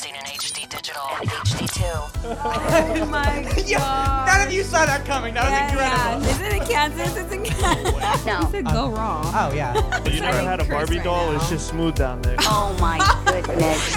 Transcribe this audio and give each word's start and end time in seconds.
Broadcasting 0.00 0.14
in 0.14 0.38
HD 0.38 0.68
digital, 0.68 1.02
HD2. 1.02 1.80
Oh 3.02 3.06
my 3.06 3.42
god. 3.70 4.26
None 4.26 4.46
of 4.46 4.52
you 4.52 4.62
saw 4.62 4.86
that 4.86 5.04
coming. 5.04 5.34
That 5.34 5.50
was 5.50 5.72
incredible. 5.72 6.28
Is 6.30 6.40
it 6.40 6.62
in 6.62 6.68
Kansas? 6.68 7.16
It's 7.16 7.32
in 7.32 7.44
Kansas. 7.44 8.24
No. 8.26 8.40
You 8.44 8.50
said 8.50 8.64
go 8.66 8.90
wrong. 8.90 9.24
Oh 9.26 9.52
yeah. 9.54 9.74
You 10.08 10.20
never 10.20 10.38
had 10.38 10.60
a 10.60 10.64
Barbie 10.64 10.96
right 10.96 11.04
doll? 11.04 11.30
now. 11.32 11.36
It's 11.36 11.48
just 11.50 11.68
smooth 11.68 11.94
down 11.96 12.22
there. 12.22 12.36
Oh 12.40 12.76
my 12.80 12.98
goodness. 13.42 13.94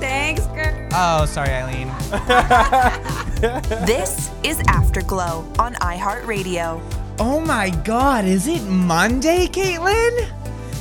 Thanks, 0.00 0.46
girl. 0.48 0.88
Oh, 0.92 1.24
sorry, 1.26 1.50
Eileen. 1.50 1.88
This 3.86 4.30
is 4.42 4.60
Afterglow 4.68 5.44
on 5.58 5.74
iHeartRadio. 5.76 6.80
Oh 7.18 7.40
my 7.40 7.70
God! 7.84 8.24
Is 8.24 8.48
it 8.48 8.62
Monday, 8.64 9.46
Caitlin? 9.46 10.28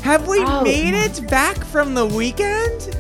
Have 0.02 0.28
we 0.28 0.40
Oh. 0.40 0.64
made 0.64 0.94
it 0.94 1.30
back 1.30 1.58
from 1.64 1.94
the 1.94 2.06
weekend? 2.06 2.98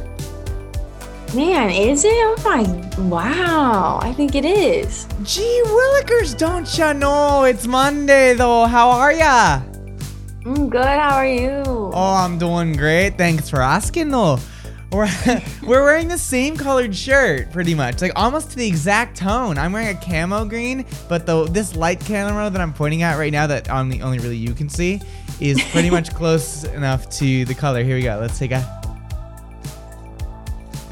Man, 1.35 1.71
is 1.71 2.05
it? 2.05 2.11
Oh 2.13 2.35
my, 2.45 2.61
wow. 3.09 3.99
I 4.03 4.13
think 4.13 4.35
it 4.35 4.45
is. 4.45 5.07
Gee 5.23 5.63
willikers, 5.65 6.37
don't 6.37 6.77
ya 6.77 6.93
know 6.93 7.45
it's 7.45 7.65
Monday 7.65 8.35
though? 8.35 8.65
How 8.65 8.91
are 8.91 9.11
ya? 9.11 9.63
I'm 10.45 10.69
good. 10.69 10.85
How 10.85 11.15
are 11.15 11.25
you? 11.25 11.63
Oh, 11.65 11.91
I'm 12.23 12.37
doing 12.37 12.73
great. 12.73 13.17
Thanks 13.17 13.49
for 13.49 13.63
asking 13.63 14.09
though. 14.09 14.37
We're, 14.91 15.09
we're 15.63 15.83
wearing 15.83 16.07
the 16.07 16.19
same 16.19 16.55
colored 16.55 16.95
shirt 16.95 17.51
pretty 17.51 17.73
much, 17.73 17.99
like 17.99 18.11
almost 18.15 18.51
to 18.51 18.57
the 18.57 18.67
exact 18.67 19.17
tone. 19.17 19.57
I'm 19.57 19.71
wearing 19.73 19.97
a 19.97 19.99
camo 19.99 20.45
green, 20.45 20.85
but 21.09 21.25
the 21.25 21.45
this 21.45 21.75
light 21.75 21.99
camera 21.99 22.51
that 22.51 22.61
I'm 22.61 22.73
pointing 22.73 23.01
at 23.01 23.17
right 23.17 23.31
now 23.31 23.47
that 23.47 23.71
only 23.71 24.03
only 24.03 24.19
really 24.19 24.37
you 24.37 24.53
can 24.53 24.69
see 24.69 25.01
is 25.39 25.59
pretty 25.71 25.89
much 25.97 26.13
close 26.13 26.63
enough 26.65 27.09
to 27.17 27.43
the 27.45 27.55
color. 27.55 27.83
Here 27.83 27.95
we 27.95 28.03
go. 28.03 28.19
Let's 28.19 28.37
take 28.37 28.51
a. 28.51 28.82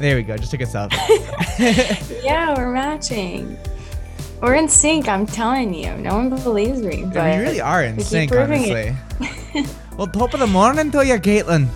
There 0.02 0.16
we 0.16 0.24
go. 0.24 0.36
Just 0.36 0.50
took 0.50 0.62
a 0.62 0.64
selfie. 0.64 0.98
Yeah, 2.24 2.56
we're 2.56 2.72
matching. 2.72 3.56
We're 4.40 4.54
in 4.54 4.68
sync. 4.68 5.06
I'm 5.06 5.26
telling 5.26 5.72
you. 5.72 5.94
No 5.94 6.16
one 6.16 6.28
believes 6.28 6.82
me, 6.82 7.04
but 7.04 7.22
we 7.22 7.40
really 7.40 7.60
are 7.60 7.84
in 7.84 8.00
sync, 8.00 8.32
honestly. 8.32 8.96
well, 9.96 10.08
top 10.08 10.34
of 10.34 10.40
the 10.40 10.48
morning 10.48 10.90
to 10.90 11.06
you, 11.06 11.14
Caitlin. 11.20 11.68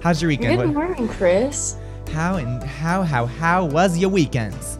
How's 0.00 0.22
your 0.22 0.28
weekend? 0.28 0.56
Good 0.56 0.72
morning, 0.72 1.08
Chris. 1.08 1.74
How 2.12 2.36
and 2.36 2.62
how 2.62 3.02
how 3.02 3.26
how 3.26 3.64
was 3.64 3.98
your 3.98 4.10
weekends? 4.10 4.78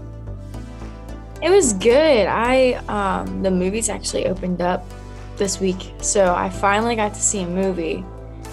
It 1.43 1.51
was 1.51 1.73
good. 1.73 2.29
I 2.29 2.75
um 2.87 3.43
the 3.43 3.51
movies 3.51 3.89
actually 3.89 4.27
opened 4.27 4.63
up 4.63 4.87
this 5.37 5.59
week. 5.59 5.91
So 6.01 6.33
I 6.33 6.49
finally 6.51 6.95
got 6.95 7.13
to 7.15 7.21
see 7.21 7.43
a 7.43 7.49
movie 7.49 8.05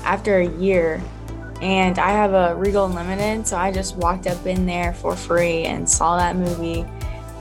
after 0.03 0.39
a 0.39 0.47
year. 0.47 0.99
And 1.61 1.97
I 1.99 2.11
have 2.11 2.33
a 2.33 2.55
Regal 2.55 2.85
Unlimited, 2.85 3.47
so 3.47 3.57
I 3.57 3.71
just 3.71 3.95
walked 3.95 4.27
up 4.27 4.45
in 4.45 4.65
there 4.65 4.93
for 4.93 5.15
free 5.15 5.65
and 5.65 5.89
saw 5.89 6.17
that 6.17 6.35
movie. 6.35 6.85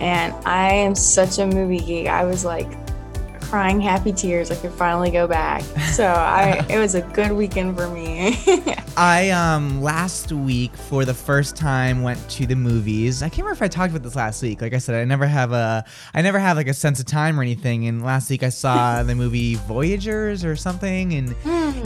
And 0.00 0.32
I 0.46 0.72
am 0.72 0.94
such 0.94 1.38
a 1.38 1.46
movie 1.46 1.80
geek. 1.80 2.06
I 2.06 2.24
was 2.24 2.44
like 2.44 2.68
crying 3.52 3.82
happy 3.82 4.14
tears. 4.14 4.50
I 4.50 4.54
could 4.56 4.72
finally 4.72 5.10
go 5.10 5.26
back. 5.28 5.60
So 5.92 6.06
I 6.06 6.64
it 6.70 6.78
was 6.78 6.94
a 6.94 7.02
good 7.02 7.32
weekend 7.32 7.76
for 7.76 7.86
me. 7.86 8.38
I 8.96 9.28
um 9.28 9.82
last 9.82 10.32
week 10.32 10.74
for 10.74 11.04
the 11.04 11.12
first 11.12 11.54
time 11.54 12.02
went 12.02 12.18
to 12.30 12.46
the 12.46 12.54
movies. 12.56 13.22
I 13.22 13.28
can't 13.28 13.40
remember 13.40 13.52
if 13.52 13.60
I 13.62 13.68
talked 13.68 13.90
about 13.90 14.02
this 14.02 14.16
last 14.16 14.42
week. 14.42 14.62
Like 14.62 14.72
I 14.72 14.78
said, 14.78 14.94
I 14.94 15.04
never 15.04 15.26
have 15.26 15.52
a 15.52 15.84
I 16.14 16.22
never 16.22 16.38
have 16.38 16.56
like 16.56 16.68
a 16.68 16.72
sense 16.72 16.98
of 16.98 17.04
time 17.04 17.38
or 17.38 17.42
anything. 17.42 17.86
And 17.88 18.02
last 18.02 18.30
week 18.30 18.42
I 18.42 18.48
saw 18.48 19.02
the 19.10 19.14
movie 19.14 19.56
Voyagers 19.56 20.46
or 20.46 20.56
something, 20.56 21.12
and 21.12 21.36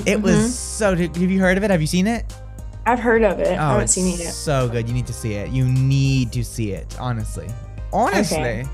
it 0.07 0.23
was 0.23 0.57
so. 0.57 0.95
Have 0.95 1.17
you 1.17 1.41
heard 1.41 1.57
of 1.59 1.65
it? 1.65 1.71
Have 1.73 1.81
you 1.81 1.89
seen 1.89 2.07
it? 2.07 2.33
I've 2.87 3.01
heard 3.01 3.25
of 3.25 3.41
it. 3.41 3.49
I 3.49 3.55
Oh, 3.57 3.69
haven't 3.71 3.83
it's 3.85 3.93
seen 3.95 4.15
it 4.15 4.21
yet. 4.21 4.33
so 4.33 4.69
good. 4.69 4.87
You 4.87 4.95
need 4.95 5.09
to 5.09 5.13
see 5.13 5.33
it. 5.33 5.51
You 5.51 5.65
need 5.65 6.31
to 6.31 6.45
see 6.45 6.71
it. 6.71 6.97
Honestly, 7.01 7.49
honestly, 7.93 8.39
Okay. 8.39 8.65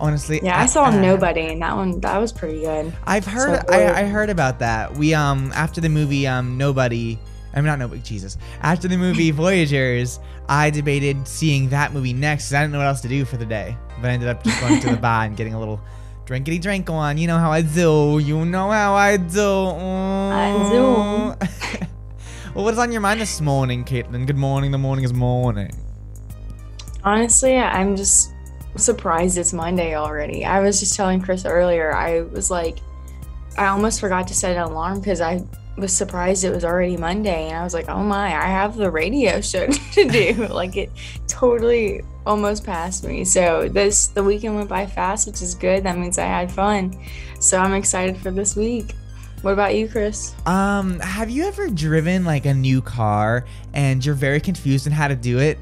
Honestly. 0.00 0.40
Yeah, 0.42 0.58
I 0.58 0.66
saw 0.66 0.84
uh, 0.84 0.90
Nobody, 1.00 1.42
and 1.42 1.62
that 1.62 1.76
one 1.76 2.00
that 2.00 2.18
was 2.18 2.32
pretty 2.32 2.60
good. 2.60 2.92
I've 3.06 3.26
heard 3.26 3.60
So. 3.60 3.72
I, 3.72 4.00
I 4.00 4.04
heard 4.04 4.30
about 4.30 4.58
that. 4.58 4.94
We 4.94 5.14
um 5.14 5.52
after 5.54 5.80
the 5.80 5.88
movie 5.88 6.26
um 6.26 6.58
Nobody 6.58 7.18
I'm 7.52 7.64
not 7.64 7.78
Nobody 7.78 8.00
Jesus. 8.02 8.38
After 8.62 8.88
the 8.88 8.96
movie 8.96 9.30
Voyagers, 9.32 10.20
I 10.48 10.70
debated 10.70 11.26
seeing 11.26 11.68
that 11.70 11.92
movie 11.92 12.12
next 12.12 12.46
'cause 12.48 12.54
I 12.54 12.60
didn't 12.62 12.72
know 12.72 12.78
what 12.78 12.86
else 12.86 13.00
to 13.02 13.08
do 13.08 13.24
for 13.24 13.36
the 13.36 13.46
day. 13.46 13.76
But 14.00 14.10
I 14.10 14.14
ended 14.14 14.28
up 14.28 14.42
just 14.44 14.60
going 14.60 14.80
to 14.80 14.88
the 14.88 14.96
bar 15.08 15.24
and 15.24 15.36
getting 15.36 15.54
a 15.54 15.58
little 15.58 15.80
drinkity 16.26 16.60
drink 16.60 16.88
on. 16.88 17.18
You 17.18 17.26
know 17.26 17.38
how 17.38 17.50
I 17.50 17.62
do. 17.62 18.20
You 18.22 18.44
know 18.44 18.70
how 18.70 18.94
I 18.94 19.16
do. 19.16 19.66
I 19.66 20.64
do. 20.70 20.84
well, 22.54 22.64
what's 22.64 22.78
on 22.78 22.92
your 22.92 23.00
mind 23.00 23.20
this 23.20 23.40
morning, 23.40 23.84
Caitlin? 23.84 24.26
Good 24.26 24.36
morning. 24.36 24.70
The 24.70 24.78
morning 24.78 25.04
is 25.04 25.12
morning. 25.12 25.72
Honestly, 27.02 27.56
I'm 27.56 27.96
just 27.96 28.32
surprised 28.80 29.38
it's 29.38 29.52
Monday 29.52 29.94
already. 29.94 30.44
I 30.44 30.60
was 30.60 30.80
just 30.80 30.96
telling 30.96 31.20
Chris 31.20 31.44
earlier, 31.44 31.94
I 31.94 32.22
was 32.22 32.50
like, 32.50 32.78
I 33.56 33.66
almost 33.66 34.00
forgot 34.00 34.26
to 34.28 34.34
set 34.34 34.56
an 34.56 34.62
alarm 34.62 35.00
because 35.00 35.20
I 35.20 35.42
was 35.76 35.92
surprised 35.92 36.44
it 36.44 36.50
was 36.50 36.64
already 36.64 36.96
Monday. 36.96 37.48
And 37.48 37.56
I 37.56 37.64
was 37.64 37.74
like, 37.74 37.88
oh 37.88 38.02
my, 38.02 38.26
I 38.26 38.46
have 38.46 38.76
the 38.76 38.90
radio 38.90 39.40
show 39.40 39.66
to 39.92 40.08
do. 40.08 40.46
like, 40.50 40.76
it 40.76 40.90
totally 41.26 42.02
almost 42.26 42.64
passed 42.64 43.04
me. 43.04 43.24
So, 43.24 43.68
this, 43.68 44.08
the 44.08 44.22
weekend 44.22 44.56
went 44.56 44.68
by 44.68 44.86
fast, 44.86 45.26
which 45.26 45.42
is 45.42 45.54
good. 45.54 45.84
That 45.84 45.98
means 45.98 46.18
I 46.18 46.26
had 46.26 46.50
fun. 46.50 46.98
So, 47.40 47.58
I'm 47.58 47.74
excited 47.74 48.16
for 48.18 48.30
this 48.30 48.56
week. 48.56 48.94
What 49.42 49.52
about 49.52 49.74
you, 49.74 49.88
Chris? 49.88 50.34
Um, 50.44 51.00
have 51.00 51.30
you 51.30 51.44
ever 51.46 51.68
driven 51.68 52.24
like 52.24 52.44
a 52.44 52.52
new 52.52 52.82
car 52.82 53.46
and 53.72 54.04
you're 54.04 54.14
very 54.14 54.38
confused 54.38 54.86
on 54.86 54.92
how 54.92 55.08
to 55.08 55.16
do 55.16 55.38
it? 55.38 55.58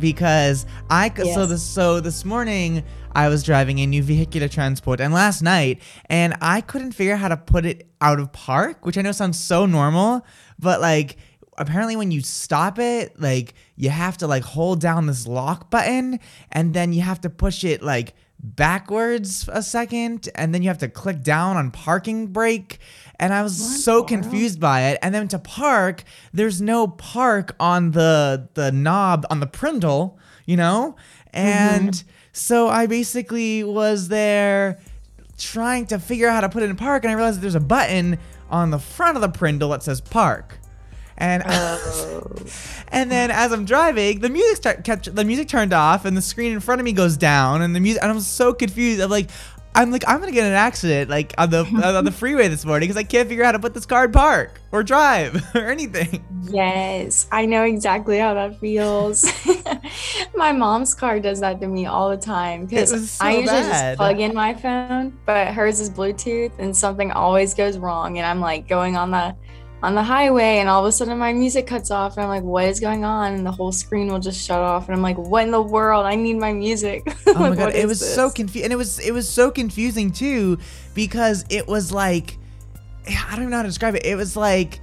Because 0.00 0.66
I 0.88 1.12
c- 1.14 1.32
so 1.34 1.46
this 1.46 1.62
so 1.62 2.00
this 2.00 2.24
morning 2.24 2.82
I 3.14 3.28
was 3.28 3.42
driving 3.42 3.78
a 3.80 3.86
new 3.86 4.02
vehicular 4.02 4.48
transport 4.48 5.00
and 5.00 5.12
last 5.12 5.42
night 5.42 5.82
and 6.06 6.34
I 6.40 6.60
couldn't 6.62 6.92
figure 6.92 7.14
out 7.14 7.20
how 7.20 7.28
to 7.28 7.36
put 7.36 7.64
it 7.66 7.88
out 8.00 8.18
of 8.18 8.32
park, 8.32 8.86
which 8.86 8.96
I 8.98 9.02
know 9.02 9.12
sounds 9.12 9.38
so 9.38 9.66
normal, 9.66 10.24
but 10.58 10.80
like 10.80 11.16
apparently 11.58 11.96
when 11.96 12.10
you 12.10 12.22
stop 12.22 12.78
it, 12.78 13.20
like 13.20 13.54
you 13.76 13.90
have 13.90 14.16
to 14.18 14.26
like 14.26 14.42
hold 14.44 14.80
down 14.80 15.06
this 15.06 15.26
lock 15.26 15.70
button 15.70 16.18
and 16.50 16.72
then 16.72 16.92
you 16.92 17.02
have 17.02 17.20
to 17.20 17.30
push 17.30 17.64
it 17.64 17.82
like 17.82 18.14
backwards 18.42 19.48
a 19.52 19.62
second 19.62 20.28
and 20.34 20.54
then 20.54 20.62
you 20.62 20.68
have 20.68 20.78
to 20.78 20.88
click 20.88 21.22
down 21.22 21.56
on 21.56 21.70
parking 21.70 22.28
brake 22.28 22.78
and 23.20 23.32
I 23.32 23.44
was 23.44 23.84
so 23.84 24.02
confused 24.02 24.58
by 24.58 24.88
it. 24.88 24.98
And 25.00 25.14
then 25.14 25.28
to 25.28 25.38
park 25.38 26.02
there's 26.32 26.60
no 26.60 26.88
park 26.88 27.54
on 27.60 27.92
the 27.92 28.48
the 28.54 28.72
knob 28.72 29.26
on 29.30 29.38
the 29.38 29.46
prindle 29.46 30.18
you 30.50 30.56
know? 30.56 30.96
And 31.32 32.02
so 32.32 32.66
I 32.66 32.86
basically 32.86 33.62
was 33.62 34.08
there 34.08 34.80
trying 35.38 35.86
to 35.86 36.00
figure 36.00 36.26
out 36.26 36.34
how 36.34 36.40
to 36.40 36.48
put 36.48 36.64
it 36.64 36.70
in 36.70 36.76
park. 36.76 37.04
And 37.04 37.12
I 37.12 37.14
realized 37.14 37.38
that 37.38 37.42
there's 37.42 37.54
a 37.54 37.60
button 37.60 38.18
on 38.50 38.70
the 38.70 38.80
front 38.80 39.16
of 39.16 39.22
the 39.22 39.28
prindle 39.28 39.70
that 39.70 39.84
says 39.84 40.00
park. 40.00 40.58
And 41.16 41.44
and 42.88 43.12
then 43.12 43.30
as 43.30 43.52
I'm 43.52 43.64
driving, 43.64 44.18
the 44.20 44.28
music 44.28 44.56
start 44.56 44.84
kept 44.84 45.14
the 45.14 45.24
music 45.24 45.48
turned 45.48 45.74
off, 45.74 46.06
and 46.06 46.16
the 46.16 46.22
screen 46.22 46.50
in 46.50 46.60
front 46.60 46.80
of 46.80 46.84
me 46.86 46.92
goes 46.92 47.18
down, 47.18 47.60
and 47.60 47.76
the 47.76 47.80
music. 47.80 48.02
And 48.02 48.10
I'm 48.10 48.20
so 48.20 48.54
confused. 48.54 49.02
I'm 49.02 49.10
like, 49.10 49.30
I'm 49.74 49.90
like, 49.92 50.04
I'm 50.08 50.18
gonna 50.18 50.32
get 50.32 50.44
in 50.44 50.52
an 50.52 50.58
accident 50.58 51.10
like 51.10 51.32
on 51.38 51.50
the 51.50 51.64
on 51.84 52.04
the 52.04 52.12
freeway 52.12 52.48
this 52.48 52.64
morning 52.64 52.88
because 52.88 52.98
I 52.98 53.04
can't 53.04 53.28
figure 53.28 53.44
out 53.44 53.48
how 53.48 53.52
to 53.52 53.58
put 53.58 53.74
this 53.74 53.86
car 53.86 54.06
in 54.06 54.12
park 54.12 54.60
or 54.72 54.82
drive 54.82 55.42
or 55.54 55.70
anything. 55.70 56.24
Yes, 56.44 57.28
I 57.30 57.46
know 57.46 57.64
exactly 57.64 58.18
how 58.18 58.34
that 58.34 58.58
feels. 58.58 59.24
my 60.34 60.52
mom's 60.52 60.94
car 60.94 61.20
does 61.20 61.40
that 61.40 61.60
to 61.60 61.68
me 61.68 61.86
all 61.86 62.10
the 62.10 62.16
time 62.16 62.66
because 62.66 63.10
so 63.10 63.24
I 63.24 63.30
usually 63.30 63.46
bad. 63.46 63.92
just 63.92 63.98
plug 63.98 64.20
in 64.20 64.34
my 64.34 64.54
phone, 64.54 65.18
but 65.24 65.48
hers 65.48 65.80
is 65.80 65.90
Bluetooth 65.90 66.52
and 66.58 66.76
something 66.76 67.12
always 67.12 67.54
goes 67.54 67.78
wrong 67.78 68.18
and 68.18 68.26
I'm 68.26 68.40
like 68.40 68.68
going 68.68 68.96
on 68.96 69.10
the 69.12 69.36
on 69.82 69.94
the 69.94 70.02
highway 70.02 70.58
and 70.58 70.68
all 70.68 70.84
of 70.84 70.88
a 70.88 70.92
sudden 70.92 71.16
my 71.18 71.32
music 71.32 71.66
cuts 71.66 71.90
off 71.90 72.16
and 72.16 72.24
I'm 72.24 72.28
like 72.28 72.42
what 72.42 72.64
is 72.66 72.80
going 72.80 73.04
on 73.04 73.32
and 73.32 73.46
the 73.46 73.50
whole 73.50 73.72
screen 73.72 74.08
will 74.08 74.18
just 74.18 74.46
shut 74.46 74.60
off 74.60 74.88
and 74.88 74.94
I'm 74.94 75.02
like 75.02 75.16
what 75.16 75.44
in 75.44 75.50
the 75.50 75.62
world 75.62 76.04
I 76.04 76.16
need 76.16 76.34
my 76.36 76.52
music. 76.52 77.02
Oh 77.28 77.34
my 77.34 77.48
Like, 77.50 77.58
god, 77.58 77.74
it 77.74 77.86
was 77.86 78.00
so 78.00 78.28
confusing, 78.30 78.64
and 78.64 78.72
it 78.72 78.76
was 78.76 78.98
it 78.98 79.12
was 79.12 79.28
so 79.28 79.50
confusing 79.50 80.10
too 80.10 80.58
because 80.94 81.44
it 81.48 81.66
was 81.66 81.92
like 81.92 82.36
I 83.06 83.30
don't 83.30 83.40
even 83.40 83.50
know 83.50 83.56
how 83.58 83.62
to 83.62 83.68
describe 83.68 83.94
it. 83.94 84.04
It 84.04 84.16
was 84.16 84.36
like 84.36 84.80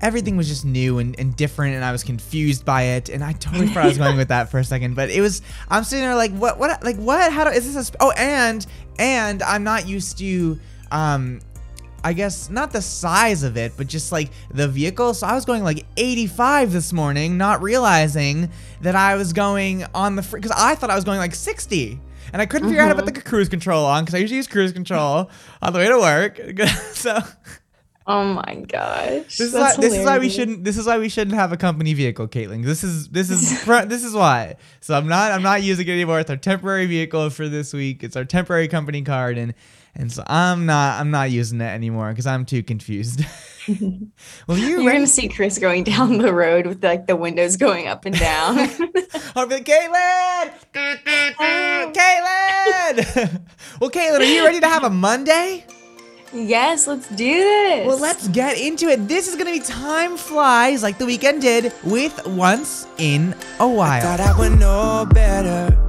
everything 0.00 0.36
was 0.36 0.48
just 0.48 0.64
new 0.64 0.98
and, 0.98 1.18
and 1.18 1.34
different 1.36 1.74
and 1.74 1.84
I 1.84 1.92
was 1.92 2.04
confused 2.04 2.64
by 2.64 2.82
it 2.82 3.08
and 3.08 3.22
I 3.22 3.32
totally 3.32 3.66
forgot 3.66 3.84
I 3.84 3.88
was 3.88 3.98
going 3.98 4.16
with 4.16 4.28
that 4.28 4.48
for 4.50 4.58
a 4.58 4.64
second 4.64 4.94
but 4.94 5.10
it 5.10 5.20
was 5.20 5.42
I'm 5.68 5.82
sitting 5.84 6.04
there 6.04 6.14
like 6.14 6.32
what 6.32 6.58
what 6.58 6.82
like 6.84 6.96
what 6.96 7.32
how 7.32 7.44
do 7.44 7.50
is 7.50 7.66
this 7.66 7.74
a 7.76 7.82
sp- 7.82 7.98
oh 8.00 8.12
and 8.12 8.64
and 8.98 9.42
I'm 9.42 9.64
not 9.64 9.88
used 9.88 10.18
to 10.18 10.58
um 10.92 11.40
I 12.04 12.12
guess 12.12 12.50
not 12.50 12.72
the 12.72 12.82
size 12.82 13.42
of 13.42 13.56
it, 13.56 13.72
but 13.76 13.86
just 13.86 14.12
like 14.12 14.30
the 14.50 14.68
vehicle. 14.68 15.14
So 15.14 15.26
I 15.26 15.34
was 15.34 15.44
going 15.44 15.64
like 15.64 15.84
85 15.96 16.72
this 16.72 16.92
morning, 16.92 17.36
not 17.36 17.62
realizing 17.62 18.50
that 18.82 18.94
I 18.94 19.16
was 19.16 19.32
going 19.32 19.84
on 19.94 20.16
the 20.16 20.22
because 20.22 20.52
I 20.52 20.74
thought 20.74 20.90
I 20.90 20.94
was 20.94 21.04
going 21.04 21.18
like 21.18 21.34
60, 21.34 22.00
and 22.32 22.42
I 22.42 22.46
couldn't 22.46 22.68
figure 22.68 22.82
out 22.82 22.88
how 22.88 22.94
to 22.94 23.02
put 23.02 23.06
mm-hmm. 23.06 23.14
the 23.14 23.22
cruise 23.22 23.48
control 23.48 23.84
on 23.84 24.04
because 24.04 24.14
I 24.14 24.18
usually 24.18 24.36
use 24.36 24.46
cruise 24.46 24.72
control 24.72 25.30
on 25.60 25.72
the 25.72 25.78
way 25.78 25.88
to 25.88 25.98
work. 25.98 26.40
so 26.92 27.20
Oh 28.08 28.24
my 28.24 28.54
gosh. 28.66 29.36
This 29.36 29.40
is 29.40 29.52
why, 29.52 29.76
this 29.76 29.94
is 29.94 30.06
why 30.06 30.18
we 30.18 30.30
shouldn't 30.30 30.64
this 30.64 30.78
is 30.78 30.86
why 30.86 30.96
we 30.96 31.10
shouldn't 31.10 31.36
have 31.36 31.52
a 31.52 31.58
company 31.58 31.92
vehicle, 31.92 32.26
Caitlin. 32.26 32.64
This 32.64 32.82
is 32.82 33.10
this 33.10 33.28
is 33.28 33.62
this 33.66 34.02
is 34.02 34.14
why. 34.14 34.56
So 34.80 34.94
I'm 34.94 35.06
not 35.06 35.30
I'm 35.30 35.42
not 35.42 35.62
using 35.62 35.86
it 35.86 35.90
anymore. 35.90 36.18
It's 36.18 36.30
our 36.30 36.38
temporary 36.38 36.86
vehicle 36.86 37.28
for 37.28 37.50
this 37.50 37.74
week. 37.74 38.02
It's 38.02 38.16
our 38.16 38.24
temporary 38.24 38.66
company 38.66 39.02
card, 39.02 39.36
and 39.36 39.52
and 39.98 40.10
so 40.10 40.22
I'm 40.26 40.64
not 40.64 41.00
I'm 41.00 41.10
not 41.10 41.30
using 41.30 41.60
it 41.60 41.64
anymore 41.64 42.10
because 42.10 42.26
I'm 42.26 42.46
too 42.46 42.62
confused. 42.62 43.24
well, 44.46 44.56
you're, 44.56 44.70
You're 44.70 44.78
ready. 44.86 44.98
gonna 44.98 45.06
see 45.06 45.28
Chris 45.28 45.58
going 45.58 45.84
down 45.84 46.18
the 46.18 46.32
road 46.32 46.66
with 46.66 46.82
like 46.82 47.06
the 47.06 47.16
windows 47.16 47.56
going 47.58 47.86
up 47.86 48.06
and 48.06 48.18
down. 48.18 48.58
I'll 49.36 49.46
be 49.46 49.56
like, 49.56 49.66
Caitlin, 49.66 50.52
Caitlin. 51.92 53.40
well, 53.80 53.90
Caitlin, 53.90 54.20
are 54.20 54.24
you 54.24 54.44
ready 54.44 54.60
to 54.60 54.68
have 54.68 54.84
a 54.84 54.90
Monday? 54.90 55.66
yes, 56.32 56.86
let's 56.86 57.08
do 57.10 57.34
this. 57.34 57.86
Well, 57.86 57.98
let's 57.98 58.28
get 58.28 58.58
into 58.58 58.86
it. 58.88 59.06
This 59.08 59.28
is 59.28 59.36
gonna 59.36 59.52
be 59.52 59.60
time 59.60 60.16
flies 60.16 60.82
like 60.82 60.96
the 60.98 61.06
weekend 61.06 61.42
did 61.42 61.72
with 61.84 62.26
once 62.26 62.86
in 62.96 63.34
a 63.60 63.68
while. 63.68 64.00
Thought 64.00 64.20
I 64.20 64.38
would 64.38 64.58
know 64.58 65.06
better. 65.12 65.87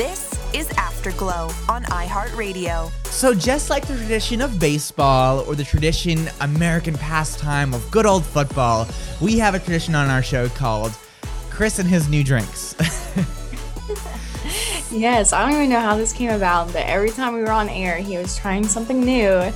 This 0.00 0.32
is 0.54 0.70
Afterglow 0.78 1.50
on 1.68 1.82
iHeartRadio. 1.84 2.90
So, 3.04 3.34
just 3.34 3.68
like 3.68 3.86
the 3.86 3.94
tradition 3.98 4.40
of 4.40 4.58
baseball 4.58 5.40
or 5.40 5.54
the 5.54 5.62
tradition 5.62 6.26
American 6.40 6.94
pastime 6.94 7.74
of 7.74 7.90
good 7.90 8.06
old 8.06 8.24
football, 8.24 8.88
we 9.20 9.36
have 9.36 9.54
a 9.54 9.58
tradition 9.58 9.94
on 9.94 10.08
our 10.08 10.22
show 10.22 10.48
called 10.48 10.96
Chris 11.50 11.78
and 11.78 11.86
his 11.86 12.08
new 12.08 12.24
drinks. 12.24 12.74
Yes, 14.90 15.32
I 15.32 15.42
don't 15.42 15.56
even 15.56 15.70
know 15.70 15.78
how 15.78 15.96
this 15.96 16.12
came 16.12 16.30
about, 16.30 16.72
but 16.72 16.84
every 16.84 17.10
time 17.10 17.34
we 17.34 17.42
were 17.42 17.52
on 17.52 17.68
air, 17.68 17.98
he 17.98 18.18
was 18.18 18.36
trying 18.36 18.66
something 18.66 19.00
new, 19.04 19.52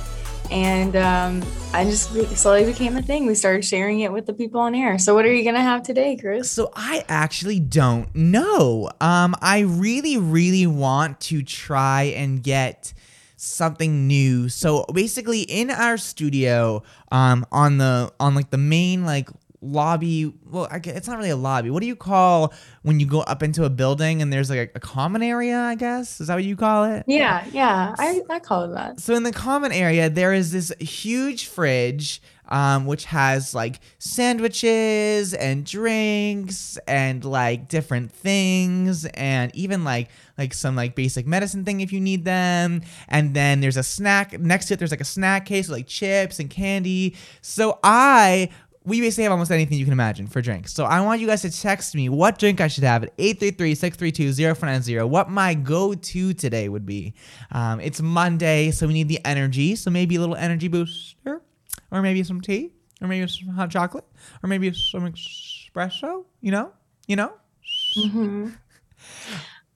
and 0.51 0.95
um, 0.95 1.43
I 1.73 1.83
just 1.85 2.11
slowly 2.37 2.65
became 2.65 2.95
a 2.97 3.01
thing. 3.01 3.25
We 3.25 3.35
started 3.35 3.65
sharing 3.65 4.01
it 4.01 4.11
with 4.11 4.25
the 4.25 4.33
people 4.33 4.61
on 4.61 4.75
air. 4.75 4.97
So, 4.97 5.13
what 5.13 5.25
are 5.25 5.33
you 5.33 5.43
gonna 5.43 5.61
have 5.61 5.83
today, 5.83 6.15
Chris? 6.15 6.49
so, 6.51 6.71
I 6.75 7.05
actually 7.07 7.59
don't 7.59 8.13
know. 8.15 8.89
Um, 9.01 9.35
I 9.41 9.59
really, 9.59 10.17
really 10.17 10.67
want 10.67 11.19
to 11.21 11.43
try 11.43 12.03
and 12.03 12.41
get 12.41 12.93
something 13.37 14.07
new. 14.07 14.49
So 14.49 14.85
basically 14.93 15.41
in 15.41 15.69
our 15.69 15.97
studio, 15.97 16.83
um, 17.11 17.45
on 17.51 17.77
the 17.77 18.11
on 18.19 18.35
like 18.35 18.49
the 18.49 18.57
main 18.57 19.05
like 19.05 19.29
lobby 19.65 20.31
well 20.45 20.67
I 20.71 20.79
it's 20.83 21.07
not 21.07 21.17
really 21.17 21.29
a 21.31 21.35
lobby 21.35 21.69
what 21.69 21.81
do 21.81 21.87
you 21.87 21.95
call 21.95 22.53
when 22.83 22.99
you 22.99 23.05
go 23.05 23.21
up 23.21 23.41
into 23.43 23.63
a 23.65 23.69
building 23.69 24.21
and 24.21 24.31
there's 24.31 24.49
like 24.49 24.71
a, 24.75 24.77
a 24.77 24.79
common 24.79 25.23
area 25.23 25.57
i 25.59 25.75
guess 25.75 26.21
is 26.21 26.27
that 26.27 26.35
what 26.35 26.43
you 26.43 26.55
call 26.55 26.83
it 26.85 27.03
Yeah, 27.07 27.45
yeah, 27.51 27.95
I, 27.97 28.21
I 28.29 28.39
call 28.39 28.63
it 28.65 28.73
that. 28.73 28.99
so 28.99 29.15
in 29.15 29.23
the 29.23 29.31
common 29.33 29.71
area, 29.71 30.09
there 30.09 30.33
is 30.33 30.51
this 30.51 30.71
huge 30.79 31.47
fridge, 31.47 32.21
um, 32.49 32.85
which 32.85 33.05
has 33.05 33.55
like 33.55 33.79
sandwiches 33.97 35.33
and 35.33 35.65
drinks 35.65 36.77
and 36.87 37.23
like 37.25 37.67
different 37.69 38.11
things, 38.11 39.05
and 39.05 39.55
even 39.55 39.83
like 39.83 40.09
like 40.37 40.53
some 40.53 40.75
like 40.75 40.95
basic 40.95 41.25
medicine 41.25 41.63
thing 41.63 41.81
if 41.81 41.91
you 41.93 42.01
need 42.01 42.25
them. 42.25 42.81
And 43.07 43.33
then 43.33 43.61
there's 43.61 43.77
a 43.77 43.83
snack 43.83 44.39
next 44.39 44.65
to 44.67 44.73
it. 44.73 44.77
There's 44.77 44.91
like 44.91 45.01
a 45.01 45.05
snack 45.05 45.45
case 45.45 45.67
with 45.69 45.77
like 45.77 45.87
chips 45.87 46.39
and 46.39 46.49
candy. 46.49 47.15
So 47.41 47.79
I. 47.83 48.49
We 48.85 49.01
basically 49.01 49.23
have 49.23 49.31
almost 49.31 49.51
anything 49.51 49.77
you 49.79 49.83
can 49.85 49.93
imagine 49.93 50.27
for 50.27 50.41
drinks. 50.41 50.73
So 50.73 50.85
I 50.85 51.01
want 51.01 51.19
you 51.19 51.27
guys 51.27 51.41
to 51.41 51.51
text 51.51 51.95
me 51.95 52.07
what 52.07 52.37
drink 52.37 52.61
I 52.61 52.67
should 52.67 52.83
have 52.83 53.03
at 53.03 53.17
833-632-0490, 53.17 55.09
what 55.09 55.29
my 55.29 55.53
go-to 55.55 56.33
today 56.33 56.69
would 56.69 56.85
be. 56.85 57.13
Um, 57.51 57.79
it's 57.79 58.01
Monday, 58.01 58.71
so 58.71 58.87
we 58.87 58.93
need 58.93 59.07
the 59.07 59.19
energy. 59.25 59.75
So 59.75 59.89
maybe 59.89 60.15
a 60.15 60.19
little 60.19 60.35
energy 60.35 60.67
booster, 60.67 61.41
or 61.91 62.01
maybe 62.01 62.23
some 62.23 62.41
tea, 62.41 62.71
or 63.01 63.07
maybe 63.07 63.27
some 63.27 63.49
hot 63.49 63.71
chocolate, 63.71 64.05
or 64.43 64.47
maybe 64.47 64.71
some 64.73 65.11
espresso. 65.11 66.25
You 66.41 66.51
know, 66.51 66.71
you 67.07 67.15
know. 67.15 67.33
Mhm. 67.97 68.55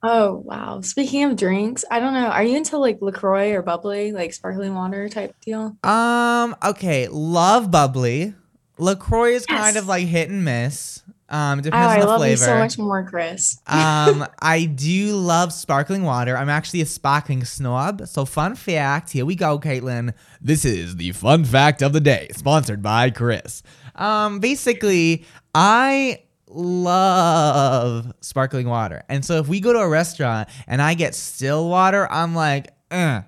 Oh 0.02 0.36
wow! 0.46 0.80
Speaking 0.80 1.24
of 1.24 1.36
drinks, 1.36 1.84
I 1.90 2.00
don't 2.00 2.14
know. 2.14 2.28
Are 2.28 2.42
you 2.42 2.56
into 2.56 2.78
like 2.78 2.98
LaCroix 3.02 3.52
or 3.52 3.60
bubbly, 3.60 4.12
like 4.12 4.32
sparkling 4.32 4.74
water 4.74 5.08
type 5.10 5.34
deal? 5.40 5.76
Um. 5.84 6.56
Okay. 6.64 7.08
Love 7.08 7.70
bubbly. 7.70 8.34
LaCroix 8.80 9.32
is 9.32 9.46
kind 9.46 9.76
of 9.76 9.86
like 9.86 10.06
hit 10.06 10.30
and 10.30 10.44
miss. 10.44 11.02
Um. 11.28 11.60
Oh, 11.60 11.62
Depends 11.62 11.86
I 11.86 11.94
on 11.94 12.00
the 12.00 12.06
love 12.06 12.18
flavor. 12.18 12.30
you 12.30 12.36
so 12.36 12.58
much 12.58 12.76
more, 12.78 13.04
Chris. 13.04 13.60
um, 13.68 14.26
I 14.40 14.64
do 14.64 15.14
love 15.14 15.52
sparkling 15.52 16.02
water. 16.02 16.36
I'm 16.36 16.48
actually 16.48 16.80
a 16.80 16.86
sparkling 16.86 17.44
snob. 17.44 18.08
So, 18.08 18.24
fun 18.24 18.56
fact 18.56 19.12
here 19.12 19.24
we 19.24 19.36
go, 19.36 19.58
Caitlin. 19.60 20.12
This 20.40 20.64
is 20.64 20.96
the 20.96 21.12
fun 21.12 21.44
fact 21.44 21.82
of 21.82 21.92
the 21.92 22.00
day, 22.00 22.30
sponsored 22.34 22.82
by 22.82 23.10
Chris. 23.10 23.62
Um, 23.94 24.40
basically, 24.40 25.24
I 25.54 26.22
love 26.48 28.12
sparkling 28.20 28.66
water. 28.68 29.04
And 29.08 29.24
so, 29.24 29.38
if 29.38 29.46
we 29.46 29.60
go 29.60 29.72
to 29.72 29.78
a 29.78 29.88
restaurant 29.88 30.48
and 30.66 30.82
I 30.82 30.94
get 30.94 31.14
still 31.14 31.68
water, 31.68 32.10
I'm 32.10 32.34
like, 32.34 32.70
uh. 32.90 33.22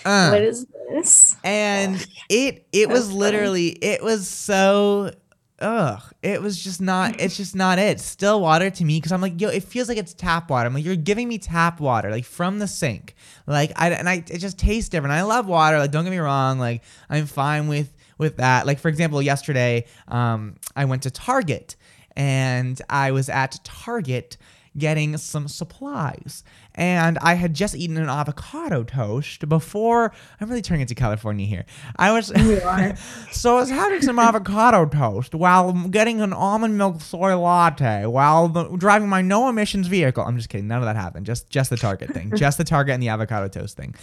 uh. 0.06 0.30
what 0.30 0.42
is 0.44 0.68
this? 0.94 1.36
and 1.44 2.06
it 2.30 2.68
it 2.72 2.90
was 2.90 3.08
funny. 3.08 3.20
literally 3.20 3.68
it 3.70 4.04
was 4.04 4.28
so 4.28 5.12
ugh 5.60 6.02
it 6.22 6.42
was 6.42 6.62
just 6.62 6.82
not 6.82 7.20
it's 7.20 7.38
just 7.38 7.56
not 7.56 7.80
it. 7.80 8.00
Still 8.00 8.42
water 8.42 8.70
to 8.70 8.86
me 8.86 8.98
because 8.98 9.12
i'm 9.12 9.22
like 9.22 9.40
yo 9.40 9.50
it 9.50 9.64
feels 9.64 9.88
like 9.90 9.98
it's 9.98 10.14
tap 10.14 10.50
water. 10.50 10.68
I'm 10.68 10.74
like 10.74 10.86
you're 10.86 10.96
giving 10.96 11.28
me 11.28 11.38
tap 11.38 11.80
water 11.80 12.10
like 12.12 12.26
from 12.26 12.60
the 12.60 12.68
sink. 12.68 13.16
Like 13.48 13.72
i 13.76 13.90
and 13.90 14.08
i 14.10 14.16
it 14.16 14.40
just 14.40 14.58
tastes 14.60 14.90
different. 14.90 15.14
I 15.14 15.24
love 15.24 15.48
water 15.48 15.80
like 15.80 15.92
don't 15.92 16.04
get 16.04 16.12
me 16.12 16.18
wrong 16.20 16.60
like 16.60 16.84
i'm 17.10 17.26
fine 17.26 17.68
with 17.68 17.94
with 18.18 18.38
that. 18.38 18.66
Like 18.68 18.80
for 18.80 18.90
example 18.90 19.22
yesterday 19.22 19.86
um 20.08 20.56
i 20.76 20.86
went 20.86 21.04
to 21.04 21.12
target 21.12 21.76
and 22.16 22.80
i 22.90 23.12
was 23.12 23.28
at 23.28 23.60
target 23.64 24.38
getting 24.78 25.18
some 25.18 25.48
supplies. 25.48 26.44
And 26.76 27.20
I 27.20 27.36
had 27.36 27.54
just 27.54 27.76
eaten 27.76 27.98
an 27.98 28.10
avocado 28.10 28.84
toast 28.84 29.48
before. 29.48 30.12
I'm 30.42 30.50
really 30.50 30.62
turning 30.62 30.82
into 30.82 30.96
California 30.96 31.46
here. 31.46 31.66
I 31.98 32.12
was 32.12 32.28
so 33.32 33.58
I 33.58 33.60
was 33.60 33.70
having 33.70 34.02
some 34.02 34.18
avocado 34.18 34.86
toast 34.86 35.36
while 35.36 35.72
getting 35.90 36.22
an 36.22 36.34
almond 36.34 36.78
milk 36.78 37.02
soy 37.02 37.38
latte 37.38 38.06
while 38.06 38.48
the, 38.48 38.76
driving 38.78 39.08
my 39.08 39.22
no 39.22 39.50
emissions 39.50 39.88
vehicle. 39.88 40.24
I'm 40.24 40.36
just 40.38 40.50
kidding. 40.50 40.68
None 40.68 40.80
of 40.80 40.86
that 40.86 40.96
happened. 40.96 41.26
Just 41.26 41.50
just 41.50 41.70
the 41.70 41.78
Target 41.78 42.12
thing. 42.12 42.32
just 42.36 42.58
the 42.58 42.64
Target 42.64 42.96
and 42.96 43.04
the 43.04 43.10
avocado 43.10 43.48
toast 43.48 43.78
thing. 43.78 43.94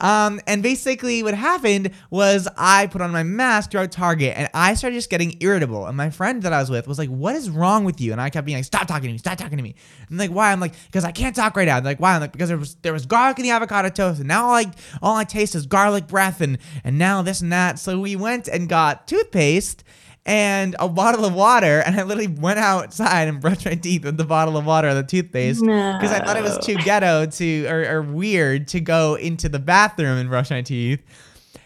Um, 0.00 0.40
and 0.46 0.62
basically, 0.62 1.22
what 1.22 1.34
happened 1.34 1.90
was 2.10 2.48
I 2.56 2.86
put 2.86 3.02
on 3.02 3.10
my 3.10 3.22
mask 3.22 3.72
throughout 3.72 3.92
Target, 3.92 4.34
and 4.36 4.48
I 4.54 4.74
started 4.74 4.96
just 4.96 5.10
getting 5.10 5.36
irritable. 5.40 5.86
And 5.86 5.96
my 5.96 6.10
friend 6.10 6.42
that 6.42 6.52
I 6.52 6.60
was 6.60 6.70
with 6.70 6.86
was 6.86 6.98
like, 6.98 7.08
"What 7.08 7.34
is 7.34 7.50
wrong 7.50 7.84
with 7.84 8.00
you?" 8.00 8.12
And 8.12 8.20
I 8.20 8.30
kept 8.30 8.46
being 8.46 8.58
like, 8.58 8.64
"Stop 8.64 8.86
talking 8.86 9.08
to 9.08 9.12
me! 9.12 9.18
Stop 9.18 9.38
talking 9.38 9.56
to 9.56 9.62
me!" 9.62 9.74
And 10.12 10.18
like, 10.20 10.30
"Why?" 10.30 10.52
I'm 10.52 10.60
like, 10.60 10.74
"Because 10.86 11.04
I 11.04 11.10
can't 11.10 11.34
talk 11.34 11.56
right 11.56 11.66
now." 11.66 11.76
I'm 11.78 11.84
like, 11.84 11.98
"Why?" 11.98 12.14
I'm 12.14 12.20
like, 12.20 12.32
"Because 12.32 12.48
there 12.48 12.58
was 12.58 12.76
there 12.82 12.92
was 12.92 13.06
garlic 13.06 13.38
in 13.38 13.42
the 13.44 13.50
avocado 13.50 13.88
toast, 13.88 14.20
and 14.20 14.28
now 14.28 14.46
all 14.46 14.54
I 14.54 14.66
all 15.02 15.16
I 15.16 15.24
taste 15.24 15.54
is 15.54 15.66
garlic 15.66 16.06
breath, 16.06 16.40
and 16.40 16.58
and 16.84 16.98
now 16.98 17.22
this 17.22 17.40
and 17.40 17.52
that." 17.52 17.78
So 17.78 17.98
we 17.98 18.14
went 18.16 18.46
and 18.48 18.68
got 18.68 19.08
toothpaste 19.08 19.82
and 20.24 20.76
a 20.78 20.88
bottle 20.88 21.24
of 21.24 21.34
water, 21.34 21.80
and 21.84 21.98
I 21.98 22.04
literally 22.04 22.28
went 22.28 22.60
outside 22.60 23.26
and 23.26 23.40
brushed 23.40 23.66
my 23.66 23.74
teeth 23.74 24.04
with 24.04 24.16
the 24.16 24.24
bottle 24.24 24.56
of 24.56 24.64
water 24.64 24.86
and 24.88 24.96
the 24.96 25.02
toothpaste 25.02 25.60
because 25.60 26.12
I 26.12 26.20
thought 26.20 26.36
it 26.36 26.44
was 26.44 26.58
too 26.58 26.76
ghetto 26.76 27.26
to 27.26 27.66
or, 27.66 27.96
or 27.96 28.02
weird 28.02 28.68
to 28.68 28.80
go 28.80 29.14
into 29.16 29.48
the 29.48 29.58
bathroom 29.58 30.18
and 30.18 30.28
brush 30.28 30.50
my 30.50 30.62
teeth. 30.62 31.00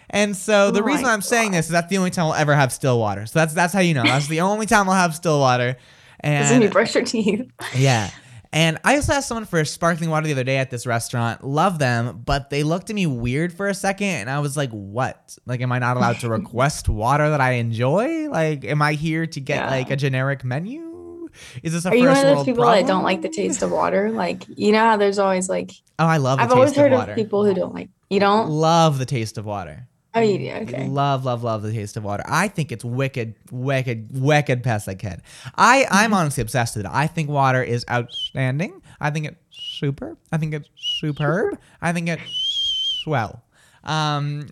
And 0.09 0.37
so 0.37 0.71
the 0.71 0.81
Oh 0.81 0.85
reason 0.85 1.05
I'm 1.05 1.21
saying 1.21 1.51
this 1.51 1.67
is 1.67 1.73
that's 1.73 1.91
the 1.91 1.99
only 1.99 2.11
time 2.11 2.27
I'll 2.27 2.35
ever 2.35 2.55
have 2.55 2.73
still 2.73 2.99
water. 2.99 3.27
So 3.27 3.39
that's 3.41 3.53
that's 3.53 3.75
how 3.75 3.81
you 3.81 3.93
know. 3.93 4.05
That's 4.05 4.29
the 4.29 4.41
only 4.41 4.65
time 4.65 4.89
I'll 4.89 4.95
have 4.95 5.15
still 5.15 5.41
water. 5.41 5.77
When 6.23 6.33
you 6.33 6.67
And 6.67 6.73
brush 6.73 6.95
your 6.95 7.05
teeth. 7.05 7.47
yeah. 7.77 8.11
And 8.53 8.79
I 8.85 8.97
also 8.97 9.13
asked 9.13 9.29
someone 9.29 9.45
for 9.45 9.65
sparkling 9.65 10.09
water 10.11 10.27
the 10.27 10.33
other 10.33 10.45
day 10.45 10.57
at 10.59 10.71
this 10.71 10.87
restaurant. 10.87 11.45
Love 11.45 11.79
them, 11.79 12.23
but 12.25 12.51
they 12.51 12.63
looked 12.63 12.89
at 12.91 12.97
me 12.97 13.07
weird 13.07 13.53
for 13.53 13.69
a 13.69 13.75
second, 13.75 14.07
and 14.09 14.31
I 14.31 14.39
was 14.39 14.57
like, 14.57 14.71
"What? 14.71 15.37
Like, 15.47 15.61
am 15.61 15.73
I 15.73 15.79
not 15.79 15.97
allowed 15.97 16.21
to 16.21 16.29
request 16.31 16.89
water 16.89 17.31
that 17.31 17.41
I 17.41 17.53
enjoy? 17.53 18.29
Like, 18.31 18.65
am 18.65 18.81
I 18.83 18.93
here 18.95 19.27
to 19.27 19.41
get 19.41 19.57
Yeah. 19.65 19.71
like 19.71 19.91
a 19.91 19.97
generic 19.97 20.45
menu? 20.45 21.29
Is 21.63 21.73
this 21.75 21.85
a 21.85 21.89
Are 21.89 21.91
first 21.91 22.01
you 22.03 22.09
one 22.09 22.17
of 22.17 22.23
those 22.37 22.45
people 22.47 22.65
problem? 22.65 22.87
that 22.87 22.91
don't 22.91 23.03
like 23.05 23.21
the 23.21 23.29
taste 23.29 23.61
of 23.63 23.71
water? 23.81 24.11
Like 24.11 24.45
you 24.49 24.73
know 24.73 24.81
how 24.81 24.97
there's 24.97 25.19
always 25.19 25.49
like 25.51 25.73
Oh, 25.99 26.07
I 26.07 26.17
love. 26.19 26.39
The 26.39 26.45
I've 26.45 26.49
taste 26.49 26.57
always 26.57 26.71
of 26.73 26.77
heard 26.79 26.93
water. 26.93 27.13
of 27.13 27.17
people 27.17 27.45
who 27.45 27.53
don't 27.55 27.75
like 27.75 27.91
you 28.09 28.21
don't. 28.21 28.49
Love 28.49 28.99
the 28.99 29.05
taste 29.07 29.37
of 29.37 29.45
water. 29.45 29.87
Oh, 30.17 30.21
you 30.21 30.39
do. 30.39 30.51
Okay. 30.63 30.89
Love, 30.89 31.25
love, 31.25 31.43
love 31.43 31.63
the 31.63 31.73
taste 31.73 31.97
of 31.97 32.05
water. 32.05 32.23
I 32.27 32.49
think 32.49 32.73
it's 32.73 32.85
wicked, 32.85 33.35
wicked, 33.51 34.09
wicked 34.13 34.63
past 34.63 34.87
like 34.87 35.03
head. 35.03 35.23
I, 35.55 35.83
Mm-hmm. 35.83 35.95
I'm 35.95 36.15
honestly 36.15 36.41
obsessed 36.43 36.77
with 36.77 36.87
it. 36.87 36.91
I 36.93 37.07
think 37.07 37.29
water 37.29 37.63
is 37.63 37.85
outstanding. 37.91 38.83
I 39.01 39.11
think 39.11 39.27
it's 39.27 39.37
super. 39.51 40.17
I 40.33 40.39
think 40.39 40.55
it's 40.55 40.69
superb. 40.77 41.59
I 41.83 41.93
think 41.93 42.09
it's 42.09 43.01
swell. 43.05 43.43
Um, 43.85 44.49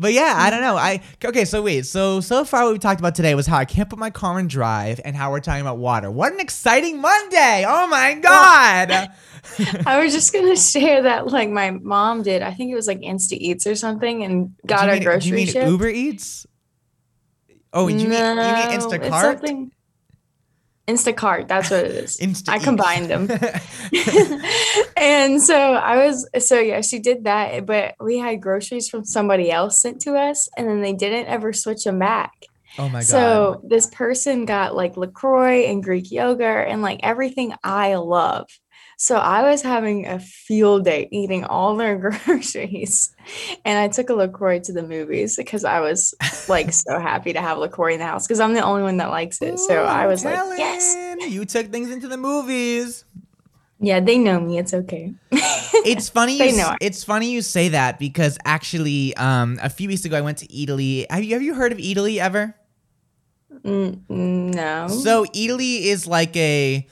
But 0.00 0.12
yeah, 0.12 0.34
I 0.36 0.48
don't 0.50 0.60
know. 0.60 0.76
I 0.76 1.02
okay. 1.24 1.44
So 1.44 1.60
wait. 1.60 1.84
So 1.84 2.20
so 2.20 2.44
far, 2.44 2.62
what 2.64 2.72
we 2.72 2.78
talked 2.78 3.00
about 3.00 3.16
today 3.16 3.34
was 3.34 3.46
how 3.48 3.58
I 3.58 3.64
can't 3.64 3.90
put 3.90 3.98
my 3.98 4.10
car 4.10 4.38
in 4.38 4.46
drive, 4.46 5.00
and 5.04 5.16
how 5.16 5.32
we're 5.32 5.40
talking 5.40 5.60
about 5.60 5.78
water. 5.78 6.08
What 6.08 6.32
an 6.32 6.38
exciting 6.38 7.00
Monday! 7.00 7.64
Oh 7.66 7.88
my 7.88 8.14
god! 8.14 9.10
I 9.84 10.00
was 10.02 10.12
just 10.12 10.32
gonna 10.32 10.56
share 10.74 11.02
that 11.02 11.26
like 11.26 11.50
my 11.50 11.70
mom 11.72 12.22
did. 12.22 12.42
I 12.42 12.54
think 12.54 12.70
it 12.70 12.76
was 12.76 12.86
like 12.86 13.00
Insta 13.00 13.32
Eats 13.32 13.66
or 13.66 13.74
something, 13.74 14.22
and 14.22 14.54
got 14.66 14.88
our 14.88 14.94
mean- 14.94 15.02
grocery 15.02 15.20
Do 15.22 15.28
you 15.30 15.34
mean 15.34 15.46
shipped. 15.48 15.68
Uber 15.68 15.88
Eats? 15.88 16.46
Oh, 17.72 17.88
you 17.88 17.96
mean 17.96 18.04
you 18.04 18.08
mean 18.10 18.36
No, 18.36 18.42
Instacart? 18.42 19.70
Instacart, 20.88 21.48
that's 21.48 21.70
what 21.70 21.84
it 21.84 21.90
is. 21.92 22.16
Insta 22.20 22.48
I 22.48 22.58
combined 22.58 23.10
them. 23.10 23.28
and 24.96 25.40
so 25.40 25.74
I 25.74 26.06
was 26.06 26.28
so 26.38 26.58
yeah, 26.58 26.80
she 26.80 26.98
did 26.98 27.24
that, 27.24 27.66
but 27.66 27.94
we 28.00 28.18
had 28.18 28.40
groceries 28.40 28.88
from 28.88 29.04
somebody 29.04 29.50
else 29.50 29.80
sent 29.80 30.00
to 30.02 30.16
us, 30.16 30.48
and 30.56 30.66
then 30.66 30.80
they 30.80 30.94
didn't 30.94 31.26
ever 31.26 31.52
switch 31.52 31.84
them 31.84 31.98
back. 31.98 32.32
oh 32.78 32.88
my 32.88 33.00
god! 33.00 33.04
So 33.04 33.62
this 33.64 33.86
person 33.86 34.46
got 34.46 34.74
like 34.74 34.96
LaCroix 34.96 35.66
and 35.66 35.84
Greek 35.84 36.10
yogurt 36.10 36.68
and 36.68 36.80
like 36.80 37.00
everything 37.02 37.54
I 37.62 37.96
love. 37.96 38.48
So 39.00 39.16
I 39.16 39.48
was 39.48 39.62
having 39.62 40.08
a 40.08 40.18
field 40.18 40.84
day 40.84 41.08
eating 41.12 41.44
all 41.44 41.76
their 41.76 41.96
groceries. 42.26 43.14
And 43.64 43.78
I 43.78 43.86
took 43.86 44.10
a 44.10 44.14
LaCroix 44.14 44.58
to 44.64 44.72
the 44.72 44.82
movies 44.82 45.36
because 45.36 45.64
I 45.64 45.78
was 45.80 46.14
like 46.48 46.72
so 46.72 46.98
happy 47.00 47.32
to 47.32 47.40
have 47.40 47.58
LaCroix 47.58 47.92
in 47.94 48.00
the 48.00 48.06
house 48.06 48.26
because 48.26 48.40
I'm 48.40 48.54
the 48.54 48.60
only 48.62 48.82
one 48.82 48.96
that 48.96 49.10
likes 49.10 49.40
it. 49.40 49.60
So 49.60 49.74
Ooh, 49.82 49.86
I 49.86 50.08
was 50.08 50.24
Helen, 50.24 50.50
like, 50.50 50.58
yes. 50.58 50.96
You 51.32 51.44
took 51.44 51.68
things 51.70 51.92
into 51.92 52.08
the 52.08 52.16
movies. 52.16 53.04
Yeah, 53.78 54.00
they 54.00 54.18
know 54.18 54.40
me. 54.40 54.58
It's 54.58 54.74
okay. 54.74 55.14
It's 55.30 56.08
funny. 56.18 56.36
They 56.36 56.50
You, 56.50 56.56
know 56.56 56.72
it. 56.72 56.78
it's 56.80 57.04
funny 57.04 57.30
you 57.30 57.40
say 57.42 57.68
that 57.68 58.00
because 58.00 58.36
actually, 58.44 59.16
um, 59.16 59.60
a 59.62 59.70
few 59.70 59.86
weeks 59.86 60.04
ago 60.06 60.18
I 60.18 60.22
went 60.22 60.38
to 60.38 60.48
Eataly. 60.48 61.06
Have 61.08 61.22
you 61.22 61.34
have 61.34 61.42
you 61.42 61.54
heard 61.54 61.70
of 61.70 61.78
Eataly 61.78 62.18
ever? 62.18 62.56
Mm, 63.64 64.00
no. 64.10 64.88
So 64.88 65.24
Eataly 65.26 65.82
is 65.82 66.08
like 66.08 66.36
a. 66.36 66.84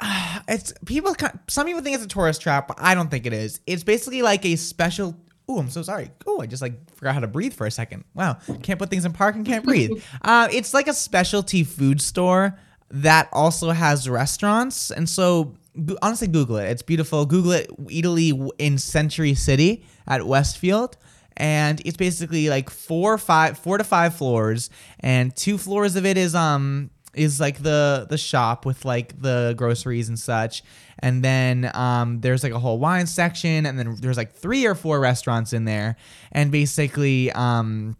it's 0.48 0.72
people. 0.84 1.14
Some 1.48 1.66
people 1.66 1.82
think 1.82 1.94
it's 1.94 2.04
a 2.04 2.08
tourist 2.08 2.40
trap, 2.40 2.68
but 2.68 2.78
I 2.80 2.94
don't 2.94 3.10
think 3.10 3.26
it 3.26 3.32
is. 3.32 3.60
It's 3.66 3.84
basically 3.84 4.22
like 4.22 4.44
a 4.44 4.56
special. 4.56 5.16
Oh, 5.48 5.58
I'm 5.58 5.70
so 5.70 5.82
sorry. 5.82 6.10
Oh, 6.26 6.40
I 6.40 6.46
just 6.46 6.60
like 6.60 6.94
forgot 6.96 7.14
how 7.14 7.20
to 7.20 7.28
breathe 7.28 7.54
for 7.54 7.66
a 7.66 7.70
second. 7.70 8.04
Wow, 8.14 8.38
can't 8.62 8.78
put 8.78 8.90
things 8.90 9.04
in 9.04 9.12
park 9.12 9.36
and 9.36 9.46
can't 9.46 9.64
breathe. 9.64 10.02
uh, 10.22 10.48
it's 10.50 10.74
like 10.74 10.88
a 10.88 10.92
specialty 10.92 11.64
food 11.64 12.00
store 12.00 12.58
that 12.90 13.28
also 13.32 13.70
has 13.70 14.08
restaurants, 14.08 14.90
and 14.90 15.08
so 15.08 15.54
honestly, 16.02 16.28
Google 16.28 16.56
it. 16.56 16.68
It's 16.68 16.82
beautiful. 16.82 17.24
Google 17.26 17.52
it. 17.52 17.70
Eataly 17.86 18.50
in 18.58 18.78
Century 18.78 19.34
City 19.34 19.84
at 20.06 20.26
Westfield 20.26 20.96
and 21.36 21.82
it's 21.84 21.96
basically 21.96 22.48
like 22.48 22.70
four 22.70 23.18
five 23.18 23.58
four 23.58 23.76
to 23.76 23.84
five 23.84 24.16
floors 24.16 24.70
and 25.00 25.36
two 25.36 25.58
floors 25.58 25.94
of 25.94 26.06
it 26.06 26.16
is 26.16 26.34
um 26.34 26.90
is 27.16 27.40
like 27.40 27.62
the 27.62 28.06
the 28.08 28.18
shop 28.18 28.66
with 28.66 28.84
like 28.84 29.20
the 29.20 29.54
groceries 29.56 30.08
and 30.08 30.18
such 30.18 30.62
and 30.98 31.24
then 31.24 31.70
um 31.74 32.20
there's 32.20 32.42
like 32.42 32.52
a 32.52 32.58
whole 32.58 32.78
wine 32.78 33.06
section 33.06 33.66
and 33.66 33.78
then 33.78 33.96
there's 34.00 34.16
like 34.16 34.32
three 34.32 34.66
or 34.66 34.74
four 34.74 35.00
restaurants 35.00 35.52
in 35.52 35.64
there 35.64 35.96
and 36.32 36.52
basically 36.52 37.32
um 37.32 37.96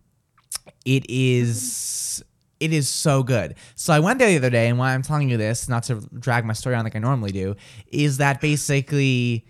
it 0.85 1.04
is 1.08 2.23
it 2.61 2.73
is 2.73 2.88
so 2.88 3.23
good. 3.23 3.54
So 3.75 3.92
I 3.92 4.00
went 4.00 4.18
there 4.18 4.28
the 4.28 4.37
other 4.37 4.50
day, 4.50 4.68
and 4.68 4.78
why 4.78 4.94
I'm 4.94 5.02
telling 5.02 5.28
you 5.28 5.37
this, 5.37 5.68
not 5.68 5.82
to 5.85 5.96
drag 6.18 6.44
my 6.44 6.54
story 6.54 6.75
on 6.75 6.85
like 6.85 6.96
I 6.96 7.00
normally 7.00 7.32
do, 7.32 7.54
is 7.88 8.16
that 8.18 8.40
basically 8.40 9.46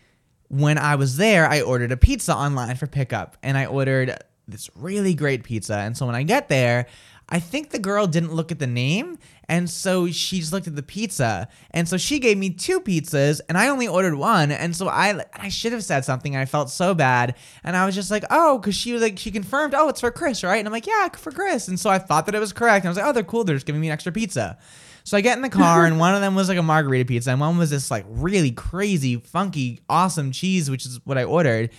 when 0.49 0.78
I 0.78 0.96
was 0.96 1.16
there, 1.16 1.49
I 1.49 1.61
ordered 1.61 1.92
a 1.92 1.96
pizza 1.96 2.35
online 2.35 2.76
for 2.76 2.87
pickup, 2.87 3.37
and 3.42 3.56
I 3.56 3.66
ordered 3.66 4.16
this 4.49 4.70
really 4.75 5.14
great 5.14 5.44
pizza. 5.44 5.76
And 5.76 5.96
so 5.96 6.06
when 6.06 6.14
I 6.14 6.23
get 6.23 6.49
there, 6.49 6.87
I 7.28 7.40
think 7.40 7.70
the 7.70 7.80
girl 7.80 8.06
didn't 8.06 8.32
look 8.32 8.52
at 8.52 8.61
the 8.61 8.66
name, 8.66 9.18
and 9.48 9.68
so 9.70 10.08
she 10.08 10.40
just 10.40 10.52
looked 10.52 10.66
at 10.66 10.76
the 10.76 10.82
pizza, 10.82 11.48
and 11.70 11.88
so 11.88 11.96
she 11.96 12.18
gave 12.18 12.36
me 12.38 12.50
two 12.50 12.80
pizzas, 12.80 13.40
and 13.48 13.56
I 13.56 13.68
only 13.68 13.88
ordered 13.88 14.16
one, 14.16 14.50
and 14.50 14.74
so 14.74 14.88
I 14.88 15.24
I 15.34 15.48
should 15.48 15.72
have 15.72 15.84
said 15.84 16.04
something. 16.04 16.36
I 16.36 16.44
felt 16.44 16.70
so 16.70 16.94
bad, 16.94 17.36
and 17.64 17.76
I 17.76 17.86
was 17.86 17.94
just 17.94 18.10
like, 18.10 18.24
oh, 18.30 18.58
because 18.58 18.74
she 18.74 18.92
was 18.92 19.02
like 19.02 19.18
she 19.18 19.30
confirmed, 19.30 19.74
oh, 19.74 19.88
it's 19.88 20.00
for 20.00 20.10
Chris, 20.10 20.42
right? 20.42 20.58
And 20.58 20.66
I'm 20.66 20.72
like, 20.72 20.86
yeah, 20.86 21.08
for 21.10 21.30
Chris, 21.32 21.68
and 21.68 21.78
so 21.78 21.90
I 21.90 21.98
thought 21.98 22.26
that 22.26 22.34
it 22.34 22.40
was 22.40 22.52
correct, 22.52 22.84
and 22.84 22.88
I 22.88 22.90
was 22.90 22.98
like, 22.98 23.06
oh, 23.06 23.12
they're 23.12 23.22
cool, 23.22 23.44
they're 23.44 23.56
just 23.56 23.66
giving 23.66 23.80
me 23.80 23.88
an 23.88 23.92
extra 23.92 24.12
pizza. 24.12 24.58
So 25.04 25.16
I 25.16 25.20
get 25.20 25.36
in 25.36 25.42
the 25.42 25.48
car, 25.48 25.86
and 25.86 26.00
one 26.00 26.16
of 26.16 26.20
them 26.20 26.34
was 26.34 26.48
like 26.48 26.58
a 26.58 26.62
margarita 26.62 27.04
pizza, 27.04 27.30
and 27.30 27.38
one 27.38 27.56
was 27.58 27.70
this 27.70 27.92
like 27.92 28.04
really 28.08 28.50
crazy, 28.50 29.16
funky, 29.16 29.80
awesome 29.88 30.32
cheese, 30.32 30.68
which 30.68 30.84
is 30.84 30.98
what 31.04 31.16
I 31.16 31.22
ordered. 31.22 31.70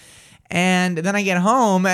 And 0.50 0.98
then 0.98 1.14
I 1.14 1.24
get 1.24 1.38
home, 1.38 1.86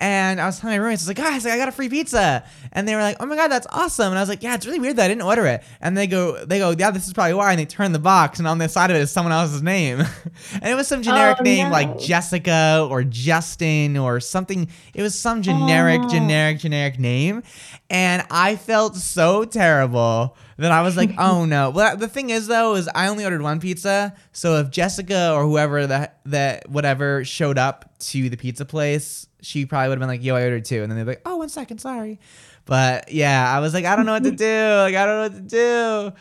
and 0.00 0.40
I 0.40 0.46
was 0.46 0.60
telling 0.60 0.76
my 0.76 0.82
roommates, 0.82 1.02
I 1.02 1.10
was 1.10 1.18
like, 1.18 1.26
guys, 1.26 1.44
I 1.44 1.56
got 1.56 1.68
a 1.68 1.72
free 1.72 1.88
pizza, 1.88 2.44
and 2.72 2.86
they 2.86 2.94
were 2.94 3.00
like, 3.00 3.16
oh 3.20 3.26
my 3.26 3.34
god, 3.34 3.48
that's 3.48 3.66
awesome. 3.70 4.08
And 4.08 4.18
I 4.18 4.22
was 4.22 4.28
like, 4.28 4.42
yeah, 4.44 4.54
it's 4.54 4.64
really 4.64 4.78
weird 4.78 4.96
that 4.96 5.06
I 5.06 5.08
didn't 5.08 5.22
order 5.22 5.44
it. 5.46 5.62
And 5.80 5.96
they 5.96 6.06
go, 6.06 6.44
they 6.44 6.58
go, 6.58 6.70
yeah, 6.78 6.90
this 6.92 7.06
is 7.08 7.12
probably 7.12 7.34
why. 7.34 7.50
And 7.50 7.58
they 7.58 7.66
turn 7.66 7.92
the 7.92 7.98
box, 7.98 8.38
and 8.38 8.46
on 8.46 8.58
the 8.58 8.68
side 8.68 8.90
of 8.90 8.96
it 8.96 9.00
is 9.00 9.10
someone 9.10 9.32
else's 9.32 9.62
name, 9.62 10.00
and 10.52 10.64
it 10.64 10.74
was 10.76 10.86
some 10.86 11.00
oh, 11.00 11.02
generic 11.02 11.38
Oh, 11.40 11.42
name 11.42 11.66
no. 11.66 11.72
like 11.72 11.98
Jessica 11.98 12.86
or 12.90 13.02
Justin 13.04 13.96
or 13.96 14.20
something. 14.20 14.68
It 14.94 15.02
was 15.02 15.18
some 15.18 15.42
generic, 15.42 16.00
Oh. 16.04 16.08
generic, 16.08 16.58
generic 16.58 16.98
name, 16.98 17.42
and 17.90 18.24
I 18.30 18.56
felt 18.56 18.96
so 18.96 19.44
terrible 19.44 20.36
that 20.58 20.70
I 20.72 20.82
was 20.82 20.96
like, 20.96 21.10
oh 21.18 21.44
no. 21.44 21.70
Well, 21.70 21.96
the 21.96 22.08
thing 22.08 22.30
is 22.30 22.46
though, 22.46 22.74
is 22.76 22.88
I 22.94 23.08
only 23.08 23.24
ordered 23.24 23.42
one 23.42 23.58
pizza, 23.60 24.14
so 24.32 24.56
if 24.58 24.70
Jessica 24.70 25.32
or 25.32 25.42
whoever 25.44 25.86
that 25.86 26.20
that 26.26 26.68
whatever 26.68 27.24
showed 27.24 27.58
up 27.58 27.98
to 27.98 28.28
the 28.28 28.36
pizza 28.36 28.64
place, 28.64 29.26
she 29.40 29.66
probably 29.66 29.88
would 29.88 29.98
have 29.98 30.00
been 30.00 30.08
like, 30.08 30.24
yo, 30.24 30.34
I 30.36 30.42
ordered 30.44 30.64
two, 30.64 30.82
and 30.82 30.90
then 30.90 30.96
they'd 30.98 31.04
be 31.04 31.10
like, 31.12 31.22
oh, 31.26 31.36
one 31.36 31.48
second, 31.48 31.78
sorry. 31.78 32.18
But 32.64 33.10
yeah, 33.12 33.50
I 33.56 33.60
was 33.60 33.72
like, 33.74 33.84
I 33.84 33.96
don't 33.96 34.06
know 34.06 34.12
what 34.12 34.24
to 34.24 34.30
do. 34.32 34.44
Like, 34.76 34.94
I 34.94 35.06
don't 35.06 35.16
know 35.16 35.22
what 35.22 35.34
to 35.34 35.40
do. 35.40 36.12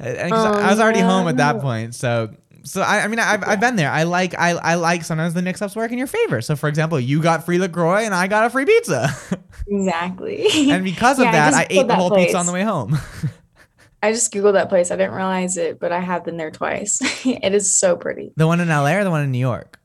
Uh, 0.00 0.08
and 0.08 0.32
'cause 0.32 0.56
Oh, 0.56 0.60
I 0.60 0.70
was 0.70 0.80
already 0.80 1.00
home 1.00 1.28
at 1.28 1.36
that 1.38 1.60
point, 1.60 1.94
so. 1.94 2.30
So 2.66 2.80
I, 2.80 3.00
I 3.04 3.08
mean 3.08 3.18
I've, 3.18 3.46
I've 3.46 3.60
been 3.60 3.76
there. 3.76 3.90
I 3.90 4.04
like 4.04 4.34
I, 4.38 4.52
I 4.52 4.76
like 4.76 5.04
sometimes 5.04 5.34
the 5.34 5.42
mix-ups 5.42 5.76
work 5.76 5.92
in 5.92 5.98
your 5.98 6.06
favor. 6.06 6.40
So 6.40 6.56
for 6.56 6.66
example, 6.66 6.98
you 6.98 7.20
got 7.20 7.44
free 7.44 7.58
LaCroix 7.58 8.04
and 8.06 8.14
I 8.14 8.26
got 8.26 8.46
a 8.46 8.50
free 8.50 8.64
pizza, 8.64 9.10
exactly. 9.68 10.46
and 10.70 10.82
because 10.82 11.18
of 11.18 11.26
Yeah, 11.26 11.32
that, 11.32 11.50
just 11.50 11.58
I, 11.60 11.66
ate 11.68 11.86
the 11.86 11.94
whole 11.94 12.10
pizza 12.10 12.38
on 12.38 12.46
the 12.46 12.52
way 12.52 12.62
home. 12.62 12.96
I 14.02 14.12
just 14.12 14.32
googled 14.32 14.54
that 14.54 14.70
place. 14.70 14.90
I 14.90 14.96
didn't 14.96 15.14
realize 15.14 15.58
it, 15.58 15.78
but 15.78 15.92
I 15.92 16.00
have 16.00 16.24
been 16.24 16.38
there 16.38 16.50
twice. 16.50 16.98
it 17.26 17.54
is 17.54 17.74
so 17.78 17.96
pretty. 17.96 18.32
the 18.36 18.46
one 18.46 18.60
in 18.60 18.68
LA 18.68 18.94
or 18.96 19.04
the 19.04 19.10
one 19.10 19.22
in 19.22 19.30
New 19.30 19.38
York? 19.38 19.78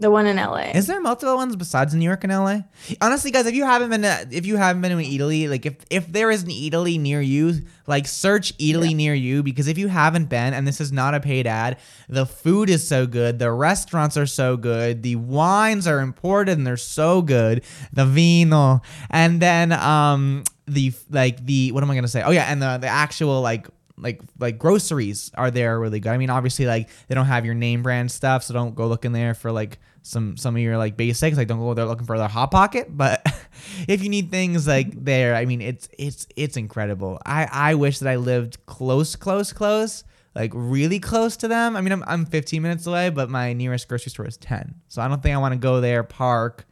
The 0.00 0.12
one 0.12 0.26
in 0.26 0.36
LA. 0.36 0.70
Is 0.74 0.86
there 0.86 1.00
multiple 1.00 1.34
ones 1.34 1.56
besides 1.56 1.92
New 1.92 2.04
York 2.04 2.22
and 2.22 2.32
LA? 2.32 2.60
Honestly, 3.00 3.32
guys, 3.32 3.46
if 3.46 3.54
you 3.54 3.64
haven't 3.64 3.90
been 3.90 4.02
to, 4.02 4.28
if 4.30 4.46
you 4.46 4.56
haven't 4.56 4.80
been 4.80 4.96
to 4.96 5.04
Eataly, 5.04 5.50
like 5.50 5.66
if 5.66 5.74
if 5.90 6.06
there 6.06 6.30
is 6.30 6.44
an 6.44 6.50
Eataly 6.50 7.00
near 7.00 7.20
you, 7.20 7.62
like 7.88 8.06
search 8.06 8.56
Eataly 8.58 8.94
near 8.94 9.12
you 9.12 9.42
because 9.42 9.66
if 9.66 9.76
you 9.76 9.88
haven't 9.88 10.26
been, 10.26 10.54
and 10.54 10.68
this 10.68 10.80
is 10.80 10.92
not 10.92 11.14
a 11.14 11.20
paid 11.20 11.48
ad, 11.48 11.78
the 12.08 12.26
food 12.26 12.70
is 12.70 12.86
so 12.86 13.08
good, 13.08 13.40
the 13.40 13.50
restaurants 13.50 14.16
are 14.16 14.26
so 14.26 14.56
good, 14.56 15.02
the 15.02 15.16
wines 15.16 15.88
are 15.88 15.98
imported 15.98 16.56
and 16.56 16.64
they're 16.64 16.76
so 16.76 17.20
good, 17.20 17.64
the 17.92 18.06
vino, 18.06 18.80
and 19.10 19.42
then 19.42 19.72
um 19.72 20.44
the 20.68 20.92
like 21.10 21.44
the 21.44 21.72
what 21.72 21.82
am 21.82 21.90
I 21.90 21.96
gonna 21.96 22.06
say? 22.06 22.22
Oh 22.22 22.30
yeah, 22.30 22.44
and 22.44 22.62
the 22.62 22.78
the 22.78 22.86
actual 22.86 23.40
like 23.40 23.66
like 24.00 24.20
like 24.38 24.58
groceries 24.58 25.30
are 25.34 25.50
there 25.50 25.78
really 25.78 26.00
good. 26.00 26.10
I 26.10 26.18
mean, 26.18 26.30
obviously 26.30 26.66
like 26.66 26.88
they 27.08 27.14
don't 27.14 27.26
have 27.26 27.44
your 27.44 27.54
name 27.54 27.82
brand 27.82 28.10
stuff, 28.10 28.42
so 28.44 28.54
don't 28.54 28.74
go 28.74 28.86
looking 28.86 29.12
there 29.12 29.34
for 29.34 29.52
like 29.52 29.78
some 30.02 30.36
some 30.36 30.56
of 30.56 30.62
your 30.62 30.78
like 30.78 30.96
basics. 30.96 31.36
Like 31.36 31.48
don't 31.48 31.58
go 31.58 31.74
there 31.74 31.84
looking 31.84 32.06
for 32.06 32.18
their 32.18 32.28
hot 32.28 32.50
pocket. 32.50 32.88
But 32.96 33.26
if 33.88 34.02
you 34.02 34.08
need 34.08 34.30
things 34.30 34.66
like 34.66 35.04
there, 35.04 35.34
I 35.34 35.44
mean, 35.44 35.60
it's 35.60 35.88
it's 35.98 36.26
it's 36.36 36.56
incredible. 36.56 37.20
I 37.24 37.48
I 37.50 37.74
wish 37.74 37.98
that 38.00 38.08
I 38.08 38.16
lived 38.16 38.64
close, 38.66 39.16
close, 39.16 39.52
close. 39.52 40.04
Like 40.34 40.52
really 40.54 41.00
close 41.00 41.36
to 41.38 41.48
them. 41.48 41.74
I 41.74 41.80
mean, 41.80 41.90
I'm, 41.90 42.04
I'm 42.06 42.24
15 42.24 42.62
minutes 42.62 42.86
away, 42.86 43.10
but 43.10 43.28
my 43.28 43.54
nearest 43.54 43.88
grocery 43.88 44.10
store 44.10 44.26
is 44.26 44.36
10. 44.36 44.72
So 44.86 45.02
I 45.02 45.08
don't 45.08 45.20
think 45.20 45.34
I 45.34 45.38
want 45.38 45.52
to 45.54 45.58
go 45.58 45.80
there, 45.80 46.04
park, 46.04 46.64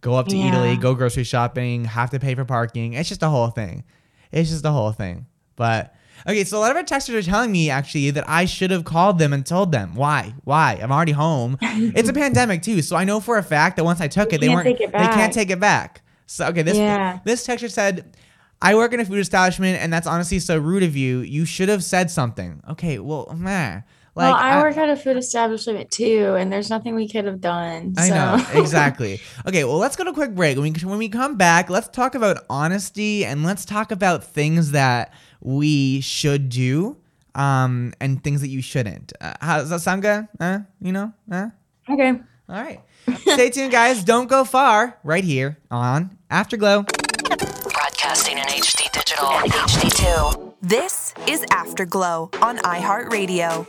go 0.00 0.14
up 0.14 0.26
to 0.28 0.36
Yeah. 0.36 0.50
Eataly, 0.50 0.80
go 0.80 0.94
grocery 0.94 1.22
shopping, 1.22 1.84
have 1.84 2.10
to 2.10 2.18
pay 2.18 2.34
for 2.34 2.44
parking. 2.44 2.94
It's 2.94 3.08
just 3.08 3.22
a 3.22 3.28
whole 3.28 3.48
thing. 3.48 3.84
It's 4.32 4.50
just 4.50 4.64
a 4.64 4.72
whole 4.72 4.90
thing. 4.90 5.26
But 5.54 5.94
okay, 6.26 6.44
so 6.44 6.58
a 6.58 6.60
lot 6.60 6.70
of 6.70 6.76
our 6.76 6.82
texters 6.82 7.14
are 7.14 7.22
telling 7.22 7.50
me 7.52 7.70
actually 7.70 8.10
that 8.12 8.28
I 8.28 8.44
should 8.44 8.70
have 8.70 8.84
called 8.84 9.18
them 9.18 9.32
and 9.32 9.44
told 9.44 9.72
them 9.72 9.94
why. 9.94 10.34
Why? 10.44 10.78
I'm 10.82 10.92
already 10.92 11.12
home. 11.12 11.58
it's 11.62 12.08
a 12.08 12.12
pandemic 12.12 12.62
too, 12.62 12.82
so 12.82 12.96
I 12.96 13.04
know 13.04 13.20
for 13.20 13.38
a 13.38 13.42
fact 13.42 13.76
that 13.76 13.84
once 13.84 14.00
I 14.00 14.08
took 14.08 14.32
You 14.32 14.36
it, 14.36 14.40
they 14.40 14.46
can't 14.48 14.56
weren't. 14.56 14.66
take 14.78 14.80
it 14.80 14.92
They 14.92 14.98
can't 15.06 15.32
take 15.32 15.50
it 15.50 15.60
back. 15.60 16.02
So 16.26 16.46
okay, 16.48 16.62
this 16.62 16.76
Yeah. 16.76 17.20
this 17.24 17.46
texter 17.46 17.70
said. 17.70 18.16
I 18.62 18.74
work 18.74 18.94
in 18.94 19.00
a 19.00 19.04
food 19.04 19.18
establishment, 19.18 19.78
and 19.82 19.92
that's 19.92 20.06
honestly 20.06 20.38
so 20.38 20.56
rude 20.56 20.82
of 20.82 20.96
you. 20.96 21.18
You 21.18 21.44
should 21.44 21.68
have 21.68 21.84
said 21.84 22.10
something. 22.10 22.62
Okay, 22.70 22.98
well, 22.98 23.30
meh. 23.36 23.82
Like 24.16 24.32
well, 24.32 24.34
I, 24.34 24.62
work 24.62 24.78
at 24.78 24.88
a 24.88 24.96
food 24.96 25.18
establishment 25.18 25.90
too, 25.90 26.34
and 26.38 26.50
there's 26.50 26.70
nothing 26.70 26.94
we 26.94 27.06
could 27.06 27.26
have 27.26 27.38
done. 27.42 27.92
I 27.98 28.08
know 28.08 28.42
exactly. 28.54 29.20
Okay, 29.46 29.64
well, 29.64 29.76
let's 29.76 29.94
go 29.94 30.04
to 30.04 30.10
a 30.10 30.14
quick 30.14 30.34
break. 30.34 30.56
When 30.56 30.72
we 30.72 30.80
when 30.88 30.96
we 30.96 31.10
come 31.10 31.36
back, 31.36 31.68
let's 31.68 31.88
talk 31.88 32.14
about 32.14 32.38
honesty 32.48 33.26
and 33.26 33.44
let's 33.44 33.66
talk 33.66 33.92
about 33.92 34.24
things 34.24 34.70
that 34.70 35.12
we 35.40 36.00
should 36.00 36.48
do, 36.48 36.96
um, 37.34 37.92
and 38.00 38.22
things 38.22 38.40
that 38.40 38.48
you 38.48 38.62
shouldn't. 38.62 39.12
Uh, 39.20 39.34
how 39.40 39.58
does 39.58 39.70
that 39.70 39.80
sound 39.80 40.02
good? 40.02 40.26
Uh, 40.40 40.60
you 40.80 40.92
know, 40.92 41.12
uh? 41.30 41.48
okay. 41.90 42.10
All 42.48 42.62
right. 42.62 42.80
Stay 43.20 43.50
tuned, 43.50 43.72
guys. 43.72 44.04
Don't 44.04 44.28
go 44.28 44.44
far. 44.44 44.98
Right 45.02 45.24
here 45.24 45.58
on 45.70 46.16
Afterglow. 46.30 46.82
Broadcasting 46.82 48.38
in 48.38 48.44
HD 48.44 48.90
digital 48.92 49.28
and 49.28 49.50
HD2. 49.52 50.54
This 50.62 51.14
is 51.28 51.44
Afterglow 51.50 52.30
on 52.40 52.58
iHeartRadio. 52.58 53.66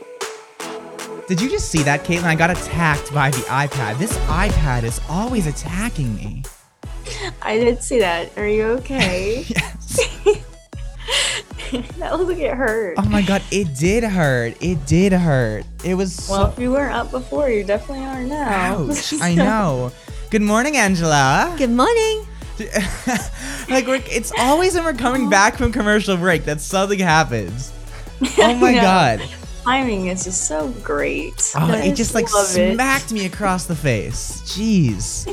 Did 1.28 1.40
you 1.42 1.50
just 1.50 1.70
see 1.70 1.82
that, 1.82 2.04
Caitlin? 2.04 2.24
I 2.24 2.34
got 2.34 2.50
attacked 2.50 3.12
by 3.12 3.30
the 3.30 3.36
iPad. 3.48 3.98
This 3.98 4.16
iPad 4.28 4.84
is 4.84 5.00
always 5.10 5.46
attacking 5.46 6.14
me. 6.14 6.42
I 7.42 7.58
did 7.58 7.82
see 7.82 7.98
that. 7.98 8.36
Are 8.38 8.48
you 8.48 8.64
okay? 8.80 9.44
Yes. 9.54 10.00
that 11.98 12.18
looked 12.18 12.30
like 12.30 12.38
it 12.38 12.54
hurt. 12.54 12.94
Oh 12.98 13.08
my 13.08 13.22
god, 13.22 13.42
it 13.50 13.74
did 13.76 14.04
hurt. 14.04 14.56
It 14.60 14.84
did 14.86 15.12
hurt. 15.12 15.64
It 15.84 15.94
was 15.94 16.14
so 16.14 16.32
Well, 16.32 16.46
if 16.48 16.58
you 16.58 16.72
weren't 16.72 16.94
up 16.94 17.10
before, 17.10 17.50
you 17.50 17.64
definitely 17.64 18.06
are 18.06 18.22
now. 18.22 18.88
ouch. 18.88 19.14
I 19.20 19.34
know. 19.34 19.92
Good 20.30 20.42
morning, 20.42 20.76
Angela. 20.76 21.54
Good 21.58 21.70
morning. 21.70 22.26
like 23.68 23.86
we're, 23.86 24.02
it's 24.06 24.32
always 24.38 24.74
when 24.74 24.84
we're 24.84 24.92
coming 24.94 25.26
oh. 25.26 25.30
back 25.30 25.56
from 25.56 25.70
commercial 25.70 26.16
break 26.16 26.44
that 26.44 26.60
something 26.60 26.98
happens. 26.98 27.72
Oh 28.38 28.54
my 28.54 28.74
know. 28.74 28.80
god. 28.80 29.22
Timing 29.64 30.06
is 30.06 30.24
just 30.24 30.48
so 30.48 30.68
great. 30.82 31.52
Oh, 31.54 31.70
I 31.70 31.82
it 31.82 31.94
just 31.94 32.14
like 32.14 32.32
love 32.32 32.56
it. 32.56 32.74
smacked 32.74 33.12
me 33.12 33.26
across 33.26 33.66
the 33.66 33.76
face. 33.76 34.40
Jeez. 34.42 35.26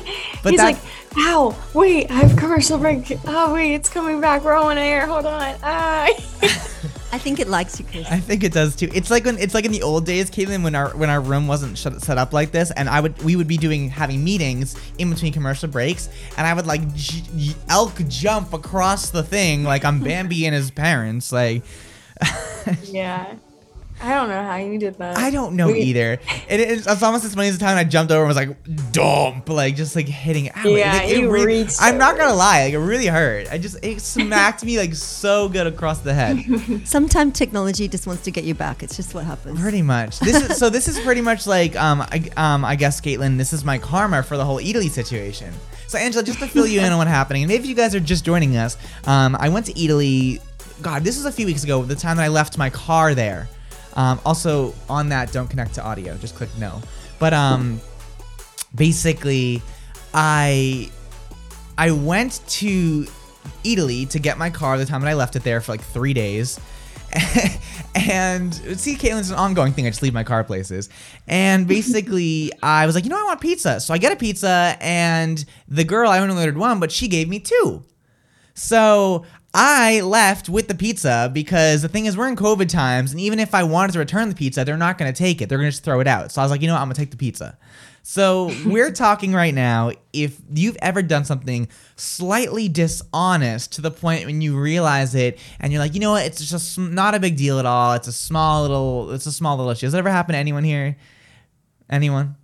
But 0.44 0.51
He's 0.51 0.60
that 0.60 0.74
like, 0.74 0.77
ow, 1.17 1.55
wait, 1.74 2.10
I 2.12 2.15
have 2.15 2.38
commercial 2.38 2.77
break. 2.77 3.17
Oh, 3.25 3.53
wait, 3.53 3.74
it's 3.74 3.89
coming 3.89 4.22
back. 4.22 4.43
We're 4.43 4.53
on 4.53 4.77
air. 4.77 5.05
Hold 5.07 5.25
on. 5.25 5.55
Ah. 5.63 6.07
I 7.12 7.17
think 7.17 7.39
it 7.39 7.48
likes 7.48 7.79
you, 7.79 7.86
Chris. 7.86 8.05
I 8.12 8.19
think 8.19 8.43
it 8.43 8.51
does 8.51 8.75
too. 8.75 8.89
It's 8.93 9.10
like 9.10 9.24
when 9.24 9.38
it's 9.38 9.53
like 9.53 9.63
in 9.63 9.72
the 9.72 9.84
old 9.84 10.05
days, 10.05 10.29
Caitlin, 10.29 10.63
when 10.63 10.75
our 10.75 10.89
when 10.98 11.10
our 11.10 11.22
room 11.22 11.48
wasn't 11.48 11.77
shut, 11.77 12.01
set 12.01 12.17
up 12.17 12.34
like 12.34 12.51
this, 12.51 12.72
and 12.72 12.89
I 12.89 13.00
would 13.00 13.22
we 13.24 13.38
would 13.38 13.48
be 13.48 13.55
doing 13.55 13.89
having 13.89 14.22
meetings 14.22 14.75
in 14.98 15.10
between 15.12 15.31
commercial 15.31 15.69
breaks, 15.69 16.10
and 16.38 16.45
I 16.45 16.53
would 16.53 16.67
like 16.67 16.93
j- 16.93 17.55
elk 17.69 17.93
jump 18.10 18.51
across 18.51 19.12
the 19.12 19.24
thing 19.24 19.63
like 19.63 19.86
I'm 19.86 20.01
Bambi 20.01 20.45
and 20.45 20.53
his 20.53 20.72
parents. 20.72 21.31
Like 21.31 21.63
yeah. 22.84 23.36
I 24.02 24.14
don't 24.14 24.28
know 24.30 24.44
how 24.44 24.58
you 24.58 24.78
did 24.78 24.98
that. 25.00 25.18
I 25.18 25.30
don't 25.32 25.56
know 25.56 25.68
We- 25.68 25.80
either. 25.80 26.14
It, 26.50 26.60
it's, 26.60 26.86
it's 26.86 27.02
almost 27.02 27.24
as 27.25 27.34
funny 27.34 27.48
as 27.48 27.58
the 27.58 27.64
time 27.64 27.78
I 27.78 27.84
jumped 27.86 28.12
over 28.12 28.22
and 28.24 28.28
was 28.28 28.36
like 28.38 28.92
dump, 28.92 29.48
like 29.50 29.75
just 29.75 29.96
like 29.96 30.08
hitting. 30.08 30.50
Ow, 30.56 30.68
Yeah, 30.68 30.94
like, 30.94 31.10
it 31.10 31.18
you 31.20 31.32
really- 31.32 31.46
reached 31.64 31.78
I'm 31.80 31.98
not 31.98 32.18
gonna 32.18 32.34
lie, 32.36 32.66
like 32.66 32.74
it 32.74 32.80
really 32.80 33.08
hurt. 33.08 33.52
I 33.52 33.58
just 33.58 33.84
it 33.84 34.02
smacked 34.02 34.64
me 34.66 34.78
like 34.78 34.94
so 34.96 35.48
good 35.50 35.66
across 35.66 36.00
the 36.00 36.14
head. 36.14 36.38
Sometimes 36.86 37.38
technology 37.38 37.88
just 37.88 38.06
wants 38.06 38.24
to 38.24 38.32
get 38.32 38.44
you 38.44 38.54
back. 38.54 38.84
It's 38.84 38.96
just 38.98 39.14
what 39.16 39.24
happens. 39.25 39.60
Pretty 39.60 39.82
much. 39.82 40.20
This 40.20 40.50
is 40.50 40.58
so. 40.58 40.70
This 40.70 40.88
is 40.88 41.00
pretty 41.00 41.22
much 41.22 41.48
like 41.48 41.75
um, 41.75 42.02
I, 42.02 42.30
um, 42.38 42.66
I 42.66 42.75
guess 42.75 43.00
Caitlin. 43.02 43.38
This 43.38 43.54
is 43.54 43.64
my 43.64 43.78
karma 43.78 44.24
for 44.24 44.36
the 44.38 44.44
whole 44.46 44.60
Eataly 44.60 44.90
situation. 44.90 45.54
So 45.88 45.98
Angela, 45.98 46.24
just 46.24 46.40
to 46.40 46.48
fill 46.48 46.68
you 46.68 46.82
in 46.82 46.92
on 46.92 46.98
what's 46.98 47.10
happening, 47.10 47.44
and 47.44 47.52
if 47.52 47.66
you 47.66 47.75
guys 47.75 47.96
are 47.96 48.00
just 48.00 48.25
joining 48.25 48.58
us, 48.58 48.75
um, 49.06 49.38
I 49.40 49.50
went 49.50 49.66
to 49.68 49.74
Eataly. 49.74 50.42
God, 50.82 51.04
this 51.06 51.16
was 51.16 51.25
a 51.25 51.32
few 51.32 51.46
weeks 51.46 51.64
ago. 51.64 51.82
The 51.84 51.96
time 51.96 52.18
that 52.18 52.24
I 52.24 52.28
left 52.28 52.58
my 52.58 52.70
car 52.70 53.16
there. 53.16 53.48
Um, 53.96 54.20
also 54.25 54.74
on 54.90 55.10
that, 55.10 55.32
don't 55.32 55.50
connect 55.50 55.75
to 55.75 55.84
audio. 55.84 56.18
Just 56.18 56.36
click 56.36 56.50
no. 56.60 56.82
But 57.20 57.34
um, 57.34 57.80
basically, 58.74 59.62
I 60.14 60.90
I 61.78 61.92
went 61.92 62.42
to 62.48 63.08
Eataly 63.64 64.10
to 64.10 64.20
get 64.20 64.38
my 64.38 64.50
car 64.50 64.78
the 64.78 64.86
time 64.86 65.02
that 65.02 65.10
I 65.10 65.14
left 65.14 65.36
it 65.36 65.44
there 65.44 65.62
for 65.62 65.72
like 65.72 65.82
three 65.82 66.14
days. 66.14 66.60
and 67.96 68.54
see, 68.54 68.96
Caitlin's 68.96 69.30
an 69.30 69.38
ongoing 69.38 69.72
thing. 69.72 69.86
I 69.86 69.90
just 69.90 70.02
leave 70.02 70.14
my 70.14 70.24
car 70.24 70.44
places. 70.44 70.90
And 71.28 71.66
basically, 71.68 72.52
I 72.62 72.86
was 72.86 72.96
like, 72.96 73.06
you 73.06 73.10
know, 73.10 73.20
I 73.20 73.24
want 73.24 73.40
pizza. 73.40 73.80
So 73.80 73.94
I 73.94 73.98
get 73.98 74.12
a 74.12 74.18
pizza, 74.18 74.78
and 74.82 75.44
the 75.70 75.86
girl, 75.86 76.10
I 76.10 76.20
only 76.20 76.36
ordered 76.36 76.58
one, 76.58 76.80
but 76.80 76.92
she 76.92 77.08
gave 77.08 77.30
me 77.30 77.40
two. 77.40 77.84
So 78.54 79.25
I 79.58 80.02
left 80.02 80.50
with 80.50 80.68
the 80.68 80.76
pizza 80.76 81.32
because 81.34 81.82
the 81.82 81.88
thing 81.88 82.08
is, 82.08 82.18
we're 82.18 82.28
in 82.28 82.36
COVID 82.36 82.68
times, 82.68 83.14
and 83.14 83.22
even 83.22 83.40
if 83.40 83.56
I 83.56 83.64
wanted 83.64 83.94
to 83.94 84.00
return 84.00 84.28
the 84.28 84.36
pizza, 84.36 84.66
they're 84.66 84.76
not 84.76 84.98
going 84.98 85.12
to 85.12 85.18
take 85.18 85.42
it. 85.42 85.48
They're 85.48 85.58
going 85.58 85.70
to 85.70 85.72
just 85.72 85.86
throw 85.86 86.02
it 86.02 86.08
out. 86.08 86.34
So 86.34 86.42
I 86.42 86.44
was 86.44 86.52
like, 86.52 86.62
you 86.62 86.68
know 86.68 86.74
what? 86.74 86.82
I'm 86.82 86.88
going 86.88 86.96
to 86.96 87.02
take 87.02 87.12
the 87.12 87.18
pizza. 87.18 87.58
So 88.04 88.52
we're 88.66 88.92
talking 88.92 89.32
right 89.32 89.54
now. 89.54 89.92
If 90.12 90.42
you've 90.54 90.76
ever 90.82 91.02
done 91.02 91.24
something 91.24 91.70
slightly 91.96 92.68
dishonest 92.68 93.72
to 93.74 93.82
the 93.82 93.92
point 93.92 94.26
when 94.26 94.42
you 94.42 94.60
realize 94.60 95.16
it, 95.16 95.40
and 95.62 95.72
you're 95.72 95.82
like, 95.82 95.94
you 95.94 96.02
know 96.02 96.12
what? 96.12 96.26
It's 96.26 96.50
just 96.50 96.78
not 96.78 97.15
a 97.15 97.20
big 97.22 97.38
deal 97.38 97.58
at 97.58 97.65
all. 97.65 97.94
It's 97.94 98.10
a 98.10 98.13
small 98.13 98.63
little. 98.63 99.12
It's 99.12 99.26
a 99.26 99.32
small 99.32 99.56
little 99.56 99.72
issue. 99.72 99.86
Has 99.86 99.94
that 99.94 100.00
ever 100.00 100.12
happened 100.12 100.34
to 100.34 100.39
anyone 100.39 100.65
here? 100.65 100.98
Anyone? 101.89 102.36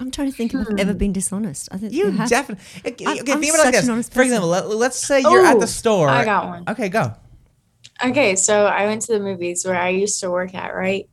I'm 0.00 0.10
trying 0.10 0.30
to 0.30 0.36
think 0.36 0.54
if 0.54 0.60
I've 0.60 0.78
ever 0.78 0.94
been 0.94 1.12
dishonest. 1.12 1.68
I 1.72 1.78
think 1.78 1.92
You 1.92 2.12
definitely. 2.28 2.64
Okay, 2.92 3.04
I'm- 3.04 3.18
okay 3.20 3.32
I'm 3.32 3.38
about 3.38 3.44
it 3.48 3.52
like 3.52 3.60
such 3.64 3.72
this. 3.74 3.84
an 3.84 3.90
honest 3.90 4.14
For 4.14 4.22
example, 4.22 4.48
let, 4.48 4.68
let's 4.68 4.96
say 4.98 5.20
you're 5.20 5.44
at 5.44 5.58
the 5.58 5.66
store. 5.66 6.08
I 6.08 6.24
got 6.24 6.46
one. 6.46 6.64
Okay, 6.68 6.88
go. 6.88 7.14
Okay, 8.04 8.36
so 8.36 8.66
I 8.66 8.86
went 8.86 9.02
to 9.02 9.12
the 9.12 9.20
movies 9.20 9.64
where 9.66 9.74
I 9.76 9.88
used 9.88 10.20
to 10.20 10.30
work 10.30 10.54
at, 10.54 10.74
right? 10.74 11.08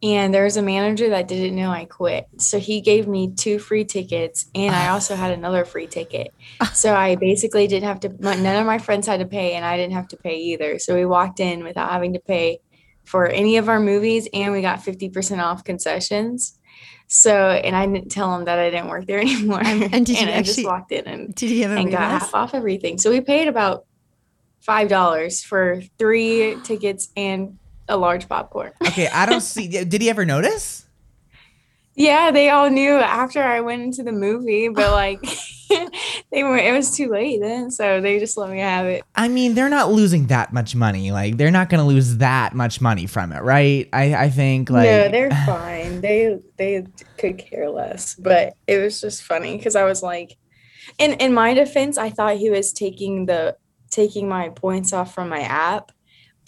And 0.00 0.32
there 0.32 0.44
was 0.44 0.56
a 0.56 0.62
manager 0.62 1.08
that 1.10 1.26
didn't 1.26 1.56
know 1.56 1.70
I 1.70 1.84
quit. 1.84 2.28
So 2.36 2.60
he 2.60 2.80
gave 2.80 3.08
me 3.08 3.32
two 3.34 3.58
free 3.58 3.84
tickets 3.84 4.46
and 4.54 4.72
I 4.72 4.88
also 4.90 5.16
had 5.16 5.32
another 5.32 5.64
free 5.64 5.88
ticket. 5.88 6.32
So 6.74 6.94
I 6.94 7.16
basically 7.16 7.66
didn't 7.66 7.88
have 7.88 8.00
to, 8.00 8.08
none 8.20 8.60
of 8.60 8.66
my 8.66 8.78
friends 8.78 9.06
had 9.08 9.18
to 9.20 9.26
pay 9.26 9.54
and 9.54 9.64
I 9.64 9.76
didn't 9.76 9.94
have 9.94 10.06
to 10.08 10.16
pay 10.16 10.36
either. 10.36 10.78
So 10.78 10.94
we 10.94 11.04
walked 11.06 11.40
in 11.40 11.64
without 11.64 11.90
having 11.90 12.12
to 12.12 12.20
pay 12.20 12.60
for 13.04 13.26
any 13.26 13.56
of 13.56 13.68
our 13.68 13.80
movies 13.80 14.28
and 14.32 14.52
we 14.52 14.60
got 14.62 14.78
50% 14.80 15.42
off 15.42 15.64
concessions. 15.64 16.57
So, 17.10 17.50
and 17.50 17.74
I 17.74 17.86
didn't 17.86 18.10
tell 18.10 18.34
him 18.36 18.44
that 18.44 18.58
I 18.58 18.70
didn't 18.70 18.88
work 18.88 19.06
there 19.06 19.18
anymore. 19.28 19.62
And- 19.64 19.82
and 19.94 20.06
did 20.06 20.20
you 20.20 20.28
I 20.28 20.42
just 20.42 20.64
walked 20.64 20.92
in 20.92 21.06
and, 21.06 21.34
Did 21.34 21.50
you 21.50 21.64
ever 21.64 21.74
and 21.74 21.90
got 21.90 22.00
half 22.02 22.34
off 22.34 22.54
everything. 22.54 22.98
So 22.98 23.10
we 23.10 23.20
paid 23.22 23.48
about 23.48 23.86
$5 24.66 25.44
for 25.46 25.80
three 25.98 26.56
tickets 26.64 27.08
and 27.16 27.58
a 27.88 27.96
large 27.96 28.28
popcorn. 28.28 28.72
Okay, 28.86 29.08
I 29.08 29.24
don't 29.26 29.40
see. 29.40 29.68
Did 29.68 30.02
he 30.02 30.10
ever 30.10 30.24
notice? 30.26 30.84
Yeah, 31.94 32.30
they 32.30 32.50
all 32.50 32.68
knew 32.70 32.92
after 32.92 33.42
I 33.42 33.60
went 33.60 33.82
into 33.82 34.02
the 34.02 34.12
movie, 34.12 34.68
but 34.68 34.92
like 34.92 35.20
they 36.32 36.42
were 36.42 36.56
it 36.56 36.72
was 36.72 36.96
too 36.96 37.08
late 37.08 37.40
then, 37.40 37.70
so 37.70 38.00
they 38.00 38.18
just 38.18 38.36
let 38.36 38.50
me 38.50 38.60
have 38.60 38.86
it. 38.86 39.02
I 39.14 39.28
mean, 39.28 39.54
they're 39.54 39.68
not 39.68 39.92
losing 39.92 40.26
that 40.28 40.52
much 40.52 40.74
money. 40.74 41.10
Like, 41.12 41.36
they're 41.36 41.50
not 41.50 41.68
going 41.68 41.80
to 41.80 41.86
lose 41.86 42.18
that 42.18 42.54
much 42.54 42.80
money 42.80 43.06
from 43.06 43.32
it, 43.32 43.42
right? 43.42 43.88
I, 43.92 44.14
I 44.14 44.30
think, 44.30 44.70
like. 44.70 44.84
no, 44.84 45.08
they're 45.08 45.30
fine. 45.46 46.00
They 46.00 46.38
they 46.56 46.86
could 47.16 47.38
care 47.38 47.70
less, 47.70 48.14
but 48.14 48.54
it 48.66 48.78
was 48.78 49.00
just 49.00 49.22
funny 49.22 49.56
because 49.56 49.76
I 49.76 49.84
was 49.84 50.02
like, 50.02 50.36
in 50.98 51.14
in 51.14 51.32
my 51.32 51.54
defense, 51.54 51.98
I 51.98 52.10
thought 52.10 52.36
he 52.36 52.50
was 52.50 52.72
taking 52.72 53.26
the 53.26 53.56
taking 53.90 54.28
my 54.28 54.50
points 54.50 54.92
off 54.92 55.14
from 55.14 55.28
my 55.28 55.40
app, 55.40 55.92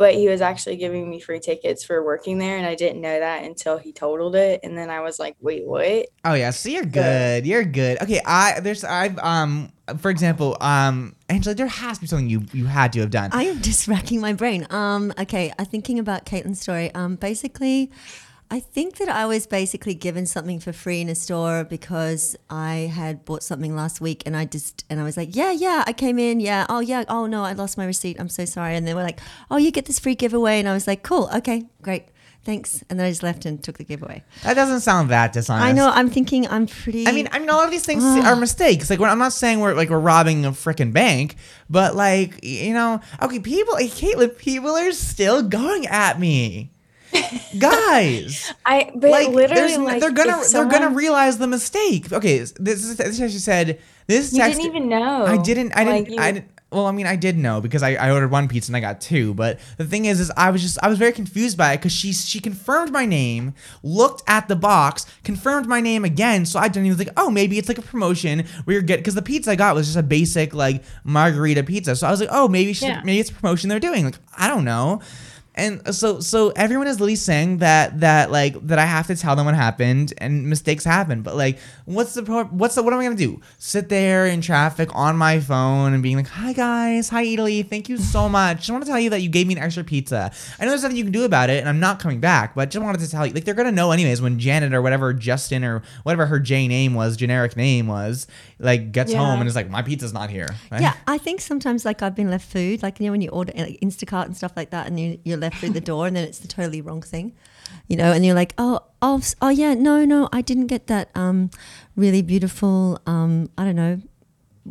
but 0.01 0.15
he 0.15 0.31
was 0.31 0.41
actually 0.41 0.77
giving 0.77 1.11
me 1.11 1.21
free 1.21 1.41
tickets 1.41 1.85
for 1.85 2.03
working 2.03 2.39
there, 2.39 2.57
and 2.57 2.65
I 2.65 2.75
didn't 2.75 3.03
know 3.03 3.21
that 3.21 3.45
until 3.45 3.77
he 3.77 3.93
totaled 3.93 4.35
it, 4.35 4.61
and 4.63 4.77
then 4.77 4.89
I 4.89 5.03
was 5.03 5.19
like, 5.19 5.37
wait, 5.43 5.67
what? 5.67 6.07
Oh 6.25 6.33
yeah, 6.33 6.53
so 6.53 6.71
you're 6.71 6.87
good. 6.87 7.47
You're 7.47 7.65
good. 7.65 8.01
Okay, 8.01 8.19
I 8.25 8.61
there's 8.61 8.83
I've 8.83 9.19
um 9.19 9.71
for 9.99 10.11
example 10.11 10.57
um 10.63 11.17
Angela, 11.29 11.55
there 11.55 11.67
has 11.67 11.99
to 11.99 12.01
be 12.01 12.07
something 12.07 12.31
you 12.31 12.47
you 12.55 12.65
had 12.65 12.95
to 12.95 13.01
have 13.01 13.11
done. 13.11 13.29
I 13.35 13.43
am 13.43 13.61
just 13.61 13.89
racking 13.89 14.23
my 14.23 14.33
brain. 14.33 14.67
Um, 14.71 15.13
okay, 15.19 15.53
I'm 15.59 15.67
thinking 15.67 15.99
about 15.99 16.25
Caitlin's 16.25 16.63
story. 16.63 16.95
Um, 16.95 17.17
basically, 17.17 17.91
I 18.53 18.59
think 18.59 18.97
that 18.97 19.09
I 19.09 19.27
was 19.27 19.47
basically 19.47 19.95
given 19.95 20.27
something 20.27 20.59
for 20.59 20.73
free 20.73 21.01
in 21.01 21.09
a 21.09 21.15
store 21.15 21.63
because 21.63 22.37
I 22.51 22.91
had 22.93 23.25
bought 23.25 23.45
something 23.45 23.77
last 23.77 24.01
week 24.01 24.25
and 24.27 24.37
I 24.37 24.45
just 24.45 24.85
and 24.91 24.99
I 24.99 25.05
was 25.05 25.17
like, 25.17 25.37
yeah, 25.37 25.53
yeah, 25.53 25.85
I 25.87 25.93
came 25.93 26.19
in, 26.19 26.41
yeah, 26.41 26.67
oh 26.69 26.81
yeah, 26.81 27.05
oh 27.09 27.27
no, 27.27 27.45
I 27.45 27.53
lost 27.53 27.79
my 27.79 27.87
receipt. 27.87 28.19
I'm 28.19 28.29
so 28.29 28.45
sorry. 28.45 28.75
And 28.75 28.89
they 28.89 28.95
were 28.95 29.05
like, 29.05 29.21
oh, 29.53 29.57
you 29.57 29.71
get 29.71 29.85
this 29.85 30.01
free 30.01 30.17
giveaway, 30.17 30.59
and 30.59 30.69
I 30.69 30.73
was 30.73 30.89
like, 30.89 31.05
cool, 31.05 31.31
okay, 31.33 31.67
great, 31.81 32.07
thanks. 32.43 32.83
And 32.91 32.99
then 32.99 33.07
I 33.07 33.11
just 33.11 33.23
left 33.23 33.47
and 33.47 33.63
took 33.63 33.79
the 33.79 33.85
giveaway. 33.85 34.25
that 34.43 34.55
doesn't 34.55 34.81
sound 34.81 35.11
that 35.11 35.33
dishonest. 35.33 35.65
I 35.65 35.71
know. 35.71 35.89
I'm 35.89 36.11
thinking 36.11 36.49
I'm 36.49 36.67
pretty. 36.67 37.07
I 37.07 37.13
mean, 37.13 37.29
I 37.31 37.39
mean, 37.39 37.49
a 37.51 37.55
lot 37.55 37.67
of 37.67 37.71
these 37.71 37.87
things 37.87 38.03
ah. 38.05 38.33
are 38.33 38.37
mistakes. 38.37 38.91
Like, 38.91 39.01
I'm 39.01 39.19
not 39.19 39.33
saying 39.33 39.61
we're 39.61 39.75
like 39.75 39.91
we're 39.91 40.01
robbing 40.01 40.45
a 40.45 40.51
freaking 40.51 40.93
bank, 40.93 41.37
but 41.69 41.95
like, 41.95 42.43
you 42.43 42.75
know, 42.75 43.01
okay, 43.23 43.39
people, 43.39 43.75
Caitlin, 43.75 44.37
people 44.37 44.71
are 44.71 44.91
still 44.91 45.45
going 45.45 45.87
at 45.87 46.19
me, 46.19 46.73
guys. 47.59 48.53
I 48.64 48.90
but 48.94 49.11
like, 49.11 49.29
literally 49.29 49.77
like 49.77 50.01
they're 50.01 50.11
gonna 50.12 50.40
if 50.40 50.51
they're 50.51 50.64
gonna 50.66 50.90
realize 50.90 51.38
the 51.38 51.46
mistake. 51.46 52.12
Okay, 52.12 52.38
this 52.38 52.85
is 52.85 52.96
this 52.96 53.18
is 53.20 53.33
she 53.33 53.38
said. 53.38 53.81
This 54.07 54.33
You 54.33 54.42
didn't 54.42 54.62
even 54.62 54.88
know. 54.88 55.25
I 55.25 55.37
didn't. 55.37 55.73
I 55.77 55.85
didn't. 55.85 56.11
you- 56.11 56.18
I 56.20 56.33
didn't. 56.33 56.51
Well, 56.73 56.87
I 56.87 56.92
mean, 56.92 57.07
I 57.07 57.16
did 57.16 57.37
know 57.37 57.61
because 57.61 57.83
I, 57.83 57.94
I 57.94 58.12
ordered 58.12 58.31
one 58.31 58.46
pizza 58.46 58.70
and 58.70 58.77
I 58.77 58.81
got 58.81 59.01
two. 59.01 59.35
But 59.35 59.59
the 59.77 59.85
thing 59.85 60.05
is, 60.05 60.20
is 60.20 60.31
I 60.37 60.53
was 60.53 60.62
just 60.62 60.79
I 60.81 60.88
was 60.88 60.99
very 60.99 61.11
confused 61.11 61.59
by 61.59 61.73
it 61.73 61.79
because 61.79 61.90
she 61.92 62.12
she 62.12 62.38
confirmed 62.38 62.92
my 62.92 63.05
name, 63.07 63.55
looked 63.83 64.23
at 64.29 64.46
the 64.46 64.55
box, 64.55 65.05
confirmed 65.25 65.66
my 65.66 65.81
name 65.81 66.05
again. 66.05 66.46
So 66.46 66.61
I 66.61 66.68
didn't 66.68 66.87
even 66.87 66.96
think, 66.99 67.11
oh, 67.16 67.29
maybe 67.29 67.59
it's 67.59 67.68
like 67.68 67.79
a 67.79 67.83
promotion 67.83 68.44
where 68.64 68.75
you're 68.75 68.83
getting 68.83 69.03
because 69.03 69.16
the 69.16 69.23
pizza 69.23 69.51
I 69.51 69.57
got 69.57 69.75
was 69.75 69.87
just 69.87 69.99
a 69.99 70.03
basic 70.03 70.55
like 70.55 70.85
margarita 71.03 71.64
pizza. 71.64 71.96
So 71.96 72.07
I 72.07 72.11
was 72.12 72.20
like, 72.20 72.31
oh, 72.33 72.46
maybe 72.46 72.73
she, 72.73 72.87
Yeah. 72.87 73.03
maybe 73.05 73.18
it's 73.18 73.31
a 73.31 73.35
promotion 73.35 73.68
they're 73.68 73.81
doing. 73.81 74.05
Like 74.05 74.18
I 74.38 74.46
don't 74.46 74.64
know. 74.64 75.03
And 75.61 75.94
so 75.94 76.20
so 76.20 76.49
everyone 76.57 76.87
is 76.87 76.96
literally 76.96 77.16
saying 77.16 77.59
that 77.59 78.01
that 78.01 78.31
like 78.31 78.55
that 78.66 78.79
I 78.79 78.87
have 78.87 79.07
to 79.09 79.14
tell 79.16 79.37
them 79.37 79.44
what 79.44 79.55
happened 79.55 80.14
and 80.16 80.49
mistakes 80.49 80.85
happen. 80.85 81.20
But 81.20 81.37
like, 81.37 81.59
what's 81.85 82.14
the 82.14 82.23
pro- 82.23 82.44
what's 82.46 82.77
the 82.77 82.83
what 82.83 82.94
am 82.94 83.01
I 83.01 83.05
gonna 83.05 83.16
do? 83.16 83.42
Sit 83.59 83.90
there 83.90 84.25
in 84.25 84.40
traffic 84.40 84.88
on 84.94 85.16
my 85.18 85.38
phone 85.38 85.92
and 85.92 86.03
being 86.03 86.16
like, 86.16 86.29
"Hi 86.29 86.55
guys, 86.55 87.11
hi 87.11 87.27
Eataly, 87.27 87.68
thank 87.68 87.90
you 87.90 87.99
so 87.99 88.27
much. 88.40 88.59
Just 88.59 88.70
want 88.70 88.85
to 88.85 88.90
tell 88.90 88.99
you 88.99 89.11
that 89.11 89.20
you 89.20 89.29
gave 89.29 89.46
me 89.46 89.55
an 89.55 89.61
extra 89.62 89.85
pizza. 89.85 90.33
I 90.59 90.64
know 90.64 90.70
there's 90.70 90.83
nothing 90.83 90.96
you 90.96 91.05
can 91.05 91.12
do 91.12 91.25
about 91.25 91.51
it, 91.51 91.61
and 91.61 91.68
I'm 91.68 91.79
not 91.79 92.01
coming 92.01 92.20
back. 92.20 92.55
But 92.55 92.70
just 92.70 92.83
wanted 92.83 93.03
to 93.03 93.11
tell 93.11 93.27
you, 93.27 93.35
like 93.35 93.44
they're 93.44 93.53
gonna 93.53 93.70
know 93.70 93.92
anyways 93.92 94.23
when 94.23 94.38
Janet 94.38 94.73
or 94.73 94.81
whatever 94.81 95.12
Justin 95.12 95.62
or 95.62 95.83
whatever 96.05 96.25
her 96.25 96.40
J 96.40 96.68
name 96.68 96.94
was, 96.94 97.18
generic 97.18 97.55
name 97.55 97.87
was, 97.87 98.27
like 98.62 98.92
gets 98.92 99.11
Yeah. 99.11 99.18
home 99.25 99.40
and 99.40 99.49
is 99.49 99.57
like, 99.57 99.70
my 99.70 99.83
pizza's 99.83 100.12
not 100.12 100.29
here. 100.31 100.46
right? 100.70 100.81
Yeah, 100.87 100.94
I 101.07 101.16
think 101.18 101.40
sometimes 101.40 101.85
like 101.85 102.03
I've 102.03 102.14
been 102.14 102.31
left 102.31 102.46
food, 102.51 102.83
like 102.83 103.01
you 103.01 103.07
know 103.07 103.12
when 103.12 103.23
you 103.23 103.31
order 103.31 103.53
like 103.57 103.81
Instacart 103.81 104.27
and 104.27 104.37
stuff 104.37 104.53
like 104.55 104.70
that, 104.70 104.87
and 104.87 105.01
you, 105.01 105.18
you're 105.25 105.38
left 105.38 105.57
through 105.57 105.70
the 105.70 105.81
door, 105.81 106.07
and 106.07 106.14
then 106.14 106.25
it's 106.25 106.38
the 106.38 106.49
totally 106.49 106.81
wrong 106.83 107.01
thing, 107.03 107.33
you 107.88 107.96
know, 107.96 108.12
and 108.12 108.25
you're 108.25 108.35
like, 108.35 108.53
oh, 108.59 108.81
oh, 109.01 109.20
oh 109.40 109.49
yeah, 109.49 109.73
no, 109.75 110.05
no, 110.05 110.29
I 110.31 110.42
didn't 110.42 110.66
get 110.68 110.87
that 110.88 111.09
um, 111.14 111.51
really 111.96 112.23
beautiful, 112.23 113.01
um, 113.07 113.49
I 113.57 113.64
don't 113.64 113.77
know, 113.77 114.03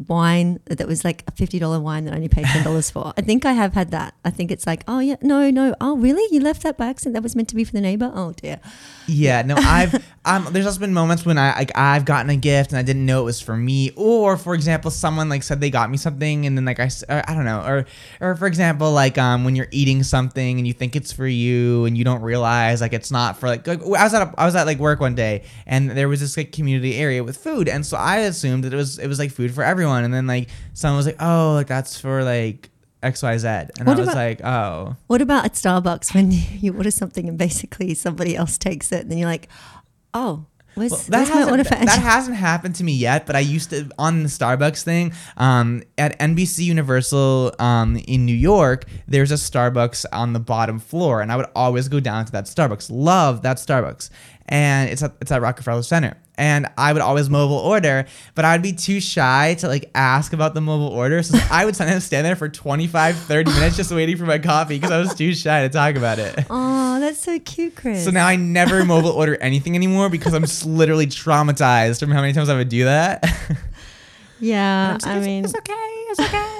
wine 0.07 0.59
that 0.67 0.87
was 0.87 1.03
like 1.03 1.23
a 1.27 1.31
fifty 1.31 1.57
dollar 1.59 1.79
wine 1.79 2.05
that 2.05 2.13
I 2.13 2.17
only 2.17 2.29
paid 2.29 2.45
ten 2.45 2.63
dollars 2.63 2.89
for. 2.91 3.11
I 3.17 3.21
think 3.21 3.43
I 3.45 3.53
have 3.53 3.73
had 3.73 3.89
that. 3.91 4.13
I 4.23 4.29
think 4.29 4.51
it's 4.51 4.67
like, 4.67 4.83
oh 4.87 4.99
yeah, 4.99 5.15
no, 5.21 5.49
no, 5.49 5.73
oh 5.81 5.97
really? 5.97 6.23
You 6.33 6.41
left 6.41 6.61
that 6.63 6.77
by 6.77 6.87
accident? 6.87 7.15
That 7.15 7.23
was 7.23 7.35
meant 7.35 7.49
to 7.49 7.55
be 7.55 7.63
for 7.63 7.71
the 7.73 7.81
neighbor? 7.81 8.11
Oh 8.13 8.33
dear. 8.33 8.59
Yeah, 9.09 9.41
no, 9.41 9.55
I've 9.57 9.95
um 10.25 10.47
there's 10.51 10.65
also 10.65 10.79
been 10.79 10.93
moments 10.93 11.25
when 11.25 11.37
I 11.37 11.55
like 11.57 11.71
I've 11.75 12.05
gotten 12.05 12.29
a 12.29 12.35
gift 12.35 12.71
and 12.71 12.77
I 12.77 12.83
didn't 12.83 13.05
know 13.05 13.21
it 13.21 13.25
was 13.25 13.41
for 13.41 13.57
me. 13.57 13.91
Or 13.95 14.37
for 14.37 14.53
example 14.53 14.91
someone 14.91 15.29
like 15.29 15.43
said 15.43 15.59
they 15.61 15.69
got 15.69 15.89
me 15.89 15.97
something 15.97 16.45
and 16.45 16.57
then 16.57 16.65
like 16.65 16.79
I 16.79 16.89
or, 17.09 17.23
I 17.27 17.33
don't 17.33 17.45
know. 17.45 17.61
Or 17.61 17.85
or 18.21 18.35
for 18.35 18.45
example 18.45 18.91
like 18.91 19.17
um 19.17 19.45
when 19.45 19.55
you're 19.55 19.69
eating 19.71 20.03
something 20.03 20.57
and 20.57 20.67
you 20.67 20.73
think 20.73 20.95
it's 20.95 21.11
for 21.11 21.25
you 21.27 21.85
and 21.85 21.97
you 21.97 22.03
don't 22.03 22.21
realize 22.21 22.81
like 22.81 22.93
it's 22.93 23.11
not 23.11 23.37
for 23.37 23.47
like, 23.47 23.65
like 23.65 23.81
I 23.81 24.03
was 24.03 24.13
at 24.13 24.21
a, 24.21 24.33
I 24.39 24.45
was 24.45 24.55
at 24.55 24.67
like 24.67 24.77
work 24.77 24.99
one 24.99 25.15
day 25.15 25.43
and 25.65 25.89
there 25.89 26.07
was 26.07 26.19
this 26.19 26.37
like 26.37 26.51
community 26.51 26.95
area 26.97 27.23
with 27.23 27.37
food. 27.37 27.67
And 27.67 27.85
so 27.85 27.97
I 27.97 28.17
assumed 28.19 28.63
that 28.65 28.73
it 28.73 28.77
was 28.77 28.99
it 28.99 29.07
was 29.07 29.17
like 29.17 29.31
food 29.31 29.53
for 29.53 29.63
everyone. 29.63 30.03
And 30.03 30.13
then 30.13 30.27
like 30.27 30.49
someone 30.73 30.97
was 30.97 31.05
like 31.07 31.21
oh 31.21 31.53
like 31.53 31.67
that's 31.67 31.99
for 31.99 32.23
like 32.23 32.69
XYZ 33.03 33.69
and 33.77 33.87
What 33.87 33.97
I 33.97 33.99
was 33.99 34.07
about- 34.09 34.15
like 34.15 34.43
oh 34.43 34.95
What 35.07 35.21
about 35.21 35.45
at 35.45 35.53
Starbucks 35.53 36.13
when 36.13 36.31
you 36.59 36.73
order 36.75 36.91
something 36.91 37.27
and 37.29 37.37
basically 37.37 37.93
somebody 37.93 38.35
else 38.35 38.57
takes 38.57 38.91
it 38.91 39.01
and 39.01 39.11
then 39.11 39.17
you're 39.17 39.29
like, 39.29 39.47
oh, 40.13 40.45
where's, 40.75 40.91
Well, 41.09 41.21
order 41.49 41.63
hasn't, 41.63 41.85
that 41.87 41.99
hasn't 41.99 42.37
happened 42.37 42.75
to 42.75 42.83
me 42.83 42.93
yet, 42.93 43.25
but 43.25 43.35
I 43.35 43.39
used 43.39 43.69
to 43.71 43.89
on 43.97 44.23
the 44.23 44.29
Starbucks 44.29 44.83
thing. 44.83 45.13
Um, 45.37 45.83
at 45.97 46.17
NBC 46.19 46.65
Universal 46.65 47.53
um, 47.59 47.97
in 48.07 48.25
New 48.25 48.35
York, 48.35 48.85
there's 49.07 49.31
a 49.31 49.35
Starbucks 49.35 50.05
on 50.11 50.33
the 50.33 50.39
bottom 50.39 50.79
floor, 50.79 51.21
and 51.21 51.31
I 51.31 51.35
would 51.37 51.47
always 51.55 51.87
go 51.89 51.99
down 51.99 52.25
to 52.25 52.31
that 52.33 52.45
Starbucks. 52.45 52.89
Love 52.91 53.41
that 53.43 53.57
Starbucks, 53.57 54.09
and 54.49 54.89
it's 54.89 55.01
at, 55.03 55.13
it's 55.21 55.31
at 55.31 55.41
Rockefeller 55.41 55.83
Center. 55.83 56.17
And 56.35 56.67
I 56.77 56.93
would 56.93 57.01
always 57.01 57.29
mobile 57.29 57.57
order, 57.57 58.05
but 58.33 58.45
I'd 58.45 58.61
be 58.61 58.71
too 58.71 58.99
shy 59.01 59.55
to 59.59 59.67
like 59.67 59.91
ask 59.93 60.31
about 60.33 60.53
the 60.53 60.61
mobile 60.61 60.87
order. 60.87 61.21
So 61.21 61.37
I 61.51 61.65
would 61.65 61.75
sometimes 61.75 62.03
stand 62.05 62.25
there 62.25 62.35
for 62.35 62.47
25, 62.49 63.15
30 63.17 63.51
minutes 63.51 63.75
just 63.77 63.91
waiting 63.91 64.15
for 64.17 64.25
my 64.25 64.39
coffee 64.39 64.75
because 64.77 64.91
I 64.91 64.99
was 64.99 65.13
too 65.13 65.33
shy 65.35 65.61
to 65.63 65.69
talk 65.69 65.95
about 65.95 66.19
it. 66.19 66.45
Oh, 66.49 66.99
that's 67.01 67.19
so 67.19 67.39
cute, 67.39 67.75
Chris. 67.77 68.03
So 68.03 68.11
now 68.11 68.27
I 68.27 68.35
never 68.35 68.83
mobile 68.93 69.11
order 69.11 69.37
anything 69.37 69.75
anymore 69.75 70.09
because 70.09 70.33
I'm 70.33 70.43
s- 70.43 70.65
literally 70.65 71.07
traumatized 71.07 71.99
from 72.01 72.11
how 72.11 72.19
many 72.19 72.33
times 72.33 72.49
I 72.49 72.57
would 72.57 72.67
do 72.67 72.83
that. 72.85 73.23
yeah, 74.39 74.97
I 75.03 75.19
mean, 75.21 75.45
it's 75.45 75.55
okay, 75.55 75.73
it's 76.09 76.19
okay. 76.19 76.58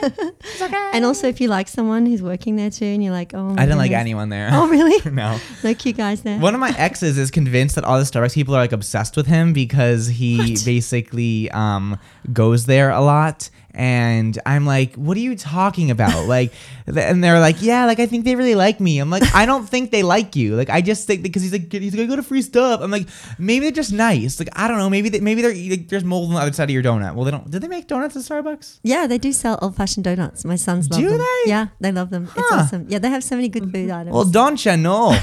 And 0.94 1.06
also 1.06 1.28
if 1.28 1.40
you 1.42 1.48
like 1.48 1.68
someone 1.68 2.06
who's 2.06 2.22
working 2.22 2.56
there 2.56 2.70
too, 2.70 2.86
and 2.86 3.04
you're 3.04 3.14
like, 3.14 3.34
oh, 3.34 3.44
my 3.54 3.62
I 3.62 3.66
didn't 3.66 3.78
like 3.78 3.90
goodness. 3.92 4.02
anyone 4.02 4.30
there. 4.30 4.50
Oh, 4.52 4.68
really? 4.68 5.00
no. 5.12 5.40
No 5.64 5.74
cute 5.74 5.98
guys 5.98 6.22
there. 6.22 6.40
One 6.40 6.54
of 6.54 6.60
my 6.60 6.74
exes 6.78 7.18
is 7.18 7.32
convinced 7.32 7.76
that 7.76 7.84
all 7.84 7.98
the 7.98 8.06
Starbucks 8.06 8.34
people 8.34 8.56
are 8.56 8.60
like 8.62 8.72
obsessed 8.72 9.16
with 9.18 9.28
him 9.28 9.54
because 9.54 10.08
he 10.08 10.38
What? 10.38 10.66
basically 10.66 11.50
um, 11.52 11.98
goes 12.32 12.66
there 12.66 12.90
a 12.92 13.02
lot. 13.02 13.50
And 13.72 14.38
I'm 14.48 14.66
like, 14.66 14.96
what 14.96 15.16
are 15.16 15.20
you 15.22 15.36
talking 15.38 15.92
about? 15.92 16.10
Like, 16.30 16.52
th- 16.86 16.98
and 16.98 17.24
they're 17.24 17.40
like, 17.40 17.62
yeah, 17.62 17.86
like 17.86 18.00
I 18.00 18.06
think 18.08 18.26
they 18.26 18.36
really 18.36 18.54
like 18.56 18.80
me. 18.80 19.00
I'm 19.00 19.10
like, 19.10 19.24
I 19.34 19.46
don't 19.46 19.68
think 19.70 19.90
they 19.92 20.04
like 20.04 20.36
you. 20.36 20.56
Like, 20.56 20.70
I 20.70 20.82
just 20.82 21.08
think 21.08 21.24
because 21.24 21.42
he's 21.44 21.52
like, 21.52 21.72
he's 21.72 21.96
gonna 21.96 22.08
go 22.08 22.16
to 22.16 22.24
free 22.24 22.42
stuff. 22.42 22.82
I'm 22.82 22.92
like, 22.92 23.08
maybe 23.38 23.66
they're 23.66 23.72
just 23.72 23.92
nice. 23.94 24.38
Like, 24.40 24.50
I 24.54 24.68
don't 24.68 24.78
know. 24.78 24.90
Maybe 24.90 25.10
they, 25.10 25.20
maybe 25.22 25.42
they're 25.42 25.54
like, 25.56 25.88
there's 25.88 26.04
mold 26.04 26.30
on 26.30 26.36
the 26.36 26.42
other 26.42 26.54
side 26.54 26.66
of 26.66 26.70
your 26.72 26.84
donut. 26.84 27.16
Well, 27.16 27.26
they 27.26 27.32
don't. 27.32 27.50
Did 27.50 27.62
they 27.62 27.68
make 27.68 27.88
donuts 27.88 28.16
at 28.16 28.24
Starbucks? 28.24 28.80
Yeah, 28.84 29.08
they 29.08 29.18
do 29.18 29.32
sell 29.32 29.58
old 29.62 29.76
fashioned 29.76 29.89
donuts. 29.96 30.46
My 30.46 30.56
sons 30.56 30.90
love 30.90 31.00
Do 31.02 31.10
them. 31.10 31.18
they? 31.20 31.50
Yeah, 31.50 31.68
they 31.80 31.92
love 31.92 32.10
them. 32.10 32.24
It's 32.26 32.34
Huh. 32.50 32.62
awesome. 32.62 32.86
Yeah, 32.90 33.00
they 33.00 33.10
have 33.10 33.24
so 33.24 33.36
many 33.36 33.50
good 33.50 33.72
food 33.74 33.90
items. 33.90 34.14
Well, 34.14 34.26
don't 34.26 34.64
you 34.66 34.78
know? 34.78 35.16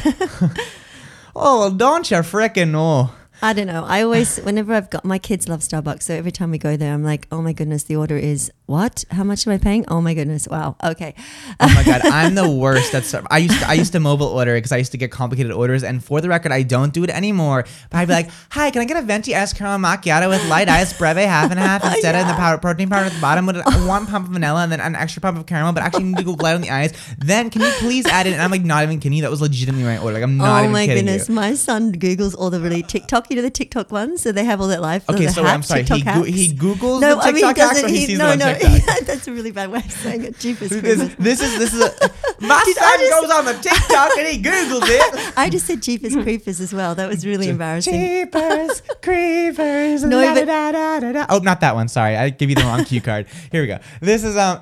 oh, 1.35 1.59
well, 1.61 1.71
don't 1.71 2.11
you 2.11 2.19
frickin' 2.19 2.71
know? 2.71 3.11
I 3.43 3.53
don't 3.53 3.67
know. 3.67 3.85
I 3.85 4.03
always, 4.03 4.39
whenever 4.39 4.75
I've 4.75 4.91
got 4.91 5.05
my 5.05 5.19
kids 5.19 5.49
love 5.49 5.61
Starbucks, 5.61 6.03
so 6.03 6.15
every 6.15 6.33
time 6.33 6.51
we 6.51 6.59
go 6.59 6.77
there, 6.77 6.93
I'm 6.93 7.05
like, 7.05 7.27
oh 7.31 7.43
my 7.43 7.53
goodness, 7.53 7.85
the 7.85 7.97
order 7.97 8.17
is 8.17 8.51
what? 8.67 9.05
How 9.11 9.23
much 9.23 9.47
am 9.47 9.53
I 9.53 9.59
paying? 9.59 9.85
Oh 9.89 10.01
my 10.01 10.13
goodness, 10.13 10.49
wow. 10.49 10.77
Okay. 10.83 11.15
Oh 11.61 11.73
my 11.73 11.85
god, 11.85 12.01
I'm 12.05 12.35
the 12.35 12.51
worst 12.51 12.95
at 12.95 13.07
I 13.31 13.39
used 13.39 13.61
to, 13.61 13.69
I 13.69 13.75
used 13.75 13.93
to 13.93 14.01
mobile 14.01 14.27
order 14.27 14.55
because 14.55 14.73
I 14.73 14.79
used 14.79 14.93
to 14.93 14.99
get 14.99 15.11
complicated 15.13 15.53
orders, 15.53 15.85
and 15.85 16.03
for 16.03 16.21
the 16.21 16.29
record, 16.29 16.51
I 16.51 16.63
don't 16.63 16.93
do 16.93 17.05
it 17.05 17.11
anymore. 17.11 17.65
But 17.91 17.99
I'd 17.99 18.09
be 18.09 18.15
like, 18.15 18.31
"Hi, 18.51 18.71
can 18.71 18.83
I 18.83 18.85
get 18.85 18.97
a 18.97 19.03
venti 19.03 19.33
escarola 19.33 19.79
macchiato 19.79 20.29
with 20.29 20.45
light 20.49 20.69
ice 20.69 20.93
breve 20.93 21.25
half 21.27 21.51
and 21.51 21.61
half 21.61 21.85
oh, 21.85 21.89
instead 21.89 22.17
of 22.17 22.27
the 22.27 22.35
powder, 22.35 22.59
protein 22.59 22.89
powder 22.89 23.07
at 23.07 23.13
the 23.13 23.21
bottom 23.21 23.47
with 23.47 23.57
one 23.87 24.07
pump 24.07 24.27
of 24.27 24.33
vanilla 24.33 24.65
and 24.65 24.73
then 24.73 24.81
an 24.81 24.97
extra 24.97 25.23
pump 25.23 25.39
of 25.39 25.47
caramel, 25.47 25.73
but 25.73 25.83
actually 25.83 26.05
need 26.05 26.17
to 26.17 26.25
go 26.25 26.33
light 26.33 26.55
on 26.55 26.61
the 26.61 26.71
ice. 26.71 26.93
Then 27.19 27.51
can 27.51 27.63
you 27.63 27.71
please 27.79 28.07
add 28.07 28.27
it?" 28.27 28.33
And 28.33 28.43
I'm 28.43 28.51
like, 28.51 28.65
not 28.65 28.83
even 28.83 28.99
kidding 28.99 29.19
you. 29.19 29.23
That 29.23 29.31
was 29.31 29.41
legitimately 29.41 29.85
my 29.85 29.99
order. 29.99 30.15
Like 30.15 30.25
I'm 30.25 30.37
not 30.37 30.65
oh 30.65 30.69
my 30.69 30.87
goodness. 30.87 31.29
you. 31.29 31.35
My 31.35 31.55
son 31.55 31.93
Googles 31.93 32.35
all 32.37 32.51
the 32.51 32.61
really 32.61 32.83
TikTok, 32.83 33.26
you 33.31 33.37
know, 33.37 33.43
the 33.43 33.51
TikTok 33.51 33.91
ones? 33.91 34.23
So 34.23 34.33
they 34.33 34.45
have 34.45 34.61
all 34.61 34.69
that 34.69 34.81
life. 34.83 35.09
Okay, 35.09 35.27
so 35.29 35.45
I'm 35.45 35.63
sorry. 35.63 35.83
He 35.83 35.87
TikTok 35.89 36.15
go- 36.15 36.23
he 36.25 36.53
Googles 36.55 37.01
no, 37.01 37.17
the 37.17 37.23
I 37.23 37.33
mean, 37.33 37.47
he 37.47 37.53
doesn't. 37.53 37.89
he 37.89 38.07
he, 38.07 38.15
no, 38.17 38.35
no, 38.35 38.55
TikTok? 38.55 38.99
that's 39.07 39.27
a 39.29 39.33
really 39.33 39.51
bad 39.51 39.71
way 39.71 39.79
of 39.79 39.91
saying 39.93 40.25
it. 40.25 40.39
Jeepers 40.39 40.71
This, 40.71 40.81
creepers. 40.99 41.17
this 41.17 41.41
is 41.41 41.59
this 41.59 41.73
is 41.75 41.81
a, 41.83 42.11
my 42.41 42.63
Did 42.65 42.77
son 42.77 42.99
just- 42.99 43.11
goes 43.21 43.31
on 43.31 43.45
the 43.45 43.53
TikTok 43.55 44.11
and 44.19 44.27
he 44.29 44.43
Googles 44.43 44.83
it. 44.85 45.33
I 45.37 45.49
just 45.51 45.67
said 45.67 45.83
Jeepers 45.83 46.15
creepers 46.15 46.61
as 46.61 46.73
well. 46.73 46.95
That 46.95 47.09
was 47.09 47.27
really 47.27 47.49
embarrassing. 47.49 47.93
Jeepers 47.95 48.83
creepers. 49.03 50.05
No, 50.05 50.21
da, 50.21 50.35
but- 50.35 50.47
da, 50.47 50.73
da, 50.73 51.01
da, 51.01 51.13
da. 51.13 51.27
Oh, 51.29 51.39
not 51.39 51.61
that 51.61 51.75
one. 51.75 51.89
Sorry, 51.89 52.17
I 52.17 52.31
give 52.31 52.51
you 52.51 52.57
the 52.57 52.63
wrong 52.63 52.85
cue 52.85 53.01
card. 53.01 53.27
Here 53.53 53.61
we 53.63 53.67
go. 53.69 53.79
This 54.01 54.25
is 54.25 54.37
um, 54.37 54.59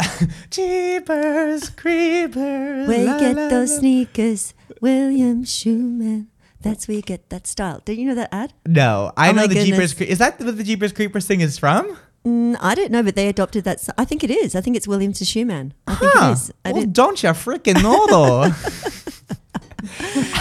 Jeepers 0.51 1.71
creepers. 1.71 2.89
Where 2.89 2.99
you 2.99 3.19
get 3.19 3.35
those 3.51 3.79
sneakers, 3.79 4.55
William 4.81 5.45
Schumann. 5.45 6.29
That's 6.65 6.89
where 6.89 6.97
you 6.97 7.03
get 7.03 7.29
that 7.31 7.47
style. 7.47 7.81
Do 7.85 7.93
you 7.93 8.07
know 8.07 8.15
that 8.17 8.31
ad? 8.33 8.53
No, 8.67 9.13
I 9.17 9.29
Oh 9.29 9.33
know 9.33 9.47
the 9.47 9.55
Jeepers. 9.55 9.93
goodness. 9.93 9.95
Cre- 9.95 10.03
Is 10.05 10.19
that 10.19 10.41
what 10.41 10.57
the 10.57 10.65
Jeepers 10.65 10.93
creepers 10.93 11.27
thing 11.27 11.41
is 11.43 11.59
from? 11.59 11.97
Mm, 12.27 12.57
I 12.59 12.75
don't 12.75 12.91
know, 12.91 13.03
but 13.03 13.15
they 13.17 13.29
adopted 13.29 13.65
that. 13.65 13.87
I 13.99 14.07
think 14.07 14.25
it 14.25 14.31
is. 14.31 14.57
I 14.57 14.63
think 14.63 14.75
it's 14.77 14.89
William 14.89 15.13
to 15.13 15.25
Schumann. 15.27 15.75
I 15.87 15.95
think 15.95 16.13
Huh. 16.15 16.29
it 16.29 16.33
is. 16.33 16.51
I 16.65 16.73
Well, 16.73 16.81
did- 16.81 16.93
don't 16.95 17.23
you 17.23 17.29
freaking 17.31 17.83
know 17.83 18.07
though? 18.07 18.51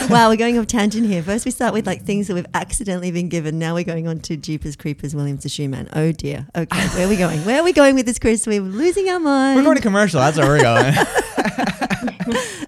wow, 0.10 0.30
we're 0.30 0.38
going 0.38 0.58
off 0.58 0.68
tangent 0.68 1.06
here. 1.08 1.22
First, 1.22 1.44
we 1.44 1.52
start 1.52 1.74
with 1.74 1.86
like 1.86 2.04
things 2.06 2.28
that 2.28 2.36
we've 2.36 2.46
accidentally 2.54 3.12
been 3.12 3.28
given. 3.28 3.60
Now 3.60 3.74
we're 3.74 3.84
going 3.84 4.08
on 4.08 4.20
to 4.22 4.38
Jeepers 4.38 4.78
Creepers, 4.78 5.14
William 5.14 5.38
to 5.40 5.50
Schumann. 5.50 5.90
Oh 5.94 6.14
dear. 6.14 6.48
Okay, 6.56 6.88
where 6.96 7.06
are 7.06 7.10
we 7.10 7.18
going? 7.18 7.44
Where 7.44 7.60
are 7.60 7.64
we 7.66 7.74
going 7.74 7.96
with 7.96 8.06
this, 8.06 8.18
Chris? 8.18 8.48
We're 8.48 8.62
losing 8.62 9.10
our 9.10 9.20
mind. 9.20 9.58
We're 9.58 9.64
going 9.64 9.76
to 9.76 9.82
commercial. 9.82 10.22
That's 10.22 10.38
where 10.38 10.48
we're 10.48 10.62
going. 10.62 10.94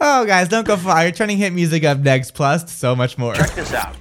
oh, 0.00 0.24
guys, 0.26 0.48
don't 0.48 0.66
go 0.66 0.76
far. 0.76 1.02
You're 1.02 1.12
turning 1.12 1.38
hit 1.38 1.52
music 1.52 1.84
up 1.84 1.98
next. 1.98 2.32
Plus, 2.32 2.72
so 2.72 2.94
much 2.96 3.18
more. 3.18 3.34
Check 3.34 3.50
this 3.52 3.72
out. 3.72 3.94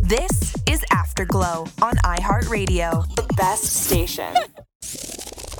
This 0.00 0.54
is 0.68 0.84
Afterglow 0.92 1.66
on 1.80 1.94
iHeartRadio. 2.04 3.14
The 3.14 3.26
best 3.36 3.64
station. 3.64 4.32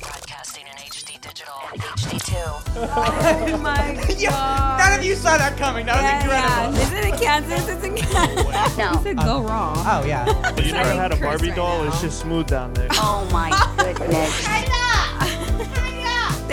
Broadcasting 0.01 0.65
in 0.67 0.73
HD 0.77 1.19
digital 1.21 1.53
and 1.71 1.81
HD2. 1.81 2.61
Oh 2.75 3.57
my 3.57 3.95
god. 4.29 4.77
None 4.79 4.99
of 4.99 5.05
you 5.05 5.15
saw 5.15 5.37
that 5.37 5.57
coming. 5.57 5.85
That 5.87 5.95
was 5.95 6.03
Yeah, 6.03 6.21
incredible. 6.21 6.77
yeah. 6.77 6.83
Is 6.83 6.91
it 6.93 7.13
in 7.13 7.19
Kansas? 7.19 7.67
It's 7.69 7.83
in 7.83 7.95
Kansas. 7.95 8.77
No. 8.77 8.91
You 8.93 9.03
said 9.03 9.17
go 9.17 9.41
wrong. 9.41 9.75
Oh 9.77 10.03
yeah. 10.05 10.25
You 10.61 10.71
never 10.73 10.91
had 10.93 11.11
a 11.11 11.15
Barbie 11.17 11.47
right 11.49 11.55
doll? 11.55 11.83
now. 11.83 11.87
It's 11.89 12.01
just 12.01 12.19
smooth 12.19 12.47
down 12.47 12.73
there. 12.73 12.87
Oh 12.91 13.27
my 13.31 13.49
goodness. 13.77 14.43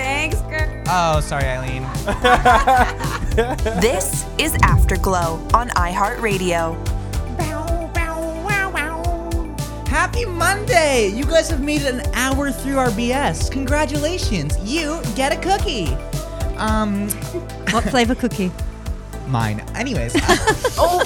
Thanks, 0.04 0.40
girl. 0.42 0.82
Oh, 0.88 1.20
sorry, 1.20 1.44
Eileen. 1.44 1.84
This 3.80 4.26
is 4.38 4.54
Afterglow 4.62 5.38
on 5.54 5.68
iHeartRadio. 5.70 6.74
Bow 7.38 7.90
Bow 7.94 8.20
Wow 8.44 8.70
Bow. 8.72 9.56
Happy 9.86 10.24
Monday! 10.24 11.08
You 11.14 11.24
guys 11.24 11.48
have 11.50 11.60
made 11.62 11.82
it 11.82 11.94
an 11.94 12.14
hour 12.14 12.50
through 12.50 12.78
our 12.78 12.88
BS. 12.88 13.50
Congratulations. 13.52 14.58
You 14.62 15.00
get 15.14 15.32
a 15.32 15.40
cookie. 15.40 15.88
Um, 16.56 17.08
What 17.70 17.84
flavor 17.84 18.14
cookie? 18.14 18.50
mine. 19.28 19.60
Anyways. 19.76 20.16
oh. 20.76 21.04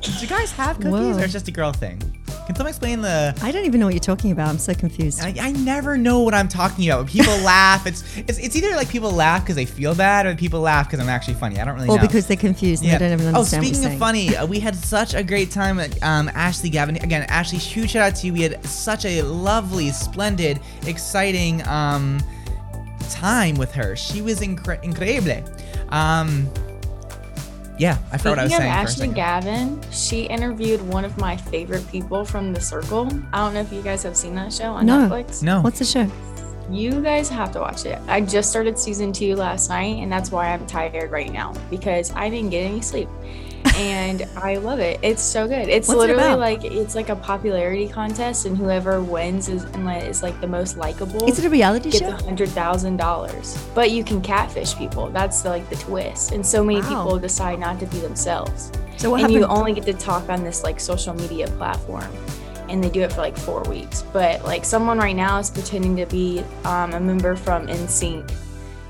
Did 0.00 0.22
you 0.22 0.26
guys 0.28 0.50
have 0.52 0.76
cookies, 0.76 0.92
Whoa. 0.92 1.18
or 1.18 1.24
it's 1.24 1.32
just 1.32 1.48
a 1.48 1.52
girl 1.52 1.72
thing? 1.72 2.00
Can 2.46 2.56
someone 2.56 2.70
explain 2.70 3.00
the? 3.02 3.38
I 3.40 3.52
don't 3.52 3.64
even 3.66 3.78
know 3.78 3.86
what 3.86 3.94
you're 3.94 4.00
talking 4.00 4.32
about. 4.32 4.48
I'm 4.48 4.58
so 4.58 4.74
confused. 4.74 5.20
I, 5.22 5.32
I 5.40 5.52
never 5.52 5.96
know 5.96 6.20
what 6.20 6.34
I'm 6.34 6.48
talking 6.48 6.88
about. 6.90 7.06
People 7.06 7.36
laugh, 7.38 7.86
it's, 7.86 8.02
it's 8.16 8.38
it's 8.38 8.56
either 8.56 8.74
like 8.74 8.88
people 8.88 9.12
laugh 9.12 9.42
because 9.42 9.54
they 9.54 9.64
feel 9.64 9.94
bad, 9.94 10.26
or 10.26 10.34
people 10.34 10.60
laugh 10.60 10.88
because 10.88 10.98
I'm 10.98 11.08
actually 11.08 11.34
funny. 11.34 11.60
I 11.60 11.64
don't 11.64 11.76
really 11.76 11.88
or 11.88 11.96
know. 11.96 12.02
because 12.02 12.26
they're 12.26 12.36
confused 12.36 12.82
and 12.82 12.92
they 12.92 12.98
don't 12.98 13.12
even 13.20 13.34
Oh, 13.34 13.38
understand 13.38 13.64
speaking 13.64 13.82
what 13.84 13.92
of 13.92 13.98
funny, 13.98 14.36
uh, 14.36 14.44
we 14.46 14.58
had 14.58 14.74
such 14.74 15.14
a 15.14 15.22
great 15.22 15.52
time 15.52 15.78
at 15.78 16.02
um, 16.02 16.28
Ashley 16.34 16.68
Gavin. 16.68 16.96
Again, 16.96 17.22
Ashley, 17.28 17.58
huge 17.58 17.90
shout 17.90 18.02
out 18.02 18.16
to 18.16 18.26
you. 18.26 18.32
We 18.32 18.42
had 18.42 18.64
such 18.66 19.04
a 19.04 19.22
lovely, 19.22 19.90
splendid, 19.90 20.58
exciting 20.86 21.66
um, 21.68 22.20
time 23.10 23.54
with 23.54 23.72
her. 23.72 23.94
She 23.94 24.20
was 24.20 24.40
incre- 24.40 24.82
increíble. 24.82 25.46
Um, 25.92 26.48
yeah, 27.82 27.98
I 28.12 28.18
forgot 28.18 28.30
what 28.30 28.38
I 28.38 28.42
was 28.44 28.52
Speaking 28.52 28.58
saying. 28.58 28.72
of 28.72 28.88
Ashley. 28.88 29.08
Gavin, 29.08 29.80
she 29.90 30.22
interviewed 30.26 30.80
one 30.82 31.04
of 31.04 31.18
my 31.18 31.36
favorite 31.36 31.86
people 31.88 32.24
from 32.24 32.52
The 32.52 32.60
Circle. 32.60 33.08
I 33.32 33.38
don't 33.44 33.54
know 33.54 33.60
if 33.60 33.72
you 33.72 33.82
guys 33.82 34.02
have 34.04 34.16
seen 34.16 34.34
that 34.36 34.52
show 34.52 34.72
on 34.72 34.86
No. 34.86 35.08
Netflix. 35.08 35.42
No. 35.42 35.60
What's 35.60 35.78
the 35.80 35.84
show? 35.84 36.10
You 36.70 37.02
guys 37.02 37.28
have 37.28 37.52
to 37.52 37.60
watch 37.60 37.84
it. 37.84 37.98
I 38.06 38.20
just 38.20 38.48
started 38.50 38.78
season 38.78 39.12
two 39.12 39.34
last 39.34 39.68
night, 39.68 39.96
and 40.02 40.10
that's 40.10 40.30
why 40.30 40.52
I'm 40.52 40.64
tired 40.66 41.10
right 41.10 41.30
now 41.32 41.52
because 41.70 42.12
I 42.12 42.30
didn't 42.30 42.50
get 42.50 42.62
any 42.62 42.80
sleep. 42.80 43.08
And 43.76 44.26
I 44.36 44.56
love 44.56 44.78
it. 44.80 44.98
It's 45.02 45.22
so 45.22 45.46
good. 45.46 45.68
It's 45.68 45.88
What's 45.88 45.98
literally 46.00 46.22
about? 46.24 46.38
like 46.38 46.64
it's 46.64 46.94
like 46.94 47.08
a 47.08 47.16
popularity 47.16 47.88
contest, 47.88 48.46
and 48.46 48.56
whoever 48.56 49.02
wins 49.02 49.48
is 49.48 49.64
like, 49.78 50.04
is 50.04 50.22
like 50.22 50.40
the 50.40 50.46
most 50.46 50.76
likable. 50.76 51.28
Is 51.28 51.38
it 51.38 51.44
a 51.44 51.50
reality 51.50 51.90
gets 51.90 52.02
show? 52.04 52.08
a 52.10 52.22
hundred 52.22 52.48
thousand 52.50 52.96
dollars. 52.96 53.56
But 53.74 53.90
you 53.90 54.04
can 54.04 54.20
catfish 54.20 54.76
people. 54.76 55.08
That's 55.10 55.44
like 55.44 55.68
the 55.70 55.76
twist. 55.76 56.32
And 56.32 56.44
so 56.44 56.62
many 56.64 56.80
Wow. 56.80 56.88
people 56.88 57.18
decide 57.18 57.58
not 57.58 57.78
to 57.80 57.86
be 57.86 57.98
themselves. 58.00 58.70
So 58.96 59.10
what 59.10 59.22
and 59.22 59.32
you 59.32 59.44
only 59.46 59.72
get 59.72 59.84
to 59.86 59.94
talk 59.94 60.28
on 60.28 60.44
this 60.44 60.62
like 60.62 60.78
social 60.80 61.14
media 61.14 61.46
platform. 61.58 62.10
And 62.68 62.82
they 62.82 62.88
do 62.88 63.00
it 63.02 63.12
for 63.12 63.20
like 63.20 63.36
four 63.36 63.62
weeks. 63.64 64.02
But 64.12 64.44
like 64.44 64.64
someone 64.64 64.98
right 64.98 65.16
now 65.16 65.38
is 65.38 65.50
pretending 65.50 65.96
to 65.96 66.06
be 66.06 66.42
um, 66.64 66.92
a 66.94 67.00
member 67.00 67.36
from 67.36 67.66
NSYNC. 67.66 68.30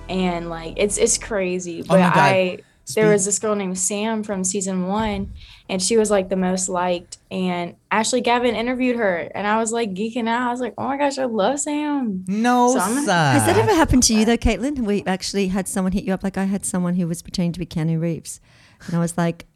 And 0.08 0.50
like 0.50 0.74
it's 0.76 0.98
it's 0.98 1.18
crazy. 1.18 1.82
But 1.82 1.94
Oh 1.96 2.10
my 2.10 2.58
God. 2.86 2.94
There 2.94 3.12
was 3.12 3.24
this 3.24 3.38
girl 3.38 3.54
named 3.54 3.78
Sam 3.78 4.22
from 4.22 4.44
season 4.44 4.86
one, 4.86 5.32
and 5.68 5.80
she 5.82 5.96
was 5.96 6.10
like 6.10 6.28
the 6.28 6.36
most 6.36 6.68
liked. 6.68 7.18
And 7.30 7.76
Ashley 7.90 8.20
Gavin 8.20 8.54
interviewed 8.54 8.96
her, 8.96 9.30
and 9.34 9.46
I 9.46 9.58
was 9.58 9.72
like 9.72 9.94
geeking 9.94 10.28
out. 10.28 10.48
I 10.48 10.50
was 10.50 10.60
like, 10.60 10.74
oh 10.76 10.88
my 10.88 10.96
gosh, 10.96 11.16
I 11.18 11.24
love 11.24 11.60
Sam. 11.60 12.24
No, 12.26 12.72
So 12.74 12.78
gonna- 12.80 13.00
Has 13.00 13.46
that 13.46 13.56
ever 13.56 13.74
happened 13.74 14.02
to 14.04 14.14
you 14.14 14.24
though, 14.24 14.36
Caitlin? 14.36 14.78
We 14.80 15.02
actually 15.06 15.48
had 15.48 15.68
someone 15.68 15.92
hit 15.92 16.04
you 16.04 16.12
up. 16.12 16.22
Like 16.22 16.36
I 16.36 16.44
had 16.44 16.64
someone 16.66 16.94
who 16.96 17.06
was 17.06 17.22
pretending 17.22 17.52
to 17.52 17.58
be 17.60 17.66
Keanu 17.66 18.00
Reeves, 18.00 18.40
and 18.86 18.96
I 18.96 18.98
was 18.98 19.16
like, 19.16 19.46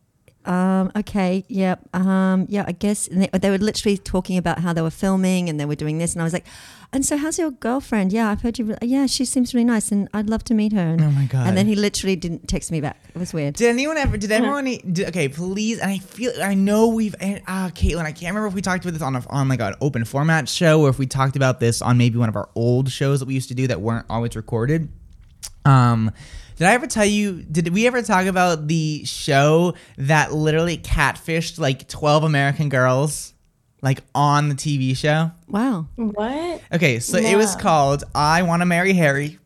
um, 0.45 0.93
"Okay, 0.97 1.45
yeah, 1.49 1.75
um, 1.93 2.47
yeah, 2.49 2.65
I 2.67 2.73
guess." 2.73 3.09
And 3.09 3.23
they, 3.23 3.39
they 3.39 3.51
were 3.51 3.59
literally 3.59 3.99
talking 3.99 4.39
about 4.39 4.61
how 4.61 4.73
they 4.73 4.83
were 4.83 4.91
filming 4.91 5.49
and 5.49 5.59
they 5.59 5.65
were 5.65 5.75
doing 5.75 5.99
this, 5.99 6.13
and 6.15 6.23
I 6.23 6.25
was 6.25 6.33
like, 6.33 6.47
"And 6.93 7.05
so, 7.05 7.17
how's 7.17 7.39
your 7.39 7.51
girlfriend? 7.51 8.13
Yeah, 8.13 8.31
I've 8.31 8.43
heard 8.43 8.59
you. 8.59 8.65
re- 8.67 8.77
Yeah, 8.83 9.07
she 9.07 9.25
seems 9.25 9.53
really 9.55 9.65
nice, 9.65 9.93
and 9.93 10.09
I'd 10.15 10.29
love 10.31 10.45
to 10.45 10.55
meet 10.55 10.73
her." 10.73 10.81
And, 10.81 11.01
Oh 11.03 11.11
my 11.11 11.25
God. 11.27 11.47
And 11.47 11.57
then 11.57 11.67
he 11.67 11.75
literally 11.75 12.17
didn't 12.17 12.49
text 12.49 12.71
me 12.71 12.81
back. 12.81 12.97
It 13.15 13.19
was 13.19 13.33
weird. 13.33 13.55
Did 13.55 13.69
anyone 13.69 13.97
ever? 13.97 14.17
Did 14.17 14.33
anyone? 14.33 14.65
Did, 14.65 15.09
okay, 15.09 15.29
please. 15.29 15.79
And 15.79 15.91
I 15.91 15.99
feel. 15.99 16.33
I 16.43 16.55
know 16.55 16.89
we've. 16.89 17.15
and, 17.21 17.43
Ah, 17.47 17.71
Caitlin. 17.75 18.05
I 18.05 18.13
can't 18.13 18.35
remember 18.35 18.47
if 18.49 18.55
we 18.55 18.63
talked 18.63 18.85
about 18.85 18.93
this 18.93 19.03
on 19.03 19.17
a, 19.17 19.23
on 19.31 19.49
like 19.49 19.61
an 19.61 19.75
open 19.81 20.05
format 20.05 20.49
show 20.49 20.83
or 20.83 20.89
if 20.89 20.99
we 20.99 21.07
talked 21.07 21.37
about 21.37 21.61
this 21.61 21.83
on 21.83 21.99
maybe 21.99 22.19
one 22.19 22.29
of 22.29 22.37
our 22.37 22.49
old 22.55 22.91
shows 22.91 23.21
that 23.21 23.27
we 23.27 23.35
used 23.35 23.49
to 23.49 23.55
do 23.55 23.67
that 23.69 23.81
weren't 23.81 24.07
always 24.09 24.37
recorded. 24.37 24.89
Um, 25.65 26.11
did 26.57 26.67
I 26.69 26.73
ever 26.73 26.87
tell 26.87 27.05
you? 27.05 27.43
Did 27.43 27.69
we 27.75 27.87
ever 27.87 28.01
talk 28.03 28.27
about 28.27 28.67
the 28.69 29.05
show 29.05 29.75
that 29.99 30.33
literally 30.33 30.79
catfished 30.79 31.59
like 31.59 31.87
twelve 31.89 32.25
American 32.25 32.69
girls, 32.71 33.35
like 33.87 34.01
on 34.17 34.49
the 34.49 34.57
TV 34.57 34.97
show? 34.97 35.31
Wow. 35.47 35.87
What? 35.95 36.61
Okay, 36.73 36.99
so 36.99 37.19
it 37.19 37.37
was 37.37 37.55
called 37.55 38.03
"I 38.17 38.43
Want 38.43 38.61
to 38.63 38.67
Marry 38.67 38.93
Harry." 38.93 39.39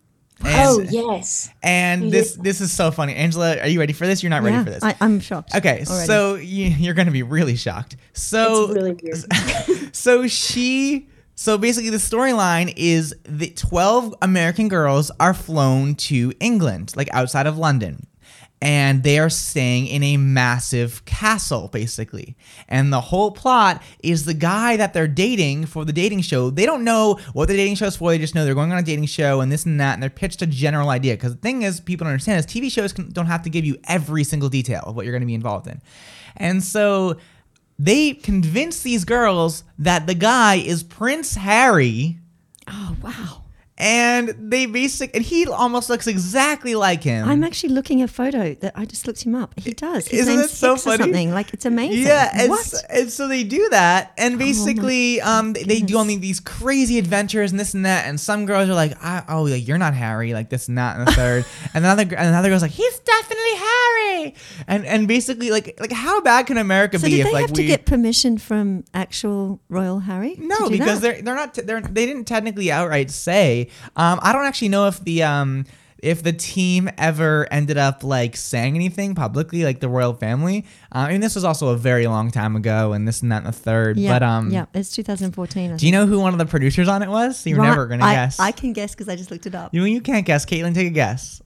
And, 0.42 0.68
oh 0.70 0.81
yes. 0.81 1.50
and 1.62 2.11
this 2.11 2.33
this 2.37 2.62
is 2.62 2.72
so 2.72 2.90
funny. 2.90 3.14
Angela, 3.14 3.59
are 3.59 3.68
you 3.68 3.79
ready 3.79 3.92
for 3.92 4.07
this? 4.07 4.22
You're 4.22 4.31
not 4.31 4.42
ready 4.42 4.57
yeah, 4.57 4.64
for 4.64 4.70
this. 4.70 4.83
I, 4.83 4.96
I'm 4.98 5.20
shocked. 5.20 5.55
Okay, 5.55 5.85
already. 5.87 6.07
so 6.07 6.37
you, 6.37 6.68
you're 6.68 6.94
going 6.94 7.09
to 7.09 7.12
be 7.12 7.22
really 7.22 7.57
shocked. 7.57 7.96
So, 8.14 8.64
It's 8.64 8.74
really 8.74 8.98
weird. 9.03 9.94
so 9.94 10.26
she, 10.26 11.11
so 11.35 11.59
basically, 11.59 11.90
the 11.90 11.98
storyline 11.98 12.72
is 12.74 13.14
that 13.24 13.59
12 13.59 14.14
American 14.22 14.68
girls 14.68 15.11
are 15.20 15.35
flown 15.35 15.94
to 15.96 16.33
England, 16.40 16.94
like 16.96 17.11
outside 17.12 17.46
of 17.46 17.59
London. 17.59 18.07
And 18.62 19.03
they 19.03 19.18
are 19.18 19.31
staying 19.31 19.87
in 19.87 20.03
a 20.03 20.18
massive 20.18 21.05
castle, 21.07 21.68
basically. 21.68 22.37
And 22.68 22.92
the 22.92 23.01
whole 23.01 23.31
plot 23.31 23.83
is 24.03 24.27
the 24.27 24.35
guy 24.35 24.77
that 24.77 24.92
they're 24.92 25.09
dating 25.09 25.64
for 25.66 25.87
the 25.87 25.94
dating 25.94 26.20
show. 26.20 26.51
They 26.51 26.66
don't 26.66 26.85
know 26.85 27.18
what 27.33 27.49
the 27.49 27.57
dating 27.57 27.77
show 27.77 27.87
is 27.87 27.96
for. 27.96 28.11
They 28.11 28.18
just 28.18 28.35
know 28.35 28.44
they're 28.44 28.55
going 28.55 28.70
on 28.70 28.79
a 28.79 28.83
dating 28.83 29.07
show 29.07 29.40
and 29.40 29.51
this 29.51 29.64
and 29.64 29.81
that. 29.81 29.94
And 29.94 30.03
they're 30.03 30.11
pitched 30.11 30.42
a 30.42 30.46
general 30.46 30.90
idea. 30.90 31.14
Because 31.14 31.37
the 31.37 31.40
thing 31.40 31.62
is, 31.62 31.81
people 31.81 32.05
don't 32.05 32.12
understand 32.12 32.38
is 32.38 32.46
TV 32.46 32.70
shows 32.70 32.92
can, 32.92 33.11
don't 33.11 33.27
have 33.27 33.42
to 33.44 33.51
give 33.51 33.64
you 33.64 33.79
every 33.85 34.25
single 34.25 34.51
detail 34.51 34.83
of 34.85 34.94
what 34.94 35.07
you're 35.07 35.12
going 35.12 35.23
to 35.23 35.27
be 35.27 35.35
involved 35.35 35.66
in. 35.66 35.81
And 36.37 36.62
so 36.62 37.16
they 37.79 38.12
convince 38.12 38.83
these 38.83 39.07
girls 39.07 39.64
that 39.79 40.07
the 40.07 40.14
guy 40.14 40.57
is 40.57 40.83
Prince 40.83 41.35
Harry, 41.37 42.18
oh 42.68 42.94
wow. 43.03 43.39
And 43.81 44.35
they 44.38 44.66
basically 44.66 45.14
and 45.16 45.25
he 45.25 45.47
almost 45.47 45.88
looks 45.90 46.07
exactly 46.07 46.75
like 46.75 47.03
him. 47.03 47.29
I'm 47.29 47.43
actually 47.45 47.71
looking 47.71 48.03
at 48.03 48.11
a 48.11 48.12
photo 48.12 48.55
that 48.55 48.73
I 48.77 48.85
just 48.85 49.07
looked 49.07 49.23
him 49.23 49.35
up. 49.35 49.59
He 49.59 49.73
does. 49.73 50.07
His 50.09 50.21
Isn't 50.29 50.37
that 50.37 50.51
so 50.51 50.77
funny? 50.77 50.99
something. 51.05 51.33
Like 51.33 51.53
it's 51.55 51.64
amazing. 51.64 52.05
Yeah, 52.07 52.31
and, 52.35 52.51
what? 52.51 52.61
s- 52.61 52.83
and 52.90 53.11
so 53.11 53.27
they 53.29 53.43
do 53.45 53.69
that, 53.71 54.12
and 54.19 54.38
basically, 54.38 55.21
um, 55.23 55.53
they- 55.55 55.64
they 55.64 55.81
do 55.81 55.97
all 55.99 56.05
these 56.05 56.40
crazy 56.40 56.99
adventures 56.99 57.51
and 57.51 57.59
this 57.61 57.75
and 57.75 57.87
that, 57.87 58.07
and 58.07 58.19
some 58.21 58.45
girls 58.47 58.69
are 58.69 58.75
like, 58.75 58.93
I, 59.03 59.23
"Oh, 59.29 59.43
like, 59.45 59.66
you're 59.66 59.79
not 59.79 59.95
Harry," 59.95 60.35
like 60.35 60.51
this 60.51 60.69
and 60.69 60.77
that 60.79 60.99
and 60.99 61.07
the 61.07 61.12
third, 61.12 61.45
and 61.75 61.85
another 61.85 62.03
and 62.03 62.29
another 62.29 62.49
girl's 62.49 62.62
like, 62.62 62.71
"He's 62.73 62.99
definitely 63.01 63.55
Harry," 63.57 64.35
and 64.66 64.85
and 64.87 65.09
basically, 65.09 65.51
like, 65.51 65.79
like 65.81 65.93
how 65.93 66.21
bad 66.21 66.47
can 66.47 66.59
America 66.59 66.99
so 66.99 67.07
be 67.07 67.12
did 67.12 67.21
if 67.21 67.27
they 67.27 67.33
like 67.33 67.40
have 67.43 67.51
we 67.57 67.62
to 67.62 67.66
get 67.66 67.87
permission 67.87 68.38
from 68.38 68.85
actual 68.93 69.61
royal 69.69 70.01
Harry? 70.01 70.37
No, 70.38 70.69
because 70.69 71.01
that? 71.01 71.14
they're 71.14 71.23
they're 71.23 71.35
not 71.35 71.55
they're 71.55 71.81
they 71.81 72.07
didn't 72.07 72.25
technically 72.27 72.71
outright 72.71 73.11
say. 73.11 73.69
Um, 73.97 74.19
I 74.23 74.33
don't 74.33 74.45
actually 74.45 74.69
know 74.69 74.87
if 74.87 75.01
the 75.05 75.23
um 75.23 75.65
if 76.03 76.23
the 76.23 76.33
team 76.33 76.89
ever 76.97 77.47
ended 77.51 77.77
up 77.77 78.03
like 78.03 78.35
saying 78.35 78.75
anything 78.75 79.15
publicly, 79.15 79.65
like 79.65 79.81
the 79.81 79.89
royal 79.89 80.15
family. 80.15 80.65
Uh, 80.95 80.99
I 80.99 81.13
mean, 81.13 81.21
this 81.21 81.35
was 81.35 81.45
also 81.45 81.69
a 81.69 81.77
very 81.77 82.07
long 82.07 82.31
time 82.31 82.57
ago, 82.57 82.93
and 82.95 83.07
this 83.07 83.21
and 83.21 83.31
that 83.33 83.45
and 83.45 83.47
the 83.47 83.53
third. 83.53 83.99
yeah, 83.99 84.13
but 84.19 84.23
um, 84.23 84.51
yeah, 84.51 84.65
it's 84.73 84.93
2014. 84.97 85.73
I 85.73 85.77
do 85.77 85.85
you 85.87 85.93
know 85.93 86.07
who 86.07 86.19
one 86.21 86.33
of 86.33 86.39
the 86.39 86.47
producers 86.47 86.89
on 86.89 87.03
it 87.03 87.09
was? 87.11 87.47
You're 87.47 87.59
Right, 87.59 87.69
never 87.69 87.87
gonna 87.87 88.05
I, 88.05 88.15
guess. 88.15 88.41
I 88.41 88.51
can 88.53 88.73
guess 88.73 88.95
because 88.95 89.09
I 89.09 89.17
just 89.17 89.31
looked 89.31 89.47
it 89.47 89.55
up. 89.55 89.75
you 89.75 89.85
you 89.85 90.01
can't 90.01 90.25
guess. 90.25 90.47
Caitlin, 90.47 90.75
take 90.75 90.87
a 90.87 90.91
guess. 90.91 91.43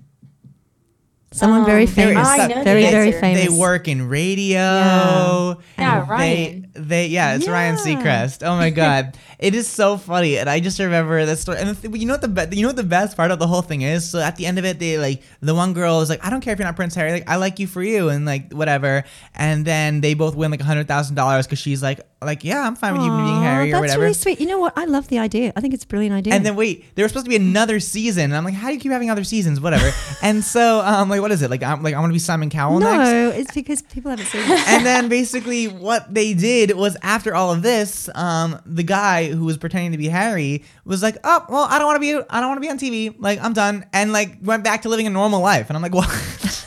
Someone 1.35 1.64
very 1.64 1.85
Um, 1.87 1.94
There 1.94 2.07
famous. 2.14 2.29
is 2.29 2.33
I 2.38 2.47
know 2.47 2.55
the 2.59 2.64
very, 2.64 2.83
very 2.90 3.12
famous. 3.12 3.42
They 3.42 3.49
work 3.49 3.88
in 3.88 4.09
radio. 4.09 4.59
Yeah. 4.59 5.55
Yeah, 5.79 6.01
and 6.01 6.09
Ryan. 6.09 6.70
They, 6.75 6.81
they, 6.81 7.07
yeah, 7.09 7.35
it's 7.35 7.49
Ryan 7.49 7.77
Seacrest. 7.77 8.47
Oh 8.47 8.57
my 8.57 8.70
god, 8.70 9.16
it 9.38 9.55
is 9.55 9.66
so 9.66 9.97
funny, 9.97 10.38
and 10.38 10.49
I 10.49 10.61
just 10.61 10.79
remember 10.79 11.25
this 11.27 11.40
story. 11.40 11.59
And 11.59 11.70
the 11.70 11.75
th- 11.88 12.01
you 12.01 12.07
know 12.07 12.14
what 12.14 12.20
the 12.23 12.29
be- 12.29 12.57
you 12.57 12.62
know 12.62 12.68
what 12.68 12.77
the 12.77 12.83
best 12.85 13.16
part 13.16 13.31
of 13.31 13.38
the 13.38 13.47
whole 13.47 13.62
thing 13.62 13.83
is? 13.83 14.09
So 14.09 14.18
at 14.20 14.37
the 14.37 14.47
end 14.47 14.59
of 14.59 14.64
it, 14.64 14.79
they 14.79 14.97
like 14.99 15.23
the 15.40 15.55
one 15.55 15.73
girl 15.73 16.01
is 16.01 16.09
like, 16.09 16.25
I 16.25 16.31
don't 16.31 16.40
care 16.40 16.53
if 16.53 16.59
you're 16.59 16.66
not 16.66 16.77
Prince 16.77 16.94
Harry, 16.94 17.12
like 17.12 17.29
I 17.29 17.37
like 17.37 17.59
you 17.59 17.66
for 17.66 17.83
you, 17.83 18.09
and 18.11 18.25
like 18.25 18.53
whatever. 18.53 19.05
And 19.35 19.64
then 19.64 20.01
they 20.01 20.14
both 20.14 20.35
win 20.37 20.51
like 20.51 20.61
a 20.61 20.64
hundred 20.64 20.88
thousand 20.88 21.16
dollars 21.16 21.47
because 21.47 21.59
she's 21.59 21.83
like, 21.83 22.01
like 22.23 22.42
yeah, 22.44 22.66
I'm 22.66 22.77
fine 22.77 22.92
with 22.94 23.03
you 23.03 23.11
being 23.11 23.20
Aw, 23.20 23.42
Harry 23.42 23.68
or 23.68 23.73
that's 23.73 23.81
whatever. 23.83 24.03
really 24.03 24.14
sweet. 24.14 24.40
You 24.40 24.47
know 24.47 24.59
what? 24.59 24.73
I 24.79 24.85
love 24.87 25.09
the 25.09 25.18
idea. 25.18 25.53
I 25.57 25.61
think 25.61 25.75
it's 25.75 25.85
a 25.85 25.88
brilliant 25.88 26.14
idea. 26.14 26.33
And 26.35 26.44
then 26.47 26.55
wait, 26.57 26.94
there 26.94 27.05
was 27.05 27.11
supposed 27.12 27.27
to 27.27 27.31
be 27.31 27.37
another 27.37 27.81
season, 27.81 28.25
and 28.25 28.37
I'm 28.37 28.44
like, 28.44 28.55
how 28.55 28.68
do 28.68 28.75
you 28.75 28.81
keep 28.81 28.92
having 28.92 29.11
other 29.11 29.25
seasons? 29.25 29.61
Whatever. 29.61 29.90
and 30.23 30.42
so, 30.44 30.81
um, 30.81 31.09
like, 31.09 31.20
what 31.25 31.33
is 31.33 31.41
it? 31.41 31.51
Like, 31.51 31.63
I'm 31.63 31.83
like, 31.83 31.95
I 31.95 32.01
want 32.01 32.11
to 32.11 32.13
be 32.13 32.19
Simon 32.19 32.51
Cowell 32.51 32.81
no, 32.81 32.99
next. 32.99 33.39
it's 33.39 33.55
because 33.55 33.81
people 33.81 34.11
haven't 34.11 34.27
seen 34.27 34.43
it. 34.43 34.69
and 34.69 34.85
then 34.85 35.09
basically 35.09 35.69
what 35.69 36.13
they 36.13 36.35
did 36.35 36.77
was 36.77 36.99
after 37.01 37.35
all 37.35 37.51
of 37.51 37.63
this, 37.63 38.11
um, 38.15 38.61
the 38.67 38.83
guy 38.83 39.33
who 39.33 39.47
was 39.47 39.57
pretending 39.57 39.93
to 39.93 39.97
be 39.97 40.09
Harry 40.09 40.63
was 40.85 41.03
like, 41.03 41.17
"Oh, 41.25 41.47
well, 41.49 41.67
I 41.71 41.79
don't 41.79 41.87
want 41.87 41.97
to 41.97 42.01
be, 42.01 42.27
I 42.29 42.41
don't 42.41 42.51
want 42.51 42.59
to 42.59 42.61
be 42.61 42.69
on 42.69 42.79
TV. 42.79 43.15
Like, 43.19 43.43
I'm 43.43 43.55
done," 43.55 43.87
and 43.95 44.13
like 44.13 44.37
went 44.43 44.65
back 44.65 44.83
to 44.83 44.91
living 44.91 45.07
a 45.07 45.11
normal 45.11 45.41
life. 45.41 45.71
And 45.71 45.79
I'm 45.79 45.83
like, 45.83 45.95
"What?" 45.95 46.67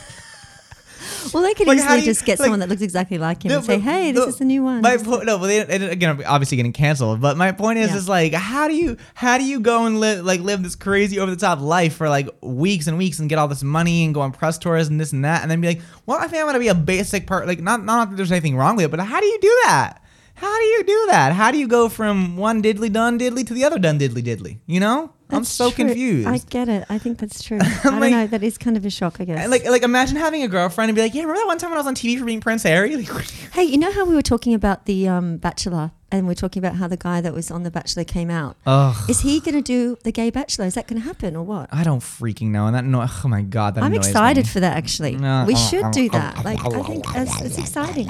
Well, 1.34 1.44
they 1.44 1.54
could 1.54 1.68
Like, 1.68 1.78
easily 1.78 2.00
you- 2.00 2.06
just 2.06 2.26
get 2.26 2.40
like- 2.40 2.46
someone 2.46 2.60
that 2.60 2.70
looks 2.70 2.82
exactly 2.82 3.18
like 3.18 3.44
him 3.44 3.50
No, 3.50 3.58
and 3.58 3.66
say, 3.66 3.80
"Hey, 3.80 4.12
this 4.12 4.26
is 4.28 4.38
the 4.38 4.46
new 4.46 4.64
one." 4.64 4.82
My 4.82 4.98
po- 4.98 5.20
no, 5.22 5.38
but 5.38 5.48
they, 5.48 5.64
they, 5.64 5.90
again, 5.90 6.22
obviously 6.26 6.58
getting 6.58 6.74
canceled. 6.74 7.22
But 7.22 7.38
my 7.38 7.52
point 7.52 7.80
is, 7.80 7.90
Yeah. 7.92 7.98
is 7.98 8.10
like, 8.10 8.34
how 8.34 8.68
do 8.68 8.76
you, 8.76 8.98
how 9.16 9.38
do 9.38 9.44
you 9.44 9.60
go 9.60 9.86
and 9.86 10.00
live, 10.00 10.26
like, 10.26 10.42
live 10.42 10.64
this 10.64 10.76
crazy 10.76 11.20
over 11.20 11.30
the 11.32 11.38
top 11.38 11.62
life 11.62 11.96
for 11.96 12.10
like 12.10 12.30
weeks 12.42 12.88
and 12.88 12.98
weeks 12.98 13.20
and 13.20 13.30
get 13.30 13.38
all 13.40 13.48
this 13.48 13.64
money 13.64 14.04
and 14.06 14.14
go 14.14 14.22
on 14.22 14.32
press 14.32 14.58
tours 14.58 14.88
and 14.88 15.00
this 15.00 15.14
and 15.14 15.24
that, 15.26 15.42
and 15.42 15.52
then 15.52 15.62
be 15.62 15.68
like, 15.68 15.82
well, 16.06 16.18
I 16.18 16.28
think 16.28 16.42
I 16.42 16.44
want 16.46 16.56
to 16.56 16.60
be 16.60 16.68
a 16.70 16.76
basic 16.76 17.28
part. 17.28 17.48
Like, 17.48 17.60
not, 17.62 17.84
not 17.84 18.10
that 18.10 18.16
there's 18.16 18.32
anything 18.32 18.56
wrong 18.56 18.76
with 18.76 18.86
it, 18.86 18.92
but 18.92 19.00
how 19.00 19.20
do 19.20 19.26
you 19.26 19.40
do 19.42 19.60
that? 19.66 20.02
How 20.38 20.56
do 20.60 20.66
you 20.66 20.84
do 20.84 21.06
that? 21.10 21.34
How 21.34 21.50
do 21.52 21.58
you 21.58 21.68
go 21.68 21.90
from 21.90 22.38
one 22.38 22.62
diddly 22.62 22.92
dun 22.94 23.18
diddly 23.18 23.46
to 23.48 23.54
the 23.56 23.64
other 23.64 23.80
dun 23.80 23.98
diddly 23.98 24.24
diddly? 24.24 24.60
You 24.68 24.80
know, 24.80 25.12
I'm 25.32 25.44
so 25.44 25.72
true. 25.72 25.86
confused. 25.86 26.28
I 26.28 26.38
get 26.38 26.70
it. 26.70 26.86
I 26.90 27.00
think 27.00 27.18
that's 27.18 27.42
true. 27.42 27.58
I 27.62 27.80
don't 27.84 28.00
like- 28.00 28.12
know. 28.12 28.28
That 28.28 28.44
is 28.44 28.58
kind 28.58 28.78
of 28.78 28.86
a 28.86 28.90
shock, 28.92 29.20
I 29.20 29.26
guess. 29.26 29.50
Like, 29.50 29.66
like 29.66 29.82
imagine 29.82 30.16
having 30.16 30.44
a 30.44 30.48
girlfriend 30.48 30.90
and 30.90 30.96
be 30.96 31.02
like, 31.02 31.16
yeah, 31.16 31.22
remember 31.22 31.40
that 31.42 31.48
one 31.48 31.58
time 31.58 31.72
when 31.72 31.78
I 31.78 31.82
was 31.82 31.88
on 31.88 31.96
TV 31.96 32.20
for 32.20 32.26
being 32.26 32.40
Prince 32.42 32.64
Harry? 32.64 33.08
Hey, 33.54 33.64
you 33.64 33.78
know 33.80 33.92
how 33.92 34.06
we 34.06 34.14
were 34.14 34.22
talking 34.22 34.54
about 34.54 34.86
the 34.86 35.08
um, 35.08 35.38
Bachelor 35.38 35.92
and 36.12 36.28
we're 36.28 36.34
talking 36.34 36.64
about 36.64 36.78
how 36.78 36.88
the 36.88 36.98
guy 36.98 37.20
that 37.22 37.34
was 37.34 37.52
on 37.52 37.64
The 37.64 37.72
Bachelor 37.72 38.06
came 38.06 38.30
out. 38.30 38.56
Ugh. 38.66 38.96
Is 39.10 39.22
he 39.22 39.40
going 39.40 39.56
to 39.56 39.62
do 39.62 39.98
the 40.04 40.12
gay 40.12 40.30
Bachelor? 40.30 40.66
Is 40.66 40.76
that 40.76 40.88
going 40.88 41.02
to 41.02 41.08
happen 41.08 41.36
or 41.36 41.44
what? 41.44 41.70
I 41.72 41.84
don't 41.84 42.00
freaking 42.00 42.50
know. 42.50 42.66
And 42.66 42.76
that 42.76 42.86
no, 42.86 43.02
oh 43.02 43.28
my 43.28 43.42
god, 43.42 43.76
that 43.76 43.84
I'm 43.84 43.94
excited 43.94 44.46
me. 44.46 44.50
for 44.50 44.60
that. 44.62 44.78
Actually, 44.78 45.16
No, 45.18 45.44
we 45.46 45.54
uh, 45.54 45.58
should 45.58 45.84
uh, 45.84 45.92
do 45.92 46.08
uh, 46.08 46.12
that. 46.14 46.46
Like, 46.46 46.60
I 46.66 46.82
think 46.84 47.06
it's, 47.16 47.42
it's 47.42 47.58
exciting. 47.58 48.10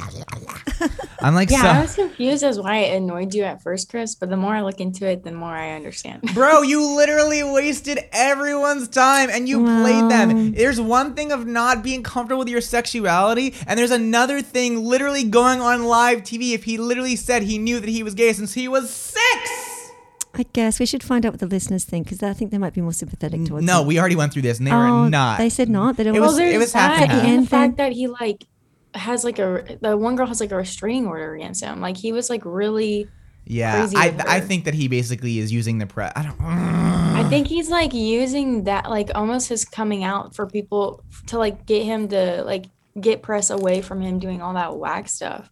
I'm 1.19 1.33
like, 1.33 1.49
Yeah, 1.49 1.61
so, 1.61 1.67
I 1.67 1.81
was 1.81 1.95
confused 1.95 2.43
as 2.43 2.59
why 2.59 2.77
it 2.77 2.97
annoyed 2.97 3.33
you 3.33 3.43
at 3.43 3.63
first, 3.63 3.89
Chris. 3.89 4.13
But 4.13 4.29
the 4.29 4.37
more 4.37 4.53
I 4.53 4.61
look 4.61 4.79
into 4.79 5.07
it, 5.07 5.23
the 5.23 5.31
more 5.31 5.49
I 5.49 5.71
understand. 5.71 6.21
Bro, 6.33 6.63
you 6.63 6.95
literally 6.95 7.41
wasted 7.43 7.99
everyone's 8.11 8.87
time 8.87 9.29
and 9.31 9.49
you 9.49 9.63
played 9.63 10.11
them. 10.11 10.53
There's 10.53 10.79
one 10.79 11.15
thing 11.15 11.31
of 11.31 11.47
not 11.47 11.83
being 11.83 12.03
comfortable 12.03 12.39
with 12.39 12.49
your 12.49 12.61
sexuality, 12.61 13.55
and 13.65 13.79
there's 13.79 13.91
another 13.91 14.41
thing 14.41 14.83
literally 14.83 15.23
going 15.23 15.61
on 15.61 15.85
live 15.85 16.19
TV 16.19 16.53
if 16.53 16.65
he 16.65 16.77
literally 16.77 17.15
said 17.15 17.43
he 17.43 17.57
knew 17.57 17.79
that 17.79 17.86
he 17.87 18.03
was 18.03 18.13
gay 18.13 18.33
since 18.33 18.53
he 18.53 18.67
was 18.67 18.89
six. 18.89 19.91
I 20.33 20.43
guess 20.53 20.79
we 20.79 20.85
should 20.85 21.01
find 21.03 21.25
out 21.25 21.33
what 21.33 21.39
the 21.39 21.47
listeners 21.47 21.83
think 21.83 22.05
because 22.05 22.21
I 22.21 22.33
think 22.33 22.51
they 22.51 22.57
might 22.59 22.73
be 22.73 22.81
more 22.81 22.93
sympathetic 22.93 23.45
towards. 23.45 23.65
No, 23.65 23.81
him. 23.81 23.87
we 23.87 23.99
already 23.99 24.15
went 24.15 24.33
through 24.33 24.43
this 24.43 24.59
and 24.59 24.67
they 24.67 24.71
Oh, 24.71 25.03
were 25.03 25.09
not. 25.09 25.39
They 25.39 25.49
said 25.49 25.67
not. 25.69 25.97
They 25.97 26.03
don't. 26.03 26.15
It 26.15 26.19
was- 26.19 26.37
there's 26.37 26.53
it 26.53 26.57
was 26.59 26.73
half 26.73 26.91
that, 26.99 27.03
and 27.03 27.11
half. 27.11 27.21
and 27.23 27.29
End 27.31 27.45
the 27.45 27.49
fact 27.49 27.77
that 27.77 27.91
he 27.93 28.07
like 28.07 28.45
has 28.93 29.23
like 29.23 29.39
a 29.39 29.77
the 29.81 29.97
one 29.97 30.15
girl 30.15 30.27
has 30.27 30.39
like 30.39 30.51
a 30.51 30.55
restraining 30.57 31.07
order 31.07 31.33
against 31.33 31.63
him. 31.63 31.81
Like 31.81 31.97
he 31.97 32.11
was 32.11 32.29
like 32.29 32.41
really. 32.45 33.07
yeah, 33.45 33.79
crazy 33.79 33.95
I, 33.97 34.15
I 34.27 34.39
think 34.41 34.65
that 34.65 34.73
he 34.75 34.87
basically 34.87 35.39
is 35.39 35.51
using 35.51 35.79
the 35.79 35.87
press. 35.87 36.13
I 36.15 36.23
don't. 36.23 36.39
I 36.41 37.27
think 37.29 37.47
he's 37.47 37.69
like 37.69 37.93
using 37.93 38.65
that 38.65 38.89
like 38.91 39.09
almost 39.15 39.49
his 39.49 39.65
coming 39.65 40.03
out 40.03 40.35
for 40.35 40.45
people 40.45 41.03
to 41.27 41.39
like 41.39 41.65
get 41.65 41.83
him 41.83 42.07
to 42.09 42.43
like 42.43 42.65
get 42.99 43.21
press 43.23 43.49
away 43.49 43.81
from 43.81 44.01
him 44.01 44.19
doing 44.19 44.41
all 44.41 44.53
that 44.53 44.75
whack 44.77 45.07
stuff, 45.09 45.49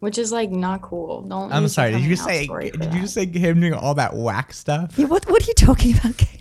which 0.00 0.18
is 0.18 0.32
like 0.32 0.50
not 0.50 0.82
cool. 0.82 1.22
Don't. 1.22 1.52
I'm 1.52 1.68
sorry. 1.68 1.92
Did 1.92 2.02
you 2.02 2.16
coming 2.16 2.48
say? 2.48 2.70
Did 2.70 2.74
you 2.74 2.78
that. 2.90 3.00
just 3.00 3.14
say 3.14 3.26
him 3.26 3.60
doing 3.60 3.74
all 3.74 3.94
that 3.94 4.14
whack 4.14 4.52
stuff? 4.52 4.94
Yeah, 4.96 5.06
what 5.06 5.28
What 5.30 5.42
are 5.42 5.46
you 5.46 5.54
talking 5.54 5.92
about, 5.96 6.12
Caitlin? 6.12 6.34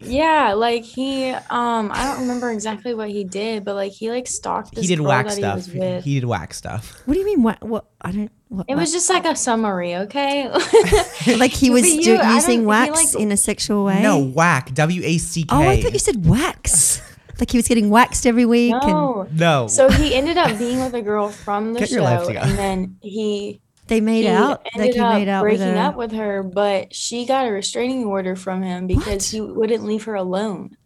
Yeah, 0.00 0.52
like 0.54 0.84
he 0.84 1.30
um 1.30 1.90
I 1.92 2.04
don't 2.04 2.20
remember 2.20 2.50
exactly 2.50 2.94
what 2.94 3.08
he 3.08 3.24
did, 3.24 3.64
but 3.64 3.74
like 3.74 3.92
he 3.92 4.10
like 4.10 4.26
stalked 4.28 4.74
this 4.74 4.82
He 4.82 4.88
did 4.88 4.98
girl 4.98 5.08
whack 5.08 5.26
that 5.26 5.32
stuff. 5.32 5.52
he 5.52 5.56
was 5.56 5.74
with. 5.74 6.04
He 6.04 6.14
did 6.20 6.26
whack 6.26 6.54
stuff. 6.54 7.00
What 7.06 7.14
do 7.14 7.20
you 7.20 7.26
mean? 7.26 7.42
What? 7.42 7.62
What? 7.64 7.86
I 8.00 8.12
don't. 8.12 8.30
What? 8.48 8.66
it 8.68 8.76
was 8.76 8.92
just 8.92 9.10
like 9.10 9.24
a 9.26 9.34
summary, 9.36 9.94
okay? 9.96 10.48
like 11.36 11.50
he 11.50 11.70
was 11.76 11.84
you- 11.86 12.02
do, 12.02 12.12
using 12.34 12.64
wax 12.64 13.14
like- 13.14 13.22
in 13.22 13.32
a 13.32 13.36
sexual 13.36 13.84
way. 13.86 14.00
No, 14.02 14.18
whack. 14.22 14.72
W 14.74 15.02
A 15.04 15.18
C 15.18 15.42
K. 15.42 15.48
Oh, 15.50 15.60
I 15.68 15.80
thought 15.82 15.92
you 15.92 15.98
said 15.98 16.24
wax. 16.26 17.02
like 17.40 17.50
he 17.50 17.58
was 17.58 17.68
getting 17.68 17.90
waxed 17.90 18.26
every 18.26 18.44
week. 18.46 18.74
And 18.74 18.86
no. 18.92 19.28
No. 19.32 19.66
So 19.68 19.88
he 19.88 20.14
ended 20.14 20.36
up 20.36 20.58
being 20.58 20.80
with 20.80 20.94
a 20.94 21.02
girl 21.02 21.28
from 21.28 21.72
the 21.74 21.80
Get 21.86 21.88
show, 21.90 22.04
and 22.04 22.58
then 22.58 22.96
he 23.00 23.60
they 23.86 24.00
made 24.00 24.22
he 24.22 24.28
out. 24.28 24.64
Like 24.64 24.74
ended 24.76 24.94
he 24.94 25.00
up 25.00 25.14
made 25.14 25.28
out 25.28 25.42
breaking 25.42 25.66
her. 25.66 25.76
up 25.78 25.96
with 25.96 26.12
her, 26.12 26.42
but 26.42 26.94
she 26.94 27.24
got 27.26 27.46
a 27.46 27.50
restraining 27.50 28.04
order 28.04 28.36
from 28.36 28.62
him 28.62 28.86
because 28.86 29.06
What? 29.06 29.22
he 29.32 29.40
wouldn't 29.40 29.84
leave 29.84 30.04
her 30.04 30.14
alone. 30.14 30.76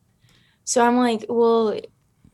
So 0.64 0.84
I'm 0.86 0.96
like, 0.98 1.24
well, 1.28 1.78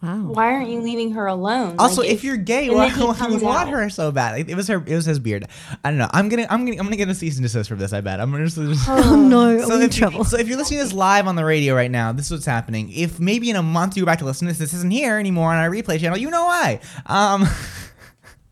wow. 0.03 0.23
why 0.23 0.53
aren't 0.53 0.69
you 0.69 0.81
leaving 0.81 1.13
her 1.13 1.27
alone? 1.27 1.77
Also, 1.79 2.03
Like, 2.03 2.11
if 2.11 2.25
you're 2.25 2.37
gay, 2.37 2.71
why, 2.71 2.89
why 2.97 3.27
do 3.29 3.35
you 3.35 3.41
want 3.41 3.71
her 3.71 3.89
so 3.91 4.13
bad? 4.13 4.49
It 4.49 4.55
was 4.55 4.69
her. 4.69 4.83
It 4.87 4.95
was 4.95 5.05
his 5.05 5.19
beard. 5.19 5.47
I 5.85 5.91
don't 5.91 5.99
know. 5.99 6.09
I'm 6.13 6.29
gonna. 6.29 6.47
I'm 6.51 6.65
gonna. 6.65 6.79
I'm 6.79 6.87
gonna 6.87 6.97
get 6.97 7.09
a 7.09 7.15
cease 7.15 7.37
and 7.37 7.43
desist 7.43 7.69
for 7.69 7.77
this. 7.77 7.93
I 7.93 8.01
bet. 8.01 8.21
I'm 8.21 8.31
gonna. 8.31 8.47
Just, 8.49 8.59
Oh 8.89 9.17
no, 9.29 9.59
so 9.61 9.75
I'm 9.75 9.81
in 9.81 9.89
if, 9.89 9.97
trouble. 9.97 10.25
so 10.25 10.39
if 10.39 10.49
you're 10.49 10.59
listening 10.59 10.79
to 10.81 10.85
this 10.85 10.93
live 10.93 11.27
on 11.27 11.37
the 11.37 11.45
radio 11.45 11.75
right 11.75 11.91
now, 11.91 12.13
this 12.13 12.27
is 12.27 12.33
what's 12.33 12.47
happening. 12.47 12.91
If 12.93 13.19
maybe 13.21 13.51
in 13.51 13.57
a 13.57 13.63
month 13.63 13.97
you 13.97 14.03
go 14.03 14.07
back 14.07 14.19
to 14.21 14.25
listen 14.25 14.47
to 14.47 14.53
this, 14.53 14.59
this 14.59 14.75
isn't 14.75 14.91
here 14.91 15.19
anymore 15.19 15.53
on 15.53 15.59
our 15.59 15.71
replay 15.71 15.99
channel. 15.99 16.19
You 16.19 16.31
know 16.31 16.45
why? 16.45 16.81
Um, 17.07 17.47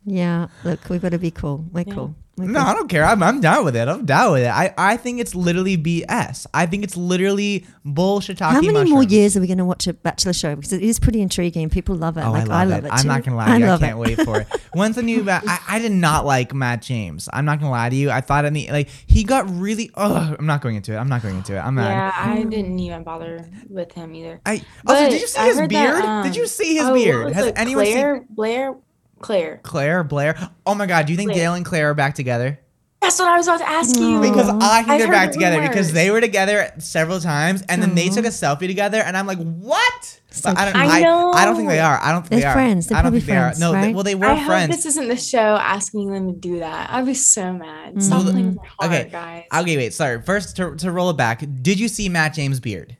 Yeah, 0.06 0.46
look, 0.62 0.88
we've 0.88 1.02
got 1.02 1.10
to 1.10 1.18
be 1.18 1.32
cool. 1.32 1.64
We're 1.72 1.84
cool. 1.84 2.14
We're 2.36 2.46
no, 2.48 2.60
cool. 2.60 2.68
I 2.68 2.74
don't 2.74 2.88
care. 2.88 3.04
I'm, 3.04 3.22
I'm 3.22 3.40
down 3.40 3.64
with 3.64 3.74
it. 3.76 3.88
I'm 3.88 4.04
down 4.04 4.32
with 4.32 4.42
it. 4.42 4.48
I, 4.48 4.74
I 4.76 4.98
think 4.98 5.20
it's 5.20 5.34
literally 5.34 5.78
BS. 5.78 6.46
I 6.52 6.66
think 6.66 6.84
it's 6.84 6.96
literally 6.96 7.64
bullshit. 7.82 8.40
How 8.40 8.60
many 8.60 8.90
more 8.90 9.02
years 9.02 9.38
are 9.38 9.40
we 9.40 9.46
going 9.46 9.56
to 9.56 9.64
watch 9.64 9.86
a 9.86 9.94
Bachelor 9.94 10.34
show? 10.34 10.54
Because 10.54 10.74
it 10.74 10.82
is 10.82 11.00
pretty 11.00 11.22
intriguing. 11.22 11.70
People 11.70 11.96
love 11.96 12.18
it. 12.18 12.24
Oh, 12.24 12.32
like, 12.32 12.48
I 12.50 12.64
love, 12.64 12.84
it. 12.84 12.90
I'm 12.92 13.06
not 13.06 13.24
gonna 13.24 13.38
lie. 13.38 13.46
to 13.46 13.58
you, 13.58 13.64
I, 13.64 13.68
love 13.68 13.80
can't 13.80 13.92
it. 13.92 14.00
wait 14.00 14.20
for 14.20 14.40
it. 14.40 14.48
When's 14.74 14.96
the 14.96 15.02
new? 15.02 15.22
Ba- 15.22 15.40
I, 15.46 15.60
I 15.66 15.78
did 15.78 15.92
not 15.92 16.26
like 16.26 16.52
Matt 16.54 16.82
James. 16.82 17.26
I'm 17.32 17.46
not 17.46 17.58
gonna 17.58 17.70
lie 17.70 17.88
to 17.88 17.96
you. 17.96 18.10
I 18.10 18.20
thought 18.20 18.44
in 18.44 18.52
the 18.52 18.68
like 18.70 18.90
he 19.06 19.24
got 19.24 19.48
really. 19.48 19.90
Oh, 19.94 20.36
I'm 20.38 20.46
not 20.46 20.60
going 20.60 20.76
into 20.76 20.92
it. 20.92 20.96
I'm 20.96 21.08
not 21.08 21.22
going 21.22 21.36
into 21.36 21.56
it. 21.56 21.60
I'm 21.60 21.74
not. 21.74 21.88
yeah, 21.88 22.12
I 22.14 22.42
didn't 22.42 22.78
even 22.78 23.02
bother 23.02 23.48
with 23.68 23.92
him 23.92 24.14
either. 24.14 24.40
I 24.44 24.52
also 24.56 24.64
But 24.84 25.10
did 25.10 25.20
you 25.22 25.26
see 25.26 25.40
I 25.40 25.46
his 25.46 25.56
beard? 25.56 25.70
that, 25.70 26.24
did 26.24 26.36
you 26.36 26.42
um, 26.42 26.48
see 26.48 26.74
his 26.76 26.84
oh, 26.84 26.94
beard? 26.94 27.24
was 27.26 27.34
Has 27.34 27.46
it, 27.46 27.54
anyone 27.56 27.84
Claire, 27.84 28.16
seen 28.16 28.26
Blair, 28.28 28.74
Claire. 29.20 29.60
Claire? 29.62 30.04
Blair? 30.04 30.50
Oh 30.66 30.74
my 30.74 30.86
God! 30.86 31.06
Do 31.06 31.12
you 31.12 31.16
think 31.16 31.30
Claire. 31.30 31.44
Dale 31.44 31.54
and 31.54 31.64
Claire 31.64 31.90
are 31.90 31.94
back 31.94 32.14
together? 32.14 32.58
That's 33.02 33.18
what 33.20 33.28
I 33.28 33.36
was 33.36 33.46
about 33.46 33.58
to 33.60 33.68
ask 33.68 33.94
you. 33.96 34.20
Because 34.20 34.48
I 34.48 34.78
think 34.78 34.88
I've 34.90 34.98
they're 34.98 35.06
heard 35.06 35.12
back 35.12 35.30
together 35.32 35.60
because 35.60 35.92
they 35.92 36.10
were 36.10 36.20
together 36.20 36.72
several 36.78 37.20
times 37.20 37.62
and 37.68 37.80
then 37.80 37.94
they 37.94 38.08
took 38.08 38.24
a 38.24 38.28
selfie 38.30 38.66
together 38.66 38.98
and 38.98 39.16
I'm 39.16 39.28
like, 39.28 39.38
what? 39.38 40.20
But 40.42 40.58
I 40.58 40.64
don't. 40.64 40.76
I 40.76 40.86
I, 40.86 41.42
I 41.42 41.44
don't 41.44 41.54
think 41.56 41.68
they 41.68 41.78
are. 41.78 42.00
I 42.02 42.10
don't 42.10 42.22
think 42.22 42.30
They're 42.30 42.40
they 42.40 42.46
are. 42.46 42.52
friends. 42.52 42.88
They're 42.88 42.98
I 42.98 43.02
don't 43.02 43.12
probably 43.12 43.20
think 43.20 43.28
they 43.28 43.36
are. 43.36 43.42
friends, 43.50 43.60
No, 43.60 43.72
they- 43.72 43.94
well 43.94 44.02
they 44.02 44.14
were 44.16 44.26
I 44.26 44.34
hope 44.34 44.46
friends. 44.46 44.74
this 44.74 44.86
isn't 44.86 45.06
the 45.08 45.16
show 45.16 45.38
asking 45.38 46.10
them 46.10 46.32
to 46.32 46.38
do 46.38 46.58
that. 46.58 46.90
I'd 46.90 47.06
be 47.06 47.14
so 47.14 47.52
mad. 47.52 48.02
Stop 48.02 48.22
playing 48.22 48.46
with 48.48 48.56
my 48.56 48.66
heart, 48.80 48.92
okay. 48.92 49.08
guys. 49.10 49.44
Okay, 49.62 49.76
wait. 49.76 49.94
Sorry. 49.94 50.20
First, 50.22 50.56
to, 50.56 50.74
to 50.74 50.90
roll 50.90 51.08
it 51.10 51.16
back, 51.16 51.44
did 51.62 51.78
you 51.78 51.86
see 51.88 52.08
Matt 52.08 52.34
James' 52.34 52.58
beard? 52.58 52.96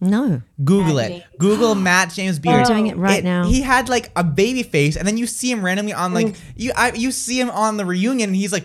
No. 0.00 0.42
Google 0.62 1.00
Andy. 1.00 1.16
it. 1.18 1.24
Google 1.38 1.74
Matt 1.74 2.10
James' 2.12 2.38
beard. 2.38 2.56
We're 2.60 2.64
doing 2.64 2.88
it 2.88 2.96
right 2.96 3.20
It- 3.20 3.24
now. 3.24 3.46
He 3.46 3.62
had 3.62 3.88
like 3.88 4.10
a 4.16 4.22
baby 4.24 4.62
face, 4.62 4.96
and 4.96 5.06
then 5.08 5.16
you 5.16 5.26
see 5.26 5.50
him 5.50 5.64
randomly 5.64 5.92
on 5.94 6.12
like 6.12 6.34
you. 6.56 6.72
I, 6.76 6.92
you 6.92 7.10
see 7.10 7.40
him 7.40 7.50
on 7.50 7.76
the 7.76 7.84
reunion, 7.86 8.30
and 8.30 8.36
he's 8.36 8.52
like, 8.52 8.64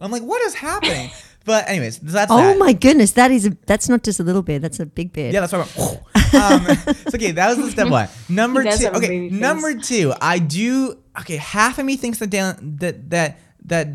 I'm 0.00 0.10
like, 0.10 0.22
what 0.22 0.40
is 0.42 0.54
happening? 0.54 1.10
but 1.44 1.68
anyways, 1.68 1.98
that's 2.00 2.30
Oh 2.30 2.36
that. 2.36 2.58
my 2.58 2.72
goodness, 2.72 3.12
that 3.12 3.30
is 3.30 3.46
a, 3.46 3.56
that's 3.66 3.88
not 3.88 4.02
just 4.04 4.20
a 4.20 4.22
little 4.22 4.42
beard. 4.42 4.62
That's 4.62 4.78
a 4.80 4.86
big 4.86 5.12
beard. 5.12 5.34
Yeah, 5.34 5.40
that's 5.44 5.52
what 5.52 5.72
I'm. 5.76 6.60
um, 6.70 6.76
so 6.76 6.92
okay, 7.14 7.30
that 7.32 7.48
was 7.56 7.64
the 7.66 7.70
step 7.72 7.88
one. 7.88 8.08
Number 8.28 8.62
He 8.62 8.68
does 8.68 8.78
two. 8.78 8.84
have 8.86 8.94
a 8.94 8.98
Okay, 8.98 9.08
baby 9.08 9.30
face. 9.30 9.40
number 9.40 9.74
two. 9.74 10.12
I 10.20 10.38
do. 10.38 10.98
Okay, 11.20 11.36
half 11.36 11.78
of 11.78 11.84
me 11.86 11.96
thinks 11.96 12.18
that 12.18 12.30
Dale, 12.30 12.54
that 12.60 13.10
that 13.10 13.38
that 13.64 13.88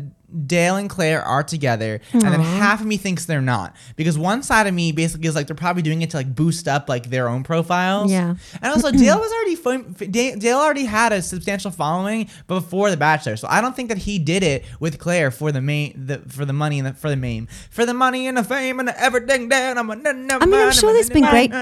Dale 0.46 0.76
and 0.76 0.88
Claire 0.88 1.22
are 1.22 1.42
together, 1.42 2.00
and 2.12 2.22
then 2.22 2.40
half 2.40 2.80
of 2.80 2.86
me 2.86 2.96
thinks 2.96 3.24
they're 3.26 3.40
not 3.40 3.76
because 3.96 4.18
one 4.18 4.42
side 4.42 4.66
of 4.66 4.74
me 4.74 4.92
basically 4.92 5.28
is 5.28 5.34
like 5.34 5.46
they're 5.46 5.56
probably 5.56 5.82
doing 5.82 6.02
it 6.02 6.10
to 6.10 6.16
like 6.16 6.34
boost 6.34 6.68
up 6.68 6.88
like 6.88 7.10
their 7.10 7.28
own 7.28 7.42
profiles. 7.42 8.10
Yeah. 8.10 8.34
and 8.60 8.72
also 8.72 8.90
Dale 8.92 9.18
was 9.18 9.32
already 9.32 9.56
fam- 9.56 9.92
Dale 10.10 10.36
Dale 10.36 10.58
already 10.58 10.84
had 10.84 11.12
a 11.12 11.22
substantial 11.22 11.70
following 11.70 12.28
before 12.46 12.90
The 12.90 12.96
Bachelor, 12.96 13.36
so 13.36 13.48
I 13.50 13.60
don't 13.60 13.76
think 13.76 13.88
that 13.88 13.98
he 13.98 14.18
did 14.18 14.42
it 14.42 14.64
with 14.80 14.98
Claire 14.98 15.30
for 15.30 15.52
the 15.52 15.60
main 15.60 16.06
the 16.06 16.18
for 16.28 16.44
the 16.44 16.52
money 16.52 16.78
and 16.78 16.88
the, 16.88 16.94
for 16.94 17.08
the 17.08 17.16
meme 17.16 17.48
for 17.70 17.84
the 17.86 17.94
money 17.94 18.26
and 18.26 18.36
the 18.36 18.44
fame 18.44 18.78
and 18.78 18.88
the 18.88 19.00
everything. 19.00 19.48
Down. 19.48 19.78
I'm 19.78 19.90
a, 19.90 19.94
I 19.94 20.46
mean, 20.46 20.54
I'm 20.54 20.72
sure 20.72 20.92
there's 20.92 21.10
been 21.10 21.28
great 21.28 21.52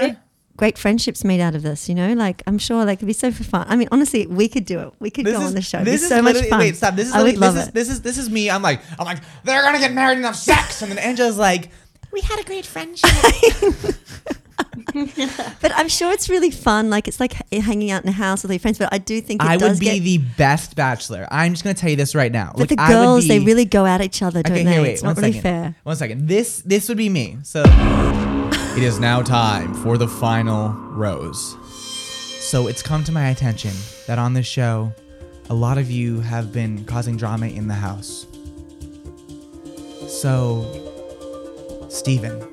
great 0.61 0.77
friendships 0.77 1.23
made 1.23 1.41
out 1.41 1.55
of 1.55 1.63
this, 1.63 1.89
you 1.89 1.95
know? 1.95 2.13
Like 2.13 2.43
I'm 2.45 2.59
sure 2.59 2.85
like 2.85 2.99
it'd 2.99 3.07
be 3.07 3.13
so 3.13 3.31
fun. 3.31 3.65
I 3.67 3.75
mean, 3.75 3.87
honestly, 3.91 4.27
we 4.27 4.47
could 4.47 4.63
do 4.63 4.79
it. 4.79 4.93
We 4.99 5.09
could 5.09 5.25
go 5.25 5.41
on 5.41 5.55
the 5.55 5.61
show. 5.63 5.79
Be 5.79 5.85
This 5.85 6.03
is 6.03 6.09
so 6.09 6.21
much 6.21 6.37
fun. 6.45 6.59
Wait, 6.59 6.75
stop. 6.75 6.93
This 6.95 7.07
is 7.07 7.15
I 7.15 7.23
would 7.23 7.35
love 7.39 7.55
this 7.55 7.63
is 7.63 7.69
it. 7.69 7.73
this 7.73 7.89
is 7.89 8.01
this 8.03 8.17
is 8.19 8.29
me. 8.29 8.51
I'm 8.51 8.61
like 8.61 8.79
I'm 8.99 9.05
like 9.05 9.17
they're 9.43 9.63
gonna 9.63 9.79
get 9.79 9.91
married 9.91 10.17
and 10.17 10.25
have 10.25 10.35
sex, 10.35 10.83
and 10.83 10.91
then 10.91 10.99
Angela's 10.99 11.39
like, 11.39 11.71
we 12.11 12.21
had 12.21 12.39
a 12.39 12.43
great 12.43 12.67
friendship. 12.67 13.09
But 15.61 15.71
I'm 15.75 15.87
sure 15.89 16.11
it's 16.13 16.29
really 16.29 16.51
fun. 16.51 16.89
Like 16.89 17.07
it's 17.07 17.19
like 17.19 17.33
hanging 17.51 17.91
out 17.91 18.03
in 18.03 18.09
a 18.09 18.13
house 18.13 18.43
with 18.43 18.51
your 18.51 18.59
friends. 18.59 18.77
But 18.77 18.89
I 18.91 18.99
do 18.99 19.19
think 19.19 19.41
it 19.41 19.47
I 19.47 19.57
would 19.57 19.79
be 19.79 19.85
get, 19.85 20.03
the 20.03 20.17
best 20.37 20.75
bachelor. 20.75 21.27
I'm 21.31 21.53
just 21.53 21.63
gonna 21.63 21.73
tell 21.73 21.89
you 21.89 21.95
this 21.95 22.13
right 22.13 22.31
now. 22.31 22.51
But 22.51 22.59
Look, 22.59 22.69
the 22.69 22.75
I 22.79 22.89
would 22.89 22.93
girls, 22.95 23.27
they 23.27 23.39
really 23.39 23.65
go 23.65 23.85
at 23.85 24.01
each 24.01 24.21
other, 24.21 24.43
don't 24.43 24.51
Okay, 24.53 24.63
they? 24.63 24.71
here, 24.73 24.81
wait, 24.81 24.91
it's 24.93 25.01
one 25.01 25.15
not 25.15 25.17
really 25.17 25.33
second. 25.33 25.41
fair. 25.41 25.75
One 25.83 25.95
second. 25.95 26.27
This 26.27 26.61
this 26.61 26.87
would 26.89 26.97
be 26.97 27.09
me. 27.09 27.37
So 27.43 27.63
it 28.77 28.83
is 28.83 28.99
now 28.99 29.21
time 29.21 29.73
for 29.73 29.97
the 29.97 30.07
final 30.07 30.69
rose. 30.69 31.57
So 32.39 32.67
it's 32.67 32.81
come 32.81 33.03
to 33.03 33.11
my 33.11 33.29
attention 33.29 33.71
that 34.07 34.17
on 34.17 34.33
this 34.33 34.47
show, 34.47 34.93
a 35.49 35.53
lot 35.53 35.77
of 35.77 35.91
you 35.91 36.21
have 36.21 36.53
been 36.53 36.85
causing 36.85 37.17
drama 37.17 37.47
in 37.47 37.67
the 37.67 37.73
house. 37.73 38.25
So, 40.07 40.65
Stephen, 41.89 42.47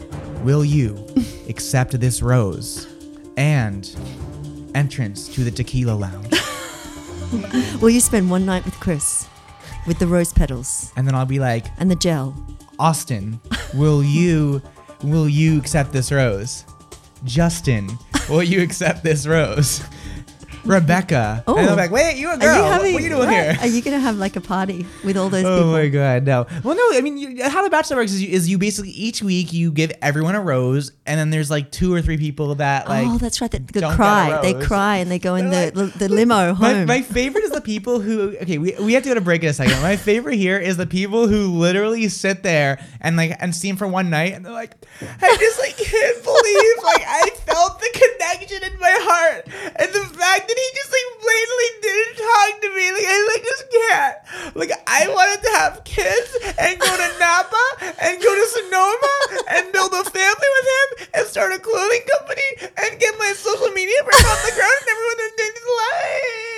will 0.44 0.64
you 0.64 1.07
accept 1.48 1.98
this 2.00 2.20
rose 2.20 2.88
and 3.37 3.88
entrance 4.74 5.28
to 5.35 5.44
the 5.44 5.50
tequila 5.50 5.92
lounge? 5.92 6.35
Will 7.81 7.90
you 7.90 8.00
spend 8.00 8.31
one 8.31 8.46
night 8.46 8.64
with 8.64 8.81
Chris 8.81 9.28
with 9.87 9.98
the 9.98 10.07
rose 10.07 10.33
petals 10.33 10.92
And 10.96 11.07
then 11.07 11.14
I'll 11.14 11.26
be 11.26 11.38
like, 11.38 11.66
and 11.78 11.90
the 11.90 11.96
gel? 11.96 12.35
Austin, 12.78 13.40
will 13.74 14.02
you 14.02 14.62
will 15.03 15.29
you 15.29 15.59
accept 15.59 15.93
this 15.93 16.11
rose? 16.13 16.65
Justin, 17.25 17.89
will 18.29 18.43
you 18.43 18.63
accept 18.63 19.03
this 19.03 19.27
rose? 19.27 19.83
Rebecca. 20.64 21.44
Oh. 21.47 21.57
And 21.57 21.66
I'm 21.66 21.73
oh. 21.73 21.77
like, 21.77 21.90
wait, 21.90 22.16
you 22.16 22.29
a 22.29 22.35
Are 22.35 22.38
girl? 22.38 22.57
you 22.57 22.63
What- 22.63 22.73
having, 22.73 22.92
what 22.92 23.00
are 23.00 23.02
you 23.02 23.09
doing 23.11 23.19
what? 23.21 23.31
here? 23.31 23.56
Are 23.61 23.67
you 23.67 23.83
gonna 23.83 23.98
have 23.98 24.17
like 24.17 24.37
a 24.37 24.40
party 24.40 24.87
with 25.04 25.17
all 25.17 25.29
those 25.29 25.44
Oh 25.44 25.59
people? 25.59 25.73
my 25.73 25.88
god, 25.88 26.25
no. 26.25 26.46
Well, 26.63 26.77
no. 26.77 26.98
I 26.98 27.00
mean, 27.00 27.17
you, 27.19 27.48
how 27.48 27.63
the 27.63 27.71
Bachelor 27.71 27.96
works 27.96 28.13
is 28.13 28.23
you, 28.23 28.29
is 28.29 28.48
you 28.48 28.59
basically 28.59 28.90
each 28.90 29.23
week 29.23 29.52
you 29.52 29.71
give 29.73 29.92
everyone 30.02 30.35
a 30.35 30.40
rose, 30.40 30.92
and 31.06 31.19
then 31.19 31.31
there's 31.31 31.50
like 31.50 31.71
two 31.71 31.92
or 31.92 32.02
three 32.02 32.17
people 32.19 32.54
that 32.56 32.88
like. 32.88 33.06
oh, 33.06 33.19
that's 33.19 33.40
right. 33.40 33.50
They, 33.50 33.59
they 33.59 33.81
don't 33.81 33.90
get 33.90 33.94
a 33.94 33.96
cry. 33.96 34.40
They 34.42 34.54
cry 34.54 34.96
and 34.98 35.11
they 35.11 35.19
go 35.19 35.35
in 35.35 35.50
the 35.50 35.92
the 35.96 36.09
limo 36.09 36.54
My, 36.54 36.85
my 36.85 37.02
favorite 37.02 37.44
is 37.44 37.50
the 37.50 37.61
people 37.61 38.00
who 38.00 38.37
okay 38.42 38.59
we, 38.59 38.75
we 38.81 38.92
have 38.94 39.02
to 39.04 39.09
go 39.11 39.15
to 39.15 39.21
break 39.21 39.42
in 39.42 39.48
a 39.48 39.52
second. 39.52 39.81
My 39.83 39.96
favorite 39.96 40.37
here 40.37 40.59
is 40.59 40.77
the 40.77 40.87
people 40.87 41.27
who 41.29 41.48
literally 41.59 42.09
sit 42.09 42.42
there 42.42 42.85
and 43.00 43.17
like 43.17 43.37
and 43.40 43.54
see 43.54 43.69
him 43.69 43.77
for 43.77 43.87
one 43.88 44.11
night 44.11 44.33
and 44.35 44.44
they're 44.44 44.52
like, 44.52 44.73
I 45.00 45.37
just 45.38 45.59
like 45.59 45.77
can't 45.77 46.23
believe 46.25 46.85
like 46.85 47.04
I 47.06 47.31
felt 47.46 47.81
the 47.81 47.90
connection 47.92 48.73
in 48.73 48.79
my 48.81 48.96
heart 49.00 49.46
and 49.77 49.88
the 49.92 50.04
fact 50.19 50.48
that 50.48 50.58
he 50.59 50.67
just 50.75 50.90
like 50.90 51.11
blatantly 51.23 51.71
didn't 51.83 52.15
talk 52.19 52.50
to 52.63 52.69
me 52.75 52.87
like 52.90 53.06
I 53.06 53.17
like 53.31 53.44
just 53.46 53.65
can't 53.71 54.17
like 54.59 54.73
I 54.87 55.06
wanted 55.09 55.40
to 55.46 55.50
have 55.59 55.85
kids 55.85 56.31
and 56.59 56.79
go 56.79 56.90
to 56.90 57.09
Napa 57.23 57.65
and 58.02 58.21
go 58.21 58.31
to 58.35 58.46
Sonoma 58.50 59.15
and 59.54 59.73
build 59.73 59.92
a 59.94 60.02
family 60.02 60.50
with 60.56 60.67
him 60.75 60.88
and 61.15 61.23
start 61.27 61.52
a 61.52 61.59
clothing 61.59 62.04
company 62.19 62.48
and 62.63 62.98
get 62.98 63.15
my 63.19 63.33
social 63.37 63.71
media 63.71 64.02
back 64.02 64.19
on 64.19 64.38
the 64.42 64.52
ground 64.54 64.79
and 64.83 64.90
everyone 64.90 65.19
in 65.27 65.52
his 65.54 65.69
life. 65.79 66.58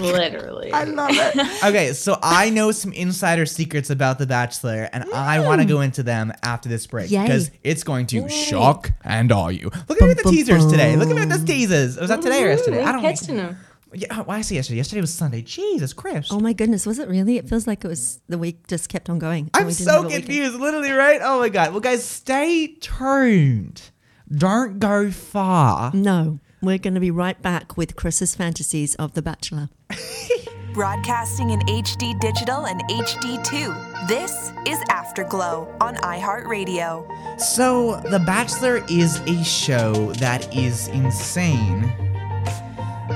Literally. 0.00 0.72
I 0.72 0.84
love 0.84 1.10
it. 1.12 1.64
okay, 1.64 1.92
so 1.92 2.18
I 2.22 2.50
know 2.50 2.72
some 2.72 2.92
insider 2.92 3.46
secrets 3.46 3.90
about 3.90 4.18
The 4.18 4.26
Bachelor, 4.26 4.88
and 4.92 5.04
I 5.12 5.40
want 5.40 5.60
to 5.60 5.66
go 5.66 5.76
mm. 5.76 5.86
into 5.86 6.02
them 6.02 6.32
after 6.42 6.68
this 6.68 6.86
break 6.86 7.10
because 7.10 7.50
it's 7.62 7.84
going 7.84 8.06
to 8.08 8.28
shock 8.28 8.92
and 9.04 9.30
awe 9.32 9.48
you. 9.48 9.70
Look 9.88 10.00
at 10.00 10.04
me 10.04 10.10
at 10.10 10.16
the 10.18 10.30
teasers 10.30 10.66
today. 10.66 10.96
Look 10.96 11.10
at 11.10 11.16
me 11.16 11.22
at 11.22 11.28
the 11.28 11.44
teasers. 11.44 11.98
Was 11.98 12.08
that 12.08 12.22
today 12.22 12.44
or 12.44 12.48
yesterday? 12.48 12.82
I 12.82 12.92
don't 12.92 13.02
know. 13.02 13.08
catching 13.08 13.36
him. 13.36 13.56
Yeah, 13.92 14.06
oh, 14.12 14.22
why 14.22 14.36
I 14.36 14.40
say 14.42 14.54
yesterday? 14.54 14.76
Yesterday 14.76 15.00
was 15.00 15.12
Sunday. 15.12 15.42
Jesus 15.42 15.92
Christ. 15.92 16.32
oh 16.32 16.38
my 16.38 16.52
goodness, 16.52 16.86
was 16.86 17.00
it 17.00 17.08
really? 17.08 17.38
It 17.38 17.48
feels 17.48 17.66
like 17.66 17.84
it 17.84 17.88
was 17.88 18.20
the 18.28 18.38
week 18.38 18.68
just 18.68 18.88
kept 18.88 19.10
on 19.10 19.18
going. 19.18 19.50
I'm 19.52 19.70
so 19.72 19.90
have 19.92 20.04
weekend. 20.04 20.26
confused, 20.26 20.60
literally, 20.60 20.92
right? 20.92 21.20
Oh 21.22 21.40
my 21.40 21.48
god. 21.48 21.72
Well, 21.72 21.80
guys, 21.80 22.04
stay 22.04 22.68
tuned. 22.80 23.90
Don't 24.32 24.78
go 24.78 25.10
far. 25.10 25.90
No, 25.92 26.38
we're 26.62 26.78
going 26.78 26.94
to 26.94 27.00
be 27.00 27.10
right 27.10 27.40
back 27.42 27.76
with 27.76 27.96
Chris's 27.96 28.36
fantasies 28.36 28.94
of 28.94 29.14
The 29.14 29.22
Bachelor. 29.22 29.70
Broadcasting 30.72 31.50
in 31.50 31.60
HD 31.60 32.18
digital 32.20 32.66
and 32.66 32.80
HD2. 32.88 34.08
This 34.08 34.52
is 34.66 34.78
Afterglow 34.88 35.74
on 35.80 35.96
iHeartRadio. 35.96 37.40
So, 37.40 38.00
The 38.10 38.20
Bachelor 38.20 38.84
is 38.88 39.20
a 39.20 39.42
show 39.42 40.12
that 40.14 40.54
is 40.54 40.88
insane. 40.88 41.92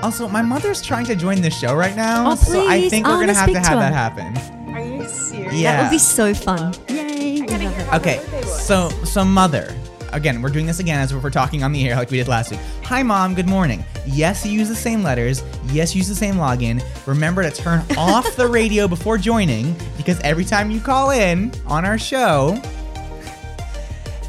Also, 0.02 0.26
my 0.28 0.42
mother's 0.42 0.82
trying 0.82 1.06
to 1.06 1.14
join 1.14 1.40
the 1.40 1.50
show 1.50 1.74
right 1.74 1.94
now, 1.94 2.32
Oh, 2.32 2.34
so 2.34 2.66
I 2.68 2.88
think 2.88 3.06
oh, 3.06 3.10
we're 3.10 3.14
wanna 3.20 3.26
gonna 3.34 3.38
have 3.38 3.52
to 3.52 3.60
have 3.60 3.78
that 3.78 3.92
happen. 3.92 4.36
Are 4.74 4.80
you 4.80 5.08
serious? 5.08 5.54
Yeah. 5.54 5.76
That 5.76 5.82
would 5.84 5.94
be 5.94 5.98
so 5.98 6.34
fun. 6.34 6.74
Yay. 6.88 7.40
we 7.42 7.46
love 7.46 7.78
it. 7.78 7.94
Okay, 7.94 8.20
so 8.44 8.88
so 9.04 9.24
mother. 9.24 9.72
Again, 10.14 10.40
we're 10.40 10.48
doing 10.48 10.66
this 10.66 10.78
again 10.78 11.00
as 11.00 11.12
we're 11.12 11.28
talking 11.28 11.64
on 11.64 11.72
the 11.72 11.88
air 11.88 11.96
like 11.96 12.08
we 12.08 12.18
did 12.18 12.28
last 12.28 12.52
week. 12.52 12.60
Hi 12.84 13.02
mom, 13.02 13.34
good 13.34 13.48
morning. 13.48 13.84
Yes, 14.06 14.46
you 14.46 14.52
use 14.52 14.68
the 14.68 14.76
same 14.76 15.02
letters. 15.02 15.42
Yes, 15.66 15.92
use 15.96 16.06
the 16.06 16.14
same 16.14 16.36
login. 16.36 16.80
Remember 17.04 17.42
to 17.42 17.50
turn 17.50 17.84
off 17.98 18.36
the 18.36 18.46
radio 18.46 18.86
before 18.86 19.18
joining 19.18 19.74
because 19.96 20.20
every 20.20 20.44
time 20.44 20.70
you 20.70 20.80
call 20.80 21.10
in 21.10 21.52
on 21.66 21.84
our 21.84 21.98
show, 21.98 22.62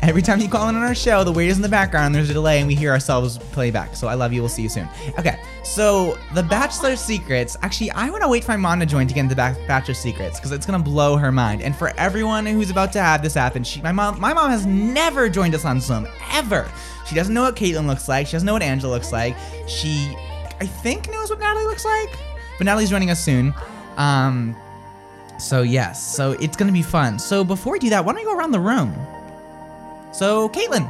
every 0.07 0.21
time 0.21 0.39
you 0.39 0.47
call 0.47 0.69
in 0.69 0.75
on 0.75 0.83
our 0.83 0.95
show, 0.95 1.23
the 1.23 1.31
waiter's 1.31 1.55
in 1.55 1.61
the 1.61 1.69
background, 1.69 2.13
there's 2.13 2.29
a 2.29 2.33
delay, 2.33 2.59
and 2.59 2.67
we 2.67 2.75
hear 2.75 2.91
ourselves 2.91 3.37
play 3.37 3.71
back. 3.71 3.95
So 3.95 4.07
I 4.07 4.13
love 4.13 4.31
you. 4.31 4.41
We'll 4.41 4.49
see 4.49 4.61
you 4.61 4.69
soon. 4.69 4.87
Okay, 5.17 5.39
so 5.63 6.17
the 6.33 6.43
Bachelor 6.43 6.95
Secrets. 6.95 7.57
Actually, 7.61 7.91
I 7.91 8.09
want 8.09 8.21
to 8.23 8.29
wait 8.29 8.43
for 8.43 8.51
my 8.51 8.57
mom 8.57 8.79
to 8.79 8.85
join 8.85 9.07
to 9.07 9.13
get 9.13 9.21
into 9.21 9.35
Ba- 9.35 9.57
Bachelor 9.67 9.93
Secrets 9.93 10.39
because 10.39 10.51
it's 10.51 10.65
gonna 10.65 10.79
blow 10.79 11.17
her 11.17 11.31
mind. 11.31 11.61
And 11.61 11.75
for 11.75 11.89
everyone 11.97 12.45
who's 12.45 12.69
about 12.69 12.93
to 12.93 13.01
have 13.01 13.21
this 13.23 13.33
happen, 13.33 13.63
she, 13.63 13.81
my 13.81 13.91
mom, 13.91 14.19
my 14.19 14.33
mom 14.33 14.49
has 14.51 14.65
never 14.65 15.29
joined 15.29 15.55
us 15.55 15.65
on 15.65 15.79
Zoom 15.79 16.07
ever. 16.31 16.69
She 17.07 17.15
doesn't 17.15 17.33
know 17.33 17.43
what 17.43 17.55
Caitlyn 17.55 17.87
looks 17.87 18.07
like. 18.07 18.27
She 18.27 18.33
doesn't 18.33 18.45
know 18.45 18.53
what 18.53 18.63
Angela 18.63 18.91
looks 18.91 19.11
like. 19.11 19.35
She, 19.67 20.15
I 20.59 20.65
think, 20.65 21.09
knows 21.09 21.29
what 21.29 21.39
Natalie 21.39 21.65
looks 21.65 21.85
like. 21.85 22.09
But 22.57 22.65
Natalie's 22.65 22.89
joining 22.89 23.09
us 23.09 23.23
soon. 23.23 23.53
Um, 23.97 24.55
so 25.39 25.63
yes, 25.63 26.15
so 26.15 26.31
it's 26.33 26.55
gonna 26.55 26.71
be 26.71 26.81
fun. 26.81 27.19
So 27.19 27.43
before 27.43 27.73
we 27.73 27.79
do 27.79 27.89
that, 27.89 28.05
why 28.05 28.13
don't 28.13 28.21
we 28.21 28.25
go 28.25 28.37
around 28.37 28.51
the 28.51 28.59
room? 28.59 28.95
So 30.15 30.47
Caitlin, 30.47 30.87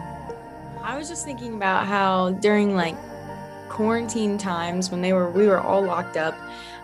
I 0.84 0.96
was 0.96 1.10
just 1.10 1.26
thinking 1.26 1.56
about 1.56 1.88
how 1.88 2.30
during 2.42 2.76
like 2.76 2.96
quarantine 3.70 4.38
times 4.38 4.92
when 4.92 5.02
they 5.02 5.14
were 5.14 5.32
we 5.32 5.48
were 5.48 5.60
all 5.60 5.84
locked 5.84 6.16
up, 6.16 6.36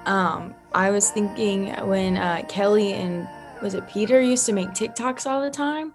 um, 0.08 0.56
I 0.74 0.90
was 0.90 1.12
thinking 1.12 1.68
when 1.88 2.18
uh, 2.18 2.42
Kelly 2.50 2.94
and 2.94 3.28
was 3.62 3.76
it 3.76 3.88
Peter 3.88 4.20
used 4.20 4.48
to 4.48 4.54
make 4.54 4.70
TikToks 4.70 5.30
all 5.30 5.40
the 5.40 5.52
time 5.52 5.94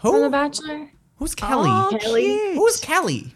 for 0.00 0.20
The? 0.20 0.30
Bachelor. 0.30 0.90
Who's 1.16 1.34
Kelly? 1.34 1.68
Oh, 1.70 1.98
Kelly. 2.00 2.22
cute. 2.22 2.54
Who's 2.54 2.80
Kelly? 2.80 3.34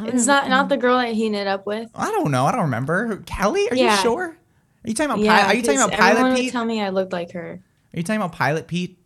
It's 0.00 0.26
not 0.26 0.48
not 0.48 0.70
the 0.70 0.78
girl 0.78 0.96
that 0.96 1.12
he 1.12 1.28
knit 1.28 1.46
up 1.46 1.66
with. 1.66 1.90
I 1.94 2.10
don't 2.12 2.30
know. 2.30 2.46
I 2.46 2.52
don't 2.52 2.62
remember. 2.62 3.18
Kelly? 3.26 3.68
Are 3.70 3.76
you 3.76 3.90
sure? 3.96 4.28
Are 4.28 4.88
you 4.88 4.94
talking 4.94 5.10
about? 5.10 5.18
Yeah, 5.18 5.44
Pi- 5.44 5.52
are 5.52 5.54
you 5.54 5.62
talking 5.62 5.80
about 5.80 5.92
everyone 5.92 6.14
Pilot 6.16 6.28
would 6.30 6.38
Pete? 6.38 6.52
tell 6.52 6.64
me 6.64 6.80
I 6.80 6.88
looked 6.88 7.12
like 7.12 7.32
her. 7.32 7.60
Are 7.92 7.96
you 7.96 8.02
talking 8.02 8.22
about 8.22 8.32
Pilot 8.32 8.66
Pete? 8.68 8.97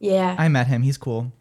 Yeah. 0.00 0.34
I 0.38 0.48
met 0.48 0.66
him. 0.66 0.82
He's 0.82 0.98
cool. 0.98 1.32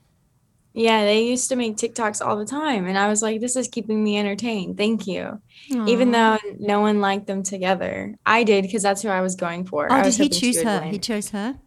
Yeah, 0.74 1.04
they 1.04 1.24
used 1.24 1.50
to 1.50 1.56
make 1.56 1.78
TikToks 1.78 2.24
all 2.24 2.38
the 2.38 2.46
time. 2.46 2.86
And 2.86 2.98
I 2.98 3.08
was 3.08 3.24
like, 3.24 3.42
this 3.42 3.56
is 3.56 3.68
keeping 3.68 4.04
me 4.04 4.18
entertained. 4.18 4.78
Thank 4.78 5.08
you. 5.08 5.42
Even 5.70 6.12
though 6.12 6.38
no 6.60 6.82
one 6.82 7.02
liked 7.02 7.26
them 7.26 7.42
together. 7.42 8.16
I 8.26 8.44
did 8.44 8.64
because 8.64 8.84
that's 8.84 9.02
who 9.02 9.10
I 9.10 9.22
was 9.22 9.36
going 9.36 9.66
for. 9.66 9.92
Oh, 9.92 9.96
I 9.96 10.04
did 10.04 10.14
he 10.14 10.30
choose 10.30 10.62
her? 10.62 10.82
win. 10.82 10.92
He 10.92 11.00
chose 11.00 11.30
her? 11.30 11.58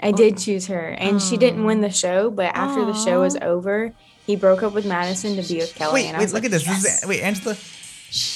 I 0.00 0.12
did 0.12 0.34
oh. 0.34 0.36
choose 0.36 0.66
her. 0.66 0.88
And 0.90 1.20
she 1.20 1.36
didn't 1.36 1.64
win 1.64 1.80
the 1.80 1.90
show, 1.90 2.30
but 2.30 2.54
after 2.54 2.84
the 2.84 2.92
show 2.92 3.22
was 3.22 3.36
over, 3.36 3.92
he 4.26 4.36
broke 4.36 4.62
up 4.62 4.74
with 4.74 4.86
Madison 4.86 5.36
to 5.36 5.42
be 5.42 5.58
with 5.58 5.74
Kelly. 5.74 5.94
Wait, 5.94 6.06
and 6.06 6.16
I 6.16 6.20
wait. 6.20 6.24
was 6.24 6.34
Look 6.34 6.42
like, 6.42 6.46
at 6.46 6.50
this. 6.52 6.66
Yes. 6.66 6.82
This 6.82 7.02
is 7.02 7.08
wait, 7.08 7.22
Angela. 7.22 7.56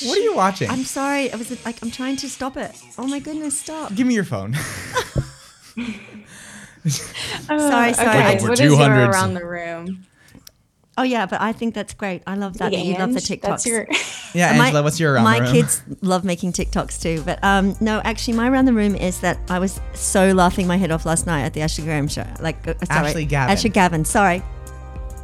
What 0.08 0.18
are 0.18 0.22
you 0.22 0.34
watching? 0.34 0.70
I'm 0.70 0.84
sorry. 0.84 1.32
I 1.32 1.36
was 1.36 1.64
like, 1.64 1.80
I'm 1.82 1.90
trying 1.90 2.16
to 2.16 2.28
stop 2.28 2.56
it. 2.56 2.72
Oh 2.96 3.06
my 3.06 3.20
goodness, 3.20 3.58
stop. 3.58 3.94
Give 3.94 4.06
me 4.06 4.14
your 4.14 4.24
phone. 4.24 4.56
Sorry, 7.46 7.92
sorry. 7.94 8.08
Okay, 8.08 8.38
We're 8.42 8.48
what 8.50 8.60
is 8.60 8.72
your 8.78 9.10
around 9.10 9.34
the 9.34 9.44
room? 9.44 10.04
Oh 10.96 11.02
yeah, 11.04 11.26
but 11.26 11.40
I 11.40 11.52
think 11.52 11.74
that's 11.74 11.94
great. 11.94 12.22
I 12.26 12.34
love 12.34 12.58
that. 12.58 12.72
that 12.72 12.78
you 12.84 12.94
love 12.98 13.10
the 13.14 13.20
Ange, 13.20 13.28
TikToks. 13.28 13.42
That's 13.42 13.66
your. 13.66 13.86
yeah, 14.34 14.58
My- 14.58 14.66
Angela. 14.66 14.82
what's 14.82 14.98
your 14.98 15.12
around 15.14 15.24
my 15.24 15.38
the 15.38 15.44
room? 15.44 15.52
kids 15.54 15.82
love 16.02 16.24
making 16.24 16.52
TikToks 16.52 17.00
too, 17.00 17.22
but 17.24 17.38
um, 17.44 17.76
no, 17.80 18.00
actually, 18.02 18.34
my 18.36 18.48
around 18.50 18.64
the 18.64 18.72
room 18.72 18.96
is 18.96 19.20
that 19.20 19.38
I 19.48 19.60
was 19.60 19.80
so 19.94 20.32
laughing 20.32 20.66
my 20.66 20.76
head 20.76 20.90
off 20.90 21.06
last 21.06 21.24
night 21.24 21.42
at 21.42 21.54
the 21.54 21.60
Ashley 21.60 21.84
Graham 21.84 22.08
show. 22.08 22.26
Like, 22.40 22.66
uh, 22.66 22.74
sorry, 22.86 23.08
Ashley 23.10 23.24
Gavin. 23.26 23.52
Ashley 23.52 23.70
Gavin. 23.70 24.04
Sorry. 24.04 24.42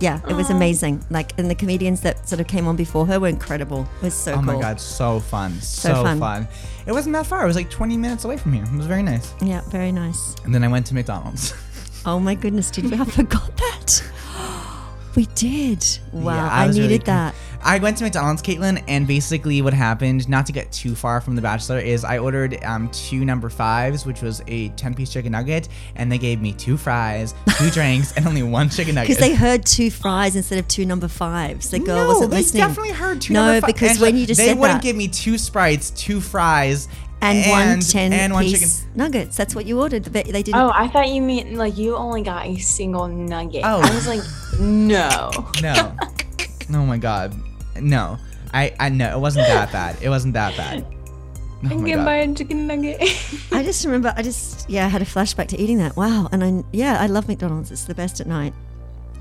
Yeah, 0.00 0.20
it 0.28 0.34
was 0.34 0.50
amazing. 0.50 1.04
Like, 1.10 1.36
and 1.38 1.50
the 1.50 1.54
comedians 1.56 2.02
that 2.02 2.28
sort 2.28 2.40
of 2.40 2.46
came 2.46 2.68
on 2.68 2.76
before 2.76 3.06
her 3.06 3.18
were 3.18 3.28
incredible. 3.28 3.88
It 4.00 4.04
was 4.06 4.14
so 4.14 4.32
Oh 4.32 4.36
cool. 4.36 4.44
my 4.44 4.60
god, 4.60 4.80
so 4.80 5.18
fun, 5.18 5.60
so, 5.60 5.92
fun. 6.04 6.18
fun. 6.20 6.48
It 6.86 6.92
wasn't 6.92 7.14
that 7.14 7.26
far. 7.26 7.42
It 7.44 7.46
was 7.46 7.56
like 7.56 7.70
20 7.70 7.96
minutes 7.96 8.24
away 8.24 8.36
from 8.36 8.52
here. 8.52 8.64
It 8.64 8.72
was 8.76 8.86
very 8.86 9.02
nice. 9.02 9.34
Yeah, 9.42 9.62
very 9.70 9.90
nice. 9.92 10.34
And 10.44 10.54
then 10.54 10.62
I 10.64 10.68
went 10.68 10.86
to 10.86 10.94
McDonald's. 10.94 11.54
Oh 12.06 12.20
my 12.20 12.34
goodness, 12.34 12.70
did 12.70 12.90
we? 12.90 12.98
I 12.98 13.04
forgot 13.06 13.56
that. 13.56 14.02
We 15.16 15.24
did. 15.34 15.82
Wow, 16.12 16.34
Yeah, 16.34 16.48
I, 16.52 16.66
was 16.66 16.76
needed 16.76 16.88
really 16.90 16.98
that. 17.04 17.34
I 17.66 17.78
went 17.78 17.96
to 17.96 18.04
McDonald's, 18.04 18.42
Caitlin, 18.42 18.84
and 18.88 19.06
basically 19.06 19.62
what 19.62 19.72
happened, 19.72 20.28
not 20.28 20.44
to 20.46 20.52
get 20.52 20.70
too 20.70 20.94
far 20.94 21.22
from 21.22 21.34
The 21.34 21.40
Bachelor, 21.40 21.78
is 21.78 22.04
I 22.04 22.18
ordered 22.18 22.62
um, 22.62 22.90
two 22.90 23.24
number 23.24 23.48
fives, 23.48 24.04
which 24.04 24.20
was 24.20 24.42
a 24.48 24.68
10 24.70 24.92
piece 24.94 25.10
chicken 25.10 25.32
nugget, 25.32 25.68
and 25.96 26.12
they 26.12 26.18
gave 26.18 26.42
me 26.42 26.52
two 26.52 26.76
fries, 26.76 27.34
two 27.56 27.70
drinks, 27.72 28.12
and 28.12 28.26
only 28.26 28.42
one 28.42 28.68
chicken 28.68 28.94
nugget. 28.96 29.16
Because 29.16 29.26
they 29.26 29.34
heard 29.34 29.64
two 29.64 29.90
fries 29.90 30.36
instead 30.36 30.58
of 30.58 30.68
two 30.68 30.84
number 30.84 31.08
fives. 31.08 31.70
The 31.70 31.78
girl 31.78 31.96
no, 32.04 32.08
wasn't 32.08 32.30
they 32.32 32.36
listening. 32.38 32.66
definitely 32.66 32.92
heard 32.92 33.22
two 33.22 33.32
No, 33.32 33.46
number 33.46 33.60
fi- 33.62 33.66
because 33.68 33.88
Angela, 33.92 34.06
when 34.08 34.16
you 34.18 34.26
just 34.26 34.38
they 34.38 34.48
said 34.48 34.58
wouldn't 34.58 34.82
that- 34.82 34.86
give 34.86 34.96
me 34.96 35.08
two 35.08 35.38
sprites, 35.38 35.88
two 35.90 36.20
fries, 36.20 36.86
and, 37.22 37.50
one 37.50 37.80
10 37.80 38.12
and 38.12 38.34
one 38.34 38.44
piece 38.44 38.80
chicken. 38.82 38.90
nuggets. 38.96 39.38
That's 39.38 39.54
what 39.54 39.64
you 39.64 39.80
ordered. 39.80 40.02
But 40.04 40.12
they 40.26 40.42
didn't. 40.42 40.56
Oh, 40.56 40.70
I 40.74 40.88
thought 40.88 41.08
you 41.08 41.22
meant 41.22 41.54
like 41.54 41.78
you 41.78 41.96
only 41.96 42.20
got 42.20 42.44
a 42.44 42.58
single 42.58 43.08
nugget. 43.08 43.62
Oh. 43.64 43.80
I 43.80 43.94
was 43.94 44.06
like, 44.06 44.20
no. 44.60 45.30
No. 45.62 45.96
oh 46.74 46.84
my 46.84 46.98
god. 46.98 47.34
No. 47.80 48.18
I 48.52 48.74
I 48.78 48.88
know 48.88 49.16
it 49.16 49.20
wasn't 49.20 49.46
that 49.48 49.72
bad. 49.72 49.96
It 50.02 50.08
wasn't 50.08 50.34
that 50.34 50.56
bad. 50.56 50.86
Oh 51.64 51.70
I 51.70 51.74
my 51.76 51.90
can 51.90 52.04
God. 52.04 52.36
chicken 52.36 52.66
nugget. 52.66 53.00
I 53.50 53.62
just 53.62 53.84
remember, 53.86 54.12
I 54.16 54.22
just, 54.22 54.68
yeah, 54.68 54.84
I 54.84 54.88
had 54.88 55.00
a 55.00 55.06
flashback 55.06 55.48
to 55.48 55.58
eating 55.58 55.78
that. 55.78 55.96
Wow. 55.96 56.28
And 56.30 56.44
I, 56.44 56.62
yeah, 56.72 57.00
I 57.00 57.06
love 57.06 57.26
McDonald's. 57.26 57.70
It's 57.70 57.84
the 57.84 57.94
best 57.94 58.20
at 58.20 58.26
night. 58.26 58.52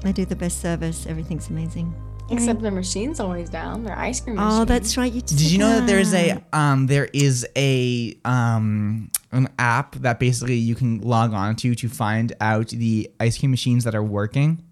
I 0.03 0.11
do 0.11 0.25
the 0.25 0.35
best 0.35 0.59
service. 0.59 1.05
Everything's 1.07 1.49
amazing. 1.49 1.93
Except 2.29 2.61
their 2.61 2.71
machine's 2.71 3.19
always 3.19 3.49
down. 3.49 3.83
Their 3.83 3.97
ice 3.97 4.19
cream 4.19 4.37
machine. 4.37 4.61
Oh, 4.61 4.65
that's 4.65 4.97
right. 4.97 5.11
You 5.11 5.21
Did 5.21 5.39
you 5.39 5.57
know 5.57 5.79
that 5.79 5.87
there's 5.87 6.13
a 6.13 6.43
um 6.51 6.87
there 6.87 7.09
is 7.13 7.45
a 7.55 8.17
um 8.25 9.11
an 9.31 9.49
app 9.59 9.95
that 9.95 10.19
basically 10.19 10.55
you 10.55 10.73
can 10.73 10.99
log 11.01 11.33
on 11.33 11.55
to 11.57 11.75
to 11.75 11.89
find 11.89 12.33
out 12.41 12.69
the 12.69 13.09
ice 13.19 13.37
cream 13.37 13.51
machines 13.51 13.83
that 13.83 13.93
are 13.93 14.03
working? 14.03 14.63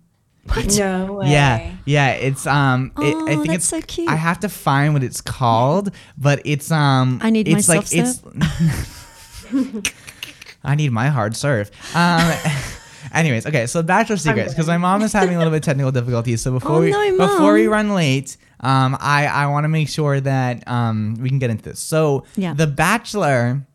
No 0.78 1.14
way. 1.20 1.30
Yeah, 1.32 1.72
yeah. 1.86 2.12
It's 2.12 2.46
um. 2.48 2.92
It, 2.98 3.02
I 3.16 3.22
Oh, 3.22 3.26
think 3.26 3.48
that's 3.48 3.56
it's 3.58 3.66
so 3.66 3.82
cute. 3.82 4.10
I 4.10 4.16
have 4.16 4.40
to 4.42 4.50
find 4.50 4.94
what 4.94 5.04
it's 5.04 5.22
called, 5.22 5.92
but 6.18 6.42
it's 6.46 6.72
um. 6.72 7.20
I 7.22 7.30
need 7.30 7.48
my 7.48 7.58
it's 7.60 7.70
like 7.70 7.86
it's. 7.92 8.22
I 10.64 10.76
need 10.76 10.92
my 10.92 11.08
hard 11.10 11.36
serve. 11.36 11.72
Um. 11.96 12.34
Anyways, 13.14 13.46
okay. 13.46 13.66
So 13.66 13.82
Bachelor 13.84 14.16
Secrets, 14.18 14.54
because 14.54 14.68
my 14.68 14.78
mom 14.78 15.02
is 15.02 15.12
having 15.12 15.36
a 15.36 15.38
little 15.38 15.52
bit 15.52 15.58
of 15.58 15.64
technical 15.64 15.92
difficulties. 15.92 16.42
So 16.42 16.52
before 16.52 16.78
Oh, 16.78 16.80
we 16.82 16.92
no, 16.92 17.18
before 17.18 17.54
we 17.54 17.68
run 17.68 17.94
late, 17.94 18.38
um, 18.62 18.96
I 19.02 19.26
I 19.28 19.48
want 19.48 19.64
to 19.66 19.70
make 19.70 19.90
sure 19.90 20.20
that 20.22 20.66
um 20.68 21.16
we 21.20 21.28
can 21.30 21.40
get 21.40 21.50
into 21.50 21.64
this. 21.64 21.80
So 21.80 22.26
Yeah. 22.36 22.54
the 22.54 22.68
Bachelor. 22.68 23.66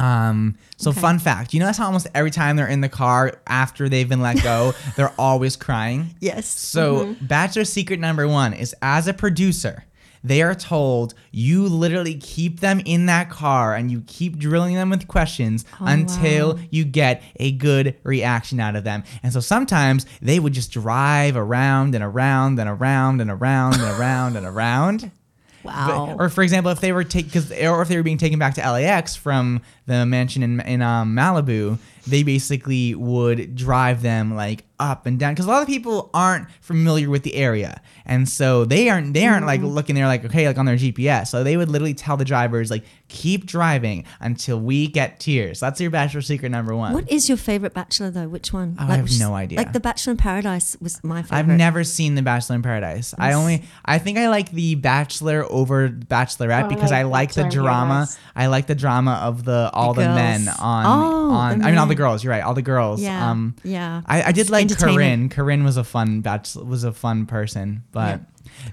Um, 0.00 0.56
so 0.76 0.90
Okay. 0.90 1.00
fun 1.00 1.18
fact, 1.18 1.52
you 1.52 1.60
notice 1.60 1.76
how 1.76 1.86
almost 1.86 2.08
every 2.14 2.30
time 2.30 2.56
they're 2.56 2.66
in 2.66 2.80
the 2.80 2.88
car 2.88 3.34
after 3.46 3.88
they've 3.88 4.08
been 4.08 4.22
let 4.22 4.42
go, 4.42 4.72
they're 4.96 5.12
always 5.18 5.56
crying. 5.56 6.14
Yes. 6.20 6.46
So, 6.46 7.14
Bachelor 7.20 7.64
secret 7.64 8.00
number 8.00 8.26
one 8.26 8.54
is 8.54 8.74
as 8.80 9.06
a 9.06 9.12
producer, 9.12 9.84
they 10.22 10.42
are 10.42 10.54
told 10.54 11.14
you 11.30 11.66
literally 11.66 12.14
keep 12.14 12.60
them 12.60 12.80
in 12.84 13.06
that 13.06 13.30
car 13.30 13.74
and 13.74 13.90
you 13.90 14.02
keep 14.06 14.36
drilling 14.38 14.74
them 14.74 14.90
with 14.90 15.08
questions 15.08 15.64
until 15.78 16.54
wow. 16.54 16.60
you 16.70 16.84
get 16.84 17.22
a 17.36 17.52
good 17.52 17.96
reaction 18.02 18.60
out 18.60 18.76
of 18.76 18.84
them. 18.84 19.02
And 19.22 19.32
so 19.32 19.40
sometimes 19.40 20.06
they 20.20 20.38
would 20.38 20.52
just 20.52 20.72
drive 20.72 21.36
around 21.36 21.94
and 21.94 22.04
around 22.04 22.58
and 22.58 22.68
around 22.68 23.20
and 23.20 23.30
around 23.30 23.74
and 23.74 23.98
around 23.98 24.36
and 24.36 24.46
around. 24.46 25.10
Wow. 25.62 26.16
Or 26.18 26.28
for 26.28 26.42
example, 26.42 26.72
if 26.72 26.80
they 26.80 26.92
were 26.92 27.04
take 27.04 27.26
because 27.26 27.50
or 27.52 27.82
if 27.82 27.88
they 27.88 27.96
were 27.96 28.02
being 28.02 28.18
taken 28.18 28.38
back 28.38 28.54
to 28.54 28.60
LAX 28.62 29.16
from 29.16 29.62
the 29.86 30.06
mansion 30.06 30.42
in 30.42 30.60
in 30.60 30.82
um, 30.82 31.14
Malibu, 31.14 31.78
they 32.06 32.22
basically 32.22 32.94
would 32.94 33.54
drive 33.56 34.02
them 34.02 34.34
like 34.34 34.64
up 34.80 35.06
and 35.06 35.18
down 35.18 35.34
because 35.34 35.46
a 35.46 35.48
lot 35.50 35.62
of 35.62 35.68
people 35.68 36.10
aren't 36.14 36.50
familiar 36.60 37.08
with 37.08 37.22
the 37.22 37.34
area, 37.36 37.80
and 38.06 38.28
so 38.28 38.64
they 38.64 38.88
aren't 38.88 39.14
they 39.14 39.26
aren't 39.26 39.46
like 39.46 39.60
looking 39.60 39.94
there 39.94 40.06
like 40.06 40.24
okay 40.24 40.46
like 40.48 40.58
on 40.58 40.66
their 40.66 40.76
GPS. 40.76 41.28
So 41.28 41.44
they 41.44 41.56
would 41.56 41.68
literally 41.68 41.94
tell 41.94 42.16
the 42.16 42.24
drivers 42.24 42.70
like 42.70 42.84
keep 43.08 43.44
driving 43.46 44.04
until 44.20 44.58
we 44.60 44.86
get 44.88 45.20
tears. 45.20 45.60
That's 45.60 45.80
your 45.80 45.90
bachelor 45.90 46.22
secret 46.22 46.48
number 46.50 46.74
one. 46.74 46.92
What 46.94 47.10
is 47.10 47.28
your 47.28 47.36
favorite 47.38 47.74
Bachelor 47.74 48.10
though? 48.10 48.28
Which 48.28 48.52
one? 48.52 48.76
Oh, 48.80 48.84
I 48.88 48.96
have 48.96 49.04
which- 49.04 49.20
no 49.20 49.34
idea. 49.34 49.58
Like 49.58 49.72
the 49.72 49.80
Bachelor 49.80 50.12
in 50.12 50.16
Paradise 50.16 50.76
was 50.80 51.02
my 51.04 51.22
favorite. 51.22 51.38
I've 51.38 51.48
never 51.48 51.84
seen 51.84 52.14
The 52.14 52.22
Bachelor 52.22 52.56
in 52.56 52.62
Paradise. 52.62 53.14
I 53.18 53.34
only 53.34 53.64
I 53.84 53.98
think 53.98 54.16
I 54.18 54.28
like 54.28 54.50
The 54.50 54.74
Bachelor 54.76 55.44
over 55.50 55.88
Bachelorette 55.88 56.64
Oh, 56.64 56.68
because 56.68 56.90
I 56.92 57.02
like 57.02 57.20
like 57.20 57.34
the 57.34 57.44
drama. 57.50 57.88
Paradise. 57.94 58.18
I 58.34 58.46
like 58.46 58.66
the 58.66 58.74
drama 58.74 59.20
of 59.24 59.44
the 59.44 59.70
all 59.74 59.92
the, 59.92 60.04
girls. 60.04 60.14
men 60.14 60.48
on 60.48 60.86
Oh, 60.86 61.30
on 61.34 61.58
the 61.58 61.64
I 61.66 61.70
mean 61.70 61.78
all 61.78 61.86
the 61.86 61.94
girls. 61.94 62.24
You're 62.24 62.30
right, 62.32 62.42
all 62.42 62.54
the 62.54 62.62
girls. 62.62 63.00
Yeah. 63.02 63.30
Um 63.30 63.54
yeah. 63.62 64.00
I, 64.06 64.22
I 64.22 64.32
did 64.32 64.48
like 64.48 64.62
entertainment. 64.62 64.69
Corinne. 64.76 65.28
Corinne 65.28 65.64
was 65.64 65.76
a 65.76 65.84
fun 65.84 66.20
bachelor 66.20 66.64
was 66.64 66.84
a 66.84 66.92
fun 66.92 67.26
person. 67.26 67.84
But 67.92 68.20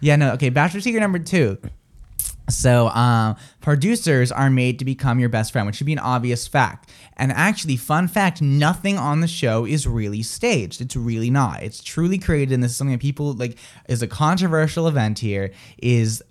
yeah, 0.02 0.16
no, 0.16 0.34
okay, 0.34 0.50
Bachelor 0.50 0.82
Secret 0.82 1.02
number 1.02 1.20
two. 1.20 1.58
So, 2.50 2.88
um, 2.90 3.36
producers 3.60 4.32
are 4.32 4.50
made 4.50 4.80
to 4.80 4.86
become 4.86 5.20
your 5.20 5.28
best 5.28 5.52
friend, 5.52 5.68
which 5.68 5.76
should 5.76 5.86
be 5.86 5.92
an 5.92 6.00
obvious 6.00 6.48
fact. 6.48 6.90
And 7.18 7.32
actually, 7.34 7.76
fun 7.76 8.08
fact: 8.08 8.42
nothing 8.42 8.98
on 8.98 9.20
the 9.20 9.28
show 9.28 9.66
is 9.66 9.86
really 9.86 10.24
staged. 10.24 10.80
It's 10.80 10.96
really 10.96 11.30
not. 11.30 11.62
It's 11.62 11.84
truly 11.84 12.18
created, 12.18 12.54
and 12.54 12.64
this 12.64 12.72
is 12.72 12.78
something 12.78 12.94
that 12.94 13.02
people 13.02 13.34
like 13.34 13.58
is 13.90 14.02
a 14.02 14.08
controversial 14.08 14.88
event 14.88 15.20
here. 15.20 15.52
Is 15.78 16.24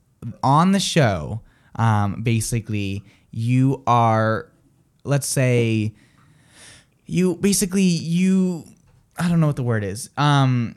on 0.43 0.73
the 0.73 0.81
show, 0.81 1.43
um, 1.77 2.23
basically, 2.23 3.05
you 3.31 3.83
are, 3.87 4.51
let's 5.05 5.27
say, 5.27 5.93
you 7.05 7.37
basically 7.37 7.83
you, 7.83 8.65
I 9.19 9.29
don't 9.29 9.41
know 9.41 9.47
what 9.47 9.57
the 9.57 9.63
word 9.63 9.85
is. 9.85 10.11
Um, 10.17 10.77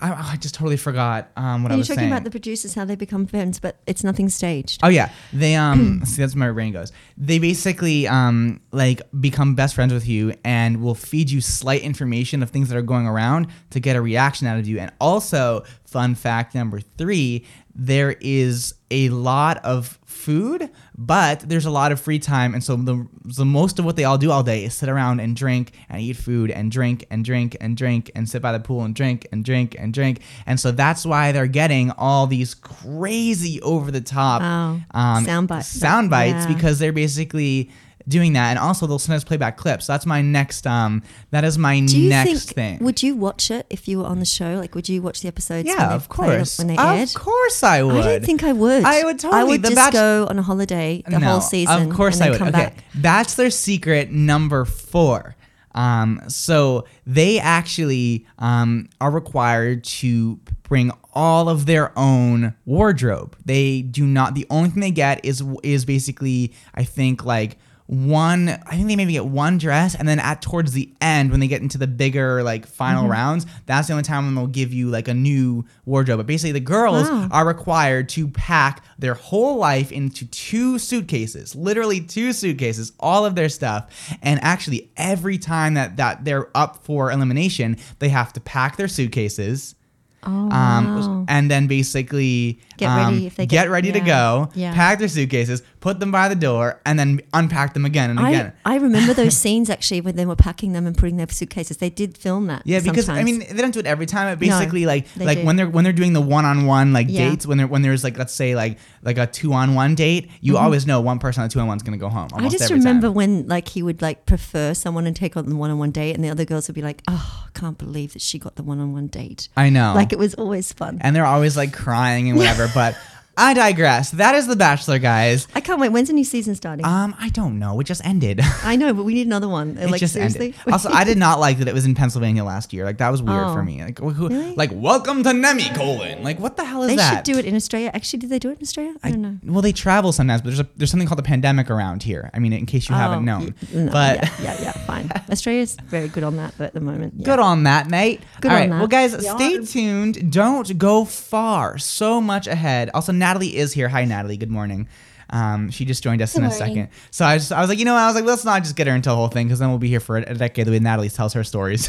I, 0.00 0.32
I 0.32 0.36
just 0.36 0.56
totally 0.56 0.76
forgot 0.76 1.30
um, 1.36 1.62
what 1.62 1.70
Are 1.70 1.74
I 1.74 1.78
was 1.78 1.86
talking 1.86 2.00
saying. 2.00 2.12
about 2.12 2.24
the 2.24 2.30
producers 2.30 2.74
how 2.74 2.84
they 2.84 2.96
become 2.96 3.24
friends, 3.26 3.60
but 3.60 3.76
it's 3.86 4.02
nothing 4.02 4.28
staged? 4.28 4.80
Oh 4.82 4.88
yeah, 4.88 5.12
they 5.32 5.54
um. 5.54 6.02
see, 6.04 6.20
that's 6.20 6.34
where 6.34 6.48
my 6.48 6.52
brain 6.52 6.72
goes. 6.72 6.90
They 7.16 7.38
basically 7.38 8.08
um 8.08 8.60
like 8.72 9.00
become 9.20 9.54
best 9.54 9.76
friends 9.76 9.92
with 9.92 10.08
you 10.08 10.34
and 10.44 10.82
will 10.82 10.96
feed 10.96 11.30
you 11.30 11.40
slight 11.40 11.82
information 11.82 12.42
of 12.42 12.50
things 12.50 12.68
that 12.68 12.76
are 12.76 12.82
going 12.82 13.06
around 13.06 13.46
to 13.70 13.78
get 13.78 13.94
a 13.94 14.02
reaction 14.02 14.48
out 14.48 14.58
of 14.58 14.66
you. 14.66 14.80
And 14.80 14.90
also, 15.00 15.62
fun 15.84 16.16
fact 16.16 16.54
number 16.56 16.80
three: 16.80 17.46
there 17.82 18.14
is 18.20 18.74
a 18.90 19.08
lot 19.08 19.56
of 19.64 19.98
food, 20.04 20.68
but 20.98 21.40
there's 21.40 21.64
a 21.64 21.70
lot 21.70 21.92
of 21.92 22.00
free 22.00 22.18
time, 22.18 22.52
and 22.52 22.62
so 22.62 22.76
the 22.76 23.06
the 23.24 23.44
most 23.46 23.78
of 23.78 23.86
what 23.86 23.96
they 23.96 24.04
all 24.04 24.18
do 24.18 24.30
all 24.30 24.42
day 24.42 24.64
is 24.64 24.74
sit 24.74 24.90
around 24.90 25.18
and 25.20 25.34
drink 25.34 25.72
and 25.88 26.02
eat 26.02 26.16
food 26.18 26.50
and 26.50 26.70
drink 26.70 27.06
and 27.10 27.24
drink 27.24 27.56
and 27.58 27.76
drink 27.78 28.10
and 28.14 28.28
sit 28.28 28.42
by 28.42 28.52
the 28.52 28.60
pool 28.60 28.82
and 28.84 28.94
drink 28.94 29.26
and 29.32 29.44
drink 29.46 29.74
and 29.78 29.94
drink. 29.94 30.20
And 30.44 30.60
so 30.60 30.72
that's 30.72 31.06
why 31.06 31.32
they're 31.32 31.46
getting 31.46 31.90
all 31.92 32.26
these 32.26 32.54
crazy 32.54 33.62
over 33.62 33.90
the 33.90 34.00
top 34.02 34.42
Wow. 34.42 34.80
um, 34.92 35.24
Sound 35.24 35.48
bite- 35.48 35.64
sound 35.64 36.10
bites 36.10 36.44
yeah. 36.46 36.54
because 36.54 36.78
they're 36.78 36.92
basically 36.92 37.70
doing 38.10 38.34
that, 38.34 38.50
and 38.50 38.58
also 38.58 38.86
they'll 38.86 38.98
sometimes 38.98 39.24
play 39.24 39.38
back 39.38 39.56
clips. 39.56 39.86
That's 39.86 40.04
my 40.04 40.20
next. 40.20 40.66
Um, 40.66 41.02
that 41.30 41.44
is 41.44 41.56
my 41.56 41.80
Do 41.80 41.98
you 41.98 42.10
next 42.10 42.52
think? 42.52 42.78
thing. 42.78 42.84
Would 42.84 43.02
you 43.02 43.16
watch 43.16 43.50
it 43.50 43.66
if 43.70 43.88
you 43.88 44.00
were 44.00 44.06
on 44.06 44.18
the 44.18 44.26
show? 44.26 44.56
Like, 44.56 44.74
would 44.74 44.88
you 44.88 45.00
watch 45.00 45.22
the 45.22 45.28
episodes? 45.28 45.66
yeah, 45.66 45.94
of 45.94 46.08
course. 46.10 46.58
when 46.58 46.66
they 46.66 46.76
aired. 46.76 47.08
Of 47.08 47.14
course, 47.14 47.62
I 47.62 47.82
would. 47.82 47.96
I 47.96 48.02
don't 48.02 48.24
think 48.24 48.42
I 48.44 48.52
would. 48.52 48.84
I 48.84 49.04
would 49.04 49.18
totally. 49.18 49.40
I 49.40 49.44
would 49.44 49.62
just 49.62 49.74
Bach- 49.76 49.92
go 49.92 50.26
on 50.28 50.38
a 50.38 50.42
holiday 50.42 51.02
the 51.08 51.20
whole 51.20 51.40
season. 51.40 51.90
Of 51.90 51.96
course, 51.96 52.20
and 52.20 52.22
then 52.22 52.28
I 52.28 52.30
would. 52.32 52.38
Come 52.38 52.48
okay, 52.48 52.58
back. 52.58 52.84
Bachelor 52.94 53.48
Secret 53.50 54.10
number 54.10 54.64
four. 54.66 55.36
Um, 55.72 56.20
so 56.26 56.86
they 57.06 57.38
actually 57.38 58.26
um, 58.38 58.88
are 59.00 59.10
required 59.10 59.84
to 59.84 60.40
bring 60.64 60.90
all 61.12 61.48
of 61.48 61.66
their 61.66 61.96
own 61.98 62.54
wardrobe. 62.64 63.36
They 63.44 63.82
do 63.82 64.04
not. 64.04 64.34
The 64.34 64.46
only 64.50 64.70
thing 64.70 64.80
they 64.80 64.90
get 64.90 65.24
is 65.24 65.42
is 65.62 65.84
basically, 65.84 66.52
I 66.74 66.84
think, 66.84 67.24
like 67.24 67.58
one 67.90 68.48
i 68.48 68.76
think 68.76 68.86
they 68.86 68.94
maybe 68.94 69.12
get 69.14 69.26
one 69.26 69.58
dress 69.58 69.96
and 69.96 70.06
then 70.06 70.20
at 70.20 70.40
towards 70.40 70.72
the 70.72 70.92
end 71.00 71.32
when 71.32 71.40
they 71.40 71.48
get 71.48 71.60
into 71.60 71.76
the 71.76 71.88
bigger 71.88 72.40
like 72.44 72.64
final 72.64 73.02
Mm-hmm. 73.02 73.10
rounds 73.12 73.46
that's 73.66 73.88
the 73.88 73.94
only 73.94 74.04
time 74.04 74.26
when 74.26 74.34
they'll 74.36 74.46
give 74.46 74.72
you 74.72 74.88
like 74.90 75.08
a 75.08 75.14
new 75.14 75.64
wardrobe 75.86 76.18
but 76.18 76.26
basically 76.26 76.52
the 76.52 76.60
girls 76.60 77.08
Wow. 77.08 77.28
are 77.32 77.44
required 77.46 78.08
to 78.10 78.28
pack 78.28 78.84
their 78.98 79.14
whole 79.14 79.56
life 79.56 79.90
into 79.90 80.24
two 80.26 80.78
suitcases 80.78 81.56
literally 81.56 82.00
two 82.00 82.32
suitcases 82.32 82.92
all 83.00 83.24
of 83.26 83.34
their 83.34 83.48
stuff 83.48 84.16
and 84.22 84.38
actually 84.42 84.90
every 84.96 85.36
time 85.38 85.74
that 85.74 85.96
that 85.96 86.24
they're 86.24 86.48
up 86.56 86.84
for 86.84 87.10
elimination 87.10 87.76
they 87.98 88.08
have 88.10 88.32
to 88.34 88.40
pack 88.40 88.76
their 88.76 88.88
suitcases 88.88 89.74
Oh, 90.22 90.28
um, 90.30 90.50
wow. 90.50 91.24
and 91.28 91.50
then 91.50 91.66
basically 91.66 92.60
Get 92.76 92.88
um, 92.90 93.12
ready 93.14 93.26
if 93.26 93.36
they 93.36 93.46
get 93.46 93.64
get- 93.64 93.70
ready 93.70 93.92
to 93.92 94.00
go, 94.00 94.50
yeah. 94.54 94.74
pack 94.74 94.98
their 94.98 95.08
suitcases, 95.08 95.62
put 95.80 95.98
them 96.00 96.10
by 96.10 96.28
the 96.28 96.34
door, 96.34 96.80
and 96.84 96.98
then 96.98 97.20
unpack 97.32 97.72
them 97.74 97.84
again 97.84 98.10
and 98.10 98.18
again. 98.18 98.52
I, 98.64 98.74
I 98.74 98.76
remember 98.76 99.14
those 99.14 99.36
scenes 99.42 99.70
actually 99.70 100.00
when 100.02 100.16
they 100.16 100.26
were 100.26 100.36
packing 100.36 100.72
them 100.72 100.86
and 100.86 100.96
putting 100.96 101.16
their 101.16 101.28
suitcases. 101.28 101.78
They 101.78 101.90
did 101.90 102.18
film 102.18 102.46
that. 102.48 102.62
yeah, 102.66 102.80
because 102.80 103.08
I 103.08 103.22
mean 103.22 103.38
they 103.40 103.60
don't 103.62 103.72
do 103.72 103.80
it 103.80 103.86
every 103.86 104.06
time. 104.06 104.30
But 104.32 104.38
basically, 104.40 104.84
like 104.86 105.06
like 105.16 105.38
do. 105.38 105.46
when 105.46 105.56
they're 105.56 105.68
when 105.68 105.84
they're 105.84 105.92
doing 105.92 106.12
the 106.12 106.20
one 106.20 106.44
on 106.44 106.66
one 106.66 106.92
like 106.92 107.06
Yeah. 107.08 107.30
dates, 107.30 107.46
when 107.46 107.58
they're 107.58 107.66
when 107.66 107.82
there's 107.82 108.04
like 108.04 108.18
let's 108.18 108.34
say 108.34 108.54
like 108.54 108.78
like 109.02 109.16
a 109.18 109.26
two 109.26 109.52
on 109.54 109.74
one 109.74 109.94
date, 109.94 110.30
you 110.40 110.56
always 110.58 110.86
know 110.86 111.00
one 111.00 111.18
person 111.18 111.42
on 111.42 111.48
the 111.48 111.52
two 111.52 111.60
on 111.60 111.66
one 111.66 111.76
is 111.76 111.82
gonna 111.82 111.96
go 111.96 112.08
home. 112.08 112.28
Mm-hmm. 112.28 112.46
I 112.46 112.48
just 112.48 112.70
remember 112.70 113.08
time. 113.08 113.14
when 113.14 113.48
like 113.48 113.68
he 113.68 113.82
would 113.82 114.02
like 114.02 114.26
prefer 114.26 114.74
someone 114.74 115.06
and 115.06 115.16
take 115.16 115.36
on 115.36 115.48
the 115.48 115.56
one-on-one 115.56 115.90
date, 115.92 116.14
and 116.14 116.22
the 116.24 116.28
other 116.30 116.44
girls 116.44 116.68
would 116.68 116.74
be 116.74 116.82
like, 116.82 117.02
"Oh, 117.08 117.44
I 117.46 117.58
can't 117.58 117.78
believe 117.78 118.12
that 118.14 118.22
she 118.22 118.38
got 118.38 118.56
the 118.56 118.62
one-on-one 118.62 119.06
date." 119.08 119.48
I 119.56 119.70
know. 119.70 119.94
Like 119.94 120.09
it 120.12 120.18
was 120.18 120.34
always 120.34 120.72
fun. 120.72 120.98
and 121.00 121.14
they're 121.14 121.26
always 121.26 121.56
like 121.56 121.72
crying 121.72 122.28
and 122.28 122.38
whatever. 122.38 122.68
but 122.74 122.96
I 123.42 123.54
digress. 123.54 124.10
That 124.10 124.34
is 124.34 124.46
The 124.46 124.54
Bachelor, 124.54 124.98
guys. 124.98 125.48
I 125.54 125.60
can't 125.62 125.80
wait. 125.80 125.88
When's 125.88 126.08
the 126.08 126.14
new 126.14 126.24
season 126.24 126.54
starting? 126.54 126.84
Um, 126.84 127.14
I 127.18 127.30
don't 127.30 127.58
know. 127.58 127.80
It 127.80 127.84
just 127.84 128.04
ended. 128.04 128.38
I 128.64 128.76
know, 128.76 128.92
but 128.92 129.04
we 129.04 129.14
need 129.14 129.26
another 129.26 129.48
one. 129.48 129.78
It 129.78 129.88
like 129.90 129.98
just 130.00 130.12
seriously. 130.12 130.54
ended. 130.54 130.72
Also, 130.72 130.90
I 130.90 131.04
did 131.04 131.16
not 131.16 131.40
like 131.40 131.56
that 131.58 131.66
it 131.66 131.72
was 131.72 131.86
in 131.86 131.94
Pennsylvania 131.94 132.44
last 132.44 132.74
year. 132.74 132.84
Like 132.84 132.98
that 132.98 133.08
was 133.08 133.22
weird 133.22 133.46
for 133.54 133.60
Oh. 133.60 133.64
me. 133.64 133.82
Like, 133.82 133.98
who, 133.98 134.28
Really? 134.28 134.54
like 134.56 134.70
welcome 134.74 135.22
to 135.22 135.30
Nemacolin. 135.30 136.22
Like 136.22 136.38
what 136.38 136.58
the 136.58 136.64
hell 136.66 136.82
is 136.82 136.88
that? 136.90 136.92
they 136.92 136.96
that? 136.96 137.14
should 137.26 137.32
do 137.32 137.38
it 137.38 137.46
in 137.46 137.56
Australia. 137.56 137.90
Actually, 137.94 138.18
did 138.18 138.28
they 138.30 138.38
do 138.38 138.50
it 138.50 138.58
in 138.58 138.62
Australia? 138.62 138.94
I, 139.02 139.10
don't 139.10 139.22
know. 139.22 139.38
Well, 139.44 139.62
they 139.62 139.72
travel 139.72 140.12
sometimes, 140.12 140.42
but 140.42 140.48
there's 140.48 140.60
a, 140.60 140.68
there's 140.76 140.90
something 140.90 141.08
called 141.08 141.20
a 141.20 141.22
pandemic 141.22 141.70
around 141.70 142.02
here. 142.02 142.30
I 142.34 142.40
mean, 142.40 142.52
in 142.52 142.66
case 142.66 142.90
you 142.90 142.94
haven't 142.94 143.20
Oh, 143.20 143.22
known. 143.38 143.54
y- 143.62 143.68
no, 143.84 143.90
but 143.92 144.16
yeah, 144.22 144.30
yeah, 144.42 144.62
yeah, 144.62 144.72
fine. 144.86 145.10
Australia's 145.30 145.76
very 145.86 146.08
good 146.08 146.24
on 146.24 146.36
that, 146.36 146.54
but 146.58 146.64
at 146.68 146.74
the 146.74 146.80
moment, 146.80 147.14
yeah. 147.16 147.24
Good 147.24 147.38
on 147.38 147.62
that, 147.64 147.88
mate. 147.88 148.20
Good 148.42 148.50
All 148.50 148.56
on 148.56 148.60
right, 148.60 148.70
that. 148.70 148.78
well, 148.78 148.86
guys, 148.86 149.12
stay 149.26 149.64
tuned. 149.64 150.30
Don't 150.30 150.76
go 150.76 151.06
far. 151.06 151.78
So 151.78 152.20
much 152.20 152.46
ahead. 152.46 152.90
Also, 152.92 153.12
Natalie 153.30 153.56
is 153.56 153.72
here. 153.72 153.88
Hi, 153.88 154.04
Natalie. 154.04 154.36
Good 154.36 154.50
morning. 154.50 154.88
Um, 155.32 155.70
she 155.70 155.84
just 155.84 156.02
joined 156.02 156.20
us 156.20 156.36
in 156.36 156.42
a 156.42 156.50
second. 156.50 156.88
So 157.12 157.24
I 157.24 157.38
just, 157.38 157.52
I 157.52 157.60
was 157.60 157.68
like, 157.68 157.78
you 157.78 157.84
know 157.84 157.94
what? 157.94 158.00
I 158.00 158.06
was 158.08 158.16
like, 158.16 158.24
let's 158.24 158.44
not 158.44 158.64
just 158.64 158.74
get 158.74 158.88
her 158.88 158.92
into 158.92 159.08
the 159.08 159.14
whole 159.14 159.28
thing 159.28 159.46
because 159.46 159.60
then 159.60 159.68
we'll 159.68 159.78
be 159.78 159.86
here 159.86 160.00
for 160.00 160.16
a, 160.16 160.34
decade 160.34 160.66
the 160.66 160.72
way 160.72 160.80
Natalie 160.80 161.10
tells 161.10 161.32
her 161.34 161.44
stories. 161.44 161.88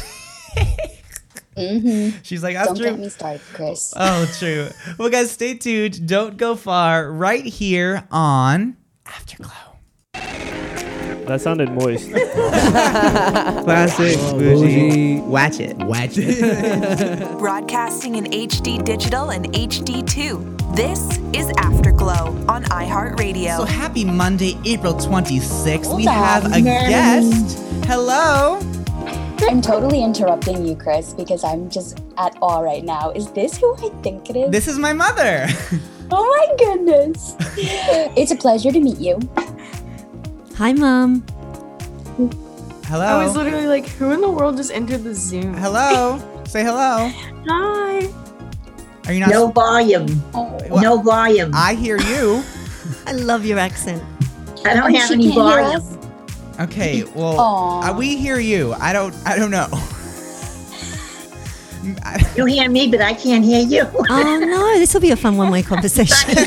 She's 2.22 2.44
like, 2.44 2.54
that's 2.54 2.68
Don't 2.68 2.76
true. 2.76 2.90
get 2.90 2.98
me 3.00 3.08
started, 3.08 3.40
Chris. 3.54 3.92
Oh, 3.96 4.32
true. 4.38 4.68
well, 5.00 5.10
guys, 5.10 5.32
stay 5.32 5.54
tuned. 5.54 6.06
Don't 6.06 6.36
go 6.36 6.54
far. 6.54 7.10
Right 7.10 7.44
here 7.44 8.06
on 8.12 8.76
Afterglow. 9.04 9.50
That 11.32 11.40
sounded 11.40 11.72
moist. 11.72 12.10
Classic 13.64 14.18
bougie. 14.38 15.20
Watch 15.22 15.60
it. 15.60 15.78
Watch 15.78 16.10
it. 16.18 17.38
Broadcasting 17.38 18.16
in 18.16 18.24
HD 18.26 18.84
digital 18.84 19.30
and 19.30 19.50
HD2. 19.54 20.76
This 20.76 21.00
is 21.32 21.50
Afterglow 21.56 22.36
on 22.50 22.64
iHeartRadio. 22.64 23.56
so 23.56 23.64
happy 23.64 24.04
Monday, 24.04 24.58
April 24.66 24.92
26th. 24.92 25.96
we 25.96 26.04
Hold 26.04 26.08
have 26.08 26.44
a 26.44 26.60
Mary. 26.60 26.90
guest. 26.90 27.58
Hello. 27.86 28.60
I'm 29.40 29.62
totally 29.62 30.04
interrupting 30.04 30.66
you, 30.66 30.76
Chris, 30.76 31.14
because 31.14 31.44
I'm 31.44 31.70
just 31.70 31.98
at 32.18 32.36
awe 32.42 32.60
right 32.60 32.84
now. 32.84 33.10
Is 33.12 33.30
this 33.32 33.56
who 33.56 33.74
I 33.76 33.88
think 34.02 34.28
it 34.28 34.36
is? 34.36 34.50
This 34.50 34.68
is 34.68 34.78
my 34.78 34.92
mother. 34.92 35.46
oh 36.10 36.46
my 36.48 36.56
goodness. 36.58 37.36
it's 38.18 38.32
a 38.32 38.36
pleasure 38.36 38.70
to 38.70 38.80
meet 38.80 38.98
you. 38.98 39.18
Hi, 40.56 40.72
Mom. 40.72 41.24
Hello. 42.86 43.04
I 43.04 43.24
was 43.24 43.34
literally 43.34 43.66
like, 43.66 43.86
who 43.88 44.10
in 44.10 44.20
the 44.20 44.30
world 44.30 44.56
just 44.56 44.70
entered 44.72 45.02
the 45.04 45.14
Zoom? 45.14 45.54
Hello. 45.54 46.20
Say 46.46 46.62
hello. 46.62 47.10
Hi. 47.48 48.08
Are 49.06 49.12
you 49.12 49.20
not? 49.20 49.30
No 49.30 49.48
volume. 49.48 50.06
Oh, 50.34 50.58
Well, 50.70 50.82
no 50.82 50.98
volume. 51.02 51.50
I, 51.54 51.70
I 51.70 51.74
hear 51.74 51.98
you. 51.98 52.42
I 53.06 53.12
love 53.12 53.44
your 53.46 53.58
accent. 53.58 54.02
I 54.64 54.74
don't 54.74 54.94
have 54.94 55.08
she 55.08 55.14
any 55.14 55.24
can't 55.32 55.34
hear 55.34 55.42
volume. 55.42 55.76
us? 55.76 56.60
Okay. 56.60 57.04
Well, 57.14 57.40
uh, 57.40 57.96
we 57.96 58.16
hear 58.16 58.38
you. 58.38 58.74
I 58.74 58.92
don't. 58.92 59.14
I 59.26 59.36
don't 59.36 59.50
know. 59.50 59.68
You 62.36 62.44
hear 62.44 62.70
me, 62.70 62.86
but 62.88 63.00
I 63.00 63.12
can't 63.12 63.44
hear 63.44 63.60
you. 63.60 63.82
Oh 64.08 64.38
no, 64.38 64.78
this 64.78 64.94
will 64.94 65.00
be 65.00 65.10
a 65.10 65.16
fun 65.16 65.36
one-way 65.36 65.64
conversation. 65.64 66.38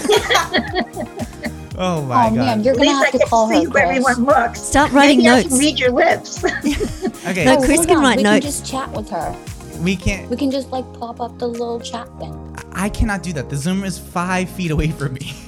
Oh 1.77 2.01
my 2.03 2.27
Oh 2.27 2.29
god. 2.29 2.33
man, 2.35 2.63
you're 2.63 2.75
gonna 2.75 2.91
have 2.91 3.11
to 3.11 3.17
get 3.17 3.27
call 3.27 3.49
see 3.49 3.63
her, 3.65 3.69
where 3.69 3.85
Chris. 3.87 4.07
everyone 4.07 4.25
looks. 4.25 4.61
Start 4.61 4.91
writing 4.91 5.17
Maybe 5.19 5.29
I 5.29 5.35
notes. 5.37 5.47
can 5.49 5.57
read 5.57 5.79
your 5.79 5.91
lips. 5.91 6.43
okay. 7.27 7.45
No, 7.45 7.57
Oh, 7.57 7.61
Chris 7.65 7.85
can 7.85 7.97
on. 7.97 8.03
write 8.03 8.17
we 8.17 8.23
notes. 8.23 8.45
can 8.45 8.51
just 8.51 8.65
chat 8.71 8.91
with 8.91 9.09
her. 9.09 9.35
we 9.81 9.95
can't. 9.95 10.29
We 10.29 10.37
can 10.37 10.51
just 10.51 10.69
like 10.71 10.85
pop 10.93 11.19
up 11.21 11.37
the 11.37 11.47
little 11.47 11.79
chat 11.79 12.07
thing. 12.19 12.33
I 12.73 12.89
cannot 12.89 13.23
do 13.23 13.33
that. 13.33 13.49
The 13.49 13.55
Zoom 13.57 13.83
is 13.83 13.97
five 13.99 14.49
feet 14.49 14.71
away 14.71 14.91
from 14.91 15.13
me. 15.13 15.33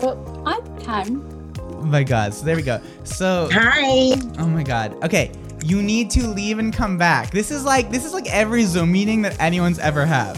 Well, 0.00 0.42
I 0.44 0.60
can. 0.82 1.24
Oh 1.60 1.82
my 1.82 2.02
god. 2.02 2.34
So 2.34 2.44
there 2.44 2.56
we 2.56 2.62
go. 2.62 2.80
So. 3.04 3.48
Hi. 3.52 4.12
Oh 4.38 4.46
my 4.46 4.62
god. 4.62 5.02
Okay. 5.04 5.30
You 5.64 5.80
need 5.82 6.10
to 6.10 6.26
leave 6.26 6.58
and 6.58 6.74
come 6.74 6.98
back. 6.98 7.30
This 7.30 7.50
is 7.50 7.64
like 7.64 7.90
this 7.90 8.04
is 8.04 8.12
like 8.12 8.26
every 8.30 8.64
Zoom 8.64 8.92
meeting 8.92 9.22
that 9.22 9.40
anyone's 9.40 9.78
ever 9.78 10.04
have. 10.04 10.36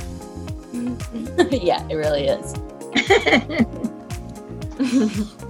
yeah, 1.50 1.84
it 1.88 1.94
really 1.96 2.26
is. 2.28 2.54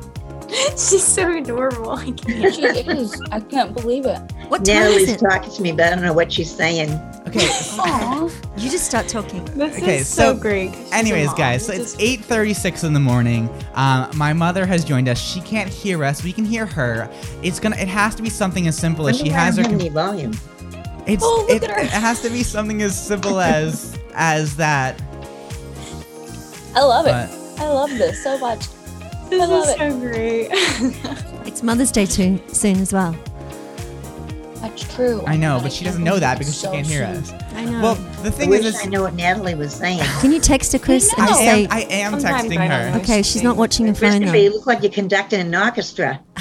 She's 0.71 1.03
so 1.05 1.37
adorable. 1.37 1.91
I 1.91 2.13
can't. 2.13 2.55
She 2.55 2.63
is. 2.65 3.21
I 3.33 3.41
can't 3.41 3.75
believe 3.75 4.07
it. 4.07 4.19
What 4.49 4.65
time 4.65 4.93
is 4.93 5.09
it? 5.11 5.19
talking 5.19 5.51
to 5.53 5.63
me, 5.63 5.73
but 5.73 5.87
I 5.87 5.91
don't 5.91 6.03
know 6.05 6.13
what 6.13 6.33
she's 6.33 6.55
saying. 6.55 6.91
Okay. 7.27 7.49
Aw. 7.51 8.31
You 8.57 8.71
just 8.71 8.87
start 8.87 9.09
talking. 9.09 9.45
This 9.47 9.77
Okay, 9.77 9.99
is 9.99 10.09
so, 10.09 10.35
so 10.35 10.41
great. 10.41 10.73
'cause 10.73 10.83
she's 10.85 10.93
Anyways, 10.93 11.33
guys, 11.35 11.67
so 11.67 11.73
it's 11.73 11.97
8:36 11.99 12.85
in 12.85 12.93
the 12.93 13.01
morning. 13.01 13.51
Um, 13.75 14.09
my 14.15 14.33
mother 14.33 14.65
has 14.67 14.85
joined 14.85 15.09
us. 15.09 15.19
She 15.19 15.41
can't 15.41 15.69
hear 15.69 16.05
us. 16.05 16.23
We 16.23 16.33
can 16.33 16.45
hear 16.45 16.65
her. 16.67 17.11
It's 17.43 17.59
gonna. 17.59 17.77
It 17.77 17.89
has 17.89 18.15
to 18.15 18.23
be 18.23 18.31
something 18.31 18.69
as 18.69 18.79
simple 18.79 19.09
as 19.09 19.19
she 19.19 19.29
has 19.31 19.57
her. 19.57 19.65
don't 19.65 19.81
com- 19.81 19.91
volume. 19.93 20.33
It's 21.07 21.25
Oh, 21.25 21.45
look 21.49 21.63
it, 21.63 21.65
at 21.65 21.71
her. 21.71 21.83
it 21.83 21.89
has 21.91 22.21
to 22.23 22.31
be 22.31 22.45
something 22.45 22.83
as 22.83 22.97
simple 22.99 23.41
as 23.41 23.99
as 24.15 24.55
that. 24.57 25.01
I 26.77 26.83
love 26.85 27.07
it. 27.07 27.61
I 27.61 27.67
love 27.69 27.91
this 27.91 28.23
so 28.23 28.39
much. 28.39 28.67
This 29.29 29.43
I 29.43 29.47
love 29.47 29.65
is 29.69 29.75
it. 29.75 29.79
so 29.79 29.99
great. 30.01 31.43
It's 31.47 31.63
Mother's 31.63 31.91
Day 31.93 32.05
too, 32.07 32.39
soon 32.49 32.77
as 32.81 32.93
well. 32.93 33.17
That's 34.61 34.95
true. 34.95 35.23
I 35.27 35.37
know, 35.37 35.57
God, 35.57 35.63
but 35.65 35.73
she 35.73 35.85
doesn't 35.85 36.03
know 36.05 36.19
that 36.19 36.41
it's 36.41 36.51
because 36.51 36.61
she 36.61 36.67
can't 36.67 36.87
hear 36.87 37.07
soon. 37.07 37.17
us. 37.39 37.45
I 37.55 37.65
know. 37.65 37.81
Well, 37.81 37.95
the 38.23 38.29
I 38.29 38.31
thing 38.33 38.53
is, 38.53 38.65
wish 38.65 38.75
is 38.75 38.81
I 38.83 38.87
know 38.87 39.03
what 39.03 39.15
Natalie 39.15 39.55
was 39.55 39.73
saying. 39.75 40.01
Can 40.21 40.33
you 40.33 40.41
text 40.41 40.73
her, 40.73 40.79
Chris, 40.79 41.09
and 41.15 41.23
No. 41.23 41.29
just 41.29 41.41
I 41.41 41.45
say, 41.45 41.65
am, 41.65 41.73
I 41.73 41.81
am 41.83 42.13
Sometimes 42.21 42.43
texting 42.49 42.59
I 42.59 42.69
don't 42.69 42.81
her. 42.81 42.91
know. 42.91 43.03
okay, 43.03 43.23
she's 43.23 43.43
not 43.43 43.57
watching 43.57 43.87
her 43.87 43.95
phone 43.95 44.11
Christopher, 44.19 44.37
you 44.37 44.51
look 44.53 44.67
like 44.67 44.83
you're 44.83 44.93
conducting 44.93 45.41
an 45.41 45.55
orchestra. 45.55 46.21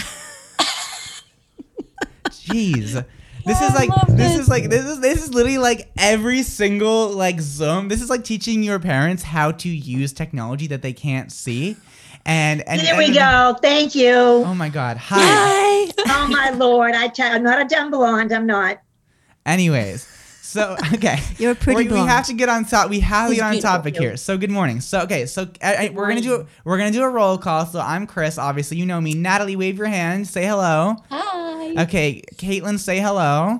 Jeez. 2.29 3.05
This 3.45 3.61
is 3.61 3.71
oh, 3.71 3.75
like 3.75 3.89
love 3.89 4.07
this 4.17 4.31
this. 4.33 4.39
is 4.39 4.47
like 4.49 4.69
this 4.69 4.85
is 4.85 4.99
this 5.01 5.23
is 5.23 5.33
literally 5.33 5.59
like 5.59 5.91
every 5.97 6.41
single 6.41 7.09
like 7.09 7.39
Zoom. 7.39 7.89
This 7.89 8.01
is 8.01 8.09
like 8.09 8.23
teaching 8.23 8.63
your 8.63 8.79
parents 8.79 9.21
how 9.21 9.51
to 9.51 9.69
use 9.69 10.13
technology 10.13 10.65
that 10.67 10.81
they 10.81 10.93
can't 10.93 11.31
see. 11.31 11.77
And 12.25 12.67
and 12.67 12.81
Here 12.81 12.97
we 12.97 13.05
and- 13.05 13.13
go. 13.15 13.57
Thank 13.61 13.93
you. 13.95 14.13
Oh 14.13 14.55
my 14.55 14.69
god. 14.69 14.97
Hi. 14.97 15.17
Hi. 15.19 15.91
Oh 16.07 16.27
my 16.29 16.49
lord! 16.51 16.95
I 16.95 17.07
tell, 17.07 17.31
I'm 17.31 17.43
not 17.43 17.61
a 17.61 17.65
dumb 17.65 17.91
blonde. 17.91 18.31
I'm 18.33 18.47
not. 18.47 18.79
Anyways, 19.45 20.07
so 20.41 20.75
okay, 20.93 21.19
You're 21.37 21.53
pretty 21.53 21.87
we, 21.87 21.93
we 21.93 21.99
have 21.99 22.25
to 22.27 22.33
get 22.33 22.49
on 22.49 22.65
top. 22.65 22.89
We 22.89 22.99
have 23.01 23.29
to 23.29 23.35
get 23.35 23.43
on 23.43 23.59
topic 23.59 23.95
here. 23.95 24.17
So 24.17 24.37
good 24.39 24.49
morning. 24.49 24.81
So 24.81 25.01
okay, 25.01 25.27
so 25.27 25.47
I, 25.61 25.87
I- 25.87 25.89
we're 25.89 26.07
gonna 26.07 26.21
do 26.21 26.47
we're 26.63 26.79
gonna 26.79 26.91
do 26.91 27.03
a 27.03 27.09
roll 27.09 27.37
call. 27.37 27.67
So 27.67 27.79
I'm 27.79 28.07
Chris. 28.07 28.39
Obviously, 28.39 28.77
you 28.77 28.85
know 28.87 28.99
me. 28.99 29.13
Natalie, 29.13 29.55
wave 29.55 29.77
your 29.77 29.87
hand. 29.87 30.27
Say 30.27 30.45
hello. 30.45 30.95
Hi. 31.11 31.83
Okay, 31.83 32.23
Caitlin, 32.35 32.79
say 32.79 32.99
hello. 32.99 33.59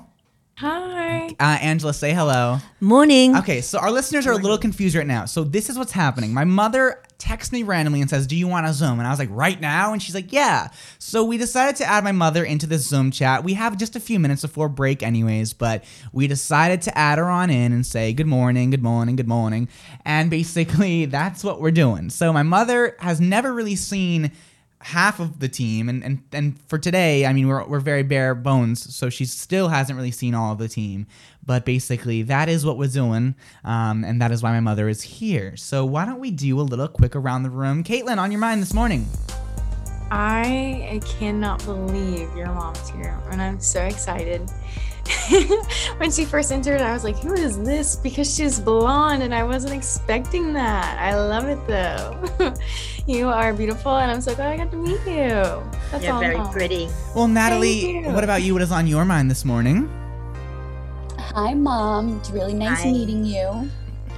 Hi. 0.58 1.28
Uh, 1.40 1.58
Angela, 1.62 1.94
say 1.94 2.14
hello. 2.14 2.60
Morning. 2.80 3.36
Okay, 3.36 3.60
so 3.62 3.78
our 3.78 3.92
listeners 3.92 4.26
are 4.26 4.32
a 4.32 4.38
little 4.38 4.58
confused 4.58 4.96
right 4.96 5.06
now. 5.06 5.26
So 5.26 5.44
this 5.44 5.70
is 5.70 5.78
what's 5.78 5.92
happening. 5.92 6.34
My 6.34 6.46
mother 6.46 7.04
texts 7.18 7.52
me 7.52 7.64
randomly 7.64 8.02
and 8.02 8.10
says, 8.10 8.28
"Do 8.28 8.36
you 8.36 8.48
want 8.48 8.66
a 8.66 8.74
Zoom?" 8.74 9.00
And 9.00 9.08
I 9.08 9.10
was 9.10 9.20
like, 9.20 9.30
"Right 9.32 9.60
now?" 9.60 9.94
And 9.94 10.02
she's 10.02 10.16
like, 10.16 10.32
"Yeah." 10.32 10.70
So 11.00 11.24
we 11.24 11.38
decided 11.38 11.76
to 11.78 11.86
add 11.86 12.04
my 12.04 12.12
mother 12.12 12.44
into 12.44 12.68
this 12.68 12.88
Zoom 12.88 13.12
chat. 13.12 13.44
We 13.44 13.54
have 13.54 13.78
just 13.78 13.96
a 13.96 14.00
few 14.00 14.20
minutes 14.20 14.42
before 14.42 14.70
break, 14.70 15.04
anyways, 15.04 15.54
but 15.54 15.84
we 16.12 16.28
decided 16.28 16.82
to 16.84 16.98
add 16.98 17.18
her 17.18 17.30
on 17.30 17.50
in 17.50 17.72
and 17.72 17.86
say, 17.86 18.14
"Good 18.14 18.28
morning, 18.28 18.70
good 18.70 18.84
morning, 18.84 19.16
good 19.16 19.28
morning," 19.28 19.68
and 20.06 20.30
basically 20.30 21.06
that's 21.06 21.44
what 21.44 21.62
we're 21.62 21.72
doing. 21.72 22.10
So 22.10 22.32
my 22.34 22.44
mother 22.44 22.96
has 23.00 23.20
never 23.20 23.54
really 23.54 23.76
seen 23.76 24.32
half 24.86 25.20
of 25.20 25.40
the 25.40 25.50
team 25.50 25.90
and, 25.90 26.04
and 26.04 26.22
and 26.32 26.62
for 26.68 26.78
today 26.78 27.26
i 27.26 27.34
mean 27.34 27.48
we're, 27.48 27.66
we're 27.66 27.80
very 27.80 28.04
bare 28.04 28.36
bones 28.36 28.94
so 28.94 29.10
she 29.10 29.26
still 29.26 29.68
hasn't 29.68 29.98
really 29.98 30.12
seen 30.12 30.34
all 30.34 30.52
of 30.52 30.58
the 30.58 30.68
team. 30.68 31.08
But 31.46 31.66
basically 31.66 32.24
that 32.24 32.50
is 32.50 32.66
what 32.66 32.78
we're 32.78 32.88
doing 32.88 33.36
um, 33.64 34.04
and 34.04 34.22
that 34.22 34.32
is 34.32 34.42
why 34.42 34.52
my 34.52 34.60
mother 34.60 34.90
is 34.90 35.02
here. 35.02 35.56
So 35.58 35.86
why 35.86 36.06
don't 36.06 36.20
we 36.20 36.32
do 36.32 36.60
a 36.60 36.64
little 36.64 36.88
quick 36.88 37.16
around 37.16 37.44
the 37.44 37.50
room? 37.50 37.84
Caitlin 37.84 38.18
on 38.18 38.32
your 38.32 38.40
mind 38.40 38.62
this 38.62 38.74
morning. 38.74 39.08
I, 40.12 40.88
I 40.92 41.00
cannot 41.20 41.64
believe 41.66 42.36
your 42.36 42.48
mom's 42.48 42.90
here, 42.90 43.20
and 43.32 43.42
I'm 43.42 43.60
so 43.60 43.82
excited. 43.82 44.50
when 45.98 46.12
she 46.12 46.26
first 46.26 46.52
entered, 46.52 46.82
I 46.82 46.94
was 46.94 47.04
like, 47.04 47.18
"Who 47.20 47.34
is 47.34 47.58
this?" 47.62 47.96
Because 47.96 48.34
she's 48.34 48.60
blonde, 48.60 49.24
and 49.24 49.34
I 49.34 49.44
wasn't 49.44 49.74
expecting 49.74 50.54
that. 50.54 51.00
I 51.00 51.16
love 51.16 51.46
it 51.46 51.60
though. 51.68 52.54
you 53.08 53.28
are 53.28 53.54
beautiful, 53.54 53.96
and 53.98 54.12
I'm 54.12 54.22
so 54.22 54.34
glad 54.36 54.52
I 54.54 54.58
got 54.58 54.72
to 54.72 54.78
meet 54.78 55.00
you. 55.06 55.64
That's 55.92 56.04
You're 56.04 56.14
all. 56.14 56.20
very 56.20 56.38
Mom. 56.38 56.52
pretty. 56.52 56.90
well 57.16 57.28
natalie 57.28 58.04
what 58.06 58.24
about 58.24 58.42
you 58.42 58.54
what 58.54 58.62
is 58.62 58.72
on 58.72 58.88
your 58.88 59.06
mind 59.06 59.30
this 59.30 59.46
morning 59.46 59.90
Hi, 61.36 61.54
Mom. 61.54 62.18
It's 62.18 62.30
really 62.30 62.54
nice 62.54 62.84
Hi. 62.84 62.92
meeting 62.94 63.26
you. 63.26 63.70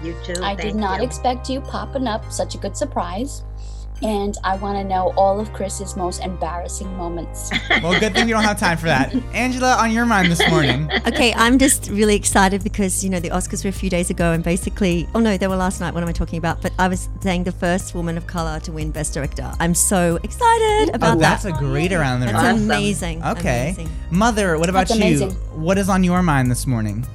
You 0.03 0.15
too. 0.23 0.35
I 0.43 0.53
did 0.53 0.75
not 0.75 0.99
you. 0.99 1.05
expect 1.07 1.49
you 1.49 1.61
popping 1.61 2.05
up. 2.05 2.31
Such 2.31 2.53
a 2.53 2.59
good 2.59 2.77
surprise. 2.77 3.41
And 4.03 4.37
I 4.43 4.55
want 4.57 4.77
to 4.77 4.83
know 4.83 5.11
all 5.17 5.39
of 5.39 5.51
Chris's 5.53 5.95
most 5.95 6.21
embarrassing 6.23 6.95
moments. 6.97 7.49
well 7.81 7.99
good 7.99 8.13
thing 8.13 8.25
we 8.27 8.31
don't 8.31 8.43
have 8.43 8.59
time 8.59 8.77
for 8.77 8.85
that 8.85 9.13
angela 9.33 9.75
on 9.77 9.91
your 9.91 10.05
mind 10.05 10.31
this 10.31 10.47
morning 10.49 10.89
Okay, 11.07 11.33
I'm 11.33 11.57
just 11.57 11.89
really 11.89 12.15
excited 12.15 12.63
because 12.63 13.03
you 13.03 13.09
know 13.09 13.19
the 13.19 13.29
Oscars 13.29 13.63
were 13.63 13.69
a 13.69 13.73
few 13.73 13.89
days 13.89 14.09
ago, 14.09 14.31
and 14.33 14.43
basically, 14.43 15.07
oh 15.15 15.19
no, 15.19 15.37
they 15.37 15.47
were 15.47 15.55
last 15.55 15.79
night. 15.79 15.93
What 15.93 16.03
am 16.03 16.09
I 16.09 16.11
talking 16.11 16.37
about? 16.37 16.61
But 16.61 16.73
I 16.77 16.87
was 16.87 17.09
saying 17.21 17.43
the 17.45 17.51
first 17.51 17.95
woman 17.95 18.17
of 18.17 18.27
color 18.27 18.59
to 18.61 18.71
win 18.71 18.91
Best 18.91 19.13
Director. 19.13 19.51
I'm 19.59 19.73
so 19.73 20.19
excited 20.23 20.89
oh 20.91 20.95
about 20.95 21.19
that's 21.19 21.43
that. 21.43 21.49
That's 21.51 21.61
a 21.61 21.65
great 21.65 21.91
around 21.93 22.19
the 22.21 22.27
That's 22.27 22.37
Awesome. 22.37 22.63
amazing. 22.65 23.23
okay 23.23 23.69
amazing. 23.75 23.89
mother 24.11 24.57
what 24.59 24.69
about 24.69 24.87
That's 24.87 24.99
you 24.99 25.05
amazing. 25.05 25.31
what 25.61 25.77
is 25.77 25.89
on 25.89 26.03
your 26.03 26.21
mind 26.21 26.51
this 26.51 26.67
morning 26.67 27.05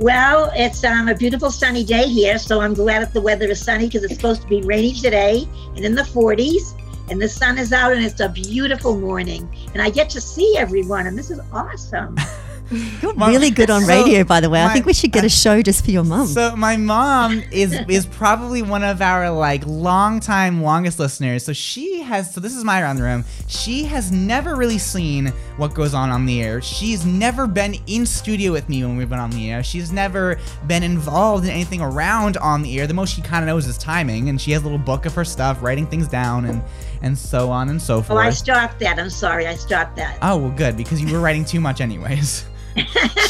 Well, 0.00 0.50
it's 0.56 0.82
um, 0.82 1.08
a 1.08 1.14
beautiful 1.14 1.52
sunny 1.52 1.84
day 1.84 2.08
here, 2.08 2.36
so 2.38 2.60
I'm 2.60 2.74
glad 2.74 3.02
that 3.02 3.14
the 3.14 3.20
weather 3.20 3.46
is 3.46 3.64
sunny 3.64 3.86
because 3.86 4.02
it's 4.02 4.14
supposed 4.14 4.42
to 4.42 4.48
be 4.48 4.60
rainy 4.62 4.92
today 4.92 5.48
and 5.76 5.84
in 5.84 5.94
the 5.94 6.02
40s. 6.02 6.80
And 7.10 7.20
the 7.20 7.28
sun 7.28 7.58
is 7.58 7.72
out, 7.72 7.92
and 7.92 8.04
it's 8.04 8.20
a 8.20 8.28
beautiful 8.28 8.98
morning. 8.98 9.48
And 9.72 9.82
I 9.82 9.90
get 9.90 10.08
to 10.10 10.20
see 10.20 10.56
everyone, 10.56 11.06
and 11.06 11.16
this 11.16 11.30
is 11.30 11.38
awesome. 11.52 12.16
You're 13.02 13.14
My- 13.14 13.28
really 13.30 13.50
good 13.50 13.70
on 13.70 13.82
so, 13.82 13.88
radio, 13.88 14.24
by 14.24 14.40
the 14.40 14.48
way. 14.48 14.62
I 14.62 14.72
think 14.72 14.86
we 14.86 14.94
should 14.94 15.12
get 15.12 15.24
a 15.24 15.28
show 15.28 15.60
just 15.60 15.84
for 15.84 15.90
your 15.90 16.04
mum. 16.04 16.26
So 16.26 16.56
my 16.56 16.76
mom 16.76 17.42
is 17.50 17.78
is 17.88 18.06
probably 18.06 18.62
one 18.62 18.82
of 18.82 19.02
our 19.02 19.30
like 19.30 19.66
longtime 19.66 20.62
longest 20.62 20.98
listeners. 20.98 21.44
So 21.44 21.52
she 21.52 22.00
has. 22.00 22.32
So 22.32 22.40
this 22.40 22.56
is 22.56 22.64
my 22.64 22.80
around 22.80 22.96
the 22.96 23.02
room. 23.02 23.24
She 23.48 23.84
has 23.84 24.10
never 24.10 24.56
really 24.56 24.78
seen 24.78 25.26
what 25.56 25.74
goes 25.74 25.92
on 25.92 26.10
on 26.10 26.24
the 26.24 26.42
air. 26.42 26.62
She's 26.62 27.04
never 27.04 27.46
been 27.46 27.76
in 27.86 28.06
studio 28.06 28.52
with 28.52 28.68
me 28.68 28.82
when 28.82 28.96
we've 28.96 29.10
been 29.10 29.18
on 29.18 29.30
the 29.30 29.50
air. 29.50 29.62
She's 29.62 29.92
never 29.92 30.38
been 30.66 30.82
involved 30.82 31.44
in 31.44 31.50
anything 31.50 31.82
around 31.82 32.38
on 32.38 32.62
the 32.62 32.80
air. 32.80 32.86
The 32.86 32.94
most 32.94 33.14
she 33.14 33.22
kind 33.22 33.44
of 33.44 33.46
knows 33.46 33.66
is 33.66 33.76
timing, 33.76 34.30
and 34.30 34.40
she 34.40 34.52
has 34.52 34.62
a 34.62 34.64
little 34.64 34.78
book 34.78 35.04
of 35.04 35.14
her 35.14 35.24
stuff, 35.24 35.62
writing 35.62 35.86
things 35.86 36.08
down, 36.08 36.46
and 36.46 36.62
and 37.02 37.16
so 37.16 37.50
on 37.50 37.68
and 37.68 37.80
so 37.80 38.00
forth. 38.00 38.18
Oh. 38.18 38.22
I 38.22 38.30
stopped 38.30 38.80
that. 38.80 38.98
I'm 38.98 39.10
sorry. 39.10 39.46
I 39.46 39.54
stopped 39.54 39.96
that. 39.96 40.18
Oh 40.22 40.38
well, 40.38 40.50
good 40.50 40.76
because 40.76 41.00
you 41.02 41.12
were 41.12 41.20
writing 41.20 41.44
too 41.44 41.60
much, 41.60 41.82
anyways. 41.82 42.46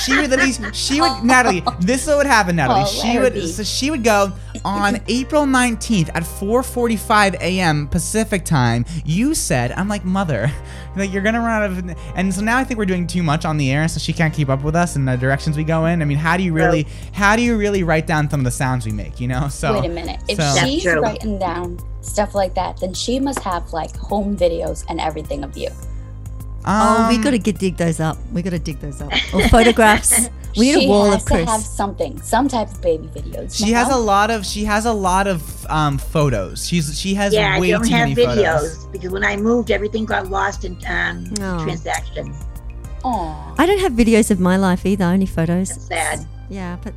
She 0.05 0.16
would 0.16 0.32
at 0.32 0.38
least 0.38 0.74
she 0.74 1.01
would 1.01 1.22
Natalie. 1.22 1.62
This 1.80 2.03
is 2.03 2.09
what 2.09 2.18
would 2.18 2.26
happen, 2.26 2.57
Natalie. 2.57 2.82
Oh, 2.82 2.86
she 2.86 3.18
would, 3.18 3.34
be. 3.34 3.47
so 3.47 3.62
she 3.62 3.90
would 3.90 4.05
go 4.05 4.32
on 4.64 5.01
April 5.09 5.47
nineteenth 5.47 6.11
at 6.14 6.22
4:45 6.22 7.34
a.m. 7.40 7.88
Pacific 7.88 8.45
time. 8.45 8.84
You 9.05 9.34
said, 9.34 9.72
I'm 9.72 9.88
like 9.88 10.05
mother, 10.05 10.51
like 10.97 11.12
you're 11.12 11.22
gonna 11.22 11.40
run 11.40 11.62
out 11.62 11.70
of, 11.70 11.97
and 12.16 12.32
so 12.34 12.40
now 12.40 12.59
I 12.59 12.64
think 12.64 12.78
we're 12.78 12.86
doing 12.86 13.07
too 13.07 13.22
much 13.22 13.45
on 13.45 13.57
the 13.57 13.70
air, 13.70 13.86
so 13.88 13.99
she 13.99 14.12
can't 14.12 14.32
keep 14.32 14.49
up 14.49 14.62
with 14.62 14.76
us 14.76 14.97
and 14.97 15.07
the 15.07 15.16
directions 15.16 15.57
we 15.57 15.64
go 15.64 15.86
in. 15.86 16.03
I 16.03 16.05
mean, 16.05 16.18
how 16.18 16.36
do 16.36 16.42
you 16.42 16.53
really, 16.53 16.86
how 17.12 17.36
do 17.36 17.42
you 17.42 17.57
really 17.57 17.82
write 17.82 18.07
down 18.07 18.30
some 18.30 18.40
of 18.40 18.45
the 18.45 18.51
sounds 18.51 18.86
we 18.86 18.92
make? 18.92 19.20
You 19.20 19.28
know, 19.28 19.49
so 19.49 19.80
Wait 19.80 19.90
a 19.90 19.92
minute. 19.92 20.20
If 20.28 20.38
so- 20.38 20.64
she's 20.64 20.86
writing 20.86 21.38
down 21.38 21.78
stuff 22.01 22.34
like 22.34 22.55
that, 22.55 22.78
then 22.80 22.95
she 22.95 23.18
must 23.20 23.40
have 23.40 23.72
like 23.72 23.97
home 23.97 24.36
videos 24.36 24.84
and 24.88 25.01
everything 25.01 25.45
of 25.45 25.57
you. 25.57 25.68
Oh, 26.66 27.06
we 27.08 27.16
Um, 27.16 27.22
gotta 27.22 27.38
get 27.38 27.58
dig 27.58 27.76
those 27.76 28.00
up. 28.00 28.16
We 28.32 28.42
gotta 28.42 28.58
dig 28.58 28.80
those 28.80 29.00
up. 29.00 29.12
Or 29.34 29.48
photographs. 29.48 30.28
We 30.56 30.70
need 30.70 30.80
she 30.82 30.86
a 30.86 30.88
wall 30.88 31.10
has 31.10 31.22
of 31.22 31.24
Chris. 31.26 31.44
to 31.46 31.50
have 31.50 31.60
something, 31.62 32.20
some 32.22 32.46
type 32.46 32.68
of 32.70 32.80
baby 32.80 33.08
videos. 33.08 33.56
She 33.56 33.72
has 33.72 33.90
a 33.90 33.96
lot 33.96 34.30
of 34.30 34.46
she 34.46 34.64
has 34.64 34.86
a 34.86 34.92
lot 34.92 35.26
of 35.26 35.66
um, 35.66 35.98
photos. 35.98 36.66
She's 36.66 36.98
she 36.98 37.14
has 37.14 37.32
yeah, 37.34 37.56
I 37.56 37.60
way 37.60 37.70
don't 37.72 37.82
too 37.84 37.90
have 37.94 38.08
many 38.10 38.14
videos 38.14 38.60
photos. 38.60 38.86
because 38.86 39.10
when 39.10 39.24
I 39.24 39.36
moved, 39.36 39.70
everything 39.72 40.04
got 40.04 40.30
lost 40.30 40.64
in 40.64 40.78
um, 40.86 41.24
Oh. 41.40 41.64
transactions. 41.64 42.36
Aw. 43.04 43.54
I 43.58 43.66
don't 43.66 43.80
have 43.80 43.92
videos 43.92 44.30
of 44.30 44.38
my 44.40 44.56
life 44.56 44.86
either, 44.86 45.04
only 45.04 45.26
photos. 45.26 45.68
That's 45.70 45.86
sad. 45.86 46.26
Yeah, 46.48 46.76
but 46.82 46.94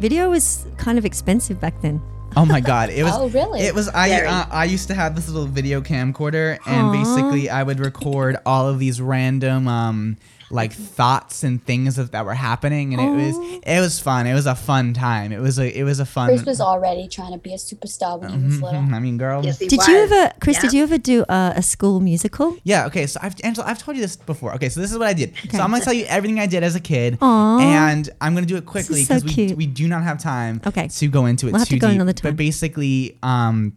video 0.00 0.28
was 0.30 0.66
kind 0.76 0.98
of 0.98 1.04
expensive 1.04 1.60
back 1.60 1.80
then. 1.80 2.02
Oh 2.36 2.44
my 2.44 2.60
god, 2.60 2.90
it 2.90 3.02
was 3.02 3.14
Oh, 3.16 3.28
really? 3.28 3.60
It 3.60 3.74
was 3.74 3.88
I 3.88 4.24
uh, 4.24 4.46
I 4.50 4.64
used 4.64 4.88
to 4.88 4.94
have 4.94 5.16
this 5.16 5.28
little 5.28 5.46
video 5.46 5.80
camcorder 5.80 6.58
and 6.66 6.86
Aw. 6.88 6.92
basically 6.92 7.50
I 7.50 7.62
would 7.62 7.80
record 7.80 8.36
all 8.46 8.68
of 8.68 8.78
these 8.78 9.00
random 9.00 9.66
um 9.66 10.16
like 10.50 10.72
thoughts 10.72 11.42
and 11.44 11.62
things 11.64 11.96
that, 11.96 12.12
that 12.12 12.24
were 12.24 12.34
happening 12.34 12.94
and 12.94 13.02
it 13.02 13.10
was 13.26 13.60
it 13.64 13.80
was 13.80 14.00
fun. 14.00 14.26
It 14.26 14.34
was 14.34 14.46
a 14.46 14.54
fun 14.54 14.94
time. 14.94 15.30
It 15.32 15.40
was 15.40 15.58
a 15.58 15.78
it 15.78 15.82
was 15.84 16.00
a 16.00 16.06
fun 16.06 16.28
Chris 16.28 16.44
was 16.44 16.60
already 16.60 17.06
trying 17.08 17.32
to 17.32 17.38
be 17.38 17.52
a 17.52 17.56
superstar 17.56 18.18
when 18.20 18.30
he 18.30 18.44
was 18.46 18.62
little. 18.62 18.80
Mhm, 18.80 18.92
I 18.94 18.98
mean, 18.98 19.18
girl. 19.18 19.44
Yes, 19.44 19.58
he 19.58 19.66
Did 19.68 19.86
you 19.86 19.96
ever, 19.96 20.32
Chris? 20.40 20.56
Yeah. 20.56 20.60
Did 20.62 20.72
you 20.72 20.82
ever 20.84 20.98
do 20.98 21.22
uh, 21.24 21.52
a 21.56 21.62
school 21.62 22.00
musical? 22.00 22.56
Yeah, 22.64 22.86
okay, 22.86 23.06
so 23.06 23.20
I've 23.22 23.34
Angela, 23.44 23.66
I've 23.66 23.78
told 23.78 23.96
you 23.96 24.02
this 24.02 24.16
before. 24.16 24.54
Okay, 24.54 24.68
so 24.70 24.80
this 24.80 24.90
is 24.90 24.98
what 24.98 25.06
I 25.08 25.12
did. 25.12 25.30
okay. 25.32 25.56
So 25.58 25.62
I'm 25.62 25.70
gonna 25.70 25.84
tell 25.84 25.92
you 25.92 26.06
everything 26.06 26.40
I 26.40 26.46
did 26.46 26.62
as 26.62 26.74
a 26.74 26.80
kid, 26.80 27.18
Aw. 27.20 27.58
and 27.60 28.08
I'm 28.20 28.34
gonna 28.34 28.46
do 28.46 28.56
it 28.56 28.64
quickly 28.66 29.04
so 29.04 29.14
because 29.14 29.24
we 29.24 29.30
cute. 29.34 29.56
we 29.56 29.66
do 29.66 29.86
not 29.88 30.02
have 30.02 30.18
time 30.18 30.60
Okay. 30.66 30.88
to 30.88 31.08
go 31.08 31.26
into 31.26 31.46
it 31.48 31.52
We'll 31.52 31.58
have 31.60 31.68
to 31.68 31.78
go 31.78 31.88
deep. 31.88 31.94
another 31.96 32.12
time. 32.14 32.30
But 32.32 32.36
basically, 32.36 33.18
um, 33.22 33.74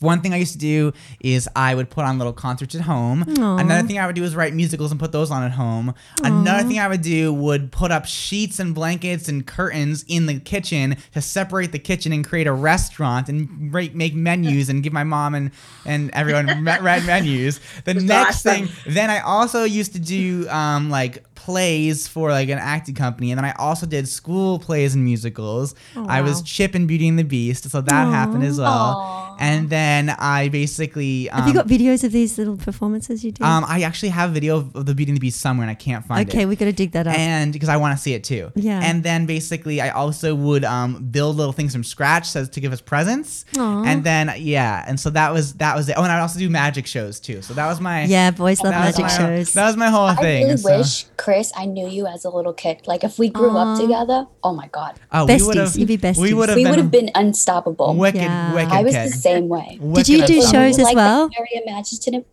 one 0.00 0.20
thing 0.20 0.32
I 0.32 0.36
used 0.36 0.52
to 0.52 0.58
do 0.58 0.92
is 1.20 1.48
I 1.56 1.74
would 1.74 1.90
put 1.90 2.04
on 2.04 2.18
little 2.18 2.32
concerts 2.32 2.74
at 2.74 2.82
home. 2.82 3.24
Aw. 3.38 3.56
Another 3.58 3.86
thing 3.86 3.98
I 3.98 4.06
would 4.06 4.16
do 4.16 4.24
is 4.24 4.36
write 4.36 4.54
musicals 4.54 4.90
and 4.90 5.00
put 5.00 5.12
those 5.12 5.30
on 5.30 5.42
at 5.42 5.52
home. 5.52 5.94
Another 6.22 6.66
thing 6.68 6.78
I 6.78 6.88
would 6.88 7.02
do 7.02 7.32
would 7.32 7.72
put 7.72 7.90
up 7.90 8.06
sheets 8.06 8.58
and 8.58 8.74
blankets 8.74 9.28
and 9.28 9.46
curtains 9.46 10.04
in 10.08 10.26
the 10.26 10.38
kitchen 10.40 10.96
to 11.14 11.20
separate 11.20 11.72
the 11.72 11.78
kitchen 11.78 12.12
and 12.12 12.26
create 12.26 12.46
a 12.46 12.52
restaurant 12.52 13.28
and 13.28 13.72
make 13.72 14.14
menus 14.14 14.68
and 14.68 14.82
give 14.82 14.92
my 14.92 15.04
mom 15.04 15.34
and 15.34 15.50
and 15.84 16.10
everyone 16.12 16.64
red 16.64 17.04
menus. 17.06 17.60
The 17.84 17.94
That's 17.94 18.04
next 18.04 18.46
awesome. 18.46 18.66
thing, 18.68 18.92
then 18.94 19.10
I 19.10 19.20
also 19.20 19.64
used 19.64 19.92
to 19.94 19.98
do 19.98 20.48
um, 20.48 20.90
like 20.90 21.24
plays 21.34 22.06
for 22.06 22.30
like 22.30 22.48
an 22.48 22.58
acting 22.58 22.94
company, 22.94 23.32
and 23.32 23.38
then 23.38 23.44
I 23.44 23.52
also 23.54 23.84
did 23.84 24.06
school 24.06 24.60
plays 24.60 24.94
and 24.94 25.04
musicals. 25.04 25.74
I 25.96 26.20
was. 26.20 26.42
Chip 26.42 26.74
and 26.74 26.86
Beauty 26.86 27.08
and 27.08 27.18
the 27.18 27.24
Beast, 27.24 27.70
so 27.70 27.80
that 27.80 28.06
happened 28.08 28.44
as 28.44 28.58
well. 28.58 29.31
Aw. 29.42 29.46
And 29.52 29.70
then 29.70 30.10
I 30.10 30.48
basically 30.48 31.28
um, 31.30 31.40
have 31.40 31.48
you 31.48 31.54
got 31.54 31.66
videos 31.66 32.04
of 32.04 32.12
these 32.12 32.38
little 32.38 32.56
performances 32.56 33.24
you 33.24 33.32
do? 33.32 33.44
um, 33.44 33.64
I 33.66 33.82
actually 33.82 34.10
have 34.10 34.30
a 34.30 34.32
video 34.32 34.56
of 34.58 34.74
of 34.76 34.86
the 34.86 34.94
Beauty 34.94 35.10
and 35.12 35.16
the 35.16 35.20
Beast 35.20 35.40
somewhere, 35.40 35.64
and 35.66 35.70
I 35.70 35.74
can't 35.74 36.04
find 36.04 36.28
it 36.28 36.32
okay, 36.34 36.46
we 36.46 36.56
got 36.56 36.66
to 36.66 36.72
dig 36.72 36.92
that 36.92 37.06
up. 37.06 37.18
and 37.18 37.52
because 37.52 37.68
I 37.68 37.76
want 37.76 37.96
to 37.96 38.02
see 38.02 38.14
it 38.14 38.24
too. 38.24 38.50
Yeah. 38.54 38.80
And 38.82 39.02
then 39.02 39.26
basically, 39.26 39.80
I 39.80 39.90
also 39.90 40.34
would 40.34 40.64
um, 40.64 41.04
build 41.10 41.36
little 41.36 41.52
things 41.52 41.72
from 41.72 41.84
scratch 41.84 42.26
so 42.28 42.44
to 42.44 42.60
give 42.60 42.72
us 42.72 42.80
presents. 42.80 43.44
Aw. 43.58 43.84
And 43.84 44.04
then 44.04 44.32
yeah, 44.38 44.84
and 44.86 44.98
so 44.98 45.10
that 45.10 45.32
was 45.32 45.54
that 45.54 45.74
was 45.76 45.88
it. 45.88 45.94
Oh, 45.98 46.02
and 46.04 46.12
I'd 46.12 46.20
also 46.20 46.38
do 46.38 46.48
magic 46.48 46.86
shows 46.86 47.20
too. 47.20 47.42
So 47.42 47.54
that 47.54 47.66
was 47.66 47.80
my 47.80 48.04
yeah, 48.04 48.30
boys 48.30 48.60
love 48.62 48.72
magic 48.72 49.02
my, 49.06 49.08
shows. 49.18 49.52
That 49.54 49.66
was 49.66 49.76
my 49.76 49.88
whole 49.90 50.06
I 50.06 50.14
thing. 50.16 50.44
I 50.44 50.46
really 50.46 50.56
so- 50.58 50.78
wish, 50.78 51.04
Chris, 51.16 51.52
I 51.56 51.66
knew 51.66 51.88
you 51.88 52.06
as 52.06 52.24
a 52.24 52.30
little 52.30 52.52
kid. 52.52 52.82
Like 52.86 53.02
if 53.04 53.18
we 53.18 53.28
grew 53.28 53.50
Aw. 53.50 53.62
up 53.74 53.80
together, 53.80 54.26
oh 54.44 54.54
my 54.54 54.68
god, 54.68 54.98
Oh, 55.12 55.26
we 55.26 55.32
Besties, 55.34 55.46
would 55.46 55.56
have. 55.56 55.76
you'd 55.76 55.88
be 55.88 55.98
besties. 55.98 56.20
We 56.20 56.34
would 56.34 56.48
have 56.48 56.56
been, 56.56 56.90
been 56.90 57.10
unstoppable. 57.14 57.94
wicked, 57.96 58.20
Yeah. 58.22 58.54
wicked 58.54 58.72
I 58.72 58.82
was 58.82 58.94
kid. 58.94 59.08
the 59.12 59.16
same 59.16 59.31
way. 59.40 59.78
Did 59.94 60.08
you 60.08 60.26
do 60.26 60.40
shows 60.42 60.78
as 60.78 60.84
like, 60.84 60.96
well? 60.96 61.28
Very 61.28 61.62
imaginative. 61.64 62.24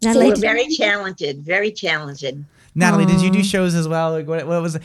They 0.00 0.08
Natalie, 0.08 0.28
were 0.28 0.34
did- 0.34 0.40
very 0.40 0.66
talented, 0.74 1.42
very 1.42 1.70
talented. 1.70 2.44
Natalie, 2.74 3.04
did 3.06 3.20
you 3.20 3.30
do 3.30 3.42
shows 3.42 3.74
as 3.74 3.86
well? 3.88 4.12
Like 4.12 4.26
what? 4.26 4.46
What 4.46 4.62
was? 4.62 4.78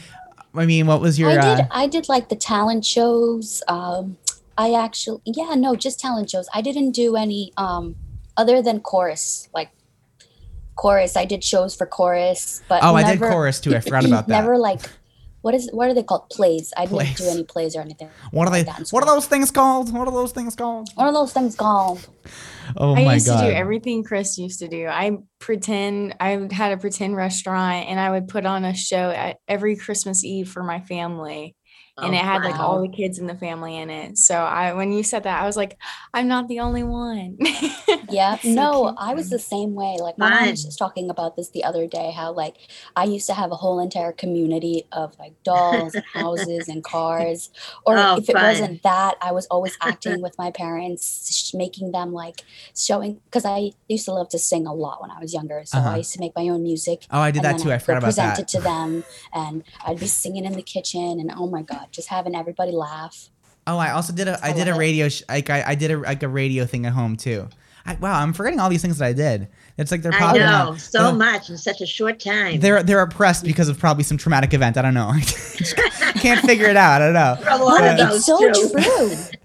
I 0.55 0.65
mean, 0.65 0.87
what 0.87 1.01
was 1.01 1.19
your? 1.19 1.29
I 1.31 1.33
did. 1.35 1.65
uh, 1.65 1.67
I 1.71 1.87
did 1.87 2.09
like 2.09 2.29
the 2.29 2.35
talent 2.35 2.85
shows. 2.85 3.61
Um, 3.67 4.17
I 4.57 4.73
actually, 4.73 5.21
yeah, 5.25 5.53
no, 5.55 5.75
just 5.75 5.99
talent 5.99 6.29
shows. 6.29 6.47
I 6.53 6.61
didn't 6.61 6.91
do 6.91 7.15
any 7.15 7.51
um, 7.57 7.95
other 8.37 8.61
than 8.61 8.79
chorus, 8.79 9.49
like 9.53 9.69
chorus. 10.75 11.15
I 11.15 11.25
did 11.25 11.43
shows 11.43 11.75
for 11.75 11.85
chorus, 11.85 12.63
but 12.67 12.83
Oh, 12.83 12.95
I 12.95 13.03
did 13.03 13.19
chorus 13.19 13.59
too. 13.59 13.75
I 13.75 13.79
forgot 13.81 14.05
about 14.11 14.27
that. 14.27 14.41
Never 14.41 14.57
like, 14.57 14.79
what 15.45 15.53
is 15.53 15.69
what 15.73 15.87
are 15.87 15.93
they 15.93 16.01
called? 16.01 16.27
Plays. 16.31 16.73
I 16.75 16.87
didn't 16.87 17.17
do 17.17 17.29
any 17.29 17.43
plays 17.43 17.75
or 17.75 17.81
anything. 17.81 18.09
what 18.31 18.47
are 18.47 18.51
they? 18.51 18.63
like 18.63 18.87
What 18.89 19.03
are 19.03 19.13
those 19.13 19.27
things 19.27 19.51
called? 19.51 19.93
What 19.93 20.07
are 20.07 20.11
those 20.11 20.31
things 20.31 20.55
called? 20.55 20.89
What 20.95 21.05
are 21.05 21.13
those 21.13 21.33
things 21.33 21.55
called? 21.55 22.07
Oh 22.75 22.95
I 22.95 23.05
my 23.05 23.13
used 23.13 23.27
god! 23.27 23.41
to 23.41 23.47
do 23.51 23.53
everything 23.55 24.03
Chris 24.03 24.39
used 24.39 24.57
to 24.61 24.67
do. 24.67 24.87
I 24.87 25.19
pretend 25.37 26.15
I 26.19 26.47
had 26.49 26.71
a 26.71 26.77
pretend 26.77 27.15
restaurant 27.15 27.87
and 27.87 27.99
I 27.99 28.09
would 28.09 28.27
put 28.27 28.47
on 28.47 28.65
a 28.65 28.73
show 28.73 29.11
at 29.11 29.37
every 29.47 29.75
Christmas 29.75 30.23
Eve 30.23 30.49
for 30.49 30.63
my 30.63 30.79
family. 30.79 31.55
And 32.01 32.15
Oh, 32.15 32.17
it 32.17 32.23
had 32.23 32.43
like 32.43 32.59
all 32.59 32.81
the 32.81 32.89
kids 32.89 33.19
in 33.19 33.27
the 33.27 33.35
family 33.37 33.77
in 33.77 33.91
it. 33.91 34.17
So 34.17 34.35
I 34.35 34.73
when 34.73 34.91
you 34.91 35.03
said 35.03 35.23
that, 35.25 35.43
I 35.43 35.45
was 35.45 35.55
like, 35.55 35.77
I'm 36.11 36.27
not 36.27 36.47
the 36.47 36.61
only 36.61 36.81
one. 36.81 37.37
Yeah, 38.09 38.37
So 38.37 38.49
no, 38.49 38.83
cute. 38.85 38.95
I 38.99 39.13
was 39.13 39.29
the 39.29 39.39
same 39.39 39.73
way. 39.75 39.97
Like 39.99 40.17
my 40.17 40.29
mom 40.29 40.49
was 40.51 40.63
just 40.65 40.77
talking 40.77 41.09
about 41.09 41.35
this 41.35 41.49
the 41.49 41.63
other 41.63 41.87
day, 41.87 42.11
how 42.11 42.31
like 42.33 42.55
I 42.95 43.03
used 43.05 43.27
to 43.27 43.33
have 43.33 43.51
a 43.51 43.55
whole 43.55 43.79
entire 43.79 44.11
community 44.11 44.83
of 44.91 45.17
like 45.19 45.33
dolls 45.43 45.95
and 45.95 46.03
houses 46.13 46.67
and 46.67 46.83
cars. 46.83 47.49
Or 47.85 47.97
Oh, 47.97 48.17
if 48.17 48.29
it 48.29 48.35
wasn't 48.35 48.83
that, 48.83 49.15
I 49.21 49.31
was 49.31 49.45
always 49.47 49.77
acting 49.81 50.21
with 50.25 50.37
my 50.37 50.51
parents, 50.51 51.31
sh- 51.33 51.53
making 51.53 51.91
them 51.91 52.13
like 52.13 52.41
showing 52.75 53.21
because 53.25 53.45
I 53.45 53.71
used 53.87 54.05
to 54.05 54.13
love 54.13 54.29
to 54.29 54.39
sing 54.39 54.67
a 54.67 54.73
lot 54.73 55.01
when 55.01 55.11
I 55.11 55.19
was 55.19 55.33
younger. 55.33 55.63
So 55.65 55.77
Uh-huh. 55.77 55.91
I 55.91 55.97
used 55.97 56.13
to 56.13 56.19
make 56.19 56.33
my 56.35 56.47
own 56.49 56.63
music. 56.63 57.05
Oh, 57.11 57.19
I 57.19 57.31
did 57.31 57.43
that 57.43 57.57
too. 57.59 57.71
I 57.71 57.75
I'd 57.75 57.83
forgot 57.83 57.93
go 57.93 57.97
about 57.97 58.05
present 58.07 58.35
that. 58.35 58.39
it 58.41 58.47
to 58.49 58.61
them, 58.61 59.03
and 59.33 59.63
I'd 59.85 59.99
be 59.99 60.07
singing 60.07 60.45
in 60.45 60.53
the 60.53 60.61
kitchen, 60.63 61.19
and 61.19 61.31
oh 61.35 61.47
my 61.47 61.61
god, 61.61 61.87
just 61.91 62.09
having 62.09 62.35
everybody 62.35 62.71
laugh. 62.71 63.29
Oh, 63.67 63.77
I 63.79 63.91
also 63.91 64.13
did 64.13 64.27
a 64.27 64.39
I 64.45 64.49
I 64.49 64.53
did 64.53 64.67
a 64.67 64.75
radio 64.75 65.09
sh- 65.09 65.23
like 65.27 65.49
I, 65.49 65.63
I 65.71 65.75
did 65.75 65.89
a 65.91 65.97
like 65.97 66.21
a 66.23 66.27
radio 66.27 66.65
thing 66.65 66.85
at 66.85 66.93
home 66.93 67.15
too. 67.17 67.49
I, 67.85 67.95
wow, 67.95 68.19
I'm 68.19 68.33
forgetting 68.33 68.59
all 68.59 68.69
these 68.69 68.81
things 68.81 68.97
that 68.97 69.05
I 69.05 69.13
did. 69.13 69.47
It's 69.77 69.91
like 69.91 70.01
they're 70.01 70.13
I 70.13 70.17
probably 70.17 70.39
know 70.39 70.45
not- 70.71 70.79
so 70.79 71.03
they're- 71.03 71.13
much 71.13 71.49
in 71.49 71.57
such 71.57 71.81
a 71.81 71.85
short 71.85 72.19
time. 72.19 72.59
They're 72.59 72.81
they're 72.81 73.01
oppressed 73.01 73.43
because 73.43 73.69
of 73.69 73.77
probably 73.77 74.03
some 74.03 74.17
traumatic 74.17 74.53
event. 74.53 74.77
I 74.77 74.81
don't 74.81 74.93
know. 74.93 75.09
I 75.09 75.19
can't 76.19 76.43
figure 76.45 76.65
it 76.67 76.77
out. 76.77 77.01
I 77.01 77.05
don't 77.05 77.13
know. 77.13 77.37
For 77.43 77.49
a 77.49 77.57
lot 77.57 77.83
of 77.83 77.97
But- 77.97 78.15
It's 78.15 78.25
so 78.25 78.37
too. 78.39 78.69
true. 78.71 79.15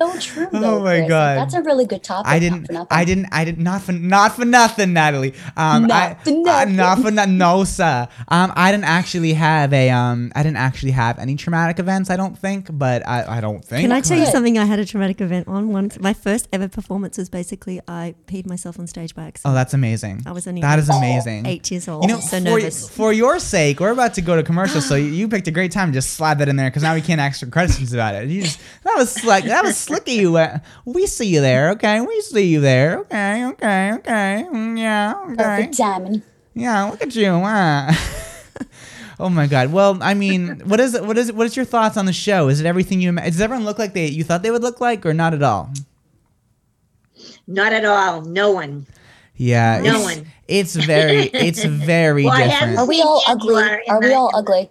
That's 0.00 0.24
so 0.26 0.34
true. 0.34 0.48
Oh 0.52 0.60
though, 0.60 0.80
my 0.84 0.96
Chris. 0.98 1.08
God. 1.08 1.38
that's 1.38 1.54
a 1.54 1.62
really 1.62 1.84
good 1.86 2.02
topic. 2.02 2.30
I 2.30 2.38
didn't. 2.38 2.66
for 2.66 2.72
nothing. 2.72 2.86
I 2.90 3.04
didn't. 3.04 3.26
I 3.32 3.44
did 3.44 3.58
not 3.58 3.82
for 3.82 3.92
not 3.92 4.34
for 4.36 4.44
nothing, 4.44 4.92
Natalie. 4.92 5.34
Um, 5.56 5.86
Not 5.86 5.92
I, 5.92 6.14
for 6.14 6.30
uh, 6.30 6.34
nothing. 6.34 6.76
not 6.76 6.98
for 7.00 7.10
nothing. 7.10 7.38
No, 7.38 7.64
sir. 7.64 8.08
Um, 8.28 8.52
I 8.56 8.72
didn't 8.72 8.84
actually 8.84 9.34
have 9.34 9.72
a 9.72 9.90
um. 9.90 10.32
I 10.34 10.42
didn't 10.42 10.56
actually 10.56 10.92
have 10.92 11.18
any 11.18 11.36
traumatic 11.36 11.78
events. 11.78 12.10
I 12.10 12.16
don't 12.16 12.36
think, 12.38 12.68
but 12.72 13.06
I, 13.06 13.38
I 13.38 13.40
don't 13.40 13.64
think. 13.64 13.82
Can 13.82 13.92
I 13.92 14.00
tell 14.00 14.18
you 14.18 14.26
something? 14.26 14.58
I 14.58 14.64
had 14.64 14.78
a 14.78 14.84
traumatic 14.84 15.20
event 15.20 15.48
on 15.48 15.68
once. 15.68 15.98
My 16.00 16.12
first 16.14 16.48
ever 16.52 16.68
performance 16.68 17.18
was 17.18 17.28
basically 17.28 17.80
I 17.86 18.14
peed 18.26 18.46
myself 18.46 18.78
on 18.78 18.86
stage 18.86 19.14
by 19.14 19.24
accident. 19.24 19.52
Oh, 19.52 19.54
that's 19.54 19.74
amazing. 19.74 20.22
I 20.26 20.32
was 20.32 20.46
only 20.46 20.60
That 20.62 20.78
is 20.78 20.88
amazing. 20.88 21.46
eight 21.46 21.70
years 21.70 21.88
old. 21.88 22.04
You 22.04 22.14
know, 22.14 22.20
so 22.20 22.38
for, 22.38 22.44
nervous. 22.44 22.88
for 22.88 23.12
your 23.12 23.38
sake, 23.38 23.80
we're 23.80 23.90
about 23.90 24.14
to 24.14 24.22
go 24.22 24.36
to 24.36 24.42
commercial, 24.42 24.80
so 24.80 24.94
you, 24.94 25.04
you 25.20 25.28
picked 25.28 25.48
a 25.48 25.50
great 25.50 25.72
time 25.72 25.88
to 25.88 25.92
just 25.94 26.14
slide 26.14 26.38
that 26.38 26.48
in 26.48 26.56
there 26.56 26.70
because 26.70 26.82
now 26.82 26.94
we 26.94 27.02
can't 27.02 27.20
ask 27.20 27.40
for 27.40 27.46
questions 27.46 27.92
about 27.92 28.14
it. 28.14 28.28
You 28.28 28.42
just, 28.42 28.60
that 28.84 28.94
was 28.96 29.22
like 29.24 29.44
that 29.44 29.62
was 29.64 29.89
slick 29.90 30.08
at 30.08 30.14
you. 30.14 30.36
Uh, 30.36 30.58
we 30.84 31.06
see 31.06 31.26
you 31.26 31.40
there, 31.40 31.70
okay? 31.70 32.00
We 32.00 32.20
see 32.22 32.46
you 32.46 32.60
there, 32.60 32.98
okay? 33.00 33.44
Okay, 33.46 33.92
okay, 33.94 34.46
mm, 34.52 34.78
yeah, 34.78 35.14
okay, 35.26 35.34
Perfect 35.36 35.76
timing. 35.76 36.22
yeah. 36.54 36.90
Look 36.90 37.02
at 37.02 37.14
you, 37.14 37.30
huh? 37.32 37.92
oh 39.20 39.28
my 39.28 39.46
God. 39.46 39.72
Well, 39.72 39.98
I 40.00 40.14
mean, 40.14 40.60
what 40.66 40.80
is 40.80 40.94
it? 40.94 41.04
What 41.04 41.18
is 41.18 41.28
it? 41.28 41.34
What 41.34 41.46
is 41.46 41.56
your 41.56 41.64
thoughts 41.66 41.96
on 41.96 42.06
the 42.06 42.12
show? 42.12 42.48
Is 42.48 42.60
it 42.60 42.66
everything 42.66 43.00
you? 43.00 43.10
ima- 43.10 43.22
Does 43.30 43.40
everyone 43.40 43.64
look 43.64 43.78
like 43.78 43.92
they 43.94 44.06
you 44.06 44.24
thought 44.24 44.42
they 44.42 44.50
would 44.50 44.62
look 44.62 44.80
like, 44.80 45.04
or 45.06 45.12
not 45.14 45.34
at 45.34 45.42
all? 45.42 45.70
Not 47.46 47.72
at 47.72 47.84
all. 47.84 48.22
No 48.22 48.50
one. 48.52 48.86
Yeah, 49.36 49.80
No 49.82 49.96
it's, 49.96 50.16
one. 50.16 50.26
it's 50.48 50.74
very, 50.76 51.22
it's 51.32 51.64
very 51.64 52.24
Well, 52.26 52.36
different. 52.36 52.78
Are 52.78 52.86
we 52.86 53.00
all 53.00 53.22
ugly? 53.26 53.64
Are 53.88 53.98
we 54.00 54.12
all 54.12 54.30
ugly? 54.34 54.70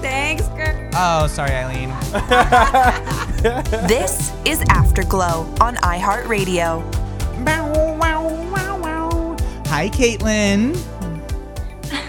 Thanks, 0.00 0.46
girl. 0.48 0.90
Oh, 0.94 1.26
sorry, 1.26 1.50
Eileen. 1.52 1.90
This 3.88 4.32
is 4.44 4.60
Afterglow 4.68 5.46
on 5.60 5.74
iHeartRadio. 5.76 6.82
Hi, 9.68 9.88
Caitlin. 9.90 10.76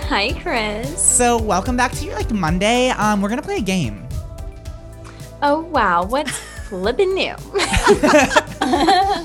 Hi, 0.10 0.34
Chris. 0.42 1.00
So 1.00 1.38
welcome 1.42 1.78
back 1.78 1.92
to 1.94 2.06
your 2.06 2.16
like 2.16 2.32
Monday. 2.32 2.90
Um, 2.90 3.22
we're 3.22 3.30
gonna 3.30 3.42
play 3.44 3.58
a 3.58 3.62
game. 3.62 4.08
Oh, 5.42 5.62
wow. 5.62 6.04
What's 6.04 6.32
flippin' 6.68 7.14
new? 7.14 7.36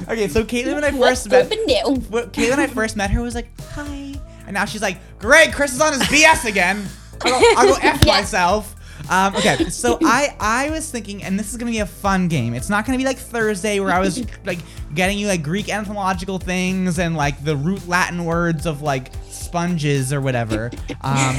Okay, 0.09 0.29
so 0.29 0.43
Caitlin 0.45 0.75
when 0.75 0.85
I 0.85 0.91
What's 0.91 1.23
first 1.27 1.31
met 1.31 1.47
flippin' 1.49 1.67
new? 1.67 1.95
when 2.11 2.25
Caitlin 2.31 2.51
when 2.51 2.61
I 2.61 2.67
first 2.67 2.97
met 2.97 3.11
her 3.11 3.21
was 3.23 3.35
like, 3.35 3.49
hi. 3.73 4.15
And 4.47 4.53
now 4.55 4.65
she's 4.65 4.81
like, 4.83 4.99
great, 5.19 5.53
Chris 5.53 5.75
is 5.75 5.81
on 5.81 5.93
his 5.93 6.03
BS 6.03 6.45
again. 6.47 6.87
I'll 7.23 7.31
go, 7.41 7.53
I'll 7.57 7.67
go 7.69 7.79
F 7.83 8.03
Yeah. 8.07 8.13
myself. 8.15 8.75
Um, 9.11 9.37
okay, 9.37 9.69
so 9.69 9.99
I 10.03 10.35
I 10.41 10.71
was 10.71 10.91
thinking, 10.91 11.23
and 11.25 11.39
this 11.39 11.51
is 11.51 11.59
gonna 11.59 11.71
be 11.73 11.81
a 11.81 11.87
fun 11.87 12.29
game. 12.29 12.55
It's 12.55 12.71
not 12.71 12.87
gonna 12.87 12.97
be 12.97 13.05
like 13.05 13.19
Thursday 13.19 13.81
where 13.81 13.91
I 13.93 13.99
was 14.01 14.25
like 14.47 14.61
getting 14.95 15.19
you 15.19 15.27
like 15.27 15.43
Greek 15.43 15.69
etymological 15.69 16.39
things 16.39 16.99
and 16.99 17.15
like 17.17 17.43
the 17.45 17.57
root 17.57 17.87
Latin 17.87 18.25
words 18.25 18.65
of 18.67 18.81
like 18.81 19.11
sponges 19.55 20.13
or 20.13 20.21
whatever. 20.21 20.71
Um, 21.05 21.37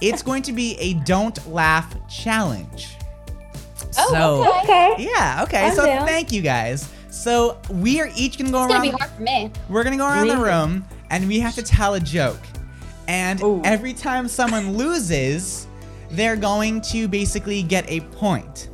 it's 0.00 0.22
going 0.22 0.42
to 0.44 0.52
be 0.52 0.76
a 0.78 0.94
don't 0.94 1.44
laugh 1.50 1.92
challenge. 2.08 2.96
Oh, 3.98 4.12
so, 4.44 4.60
okay. 4.62 4.94
Yeah, 4.96 5.42
okay. 5.42 5.66
I'm 5.66 5.74
so 5.74 5.84
down. 5.84 6.06
thank 6.06 6.30
you 6.30 6.40
guys. 6.40 6.88
So 7.10 7.58
we 7.68 8.00
are 8.00 8.08
each 8.16 8.38
gonna 8.38 8.52
go 8.52 8.62
It's 8.62 8.72
gonna 8.72 8.84
around. 8.84 8.92
be 8.92 8.96
hard 8.96 9.10
for 9.10 9.22
me. 9.22 9.50
We're 9.68 9.82
gonna 9.82 9.96
go 9.96 10.06
around 10.06 10.28
the 10.28 10.36
room 10.36 10.84
and 11.10 11.26
we 11.26 11.40
have 11.40 11.56
to 11.56 11.62
tell 11.62 11.94
a 11.94 12.00
joke. 12.00 12.38
And 13.08 13.42
Ooh. 13.42 13.60
every 13.64 13.92
time 13.92 14.28
someone 14.28 14.76
loses, 14.76 15.66
they're 16.10 16.36
going 16.36 16.80
to 16.92 17.08
basically 17.08 17.64
get 17.64 17.90
a 17.90 18.00
point. 18.00 18.68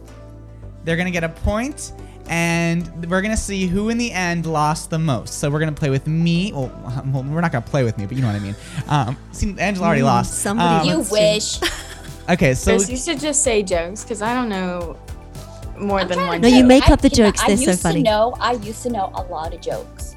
They're 0.84 0.96
gonna 0.98 1.10
get 1.10 1.24
a 1.24 1.30
point, 1.30 1.92
and 2.28 3.08
we're 3.10 3.22
gonna 3.22 3.36
see 3.36 3.66
who 3.66 3.88
in 3.90 3.98
the 3.98 4.10
end 4.12 4.46
lost 4.46 4.90
the 4.90 4.98
most. 4.98 5.34
So 5.38 5.50
we're 5.50 5.58
gonna 5.60 5.72
play 5.72 5.90
with 5.90 6.06
me. 6.06 6.52
Well, 6.52 6.70
well, 7.12 7.22
we're 7.24 7.40
not 7.40 7.52
gonna 7.52 7.62
play 7.66 7.84
with 7.84 7.98
me, 7.98 8.06
but 8.06 8.16
you 8.16 8.22
know 8.22 8.28
what 8.28 8.36
I 8.36 8.40
mean. 8.40 8.56
Um, 8.88 9.16
see, 9.32 9.54
Angela 9.58 9.86
already 9.86 10.02
lost. 10.02 10.38
somebody- 10.40 10.90
Um, 10.90 10.98
You 10.98 11.06
wish. 11.10 11.58
Okay, 12.26 12.54
so 12.54 12.70
Chris, 12.70 12.88
you 12.88 12.96
should 12.96 13.20
just 13.20 13.42
say 13.42 13.62
jokes 13.62 14.02
because 14.02 14.22
I 14.22 14.32
don't 14.32 14.48
know 14.48 14.96
more 15.78 16.00
I'm 16.00 16.08
than 16.08 16.18
one 16.26 16.40
to 16.40 16.48
No, 16.48 16.56
you 16.56 16.64
make 16.64 16.88
up 16.88 17.02
the 17.02 17.10
you 17.10 17.18
know, 17.22 17.28
jokes. 17.28 17.42
I 17.42 17.48
They're 17.48 17.56
so 17.58 17.62
used 17.72 17.82
funny. 17.82 18.02
To 18.02 18.08
know, 18.10 18.34
I 18.40 18.52
used 18.52 18.82
to 18.84 18.88
know 18.90 19.12
a 19.14 19.22
lot 19.24 19.52
of 19.52 19.60
jokes. 19.60 20.16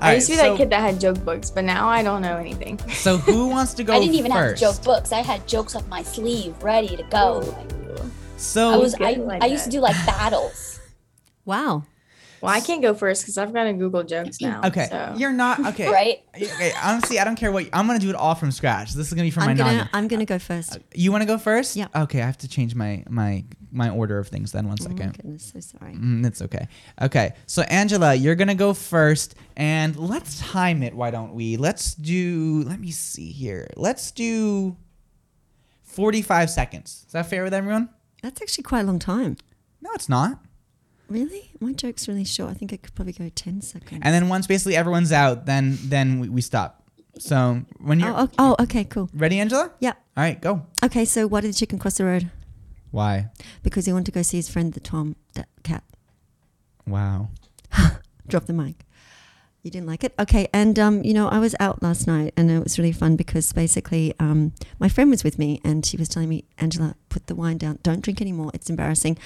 all 0.00 0.08
I 0.08 0.14
used 0.14 0.26
to 0.26 0.32
be 0.32 0.38
right, 0.40 0.48
that 0.50 0.56
kid 0.56 0.70
that 0.70 0.80
had 0.80 0.98
joke 1.00 1.24
books, 1.24 1.48
but 1.48 1.62
now 1.62 1.88
I 1.88 2.02
don't 2.02 2.22
know 2.22 2.38
anything. 2.38 2.80
So 2.90 3.18
who 3.18 3.46
wants 3.54 3.72
to 3.74 3.84
go 3.84 3.92
I 3.94 4.00
didn't 4.00 4.16
even 4.16 4.32
have 4.32 4.50
first? 4.50 4.60
joke 4.60 4.82
books. 4.82 5.12
I 5.12 5.20
had 5.20 5.46
jokes 5.46 5.76
up 5.76 5.86
my 5.86 6.02
sleeve, 6.02 6.60
ready 6.60 6.96
to 6.96 7.04
go. 7.04 7.56
So 8.36 8.70
I 8.70 8.76
was. 8.76 8.96
I, 8.96 9.12
like 9.12 9.44
I 9.44 9.46
used 9.46 9.62
to 9.66 9.70
do 9.70 9.78
like 9.78 9.94
battles. 10.04 10.71
Wow. 11.44 11.84
Well, 12.42 12.52
I 12.52 12.58
can't 12.58 12.82
go 12.82 12.92
first 12.92 13.22
because 13.22 13.38
I've 13.38 13.52
got 13.52 13.64
to 13.64 13.72
Google 13.72 14.02
jokes 14.02 14.40
now. 14.40 14.62
okay. 14.64 14.88
so. 14.90 15.14
You're 15.16 15.32
not 15.32 15.64
okay. 15.68 15.88
Right? 15.92 16.22
Okay. 16.34 16.72
Honestly, 16.82 17.20
I 17.20 17.24
don't 17.24 17.36
care 17.36 17.52
what. 17.52 17.68
I'm 17.72 17.86
gonna 17.86 18.00
do 18.00 18.10
it 18.10 18.16
all 18.16 18.34
from 18.34 18.50
scratch. 18.50 18.94
This 18.94 19.06
is 19.06 19.12
gonna 19.12 19.26
be 19.26 19.30
from 19.30 19.44
I'm 19.44 19.50
my 19.50 19.54
gonna 19.54 19.76
noggin. 19.76 19.90
I'm 19.92 20.08
gonna 20.08 20.24
go 20.24 20.40
first. 20.40 20.76
You 20.92 21.12
want 21.12 21.22
to 21.22 21.26
go 21.26 21.38
first? 21.38 21.76
Yeah. 21.76 21.86
Okay, 21.94 22.20
I 22.20 22.26
have 22.26 22.38
to 22.38 22.48
change 22.48 22.74
my 22.74 23.04
my 23.08 23.44
my 23.70 23.90
order 23.90 24.18
of 24.18 24.26
things 24.26 24.50
then. 24.50 24.66
One 24.66 24.76
Oh 24.80 24.88
my 24.88 24.94
goodness, 24.94 25.52
so 25.52 25.60
sorry. 25.60 25.94
Mm, 25.94 26.26
it's 26.26 26.42
okay. 26.42 26.66
Okay, 27.00 27.34
so 27.46 27.62
Angela, 27.62 28.12
you're 28.12 28.34
gonna 28.34 28.56
go 28.56 28.74
first, 28.74 29.36
and 29.56 29.94
let's 29.96 30.40
time 30.40 30.82
it. 30.82 30.94
Why 30.94 31.12
don't 31.12 31.34
we? 31.34 31.56
Let's 31.56 31.94
do. 31.94 32.64
Let 32.66 32.80
me 32.80 32.90
see 32.90 33.30
here. 33.30 33.68
Let's 33.76 34.10
do. 34.10 34.76
Forty-five 35.84 36.50
seconds. 36.50 37.04
Is 37.06 37.12
that 37.12 37.26
fair 37.26 37.44
with 37.44 37.54
everyone? 37.54 37.88
That's 38.20 38.42
actually 38.42 38.64
quite 38.64 38.80
a 38.80 38.84
long 38.84 38.98
time. 38.98 39.36
No, 39.80 39.90
it's 39.94 40.08
not. 40.08 40.41
Really? 41.12 41.50
My 41.60 41.74
joke's 41.74 42.08
really 42.08 42.24
short. 42.24 42.50
I 42.50 42.54
think 42.54 42.72
I 42.72 42.78
could 42.78 42.94
probably 42.94 43.12
go 43.12 43.28
10 43.28 43.60
seconds. 43.60 44.00
And 44.02 44.14
then 44.14 44.30
once 44.30 44.46
basically 44.46 44.76
everyone's 44.76 45.12
out, 45.12 45.44
then 45.44 45.76
then 45.82 46.20
we, 46.20 46.30
we 46.30 46.40
stop. 46.40 46.82
So 47.18 47.60
when 47.78 48.00
you're 48.00 48.08
oh, 48.08 48.30
oh, 48.38 48.56
oh, 48.58 48.62
okay, 48.62 48.84
cool. 48.84 49.10
ready, 49.12 49.38
Angela. 49.38 49.72
Yeah. 49.78 49.92
All 50.16 50.24
right, 50.24 50.40
go. 50.40 50.64
Okay, 50.82 51.04
so 51.04 51.26
why 51.26 51.42
did 51.42 51.50
the 51.50 51.58
chicken 51.58 51.78
cross 51.78 51.98
the 51.98 52.06
road? 52.06 52.30
Why? 52.92 53.28
Because 53.62 53.84
he 53.84 53.92
wanted 53.92 54.06
to 54.06 54.12
go 54.12 54.22
see 54.22 54.38
his 54.38 54.48
friend, 54.48 54.72
the 54.72 54.80
Tom 54.80 55.16
that 55.34 55.48
cat. 55.62 55.84
Wow. 56.86 57.28
Drop 58.26 58.46
the 58.46 58.54
mic. 58.54 58.86
You 59.62 59.70
didn't 59.70 59.86
like 59.86 60.04
it? 60.04 60.14
Okay. 60.18 60.48
And, 60.54 60.78
um, 60.78 61.04
you 61.04 61.12
know, 61.12 61.28
I 61.28 61.38
was 61.38 61.54
out 61.60 61.82
last 61.82 62.06
night 62.06 62.32
and 62.38 62.50
it 62.50 62.64
was 62.64 62.78
really 62.78 62.92
fun 62.92 63.16
because 63.16 63.52
basically 63.52 64.14
um, 64.18 64.54
my 64.78 64.88
friend 64.88 65.10
was 65.10 65.22
with 65.22 65.38
me 65.38 65.60
and 65.62 65.84
she 65.84 65.98
was 65.98 66.08
telling 66.08 66.30
me, 66.30 66.46
Angela, 66.56 66.96
put 67.10 67.26
the 67.26 67.34
wine 67.34 67.58
down. 67.58 67.78
Don't 67.82 68.00
drink 68.00 68.22
anymore. 68.22 68.50
It's 68.54 68.70
embarrassing. 68.70 69.18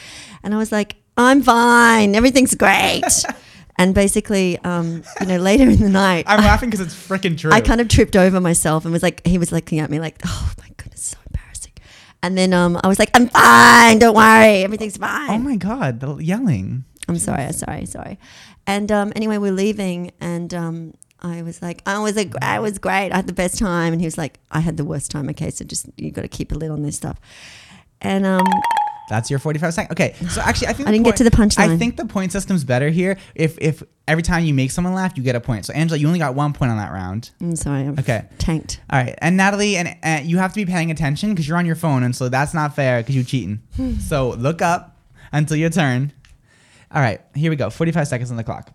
And 0.42 0.52
I 0.52 0.58
was 0.58 0.72
like, 0.72 0.96
I'm 1.16 1.42
fine. 1.42 2.14
Everything's 2.14 2.54
great. 2.54 3.02
and 3.78 3.94
basically, 3.94 4.58
um, 4.58 5.02
you 5.20 5.26
know, 5.26 5.38
later 5.38 5.68
in 5.68 5.78
the 5.78 5.88
night, 5.88 6.24
I'm 6.28 6.40
laughing 6.44 6.70
because 6.70 6.84
it's 6.84 6.94
freaking 6.94 7.38
true. 7.38 7.52
I 7.52 7.60
kind 7.60 7.80
of 7.80 7.88
tripped 7.88 8.16
over 8.16 8.40
myself 8.40 8.84
and 8.84 8.92
was 8.92 9.02
like, 9.02 9.26
he 9.26 9.38
was 9.38 9.52
looking 9.52 9.78
at 9.78 9.90
me 9.90 10.00
like, 10.00 10.16
oh 10.24 10.52
my 10.58 10.68
goodness, 10.76 11.02
so 11.02 11.18
embarrassing. 11.26 11.72
And 12.22 12.36
then 12.36 12.52
um, 12.52 12.78
I 12.82 12.88
was 12.88 12.98
like, 12.98 13.10
I'm 13.14 13.28
fine. 13.28 13.98
Don't 13.98 14.16
worry. 14.16 14.62
Everything's 14.64 14.96
fine. 14.96 15.30
Oh 15.30 15.38
my 15.38 15.56
god, 15.56 16.00
the 16.00 16.16
yelling. 16.16 16.84
I'm 17.08 17.18
sorry, 17.18 17.44
I'm 17.44 17.52
sorry, 17.52 17.86
sorry. 17.86 18.18
And 18.66 18.90
um, 18.90 19.12
anyway, 19.14 19.38
we're 19.38 19.52
leaving, 19.52 20.10
and 20.20 20.52
um, 20.52 20.94
I 21.20 21.42
was 21.42 21.62
like, 21.62 21.82
I 21.86 21.98
was 22.00 22.16
a, 22.16 22.28
I 22.42 22.58
was 22.58 22.78
great. 22.78 23.12
I 23.12 23.16
had 23.16 23.28
the 23.28 23.32
best 23.32 23.58
time, 23.58 23.92
and 23.92 24.02
he 24.02 24.06
was 24.06 24.18
like, 24.18 24.40
I 24.50 24.58
had 24.58 24.76
the 24.76 24.84
worst 24.84 25.12
time. 25.12 25.28
Okay, 25.30 25.50
so 25.50 25.64
just 25.64 25.86
you 25.96 26.10
got 26.10 26.22
to 26.22 26.28
keep 26.28 26.50
a 26.50 26.56
lid 26.56 26.70
on 26.70 26.82
this 26.82 26.96
stuff. 26.96 27.20
And 28.00 28.26
um, 28.26 28.46
That's 29.08 29.30
your 29.30 29.38
45 29.38 29.72
seconds. 29.74 29.92
Okay, 29.92 30.14
so 30.28 30.40
actually, 30.40 30.68
I 30.68 30.72
think 30.72 30.88
I 30.88 30.92
didn't 30.92 31.04
get 31.04 31.16
to 31.16 31.24
the 31.24 31.30
punchline. 31.30 31.70
I 31.70 31.76
think 31.76 31.96
the 31.96 32.06
point 32.06 32.32
system's 32.32 32.64
better 32.64 32.88
here. 32.90 33.16
If 33.34 33.56
if 33.60 33.82
every 34.08 34.22
time 34.22 34.44
you 34.44 34.52
make 34.54 34.70
someone 34.72 34.94
laugh, 34.94 35.16
you 35.16 35.22
get 35.22 35.36
a 35.36 35.40
point. 35.40 35.64
So 35.66 35.72
Angela, 35.74 35.98
you 35.98 36.06
only 36.08 36.18
got 36.18 36.34
one 36.34 36.52
point 36.52 36.70
on 36.72 36.76
that 36.78 36.92
round. 36.92 37.30
I'm 37.40 37.54
sorry, 37.56 37.82
I'm 37.82 37.98
Okay. 37.98 38.24
tanked. 38.38 38.80
All 38.90 38.98
right, 39.00 39.14
and 39.18 39.36
Natalie, 39.36 39.76
and, 39.76 39.96
and 40.02 40.26
you 40.26 40.38
have 40.38 40.52
to 40.52 40.56
be 40.56 40.66
paying 40.66 40.90
attention 40.90 41.30
because 41.30 41.46
you're 41.46 41.56
on 41.58 41.66
your 41.66 41.76
phone, 41.76 42.02
and 42.02 42.16
so 42.16 42.28
that's 42.28 42.52
not 42.52 42.74
fair 42.74 43.00
because 43.00 43.14
you're 43.14 43.24
cheating. 43.24 43.62
so 44.00 44.30
look 44.30 44.60
up 44.60 44.96
until 45.32 45.56
your 45.56 45.70
turn. 45.70 46.12
All 46.92 47.00
right, 47.02 47.20
here 47.34 47.50
we 47.50 47.56
go. 47.56 47.70
45 47.70 48.08
seconds 48.08 48.30
on 48.30 48.36
the 48.36 48.44
clock. 48.44 48.72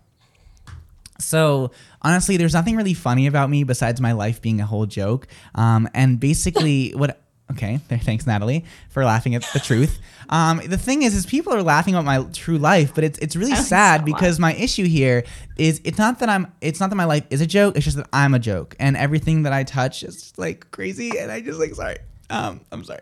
So 1.18 1.70
honestly, 2.00 2.36
there's 2.36 2.54
nothing 2.54 2.76
really 2.76 2.94
funny 2.94 3.26
about 3.26 3.48
me 3.48 3.64
besides 3.64 4.00
my 4.00 4.12
life 4.12 4.42
being 4.42 4.60
a 4.60 4.66
whole 4.66 4.86
joke. 4.86 5.26
Um, 5.54 5.88
and 5.94 6.18
basically, 6.18 6.90
what? 6.90 7.18
Okay, 7.50 7.78
thanks 7.88 8.26
Natalie 8.26 8.64
for 8.88 9.04
laughing 9.04 9.34
at 9.34 9.42
the 9.52 9.60
truth. 9.60 9.98
Um, 10.28 10.62
the 10.64 10.78
thing 10.78 11.02
is, 11.02 11.14
is 11.14 11.26
people 11.26 11.52
are 11.52 11.62
laughing 11.62 11.94
about 11.94 12.06
my 12.06 12.22
true 12.32 12.56
life, 12.56 12.94
but 12.94 13.04
it's 13.04 13.18
it's 13.18 13.36
really 13.36 13.54
sad 13.54 14.02
because 14.02 14.38
my 14.38 14.54
issue 14.54 14.86
here 14.86 15.24
is 15.58 15.78
it's 15.84 15.98
not 15.98 16.20
that 16.20 16.30
I'm 16.30 16.50
it's 16.62 16.80
not 16.80 16.88
that 16.88 16.96
my 16.96 17.04
life 17.04 17.26
is 17.28 17.42
a 17.42 17.46
joke. 17.46 17.76
It's 17.76 17.84
just 17.84 17.98
that 17.98 18.08
I'm 18.14 18.32
a 18.32 18.38
joke, 18.38 18.74
and 18.80 18.96
everything 18.96 19.42
that 19.42 19.52
I 19.52 19.64
touch 19.64 20.02
is 20.02 20.14
just, 20.14 20.38
like 20.38 20.70
crazy, 20.70 21.18
and 21.18 21.30
I 21.30 21.42
just 21.42 21.58
like 21.60 21.74
sorry. 21.74 21.98
Um, 22.32 22.62
I'm 22.72 22.82
sorry. 22.82 23.00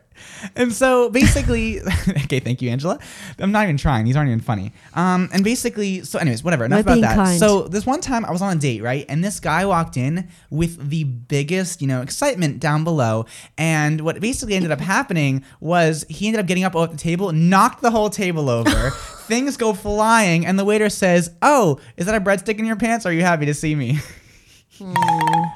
And 0.56 0.72
so 0.72 1.08
basically, 1.08 1.80
okay, 2.08 2.40
thank 2.40 2.60
you, 2.60 2.68
Angela. 2.68 2.98
I'm 3.38 3.52
not 3.52 3.62
even 3.62 3.76
trying. 3.76 4.04
These 4.04 4.16
aren't 4.16 4.28
even 4.28 4.40
funny. 4.40 4.72
Um, 4.94 5.30
and 5.32 5.44
basically, 5.44 6.02
so 6.02 6.18
anyways, 6.18 6.42
whatever. 6.42 6.64
Enough 6.64 6.84
We're 6.84 6.94
about 6.94 7.00
that. 7.02 7.14
kind. 7.14 7.38
So 7.38 7.62
this 7.68 7.86
one 7.86 8.00
time 8.00 8.24
I 8.24 8.32
was 8.32 8.42
on 8.42 8.56
a 8.56 8.60
date, 8.60 8.82
right? 8.82 9.06
And 9.08 9.22
this 9.22 9.38
guy 9.38 9.64
walked 9.64 9.96
in 9.96 10.28
with 10.50 10.90
the 10.90 11.04
biggest, 11.04 11.80
you 11.80 11.86
know, 11.86 12.02
excitement 12.02 12.58
down 12.58 12.82
below. 12.82 13.26
And 13.56 14.00
what 14.00 14.20
basically 14.20 14.56
ended 14.56 14.72
up 14.72 14.80
happening 14.80 15.44
was 15.60 16.04
he 16.08 16.26
ended 16.26 16.40
up 16.40 16.46
getting 16.46 16.64
up 16.64 16.74
off 16.74 16.90
the 16.90 16.96
table, 16.96 17.30
knocked 17.30 17.80
the 17.80 17.92
whole 17.92 18.10
table 18.10 18.50
over. 18.50 18.90
Things 19.30 19.56
go 19.56 19.74
flying, 19.74 20.44
and 20.44 20.58
the 20.58 20.64
waiter 20.64 20.88
says, 20.88 21.30
"Oh, 21.40 21.78
is 21.96 22.06
that 22.06 22.16
a 22.16 22.20
breadstick 22.20 22.58
in 22.58 22.64
your 22.64 22.74
pants? 22.74 23.06
Are 23.06 23.12
you 23.12 23.22
happy 23.22 23.46
to 23.46 23.54
see 23.54 23.76
me?" 23.76 24.00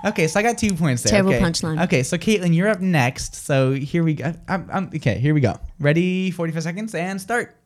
Okay, 0.04 0.26
so 0.26 0.38
I 0.38 0.42
got 0.42 0.58
two 0.58 0.74
points 0.74 1.02
there. 1.02 1.10
Terrible 1.10 1.34
okay. 1.34 1.42
punchline. 1.42 1.82
Okay, 1.84 2.02
so 2.02 2.18
Caitlin, 2.18 2.54
you're 2.54 2.68
up 2.68 2.80
next. 2.80 3.34
So 3.34 3.72
here 3.72 4.04
we 4.04 4.14
go. 4.14 4.34
I'm, 4.48 4.68
I'm, 4.72 4.90
okay, 4.94 5.18
here 5.18 5.34
we 5.34 5.40
go. 5.40 5.58
Ready? 5.80 6.30
45 6.30 6.62
seconds 6.62 6.94
and 6.94 7.20
start. 7.20 7.56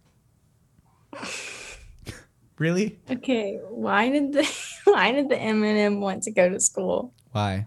really? 2.59 2.99
Okay, 3.11 3.59
why 3.69 4.09
did 4.09 4.33
the 4.33 4.45
why 4.85 5.13
did 5.13 5.29
the 5.29 5.39
M&M 5.39 6.01
want 6.01 6.23
to 6.25 6.31
go 6.31 6.49
to 6.49 6.61
school? 6.61 7.13
Why? 7.33 7.67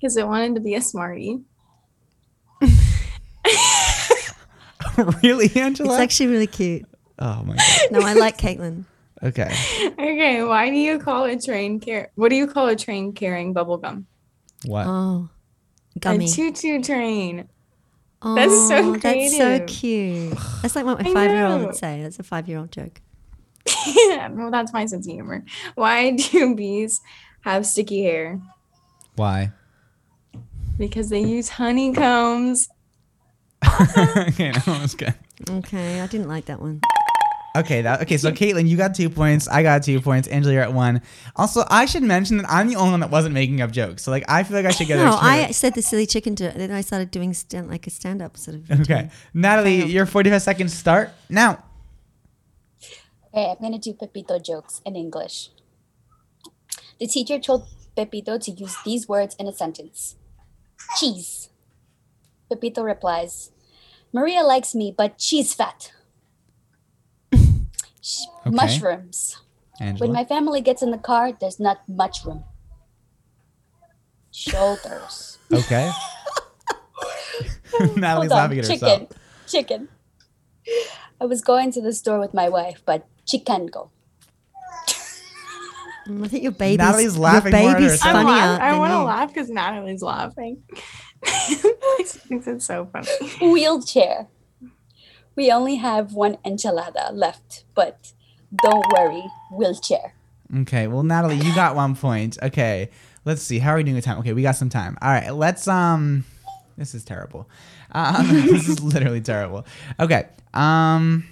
Because 0.00 0.16
it 0.16 0.26
wanted 0.26 0.54
to 0.54 0.60
be 0.60 0.74
a 0.74 0.80
smartie. 0.80 1.40
really, 5.22 5.50
Angela? 5.54 5.94
It's 5.94 6.00
actually 6.00 6.28
really 6.28 6.46
cute. 6.46 6.86
oh 7.18 7.42
my 7.42 7.56
god. 7.56 7.66
No, 7.90 8.00
I 8.00 8.14
like 8.14 8.38
Caitlin. 8.38 8.84
Okay. 9.22 9.52
Okay, 10.00 10.42
why 10.42 10.70
do 10.70 10.76
you 10.76 10.98
call 10.98 11.24
a 11.24 11.38
train 11.38 11.78
car? 11.80 12.10
What 12.14 12.30
do 12.30 12.36
you 12.36 12.46
call 12.46 12.68
a 12.68 12.76
train 12.76 13.12
carrying 13.12 13.52
bubble 13.52 13.76
gum? 13.76 14.06
What? 14.64 14.86
Oh, 14.86 15.28
gummy. 15.98 16.24
A 16.24 16.28
choo-choo 16.28 16.82
train. 16.82 17.48
That's 18.22 18.52
so 18.68 18.76
Oh, 18.78 18.96
That's 18.96 19.36
so 19.36 19.64
cute. 19.66 20.36
That's 20.62 20.76
like 20.76 20.84
what 20.84 21.02
my 21.02 21.12
five 21.12 21.30
year 21.30 21.46
old 21.46 21.66
would 21.66 21.76
say. 21.76 22.02
That's 22.02 22.18
a 22.18 22.22
five 22.22 22.48
year 22.48 22.58
old 22.58 22.72
joke. 22.72 23.00
yeah, 23.86 24.28
well, 24.32 24.50
that's 24.50 24.72
my 24.72 24.84
sense 24.86 25.06
of 25.06 25.12
humor. 25.12 25.44
Why 25.74 26.10
do 26.12 26.54
bees 26.60 27.00
have 27.42 27.64
sticky 27.66 28.02
hair? 28.02 28.40
Why? 29.16 29.52
Because 30.78 31.08
they 31.08 31.20
use 31.20 31.48
honeycombs. 31.50 32.68
okay, 33.64 34.52
that 34.52 34.64
one 34.66 34.82
was 34.82 34.94
good. 34.94 35.14
Okay, 35.48 36.00
I 36.00 36.06
didn't 36.06 36.28
like 36.28 36.46
that 36.46 36.60
one. 36.60 36.80
Okay, 37.56 37.82
that 37.82 38.02
okay. 38.02 38.16
So 38.16 38.30
Caitlin, 38.30 38.68
you 38.68 38.76
got 38.76 38.94
two 38.94 39.10
points. 39.10 39.48
I 39.48 39.62
got 39.62 39.82
two 39.82 40.00
points. 40.00 40.28
Angela, 40.28 40.54
you're 40.54 40.62
at 40.62 40.72
one. 40.72 41.02
Also, 41.34 41.64
I 41.68 41.84
should 41.86 42.04
mention 42.04 42.36
that 42.36 42.46
I'm 42.48 42.68
the 42.68 42.76
only 42.76 42.92
one 42.92 43.00
that 43.00 43.10
wasn't 43.10 43.34
making 43.34 43.60
up 43.60 43.72
jokes. 43.72 44.04
So 44.04 44.12
like, 44.12 44.24
I 44.28 44.44
feel 44.44 44.56
like 44.56 44.66
I 44.66 44.70
should 44.70 44.86
get. 44.86 44.98
No, 44.98 45.08
extra 45.08 45.28
I 45.28 45.50
said 45.50 45.74
the 45.74 45.82
silly 45.82 46.06
chicken 46.06 46.36
to 46.36 46.52
then 46.54 46.70
I 46.70 46.80
started 46.80 47.10
doing 47.10 47.34
stand 47.34 47.68
like 47.68 47.86
a 47.86 47.90
stand 47.90 48.22
up 48.22 48.36
sort 48.36 48.56
of. 48.56 48.70
Okay, 48.70 48.78
routine. 48.78 49.10
Natalie, 49.34 49.84
your 49.86 50.06
45 50.06 50.42
seconds 50.42 50.74
start 50.74 51.10
now. 51.28 51.64
Okay, 53.34 53.50
I'm 53.50 53.56
gonna 53.60 53.78
do 53.78 53.94
Pepito 53.94 54.38
jokes 54.38 54.80
in 54.84 54.94
English. 54.94 55.50
The 57.00 57.06
teacher 57.06 57.38
told 57.40 57.66
Pepito 57.96 58.38
to 58.38 58.50
use 58.50 58.76
these 58.84 59.08
words 59.08 59.34
in 59.40 59.46
a 59.48 59.52
sentence. 59.52 60.16
Cheese. 60.98 61.48
Pepito 62.48 62.82
replies, 62.82 63.50
Maria 64.12 64.42
likes 64.42 64.74
me, 64.74 64.94
but 64.96 65.20
she's 65.20 65.54
fat. 65.54 65.92
Sh- 68.02 68.24
Okay. 68.46 68.54
Mushrooms. 68.56 69.36
Angela. 69.80 70.06
When 70.08 70.14
my 70.14 70.24
family 70.24 70.60
gets 70.60 70.82
in 70.82 70.90
the 70.90 70.98
car, 70.98 71.32
there's 71.40 71.58
not 71.60 71.78
much 71.88 72.24
room. 72.24 72.44
Shoulders. 74.32 75.38
Okay. 75.52 75.90
Natalie's 77.80 78.02
Hold 78.04 78.32
on, 78.32 78.38
laughing 78.38 78.58
at 78.58 78.64
chicken. 78.66 78.88
herself. 78.88 79.08
Chicken. 79.48 79.88
Chicken. 80.66 80.88
I 81.20 81.24
was 81.26 81.40
going 81.40 81.72
to 81.72 81.80
the 81.80 81.92
store 81.92 82.18
with 82.18 82.32
my 82.34 82.48
wife, 82.48 82.82
but 82.84 83.06
she 83.26 83.38
can't 83.38 83.70
go. 83.70 83.90
I 86.08 86.28
think 86.28 86.42
your 86.42 86.52
baby's 86.52 86.78
Natalie's 86.78 87.16
laughing 87.18 87.52
Your 87.52 87.60
more 87.62 87.70
at 87.72 87.76
baby's 87.78 87.90
herself. 87.92 88.16
I'm 88.16 88.26
funnier. 88.26 88.62
I 88.62 88.78
want 88.78 88.92
to 88.92 89.02
laugh 89.02 89.28
because 89.28 89.50
Natalie's 89.50 90.02
laughing. 90.02 90.62
I 91.24 92.02
think 92.06 92.46
it's 92.46 92.64
so 92.66 92.88
funny. 92.92 93.08
Wheelchair. 93.52 94.28
We 95.36 95.50
only 95.50 95.76
have 95.76 96.12
one 96.12 96.36
enchilada 96.44 97.12
left, 97.12 97.64
but 97.74 98.12
don't 98.62 98.84
worry, 98.92 99.24
wheelchair. 99.52 100.14
Okay, 100.62 100.86
well, 100.88 101.02
Natalie, 101.02 101.36
you 101.36 101.54
got 101.54 101.76
one 101.76 101.94
point. 101.94 102.36
Okay, 102.42 102.90
let's 103.24 103.42
see. 103.42 103.58
How 103.60 103.70
are 103.72 103.76
we 103.76 103.84
doing 103.84 103.94
with 103.94 104.04
time? 104.04 104.18
Okay, 104.18 104.32
we 104.32 104.42
got 104.42 104.56
some 104.56 104.68
time. 104.68 104.98
All 105.00 105.10
right, 105.10 105.30
let's 105.30 105.68
um. 105.68 106.24
This 106.76 106.94
is 106.94 107.04
terrible. 107.04 107.48
Um, 107.92 108.26
this 108.46 108.68
is 108.68 108.82
literally 108.82 109.20
terrible. 109.20 109.66
Okay. 109.98 110.28
Um. 110.54 111.24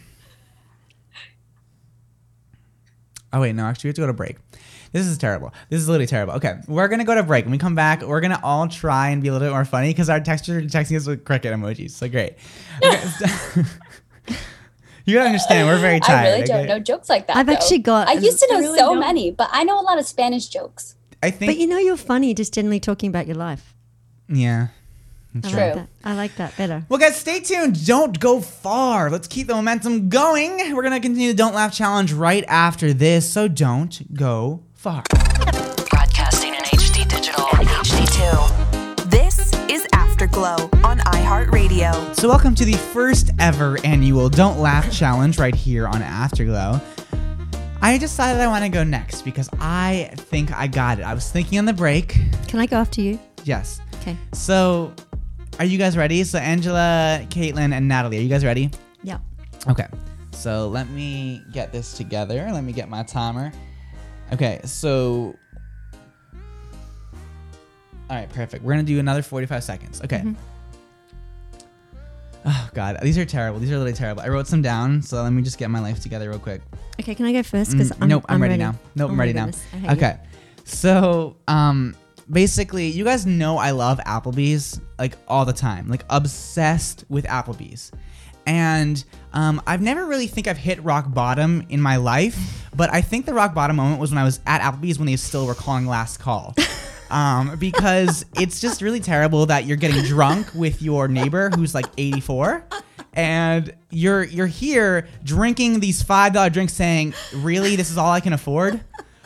Oh 3.33 3.41
wait, 3.41 3.55
no. 3.55 3.65
Actually, 3.65 3.89
we 3.89 3.91
have 3.91 3.95
to 3.97 4.01
go 4.03 4.07
to 4.07 4.13
break. 4.13 4.37
This 4.93 5.07
is 5.07 5.19
terrible. 5.19 5.53
This 5.69 5.81
is 5.81 5.89
literally 5.89 6.07
terrible. 6.07 6.35
Okay, 6.35 6.55
we're 6.67 6.89
gonna 6.89 7.05
go 7.05 7.15
to 7.15 7.23
break. 7.23 7.45
When 7.45 7.53
we 7.53 7.59
come 7.59 7.75
back, 7.75 8.03
we're 8.03 8.21
gonna 8.21 8.41
all 8.43 8.69
try 8.69 9.11
and 9.11 9.23
be 9.23 9.29
a 9.29 9.33
little 9.33 9.49
bit 9.49 9.53
more 9.53 9.65
funny 9.65 9.89
because 9.91 10.09
our 10.09 10.21
textures 10.21 10.65
are 10.65 10.67
texting 10.67 10.97
us 10.97 11.07
with 11.07 11.25
cricket 11.25 11.53
emojis. 11.53 11.91
So 11.91 12.09
great. 12.09 12.37
Okay. 12.85 13.03
you 15.09 15.15
gotta 15.15 15.27
understand, 15.27 15.67
we're 15.67 15.79
very 15.79 16.01
tired. 16.01 16.27
I 16.29 16.31
really 16.33 16.47
don't 16.47 16.59
okay? 16.61 16.69
know 16.69 16.79
jokes 16.79 17.09
like 17.09 17.27
that. 17.29 17.37
I've 17.37 17.47
though. 17.47 17.55
actually 17.55 17.79
got- 17.79 18.09
I 18.09 18.13
used 18.13 18.39
to 18.41 18.49
know 18.53 18.59
really 18.61 18.79
so 18.79 18.87
don't. 18.91 19.01
many, 19.01 19.31
but 19.31 19.49
I 19.53 19.65
know 19.65 19.81
a 19.81 19.83
lot 19.83 19.99
of 19.99 20.07
Spanish 20.07 20.47
jokes. 20.49 20.95
I 21.23 21.31
think. 21.31 21.51
But 21.51 21.59
you 21.59 21.67
know 21.67 21.79
you're 21.79 21.97
funny 21.97 22.35
just 22.35 22.55
generally 22.55 22.81
talking 22.81 23.09
about 23.09 23.27
your 23.27 23.37
life. 23.37 23.75
yeah. 24.29 24.69
I 25.37 25.41
True. 25.51 25.61
like 25.61 25.75
that. 25.75 25.89
I 26.05 26.15
like 26.15 26.37
that 26.37 26.57
better. 26.57 26.85
Well, 26.89 26.99
guys, 26.99 27.15
stay 27.17 27.39
tuned. 27.41 27.87
Don't 27.87 28.19
go 28.19 28.41
far. 28.41 29.11
Let's 29.11 29.29
keep 29.29 29.47
the 29.47 29.55
momentum 29.55 30.09
going. 30.09 30.75
We're 30.75 30.83
going 30.83 30.95
to 30.95 31.01
continue 31.01 31.29
the 31.29 31.37
Don't 31.37 31.55
Laugh 31.55 31.73
Challenge 31.73 32.13
right 32.15 32.45
after 32.49 32.93
this, 32.95 33.31
so 33.31 33.47
don't 33.47 34.13
go 34.15 34.63
far. 34.75 35.05
Broadcasting 35.91 36.55
in 36.55 36.61
HD 36.63 37.07
digital 37.09 37.45
HD2. 37.45 39.11
This 39.11 39.53
is 39.71 39.87
Afterglow 39.93 40.71
on 40.73 40.78
iHeartRadio. 41.29 42.19
So, 42.19 42.27
welcome 42.27 42.55
to 42.55 42.65
the 42.65 42.73
first 42.73 43.33
ever 43.39 43.77
annual 43.85 44.31
Don't 44.31 44.61
Laugh 44.61 44.91
Challenge 44.91 45.39
right 45.39 45.55
here 45.55 45.87
on 45.87 46.01
Afterglow. 46.01 46.81
I 47.83 47.99
decided 47.99 48.41
I 48.41 48.47
want 48.47 48.65
to 48.65 48.71
go 48.71 48.83
next 48.83 49.23
because 49.23 49.51
I 49.61 50.11
think 50.15 50.51
I 50.53 50.69
got 50.69 50.99
it. 50.99 51.03
I 51.03 51.13
was 51.13 51.31
thinking 51.31 51.59
on 51.59 51.67
the 51.67 51.75
break. 51.75 52.19
Can 52.47 52.61
I 52.61 52.67
go 52.67 52.77
after 52.77 53.03
you? 53.03 53.21
Yes. 53.45 53.79
Okay. 53.97 54.17
So, 54.33 54.95
are 55.59 55.67
you 55.67 55.77
guys 55.77 55.99
ready? 55.99 56.25
So, 56.25 56.39
Angela, 56.39 57.21
Caitlin, 57.29 57.75
and 57.75 57.87
Natalie, 57.87 58.17
are 58.17 58.23
you 58.23 58.31
guys 58.31 58.43
ready? 58.43 58.71
Yeah. 59.03 59.19
Okay. 59.69 59.87
So 60.31 60.69
let 60.69 60.89
me 60.89 61.43
get 61.53 61.73
this 61.73 61.93
together. 61.93 62.49
Let 62.51 62.65
me 62.65 62.73
get 62.73 62.89
my 62.89 63.03
timer. 63.03 63.53
Okay, 64.33 64.61
so. 64.65 65.35
All 68.09 68.17
right, 68.17 68.31
perfect. 68.31 68.65
We're 68.65 68.73
going 68.73 68.87
to 68.87 68.91
do 68.91 68.99
another 68.99 69.21
45 69.21 69.63
seconds. 69.63 70.01
Okay. 70.03 70.21
Mm-hmm. 70.21 70.58
Oh, 72.69 72.75
God. 72.75 72.99
These 73.03 73.19
are 73.19 73.25
terrible. 73.25 73.59
These 73.61 73.71
are 73.73 73.79
really 73.79 73.93
terrible. 73.93 74.23
I 74.23 74.29
wrote 74.29 74.47
some 74.47 74.63
down, 74.63 75.03
so 75.03 75.23
let 75.23 75.31
me 75.33 75.43
just 75.43 75.59
get 75.59 75.71
my 75.71 75.81
life 75.81 76.01
together 76.01 76.29
real 76.31 76.39
quick. 76.39 76.61
Okay, 77.01 77.15
can 77.15 77.27
I 77.27 77.33
go 77.33 77.43
first? 77.43 77.73
Because 77.73 77.91
Mm, 77.93 78.03
I'm, 78.03 78.09
nope, 78.09 78.25
I'm, 78.29 78.35
I'm 78.37 78.43
ready, 78.43 78.57
now. 78.57 78.75
Nope, 78.95 79.09
Oh 79.11 79.13
I'm 79.13 79.21
ready 79.21 79.33
goodness, 79.33 79.63
now. 79.73 79.79
hate 79.81 79.87
you. 79.91 79.97
Okay. 79.97 80.19
So, 80.65 81.37
um, 81.49 81.97
basically, 82.31 82.89
you 82.89 83.05
guys 83.05 83.25
know 83.27 83.57
I 83.59 83.71
love 83.71 83.99
Applebee's 84.07 84.81
like 84.99 85.17
all 85.27 85.45
the 85.45 85.53
time, 85.53 85.89
like 85.89 86.05
obsessed 86.11 87.05
with 87.09 87.25
Applebee's. 87.27 87.91
And 88.47 89.03
um, 89.35 89.61
I've 89.67 89.83
never 89.83 90.07
really 90.07 90.27
think 90.27 90.47
I've 90.49 90.57
hit 90.57 90.83
rock 90.83 91.13
bottom 91.13 91.67
in 91.69 91.81
my 91.83 91.97
life, 91.97 92.67
but 92.75 92.93
I 92.93 93.03
think 93.03 93.27
the 93.27 93.35
rock 93.35 93.55
bottom 93.55 93.77
moment 93.77 94.01
was 94.01 94.11
when 94.11 94.19
I 94.19 94.25
was 94.25 94.41
at 94.47 94.61
Applebee's 94.63 94.99
when 94.99 95.07
they 95.07 95.17
still 95.17 95.47
were 95.47 95.55
calling 95.55 95.87
last 95.87 96.19
call. 96.19 96.55
Um, 97.11 97.57
because 97.59 98.25
it's 98.39 98.61
just 98.61 98.83
really 98.83 99.01
terrible 99.01 99.47
that 99.47 99.65
you're 99.65 99.77
getting 99.79 100.03
drunk 100.05 100.55
with 100.55 100.83
your 100.83 101.09
neighbor 101.09 101.51
who's 101.51 101.75
like 101.75 101.87
84 101.97 102.65
and 103.15 103.75
you're 103.91 104.25
you're 104.25 104.47
here 104.47 105.09
drinking 105.25 105.81
these 105.81 106.03
five 106.03 106.35
dollar 106.35 106.51
drinks 106.51 106.75
saying 106.75 107.15
really? 107.35 107.77
This 107.77 107.91
is 107.91 107.97
all 107.99 108.13
i 108.13 108.21
can 108.21 108.33
afford 108.35 108.81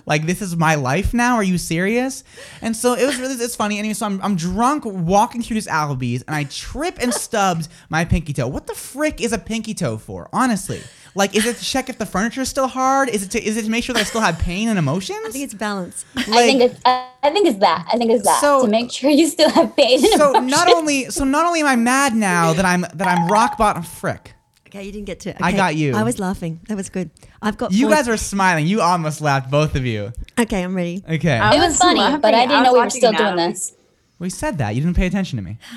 like 0.07 0.27
this 0.27 0.43
is 0.43 0.57
my 0.57 0.75
life 0.75 1.13
now 1.15 1.35
are 1.37 1.43
you 1.43 1.59
serious 1.59 2.25
and 2.61 2.77
so 2.77 2.95
it 2.95 3.07
was 3.07 3.19
really 3.19 3.35
it's 3.35 3.57
funny 3.57 3.79
anyway 3.79 3.95
so 3.95 4.07
I'm, 4.07 4.21
I'm 4.23 4.37
drunk 4.37 4.85
walking 4.85 5.43
through 5.43 5.55
this 5.55 5.67
applebee's 5.69 6.23
and 6.23 6.35
i 6.35 6.45
trip 6.45 6.99
and 7.01 7.13
stubbed 7.13 7.69
my 7.89 8.05
pinky 8.05 8.33
toe 8.33 8.49
what 8.49 8.67
the 8.67 8.75
frick 8.75 9.21
is 9.21 9.33
a 9.33 9.39
pinky 9.39 9.75
toe 9.75 9.97
for 9.99 10.29
honestly 10.33 10.81
like 11.15 11.37
is 11.37 11.45
it 11.47 11.57
to 11.57 11.65
check 11.65 11.89
if 11.89 11.99
the 11.99 12.07
furniture 12.07 12.41
is 12.41 12.49
still 12.49 12.69
hard 12.69 13.09
is 13.09 13.23
it 13.23 13.31
to 13.33 13.43
is 13.43 13.57
it 13.57 13.65
to 13.65 13.71
make 13.71 13.85
sure 13.85 13.93
that 13.95 14.01
i 14.01 14.05
still 14.05 14.21
have 14.21 14.39
pain 14.39 14.69
and 14.69 14.79
emotions 14.79 15.19
I 15.27 15.31
think 15.31 15.45
it's 15.45 15.55
balance. 15.55 16.05
I 16.17 16.23
think 16.23 16.63
it's 16.63 16.81
I, 16.85 17.09
I 17.23 17.31
think 17.31 17.47
it's 17.47 17.59
that. 17.61 17.87
I 17.93 17.97
think 17.99 18.11
it's 18.11 18.25
that 18.25 18.41
So- 18.41 18.63
to 18.65 18.69
make 18.69 18.91
sure 18.91 19.11
you 19.11 19.27
still 19.29 19.51
have 19.51 19.77
pain. 19.77 19.99
And 20.05 20.13
so 20.15 20.31
emotion. 20.31 20.47
not 20.49 20.69
only 20.69 21.11
so 21.11 21.25
not 21.25 21.47
only 21.47 21.61
am 21.61 21.67
i 21.67 21.77
mad 21.77 22.15
now 22.17 22.53
that 22.53 22.65
i'm 22.65 22.81
that 22.81 23.07
i'm 23.07 23.29
rock 23.29 23.57
bottom 23.59 23.83
frick 23.83 24.35
Okay, 24.75 24.85
you 24.85 24.93
didn't 24.93 25.05
get 25.07 25.21
to. 25.21 25.45
I 25.45 25.53
got 25.53 25.77
you. 25.77 25.95
I 25.95 26.03
was 26.03 26.19
laughing. 26.19 26.61
That 26.69 26.77
was 26.79 26.89
good. 26.89 27.11
I've 27.43 27.59
got. 27.59 27.73
you 27.73 27.89
four- 27.89 27.97
guys 27.97 28.09
are 28.09 28.17
smiling 28.17 28.67
you 28.67 28.81
almost 28.81 29.21
laughed 29.21 29.51
both 29.51 29.75
of 29.77 29.85
you 29.85 30.13
Okay, 30.39 30.63
I'm 30.65 30.75
ready. 30.75 31.05
okay 31.07 31.37
I 31.39 31.57
it 31.57 31.59
was 31.59 31.73
was 31.73 31.79
funny, 31.79 32.01
laughing. 32.01 32.21
but 32.23 32.33
I 32.33 32.39
I 32.45 32.47
didn't 32.47 32.61
was 32.61 32.67
know 32.69 32.73
we 32.73 32.81
were 32.81 32.91
still 32.91 33.13
doing 33.13 33.37
this. 33.37 33.75
We 34.19 34.31
said 34.31 34.57
that. 34.59 34.75
You 34.75 34.81
didn't 34.81 34.97
pay 34.97 35.07
attention 35.07 35.37
to 35.37 35.43
me. 35.43 35.59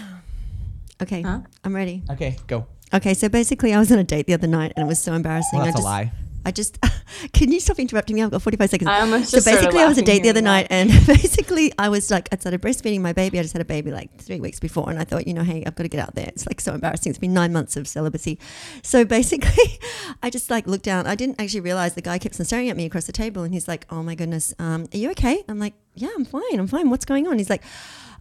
Okay, 1.02 1.26
I'm 1.66 1.76
ready. 1.76 2.04
Okay, 2.10 2.38
go. 2.48 2.68
Okay, 2.94 3.14
so 3.14 3.28
basically, 3.28 3.74
I 3.74 3.80
was 3.80 3.92
on 3.92 4.00
a 4.00 4.06
date 4.06 4.28
the 4.28 4.34
other 4.34 4.48
night, 4.48 4.72
and 4.78 4.86
it 4.86 4.88
was 4.88 4.98
so 5.02 5.12
embarrassing. 5.12 5.60
Well, 5.60 5.66
that's 5.66 5.76
I 5.76 5.80
a 5.80 5.82
just, 5.82 5.86
lie. 5.86 6.12
I 6.46 6.52
just 6.52 6.80
can 7.34 7.52
you 7.52 7.60
stop 7.60 7.80
interrupting 7.80 8.16
me? 8.16 8.24
I've 8.24 8.32
got 8.32 8.42
45 8.42 8.70
seconds. 8.70 8.88
I 8.90 9.02
almost 9.02 9.32
so 9.32 9.38
basically, 9.38 9.82
I 9.82 9.88
was 9.88 9.98
a 9.98 10.02
date 10.02 10.24
the 10.24 10.30
other 10.30 10.42
night, 10.42 10.68
and 10.70 10.90
basically, 11.08 11.74
I 11.78 11.90
was 11.90 12.12
like, 12.12 12.30
I 12.32 12.38
started 12.38 12.62
breastfeeding 12.62 13.02
my 13.02 13.14
baby. 13.14 13.40
I 13.40 13.42
just 13.42 13.54
had 13.54 13.62
a 13.62 13.66
baby 13.66 13.92
like 13.92 14.16
three 14.18 14.40
weeks 14.40 14.60
before, 14.60 14.90
and 14.90 15.00
I 15.00 15.04
thought, 15.04 15.28
you 15.28 15.34
know, 15.34 15.44
hey, 15.44 15.64
I've 15.66 15.76
got 15.76 15.84
to 15.84 15.90
get 15.90 16.00
out 16.00 16.16
there. 16.16 16.28
It's 16.28 16.46
like 16.46 16.62
so 16.62 16.74
embarrassing. 16.74 17.10
It's 17.10 17.20
been 17.20 17.34
nine 17.34 17.52
months 17.52 17.76
of 17.76 17.88
celibacy. 17.88 18.40
So 18.84 19.06
basically, 19.18 19.80
I 20.22 20.30
just 20.30 20.50
like 20.50 20.68
looked 20.68 20.86
down. 20.86 21.08
I 21.08 21.16
didn't 21.16 21.42
actually 21.42 21.62
realize 21.62 21.96
the 21.96 22.02
guy 22.02 22.18
kept 22.18 22.36
staring 22.36 22.70
at 22.70 22.78
me 22.78 22.86
across 22.86 23.06
the 23.06 23.14
table, 23.14 23.44
and 23.44 23.54
he's 23.54 23.68
like, 23.68 23.86
oh 23.90 24.04
my 24.04 24.16
goodness, 24.16 24.54
um, 24.60 24.88
are 24.94 24.98
you 24.98 25.12
okay? 25.12 25.44
I'm 25.48 25.60
like, 25.60 25.74
yeah, 25.96 26.10
I'm 26.16 26.26
fine. 26.26 26.60
I'm 26.60 26.68
fine. 26.68 26.90
What's 26.90 27.06
going 27.06 27.28
on? 27.28 27.38
He's 27.38 27.50
like. 27.50 27.64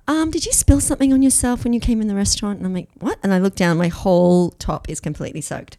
Um, 0.06 0.30
did 0.30 0.44
you 0.44 0.52
spill 0.52 0.80
something 0.80 1.12
on 1.12 1.22
yourself 1.22 1.64
when 1.64 1.72
you 1.72 1.80
came 1.80 2.00
in 2.00 2.08
the 2.08 2.14
restaurant? 2.14 2.58
And 2.58 2.66
I'm 2.66 2.74
like, 2.74 2.88
what? 2.98 3.18
And 3.22 3.32
I 3.32 3.38
look 3.38 3.54
down, 3.54 3.78
my 3.78 3.88
whole 3.88 4.50
top 4.52 4.88
is 4.88 5.00
completely 5.00 5.40
soaked. 5.40 5.76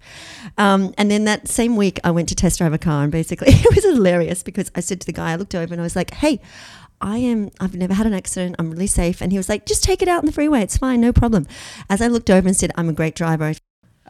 Um, 0.57 0.93
and 0.97 1.11
then 1.11 1.25
that 1.25 1.47
same 1.47 1.75
week, 1.75 1.99
I 2.03 2.11
went 2.11 2.29
to 2.29 2.35
test 2.35 2.57
drive 2.57 2.73
a 2.73 2.77
car, 2.77 3.03
and 3.03 3.11
basically, 3.11 3.47
it 3.51 3.75
was 3.75 3.83
hilarious 3.83 4.41
because 4.41 4.71
I 4.75 4.79
said 4.79 4.99
to 5.01 5.05
the 5.05 5.13
guy, 5.13 5.31
I 5.31 5.35
looked 5.35 5.55
over 5.55 5.73
and 5.73 5.81
I 5.81 5.83
was 5.83 5.95
like, 5.95 6.13
hey, 6.15 6.41
I 7.01 7.17
am, 7.17 7.51
I've 7.59 7.75
never 7.75 7.93
had 7.93 8.07
an 8.07 8.13
accident. 8.13 8.55
I'm 8.57 8.71
really 8.71 8.87
safe. 8.87 9.21
And 9.21 9.31
he 9.31 9.37
was 9.37 9.49
like, 9.49 9.65
just 9.65 9.83
take 9.83 10.01
it 10.01 10.07
out 10.07 10.19
on 10.19 10.25
the 10.25 10.31
freeway. 10.31 10.61
It's 10.61 10.77
fine, 10.77 11.01
no 11.01 11.13
problem. 11.13 11.45
As 11.89 12.01
I 12.01 12.07
looked 12.07 12.29
over 12.29 12.47
and 12.47 12.57
said, 12.57 12.71
I'm 12.75 12.89
a 12.89 12.93
great 12.93 13.15
driver, 13.15 13.53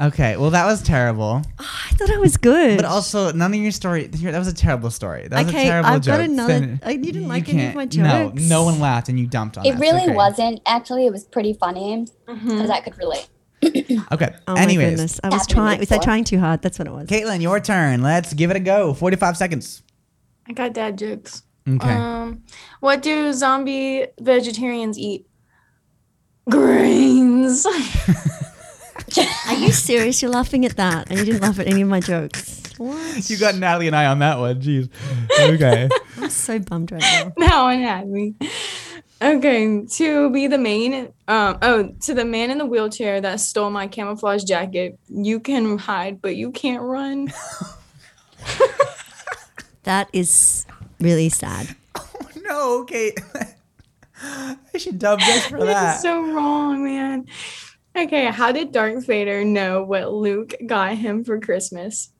Okay, 0.02 0.36
well 0.36 0.50
that 0.50 0.66
was 0.66 0.82
terrible. 0.84 1.42
I 1.58 1.94
thought 1.96 2.10
I 2.12 2.18
was 2.18 2.36
good. 2.36 2.76
But 2.78 2.86
also, 2.86 3.32
none 3.32 3.54
of 3.54 3.60
your 3.60 3.72
story. 3.72 4.08
That 4.08 4.38
was 4.38 4.48
a 4.50 4.54
terrible 4.54 4.92
story. 4.92 5.28
That 5.30 5.46
was 5.46 5.54
Okay, 5.54 5.68
a 5.68 5.70
terrible 5.70 5.90
I've 5.90 6.02
joke. 6.02 6.18
got 6.18 6.20
another- 6.22 6.60
Then 6.60 6.80
I- 6.84 6.92
you 6.92 6.98
didn't 7.04 7.22
you 7.24 7.28
like 7.30 7.48
any 7.48 7.68
of 7.68 7.74
can't- 7.74 7.76
my 7.76 7.84
No, 8.04 8.30
jokes. 8.30 8.42
no 8.44 8.48
no 8.60 8.64
one 8.66 8.80
laughed, 8.82 9.08
and 9.08 9.18
you 9.18 9.26
dumped 9.26 9.58
on 9.58 9.66
It 9.66 9.72
that. 9.72 9.80
really 9.80 10.04
okay. 10.04 10.14
wasn't. 10.14 10.60
Actually, 10.66 11.06
it 11.06 11.14
was 11.14 11.24
pretty 11.24 11.54
funny 11.54 12.06
because 12.28 12.70
I 12.70 12.82
could 12.82 12.98
relate. 12.98 13.28
Okay. 14.12 14.36
Oh 14.48 14.54
Anyways, 14.56 14.78
my 14.78 14.90
goodness. 14.92 15.20
I 15.24 15.30
was 15.30 15.48
trying, 15.48 15.80
was 15.80 15.92
I 15.92 15.98
trying 15.98 16.24
too 16.26 16.40
hard? 16.40 16.62
That's 16.62 16.78
what 16.78 16.88
it 16.90 16.94
was. 16.94 17.08
Caitlin, 17.08 17.42
your 17.42 17.60
turn. 17.62 18.04
Let's 18.04 18.34
give 18.34 18.52
it 18.52 18.58
a 18.58 18.60
go. 18.60 18.94
Forty-five 18.94 19.38
seconds. 19.38 19.82
I 20.48 20.52
got 20.54 20.74
dad 20.74 20.98
jokes. 20.98 21.44
Okay. 21.68 21.90
Um, 21.90 22.44
what 22.82 23.02
do 23.02 23.32
zombie 23.34 24.06
vegetarians 24.20 25.00
eat? 25.00 25.26
Grains. 26.50 27.66
Are 29.48 29.56
you 29.56 29.72
serious? 29.72 30.22
You're 30.22 30.32
laughing 30.32 30.66
at 30.66 30.76
that, 30.78 31.10
and 31.10 31.20
you 31.20 31.26
didn't 31.26 31.42
laugh 31.42 31.60
at 31.60 31.68
any 31.68 31.82
of 31.82 31.88
my 31.88 32.00
jokes. 32.00 32.62
What? 32.78 33.30
you 33.30 33.38
got 33.38 33.56
Natalie 33.56 33.88
and 33.88 33.96
I 33.96 34.08
on 34.08 34.20
that 34.20 34.38
one. 34.38 34.62
Jeez. 34.62 34.90
Okay. 35.40 35.90
I'm 36.18 36.30
so 36.30 36.60
bummed 36.60 36.92
right 36.92 37.02
now. 37.02 37.34
that 37.38 37.62
one 37.62 37.80
had 37.80 38.08
me. 38.08 38.36
Okay, 39.22 39.86
to 39.86 40.30
be 40.30 40.48
the 40.48 40.58
main, 40.58 41.14
um, 41.30 41.58
oh, 41.62 41.90
to 42.02 42.14
the 42.14 42.26
man 42.26 42.52
in 42.52 42.58
the 42.58 42.66
wheelchair 42.66 43.22
that 43.22 43.40
stole 43.40 43.70
my 43.70 43.88
camouflage 43.88 44.44
jacket, 44.44 45.00
you 45.08 45.40
can 45.40 45.78
hide, 45.78 46.22
but 46.22 46.36
you 46.36 46.52
can't 46.52 46.82
run. 46.82 47.32
That 49.86 50.10
is 50.14 50.66
really 51.00 51.30
sad. 51.30 51.76
Oh 51.96 52.28
no, 52.44 52.82
okay. 52.82 53.14
I 54.20 54.58
should 54.78 54.98
dub 54.98 55.20
this 55.20 55.46
for 55.46 55.60
that. 55.60 55.66
That's 55.66 56.02
so 56.02 56.22
wrong, 56.34 56.84
man. 56.84 57.28
Okay, 57.96 58.26
how 58.26 58.52
did 58.52 58.74
Darth 58.74 59.06
Vader 59.06 59.46
know 59.46 59.84
what 59.84 60.12
Luke 60.12 60.54
got 60.66 60.96
him 60.98 61.24
for 61.24 61.40
Christmas? 61.40 62.12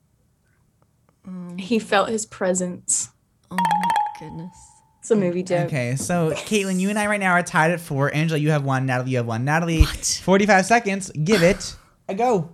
Um, 1.26 1.58
he 1.58 1.78
felt 1.78 2.08
his 2.08 2.24
presence. 2.24 3.10
Oh 3.50 3.56
my 3.56 4.18
goodness. 4.18 4.56
It's 5.00 5.10
a 5.10 5.16
movie 5.16 5.42
joke. 5.42 5.66
Okay, 5.66 5.94
so 5.96 6.30
Caitlin, 6.30 6.80
you 6.80 6.88
and 6.88 6.98
I 6.98 7.06
right 7.06 7.20
now 7.20 7.32
are 7.32 7.42
tied 7.42 7.72
at 7.72 7.80
four. 7.80 8.12
Angela, 8.14 8.40
you 8.40 8.50
have 8.50 8.64
one. 8.64 8.86
Natalie, 8.86 9.10
you 9.12 9.16
have 9.18 9.26
one. 9.26 9.44
Natalie, 9.44 9.84
forty-five 9.84 10.64
seconds. 10.64 11.10
Give 11.10 11.42
it 11.42 11.76
a 12.08 12.14
go. 12.14 12.50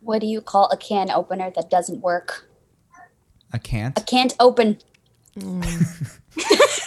What 0.00 0.20
do 0.20 0.26
you 0.26 0.42
call 0.42 0.68
a 0.70 0.76
can 0.76 1.10
opener 1.10 1.50
that 1.56 1.70
doesn't 1.70 2.00
work? 2.00 2.46
I 3.52 3.58
can't. 3.58 3.98
A 3.98 4.02
can't 4.02 4.36
open. 4.38 4.78
Mm. 5.36 6.20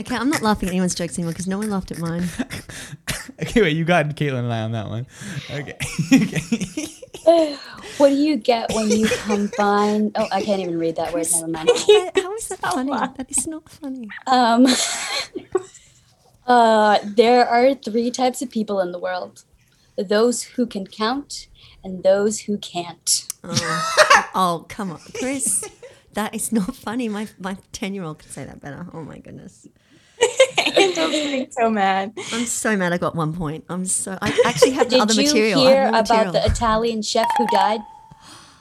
Okay, 0.00 0.16
I'm 0.16 0.30
not 0.30 0.40
laughing 0.40 0.68
at 0.70 0.72
anyone's 0.72 0.94
jokes 0.94 1.18
anymore 1.18 1.32
because 1.32 1.46
no 1.46 1.58
one 1.58 1.68
laughed 1.68 1.90
at 1.90 1.98
mine. 1.98 2.24
Okay, 3.42 3.62
wait, 3.62 3.76
you 3.76 3.84
got 3.84 4.06
Caitlin 4.16 4.40
and 4.40 4.52
I 4.52 4.60
on 4.62 4.72
that 4.72 4.88
one. 4.88 5.06
Okay. 5.50 5.76
okay. 6.12 6.86
What 8.00 8.08
do 8.08 8.14
you 8.14 8.38
get 8.38 8.72
when 8.72 8.90
you 8.90 9.06
combine? 9.08 10.12
Oh, 10.14 10.26
I 10.32 10.42
can't 10.42 10.60
even 10.62 10.78
read 10.78 10.96
that 10.96 11.12
word. 11.12 11.26
Never 11.30 11.48
mind. 11.48 11.68
How 12.16 12.34
is 12.34 12.48
that 12.48 12.60
funny? 12.62 12.92
That 12.92 13.26
is 13.28 13.46
not 13.46 13.68
funny. 13.68 14.08
Um, 14.26 14.66
uh, 16.46 16.98
there 17.04 17.46
are 17.46 17.74
three 17.74 18.10
types 18.10 18.40
of 18.40 18.50
people 18.50 18.80
in 18.80 18.92
the 18.92 18.98
world: 18.98 19.44
those 19.98 20.42
who 20.42 20.66
can 20.66 20.86
count 20.86 21.48
and 21.84 22.02
those 22.02 22.40
who 22.40 22.56
can't. 22.56 23.26
Oh, 23.44 24.30
oh 24.34 24.66
come 24.70 24.92
on, 24.92 25.00
Chris. 25.18 25.68
That 26.14 26.34
is 26.34 26.52
not 26.52 26.74
funny. 26.74 27.10
My 27.10 27.28
my 27.38 27.58
ten 27.72 27.92
year 27.92 28.04
old 28.04 28.20
can 28.20 28.30
say 28.30 28.44
that 28.44 28.62
better. 28.62 28.86
Oh 28.94 29.02
my 29.02 29.18
goodness. 29.18 29.66
Angel's 30.76 31.10
getting 31.10 31.50
so 31.58 31.70
mad. 31.70 32.12
I'm 32.32 32.44
so 32.46 32.76
mad. 32.76 32.92
I 32.92 32.98
got 32.98 33.14
one 33.14 33.32
point. 33.34 33.64
I'm 33.68 33.84
so. 33.86 34.18
I 34.20 34.38
actually 34.44 34.72
have 34.72 34.86
the 34.90 34.96
Did 34.96 35.00
other 35.02 35.14
you 35.14 35.22
material. 35.24 35.60
I 35.60 35.62
hear 35.70 35.80
have 35.82 35.88
about 35.90 36.08
material. 36.08 36.32
the 36.32 36.44
Italian 36.46 37.02
chef 37.02 37.26
who 37.38 37.46
died? 37.48 37.80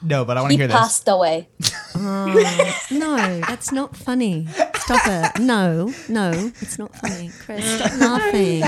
No, 0.01 0.23
but 0.23 0.37
I 0.37 0.41
want 0.41 0.51
to 0.51 0.53
He 0.53 0.57
hear 0.59 0.67
this. 0.67 0.77
passed 0.77 1.07
away. 1.09 1.49
Oh, 1.95 2.85
no, 2.91 3.39
that's 3.41 3.73
not 3.73 3.97
funny. 3.97 4.47
Stop 4.77 5.01
it. 5.05 5.41
No, 5.41 5.93
no, 6.07 6.31
it's 6.61 6.79
not 6.79 6.95
funny. 6.95 7.31
Chris, 7.43 7.65
stop 7.65 7.91
laughing. 7.99 8.61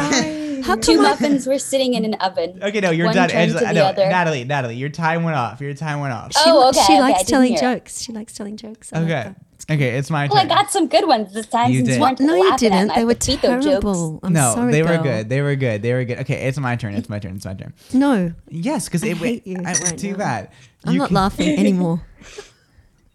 How 0.63 0.75
Two 0.75 0.97
come 0.97 1.05
I- 1.05 1.09
muffins 1.11 1.47
were 1.47 1.57
sitting 1.57 1.93
in 1.93 2.03
an 2.03 2.15
oven. 2.15 2.59
Okay, 2.61 2.81
no, 2.81 2.91
you're 2.91 3.05
One 3.05 3.15
done. 3.15 3.29
turned 3.29 3.39
Angela, 3.43 3.59
to 3.61 3.65
the 3.67 3.73
no, 3.73 3.85
other. 3.85 4.09
Natalie, 4.09 4.43
Natalie, 4.43 4.75
your 4.75 4.89
time 4.89 5.23
went 5.23 5.37
off. 5.37 5.61
Your 5.61 5.73
time 5.73 6.01
went 6.01 6.13
off. 6.13 6.33
Oh, 6.35 6.43
she, 6.43 6.49
Oh, 6.51 6.69
okay, 6.69 6.79
She 6.85 6.93
okay, 6.93 7.01
likes 7.01 7.17
didn't 7.19 7.29
telling 7.29 7.47
hear 7.55 7.57
it. 7.57 7.61
jokes. 7.61 8.01
She 8.01 8.11
likes 8.11 8.33
telling 8.33 8.57
jokes. 8.57 8.91
I 8.91 8.97
Okay. 8.99 9.07
that. 9.07 9.35
Okay, 9.71 9.97
it's 9.97 10.09
my 10.09 10.27
turn. 10.27 10.35
Well, 10.35 10.43
I 10.45 10.47
got 10.47 10.69
some 10.71 10.87
good 10.87 11.07
ones 11.07 11.33
this 11.33 11.45
time 11.47 11.71
You 11.71 11.77
since 11.77 11.89
did. 11.89 11.95
you 11.95 12.01
weren't 12.01 12.19
No, 12.19 12.35
you 12.35 12.49
laughing 12.49 12.67
at 12.67 12.71
didn't. 12.71 12.87
my 12.89 12.95
They 12.95 13.05
were 13.05 13.15
Pepito 13.15 13.47
jokes. 13.53 13.65
terrible. 13.65 14.19
I'm 14.23 14.33
no, 14.33 14.53
sorry, 14.53 14.71
they 14.71 14.81
were 14.83 14.89
girl. 14.89 15.03
good. 15.03 15.29
They 15.29 15.41
were 15.41 15.55
good. 15.55 15.81
They 15.81 15.93
were 15.93 16.03
good. 16.03 16.19
Okay, 16.19 16.47
it's 16.47 16.57
my 16.59 16.75
turn. 16.75 16.93
It's 16.95 17.07
my 17.09 17.19
turn. 17.19 17.35
It's 17.35 17.45
my 17.45 17.53
turn. 17.53 17.73
No, 17.93 18.33
Yes, 18.49 18.85
because 18.85 19.03
I 19.03 19.07
it 19.07 19.17
hate 19.17 19.47
you 19.47 19.57
I, 19.59 19.73
right 19.73 19.97
too 19.97 20.11
now. 20.11 20.17
bad. 20.17 20.49
I'm 20.85 20.93
You 20.93 20.99
not 20.99 21.07
can- 21.07 21.15
laughing 21.15 21.57
anymore. 21.63 22.01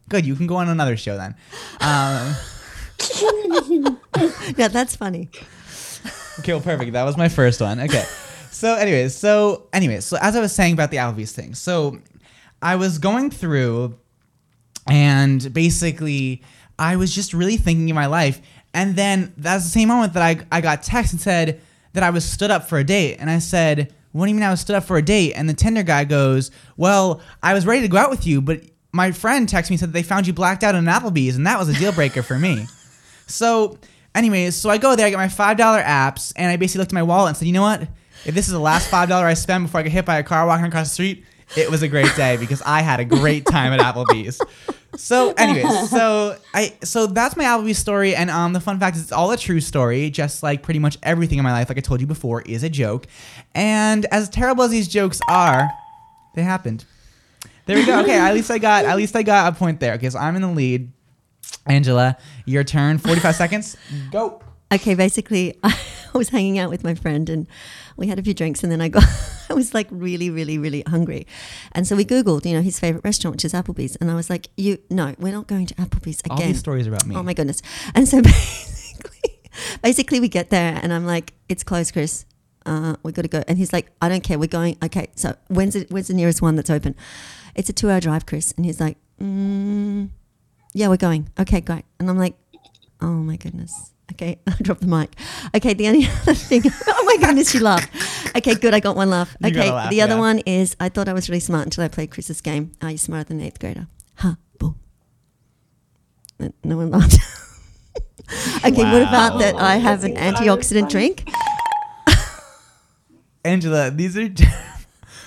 Good. 0.08 0.24
You 0.24 0.34
can 0.36 0.46
go 0.46 0.56
on 0.56 0.68
another 0.68 0.96
show 0.96 1.16
then. 1.18 1.34
Um, 1.80 2.34
yeah, 4.56 4.68
that's 4.68 4.96
funny. 4.96 5.28
Okay, 6.40 6.52
well, 6.52 6.60
perfect. 6.60 6.92
That 6.92 7.04
was 7.04 7.16
my 7.16 7.28
first 7.28 7.60
one. 7.60 7.80
Okay. 7.80 8.04
So, 8.50 8.74
anyways, 8.74 9.14
so 9.14 9.66
anyways, 9.72 10.04
so 10.04 10.16
as 10.20 10.36
I 10.36 10.40
was 10.40 10.52
saying 10.54 10.72
about 10.74 10.90
the 10.90 10.96
Applebee's 10.98 11.32
thing, 11.32 11.54
so 11.54 11.98
I 12.62 12.76
was 12.76 12.98
going 12.98 13.30
through, 13.30 13.98
and 14.86 15.52
basically, 15.52 16.42
I 16.78 16.96
was 16.96 17.14
just 17.14 17.32
really 17.32 17.56
thinking 17.56 17.88
in 17.88 17.94
my 17.94 18.06
life, 18.06 18.40
and 18.74 18.96
then 18.96 19.32
that's 19.36 19.64
the 19.64 19.70
same 19.70 19.88
moment 19.88 20.14
that 20.14 20.22
I 20.22 20.44
I 20.50 20.60
got 20.60 20.82
text 20.82 21.12
and 21.12 21.20
said 21.20 21.60
that 21.92 22.02
I 22.02 22.10
was 22.10 22.24
stood 22.24 22.50
up 22.50 22.68
for 22.68 22.78
a 22.78 22.84
date, 22.84 23.16
and 23.18 23.30
I 23.30 23.38
said, 23.38 23.92
"What 24.12 24.26
do 24.26 24.30
you 24.30 24.34
mean 24.34 24.44
I 24.44 24.50
was 24.50 24.60
stood 24.60 24.76
up 24.76 24.84
for 24.84 24.96
a 24.96 25.02
date?" 25.02 25.32
And 25.34 25.48
the 25.48 25.54
Tinder 25.54 25.82
guy 25.82 26.04
goes, 26.04 26.50
"Well, 26.76 27.20
I 27.42 27.54
was 27.54 27.66
ready 27.66 27.82
to 27.82 27.88
go 27.88 27.96
out 27.96 28.10
with 28.10 28.26
you, 28.26 28.40
but 28.40 28.60
my 28.92 29.12
friend 29.12 29.48
texted 29.48 29.70
me 29.70 29.74
and 29.74 29.80
said 29.80 29.88
that 29.90 29.94
they 29.94 30.02
found 30.02 30.26
you 30.26 30.32
blacked 30.32 30.62
out 30.62 30.74
in 30.74 30.84
Applebee's, 30.84 31.36
and 31.36 31.46
that 31.46 31.58
was 31.58 31.68
a 31.68 31.74
deal 31.74 31.92
breaker 31.92 32.22
for 32.22 32.38
me." 32.38 32.66
So, 33.28 33.78
anyways, 34.14 34.54
so 34.54 34.70
I 34.70 34.78
go 34.78 34.94
there, 34.94 35.06
I 35.06 35.10
get 35.10 35.16
my 35.16 35.28
five 35.28 35.56
dollar 35.56 35.82
apps, 35.82 36.32
and 36.36 36.50
I 36.50 36.56
basically 36.56 36.78
looked 36.80 36.92
at 36.92 36.94
my 36.94 37.02
wallet 37.02 37.30
and 37.30 37.36
said, 37.36 37.46
you 37.48 37.52
know 37.54 37.62
what? 37.62 37.82
If 38.24 38.34
this 38.34 38.46
is 38.46 38.52
the 38.52 38.60
last 38.60 38.88
five 38.88 39.08
dollar 39.08 39.26
I 39.26 39.34
spend 39.34 39.64
before 39.64 39.80
I 39.80 39.82
get 39.82 39.92
hit 39.92 40.04
by 40.04 40.18
a 40.18 40.22
car 40.22 40.46
walking 40.46 40.66
across 40.66 40.88
the 40.88 40.94
street, 40.94 41.24
it 41.56 41.70
was 41.70 41.82
a 41.82 41.88
great 41.88 42.14
day 42.16 42.36
because 42.36 42.62
I 42.62 42.82
had 42.82 43.00
a 43.00 43.04
great 43.04 43.46
time 43.46 43.72
at 43.72 43.80
Applebee's. 43.80 44.40
So, 44.96 45.32
anyways, 45.32 45.90
so 45.90 46.36
I 46.54 46.74
so 46.82 47.06
that's 47.06 47.36
my 47.36 47.44
Applebee's 47.44 47.78
story, 47.78 48.14
and 48.16 48.30
um, 48.30 48.52
the 48.52 48.60
fun 48.60 48.80
fact 48.80 48.96
is 48.96 49.02
it's 49.02 49.12
all 49.12 49.30
a 49.30 49.36
true 49.36 49.60
story, 49.60 50.10
just 50.10 50.42
like 50.42 50.62
pretty 50.62 50.80
much 50.80 50.98
everything 51.02 51.38
in 51.38 51.44
my 51.44 51.52
life, 51.52 51.68
like 51.68 51.78
I 51.78 51.82
told 51.82 52.00
you 52.00 52.06
before, 52.06 52.42
is 52.42 52.62
a 52.62 52.70
joke. 52.70 53.06
And 53.54 54.06
as 54.06 54.28
terrible 54.28 54.64
as 54.64 54.70
these 54.70 54.88
jokes 54.88 55.20
are, 55.28 55.70
they 56.34 56.42
happened. 56.42 56.84
There 57.66 57.76
we 57.76 57.84
go. 57.84 58.00
Okay, 58.00 58.16
at 58.16 58.32
least 58.32 58.50
I 58.50 58.58
got 58.58 58.84
at 58.84 58.96
least 58.96 59.14
I 59.14 59.22
got 59.22 59.52
a 59.52 59.56
point 59.56 59.80
there. 59.80 59.94
Okay, 59.94 60.08
so 60.08 60.18
I'm 60.18 60.36
in 60.36 60.42
the 60.42 60.48
lead. 60.48 60.92
Angela, 61.66 62.16
your 62.44 62.64
turn. 62.64 62.98
45 62.98 63.34
seconds. 63.34 63.76
Go. 64.10 64.40
Okay, 64.72 64.94
basically, 64.94 65.58
I 65.62 65.74
was 66.14 66.28
hanging 66.28 66.58
out 66.58 66.70
with 66.70 66.84
my 66.84 66.94
friend 66.94 67.28
and 67.28 67.46
we 67.96 68.06
had 68.08 68.18
a 68.18 68.22
few 68.22 68.34
drinks, 68.34 68.62
and 68.62 68.70
then 68.70 68.80
I 68.80 68.88
got, 68.88 69.04
I 69.50 69.54
was 69.54 69.74
like 69.74 69.88
really, 69.90 70.30
really, 70.30 70.58
really 70.58 70.82
hungry. 70.86 71.26
And 71.72 71.86
so 71.86 71.96
we 71.96 72.04
Googled, 72.04 72.44
you 72.44 72.54
know, 72.54 72.62
his 72.62 72.78
favorite 72.78 73.04
restaurant, 73.04 73.36
which 73.36 73.44
is 73.44 73.52
Applebee's. 73.52 73.96
And 73.96 74.10
I 74.10 74.14
was 74.14 74.30
like, 74.30 74.48
you, 74.56 74.78
no, 74.90 75.14
we're 75.18 75.32
not 75.32 75.46
going 75.46 75.66
to 75.66 75.74
Applebee's 75.74 76.20
again. 76.20 76.38
All 76.38 76.44
these 76.46 76.58
stories 76.58 76.86
about 76.86 77.06
me. 77.06 77.16
Oh 77.16 77.22
my 77.22 77.34
goodness. 77.34 77.62
And 77.94 78.08
so 78.08 78.22
basically, 78.22 79.40
basically 79.82 80.20
we 80.20 80.28
get 80.28 80.50
there 80.50 80.78
and 80.82 80.92
I'm 80.92 81.06
like, 81.06 81.34
it's 81.48 81.62
closed, 81.62 81.92
Chris. 81.92 82.24
Uh, 82.64 82.96
we 83.02 83.12
got 83.12 83.22
to 83.22 83.28
go. 83.28 83.44
And 83.46 83.58
he's 83.58 83.72
like, 83.72 83.92
I 84.02 84.08
don't 84.08 84.22
care. 84.22 84.38
We're 84.38 84.48
going. 84.48 84.76
Okay. 84.82 85.08
So 85.14 85.36
when's 85.48 85.76
it, 85.76 85.90
when's 85.90 86.08
the 86.08 86.14
nearest 86.14 86.42
one 86.42 86.56
that's 86.56 86.70
open? 86.70 86.96
It's 87.54 87.68
a 87.68 87.72
two 87.72 87.90
hour 87.90 88.00
drive, 88.00 88.26
Chris. 88.26 88.52
And 88.56 88.66
he's 88.66 88.80
like, 88.80 88.96
mm, 89.20 90.10
yeah, 90.74 90.88
we're 90.88 90.96
going. 90.96 91.30
Okay, 91.38 91.60
great. 91.60 91.84
And 92.00 92.10
I'm 92.10 92.18
like, 92.18 92.34
oh 93.00 93.06
my 93.06 93.36
goodness. 93.36 93.92
Okay, 94.12 94.38
I 94.46 94.54
dropped 94.62 94.80
the 94.82 94.86
mic. 94.86 95.14
Okay, 95.54 95.74
the 95.74 95.88
only 95.88 96.06
other 96.22 96.34
thing. 96.34 96.62
Oh 96.86 97.04
my 97.04 97.16
goodness, 97.26 97.52
you 97.54 97.60
laughed. 97.60 97.90
Okay, 98.36 98.54
good. 98.54 98.72
I 98.74 98.80
got 98.80 98.96
one 98.96 99.10
laugh. 99.10 99.36
You 99.40 99.48
Okay, 99.48 99.56
got 99.56 99.66
a 99.68 99.74
laugh, 99.74 99.90
the 99.90 100.02
other 100.02 100.14
yeah. 100.14 100.20
one 100.20 100.38
is 100.40 100.76
I 100.80 100.88
thought 100.88 101.08
I 101.08 101.12
was 101.12 101.28
really 101.28 101.40
smart 101.40 101.64
until 101.66 101.84
I 101.84 101.88
played 101.88 102.10
Chris's 102.10 102.40
game. 102.40 102.72
Are 102.82 102.90
you 102.90 102.98
smarter 102.98 103.24
than 103.24 103.40
an 103.40 103.46
eighth 103.46 103.58
grader? 103.58 103.88
Huh? 104.16 104.34
Boom. 104.58 104.78
No- 106.38 106.52
No 106.64 106.76
one 106.76 106.90
laughed. 106.90 107.16
okay, 108.64 108.84
what 108.84 109.02
about 109.02 109.38
that? 109.40 109.56
I 109.56 109.76
have 109.76 110.04
an 110.04 110.14
antioxidant 110.16 110.88
drink. 110.90 111.28
Angela, 113.44 113.90
these 113.90 114.16
are. 114.16 114.28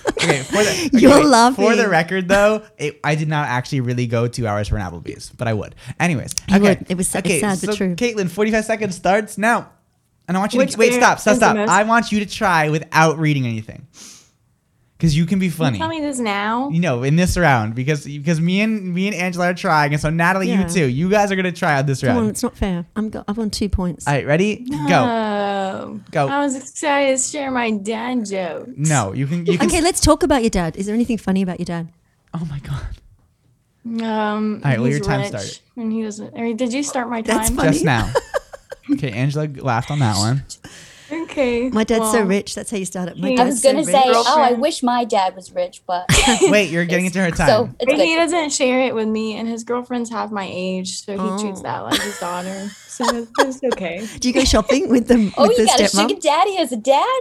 Okay, 0.08 0.42
for 0.42 0.56
the, 0.56 0.90
You're 1.00 1.12
okay, 1.12 1.54
For 1.54 1.76
the 1.76 1.88
record, 1.88 2.28
though, 2.28 2.62
it, 2.78 3.00
I 3.04 3.14
did 3.14 3.28
not 3.28 3.48
actually 3.48 3.80
really 3.80 4.06
go 4.06 4.26
two 4.28 4.46
hours 4.46 4.68
for 4.68 4.76
an 4.76 4.82
Applebee's, 4.82 5.30
but 5.30 5.48
I 5.48 5.54
would. 5.54 5.74
Anyways, 5.98 6.34
You 6.48 6.56
okay. 6.56 6.68
would. 6.70 6.86
It 6.90 6.96
was 6.96 7.08
sa- 7.08 7.18
it's 7.18 7.26
okay. 7.26 7.40
sad 7.40 7.58
so 7.58 7.66
but 7.68 7.76
true. 7.76 7.94
Caitlin, 7.96 8.30
forty-five 8.30 8.64
seconds 8.64 8.94
starts 8.96 9.38
now, 9.38 9.70
and 10.28 10.36
I 10.36 10.40
want 10.40 10.52
you 10.54 10.58
Which 10.58 10.72
to 10.72 10.78
wait. 10.78 10.94
Stop. 10.94 11.18
Stop. 11.18 11.36
Stop. 11.36 11.56
I 11.56 11.82
want 11.84 12.12
you 12.12 12.20
to 12.20 12.26
try 12.26 12.68
without 12.70 13.18
reading 13.18 13.46
anything, 13.46 13.86
because 15.00 15.16
you 15.16 15.24
can 15.24 15.38
be 15.38 15.46
You 15.46 15.52
funny. 15.52 15.78
tell 15.78 15.88
me 15.88 15.98
this 16.02 16.18
now. 16.18 16.68
You 16.68 16.78
know, 16.80 17.02
in 17.02 17.16
this 17.16 17.38
round, 17.38 17.74
because 17.74 18.04
because 18.04 18.38
me 18.38 18.60
and 18.60 18.92
me 18.92 19.06
and 19.08 19.16
Angela 19.16 19.46
are 19.46 19.54
trying, 19.54 19.92
and 19.94 20.00
so 20.00 20.10
Natalie, 20.10 20.48
Yeah. 20.50 20.62
you 20.64 20.68
too. 20.68 20.86
You 20.86 21.08
guys 21.08 21.32
are 21.32 21.36
gonna 21.36 21.50
try 21.52 21.78
out 21.78 21.86
this 21.86 22.02
Come 22.02 22.10
on, 22.10 22.16
round. 22.16 22.30
it's 22.30 22.42
not 22.42 22.54
fair. 22.56 22.84
I'm 22.94 23.08
go- 23.08 23.24
I've 23.26 23.38
won 23.38 23.48
two 23.48 23.70
points. 23.70 24.06
All 24.06 24.12
right, 24.12 24.26
ready? 24.26 24.56
Go. 24.68 24.76
Oh, 24.94 26.00
Go. 26.10 26.28
I 26.28 26.40
was 26.40 26.54
excited 26.54 27.16
to 27.16 27.22
share 27.22 27.50
my 27.50 27.70
dad 27.70 28.26
joke. 28.26 28.68
No, 28.76 29.14
you 29.14 29.26
can. 29.26 29.46
You 29.46 29.56
can. 29.56 29.68
okay, 29.68 29.80
let's 29.80 30.00
talk 30.02 30.22
about 30.22 30.42
your 30.42 30.50
dad. 30.50 30.76
Is 30.76 30.84
there 30.84 30.94
anything 30.94 31.16
funny 31.16 31.40
about 31.40 31.58
your 31.58 31.64
dad? 31.66 31.88
oh 32.34 32.46
my 32.50 32.58
god. 32.60 32.86
Um, 33.86 34.60
All 34.62 34.70
right, 34.70 34.78
well, 34.78 34.88
your 34.90 35.00
time 35.00 35.20
rich, 35.20 35.28
started. 35.30 35.58
And 35.76 35.90
he 35.92 36.02
doesn't. 36.02 36.38
Or 36.38 36.52
did 36.52 36.72
you 36.72 36.82
start 36.82 37.08
my 37.08 37.22
time? 37.22 37.38
That's 37.38 37.50
funny. 37.50 37.72
Just 37.72 37.84
now. 37.84 38.12
okay, 38.92 39.10
Angela 39.10 39.48
laughed 39.56 39.90
on 39.90 39.98
that 40.00 40.16
one. 40.18 40.44
Okay. 41.12 41.68
My 41.70 41.84
dad's 41.84 42.10
so 42.12 42.22
rich. 42.22 42.54
That's 42.54 42.70
how 42.70 42.76
you 42.76 42.84
start 42.84 43.08
it. 43.08 43.18
My 43.18 43.28
he- 43.30 43.38
I 43.38 43.44
was 43.44 43.60
gonna 43.62 43.78
rich. 43.78 43.86
say, 43.86 44.02
oh, 44.06 44.40
I 44.40 44.52
wish 44.52 44.82
my 44.82 45.04
dad 45.04 45.34
was 45.34 45.52
rich, 45.52 45.82
but 45.86 46.06
Wait, 46.42 46.70
you're 46.70 46.84
getting 46.84 47.06
into 47.06 47.20
her 47.20 47.30
time. 47.32 47.48
so 47.48 47.70
But 47.84 47.98
he 47.98 48.14
doesn't 48.14 48.50
share 48.50 48.80
it 48.80 48.94
with 48.94 49.08
me, 49.08 49.36
and 49.36 49.48
his 49.48 49.64
girlfriend's 49.64 50.10
half 50.10 50.30
my 50.30 50.48
age, 50.50 51.00
so 51.04 51.12
he 51.12 51.42
treats 51.42 51.60
Oh. 51.60 51.62
that 51.64 51.80
like 51.80 52.00
his 52.00 52.18
daughter. 52.20 52.68
So 52.88 53.04
it's, 53.16 53.30
it's 53.38 53.74
okay. 53.74 54.06
Do 54.20 54.28
you 54.28 54.34
go 54.34 54.44
shopping 54.44 54.88
with 54.88 55.08
them? 55.08 55.32
Oh, 55.36 55.48
with 55.48 55.58
you 55.58 55.64
the 55.64 55.66
got 55.66 55.80
a 55.80 55.88
sugar 55.88 56.20
daddy 56.20 56.56
as 56.58 56.72
a 56.72 56.76
dad? 56.76 57.20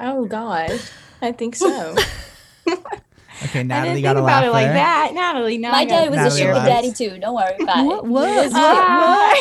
oh 0.00 0.26
gosh, 0.28 0.80
I 1.22 1.32
think 1.32 1.56
so. 1.56 1.94
Okay, 3.44 3.62
Natalie 3.62 3.62
I 3.62 3.64
Natalie 3.64 3.94
didn't 3.94 4.02
got 4.02 4.08
think 4.08 4.18
a 4.18 4.22
about 4.22 4.24
laugh 4.26 4.44
it 4.44 4.50
like 4.50 4.66
there. 4.66 4.74
that, 4.74 5.10
Natalie. 5.14 5.58
Now 5.58 5.70
My 5.72 5.84
dad 5.84 6.10
was 6.10 6.16
Natalie 6.16 6.40
a 6.40 6.44
sugar 6.44 6.54
laughs. 6.54 6.68
daddy 6.68 6.92
too. 6.92 7.18
Don't 7.18 7.34
worry 7.34 7.56
about 7.60 7.84
What? 7.86 7.98
it. 7.98 8.04
What? 8.10 8.28
He 8.28 8.36
was- 8.36 8.52
Ah, 8.54 9.34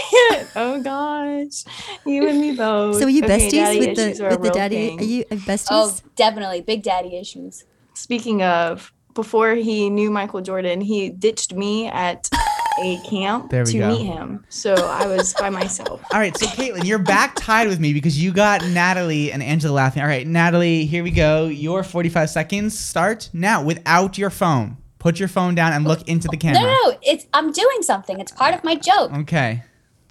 oh 0.56 0.82
gosh, 0.82 1.64
you 2.06 2.28
and 2.28 2.40
me 2.42 2.54
both. 2.56 3.00
So 3.00 3.06
are 3.06 3.10
you 3.10 3.24
besties 3.24 3.52
daddy 3.52 3.80
with 3.80 3.96
the 3.96 4.28
with 4.30 4.42
the 4.42 4.50
daddy? 4.52 4.76
thing. 4.76 5.00
Are 5.00 5.04
you 5.04 5.26
uh, 5.32 5.36
besties? 5.36 5.68
Oh, 5.72 5.96
definitely 6.16 6.62
big 6.62 6.84
daddy 6.84 7.18
issues. 7.18 7.66
Speaking 7.94 8.44
of, 8.44 8.92
before 9.14 9.56
he 9.56 9.90
knew 9.90 10.12
Michael 10.12 10.42
Jordan, 10.42 10.82
he 10.82 11.10
ditched 11.10 11.54
me 11.54 11.88
at 11.88 12.30
a 12.82 12.98
camp 13.10 13.50
There 13.50 13.64
we 13.66 13.72
to 13.74 13.78
go. 13.80 13.90
meet 13.90 14.06
him. 14.06 14.46
So 14.50 14.74
I 14.74 15.06
was 15.08 15.34
by 15.34 15.50
myself. 15.50 16.02
All 16.12 16.20
right, 16.20 16.36
so 16.38 16.46
Caitlin, 16.48 16.86
you're 16.86 17.00
back 17.00 17.36
tied 17.36 17.68
with 17.68 17.80
me 17.80 17.94
because 17.94 18.22
you 18.22 18.32
got 18.32 18.64
Natalie 18.66 19.32
and 19.32 19.42
Angela 19.44 19.74
laughing. 19.74 20.02
All 20.02 20.08
right, 20.08 20.26
Natalie, 20.28 20.86
here 20.86 21.04
we 21.04 21.12
go. 21.12 21.48
Your 21.48 21.84
45 21.84 22.30
seconds 22.30 22.78
start 22.78 23.30
now 23.34 23.64
without 23.64 24.18
your 24.18 24.30
phone. 24.30 24.78
Put 25.00 25.20
your 25.20 25.30
phone 25.30 25.56
down 25.56 25.74
and 25.74 25.86
look 25.86 26.08
into 26.08 26.28
the 26.30 26.38
camera. 26.38 26.62
no, 26.62 26.68
no. 26.92 26.98
It's 27.04 27.26
I'm 27.34 27.52
doing 27.52 27.82
something. 27.82 28.20
It's 28.20 28.32
part 28.32 28.54
of 28.56 28.64
my 28.64 28.76
joke. 28.76 29.12
Okay, 29.14 29.64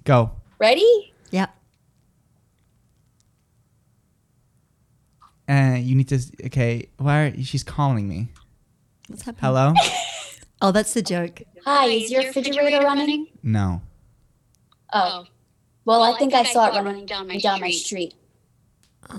go. 0.05 0.31
Ready? 0.59 1.13
yeah. 1.29 1.47
And 5.47 5.83
you 5.83 5.95
need 5.95 6.09
to. 6.09 6.19
Okay, 6.47 6.89
why 6.97 7.19
are 7.27 7.41
she's 7.43 7.63
calling 7.63 8.07
me? 8.07 8.27
What's 9.07 9.23
happening? 9.23 9.41
Hello? 9.41 9.73
Oh, 10.61 10.71
that's 10.71 10.93
the 10.93 11.01
joke. 11.01 11.41
Hi, 11.65 11.85
is 11.87 12.11
your 12.11 12.23
refrigerator 12.23 12.79
running? 12.83 13.27
No. 13.43 13.81
Oh. 14.93 15.25
oh. 15.25 15.27
Well, 15.85 16.03
I 16.03 16.17
think 16.17 16.33
I 16.33 16.43
saw 16.43 16.67
it 16.67 16.83
running 16.83 17.05
down 17.05 17.27
my 17.27 17.37
down 17.37 17.61
my 17.61 17.71
street. 17.71 18.13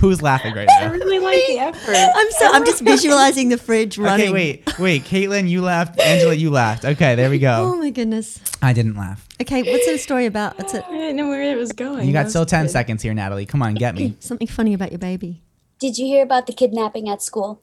Who's 0.00 0.22
laughing 0.22 0.54
right 0.54 0.66
now? 0.66 0.80
I 0.80 0.86
really 0.86 1.18
like 1.18 1.46
the 1.46 1.58
effort. 1.58 1.94
I'm 2.14 2.30
so 2.32 2.50
I'm 2.52 2.64
just 2.64 2.82
visualizing 2.82 3.50
the 3.50 3.58
fridge 3.58 3.98
running. 3.98 4.28
Okay, 4.28 4.32
wait, 4.32 4.78
wait. 4.78 5.04
Caitlin, 5.04 5.48
you 5.48 5.60
laughed. 5.60 6.00
Angela, 6.00 6.34
you 6.34 6.50
laughed. 6.50 6.84
Okay, 6.84 7.14
there 7.14 7.28
we 7.30 7.38
go. 7.38 7.52
Oh 7.52 7.72
go. 7.72 7.78
my 7.78 7.90
goodness. 7.90 8.40
I 8.62 8.72
didn't 8.72 8.96
laugh. 8.96 9.26
Okay, 9.40 9.62
what's 9.62 9.86
the 9.86 9.98
story 9.98 10.26
about? 10.26 10.58
What's 10.58 10.74
it? 10.74 10.84
I 10.88 10.92
didn't 10.92 11.16
know 11.16 11.28
where 11.28 11.42
it 11.42 11.56
was 11.56 11.72
going. 11.72 12.06
You 12.06 12.12
got 12.12 12.22
That's 12.22 12.32
still 12.32 12.46
10 12.46 12.64
good. 12.64 12.70
seconds 12.70 13.02
here, 13.02 13.14
Natalie. 13.14 13.46
Come 13.46 13.62
on, 13.62 13.74
get 13.74 13.94
me. 13.94 14.16
Something 14.20 14.46
funny 14.46 14.74
about 14.74 14.90
your 14.90 14.98
baby. 14.98 15.42
Did 15.80 15.98
you 15.98 16.06
hear 16.06 16.22
about 16.22 16.46
the 16.46 16.52
kidnapping 16.52 17.08
at 17.08 17.22
school? 17.22 17.60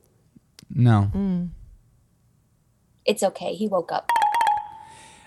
No. 0.73 1.11
Mm. 1.14 1.49
It's 3.06 3.23
okay. 3.23 3.53
He 3.53 3.68
woke 3.68 3.91
up. 3.91 4.10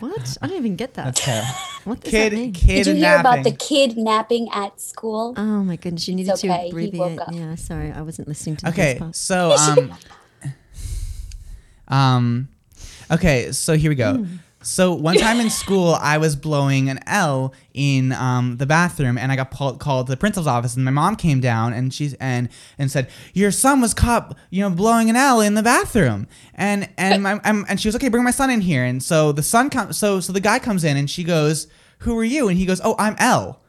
What? 0.01 0.37
I 0.43 0.47
don't 0.49 0.57
even 0.57 0.77
get 0.77 0.95
that. 0.95 1.05
That's 1.05 1.21
terrible. 1.21 1.49
What 1.85 2.01
does 2.01 2.13
that 2.13 2.33
mean? 2.33 2.53
Kid, 2.53 2.85
Did 2.85 2.87
you 2.89 2.95
hear 2.97 3.17
about 3.19 3.43
the 3.43 3.53
kidnapping. 3.53 3.95
kidnapping 3.97 4.49
at 4.53 4.79
school? 4.83 5.33
Oh 5.39 5.65
my 5.65 5.77
goodness, 5.77 6.07
you 6.09 6.15
needed 6.15 6.33
It's 6.33 6.45
okay, 6.45 6.57
to 6.59 6.63
he 6.65 6.69
abbreviate. 6.69 6.99
woke 7.01 7.21
up. 7.23 7.33
Yeah, 7.33 7.55
sorry, 7.55 7.91
I 7.91 8.03
wasn't 8.03 8.29
listening 8.29 8.57
to 8.57 8.65
the 8.67 8.71
Okay, 8.71 8.99
first 8.99 9.01
part. 9.01 9.17
so 9.17 9.53
um, 9.57 9.95
um, 11.89 12.49
okay, 13.11 13.53
so 13.53 13.77
here 13.79 13.91
we 13.91 13.95
go. 13.95 14.17
Hmm. 14.19 14.37
So 14.63 14.93
one 14.93 15.17
time 15.19 15.41
in 15.41 15.51
school, 15.51 15.97
I 16.01 16.19
was 16.19 16.37
blowing 16.37 16.89
an 16.89 17.01
L 17.07 17.55
in 17.75 18.13
um, 18.13 18.57
the 18.59 18.67
bathroom, 18.67 19.17
and 19.19 19.33
I 19.33 19.37
got 19.37 19.51
called 19.51 20.07
to 20.07 20.11
the 20.13 20.17
principal's 20.17 20.47
office, 20.47 20.77
and 20.77 20.85
my 20.85 20.91
mom 20.91 21.17
came 21.17 21.41
down, 21.41 21.73
and 21.73 21.93
she's 21.93 22.15
and 22.15 22.49
and 22.79 22.91
said, 22.91 23.09
"Your 23.33 23.51
son 23.51 23.81
was 23.81 23.95
caught, 23.95 24.37
you 24.51 24.63
know, 24.63 24.71
blowing 24.71 25.09
an 25.11 25.17
L 25.17 25.41
in 25.41 25.55
the 25.55 25.63
bathroom," 25.63 26.27
and 26.55 26.89
and 26.97 27.23
my 27.23 27.41
um, 27.45 27.65
and 27.69 27.81
she 27.81 27.89
was 27.89 27.97
okay, 27.97 28.09
bring 28.09 28.25
my 28.25 28.31
son 28.31 28.51
in 28.51 28.61
here, 28.61 28.85
and 28.85 29.03
so 29.03 29.33
the 29.33 29.43
son 29.43 29.71
comes, 29.71 29.97
so 29.97 30.21
so 30.21 30.33
the 30.33 30.41
guy 30.41 30.59
comes 30.59 30.85
in, 30.85 30.97
and 30.97 31.09
she 31.09 31.25
goes, 31.25 31.67
"Who 32.01 32.19
are 32.19 32.25
you?" 32.25 32.49
And 32.49 32.59
he 32.59 32.67
goes, 32.67 32.81
"Oh, 32.85 32.95
I'm 32.99 33.17
L." 33.19 33.61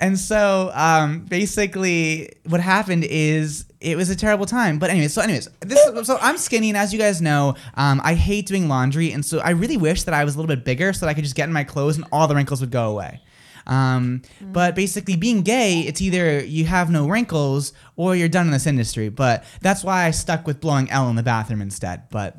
And 0.00 0.18
so 0.18 0.70
um, 0.74 1.20
basically, 1.26 2.32
what 2.46 2.60
happened 2.60 3.04
is 3.04 3.66
it 3.80 3.96
was 3.96 4.10
a 4.10 4.16
terrible 4.16 4.46
time. 4.46 4.78
But 4.78 4.90
anyways, 4.90 5.12
so 5.12 5.22
anyways, 5.22 5.48
this 5.60 6.06
so 6.06 6.18
I'm 6.20 6.36
skinny, 6.36 6.68
and 6.70 6.76
as 6.76 6.92
you 6.92 6.98
guys 6.98 7.20
know, 7.22 7.54
um, 7.74 8.00
I 8.04 8.14
hate 8.14 8.46
doing 8.46 8.68
laundry, 8.68 9.12
and 9.12 9.24
so 9.24 9.38
I 9.40 9.50
really 9.50 9.76
wish 9.76 10.02
that 10.04 10.14
I 10.14 10.24
was 10.24 10.34
a 10.34 10.38
little 10.38 10.54
bit 10.54 10.64
bigger 10.64 10.92
so 10.92 11.06
that 11.06 11.10
I 11.10 11.14
could 11.14 11.24
just 11.24 11.36
get 11.36 11.48
in 11.48 11.52
my 11.52 11.64
clothes 11.64 11.96
and 11.96 12.06
all 12.12 12.28
the 12.28 12.34
wrinkles 12.34 12.60
would 12.60 12.70
go 12.70 12.90
away. 12.90 13.20
Um, 13.66 14.22
But 14.40 14.74
basically, 14.74 15.16
being 15.16 15.42
gay, 15.42 15.80
it's 15.80 16.00
either 16.00 16.40
you 16.44 16.64
have 16.64 16.90
no 16.90 17.08
wrinkles 17.08 17.72
or 17.96 18.16
you're 18.16 18.28
done 18.28 18.46
in 18.46 18.52
this 18.52 18.66
industry. 18.66 19.08
But 19.10 19.44
that's 19.60 19.84
why 19.84 20.04
I 20.06 20.10
stuck 20.10 20.46
with 20.46 20.60
blowing 20.60 20.90
L 20.90 21.08
in 21.08 21.16
the 21.16 21.22
bathroom 21.22 21.62
instead. 21.62 22.08
But 22.10 22.36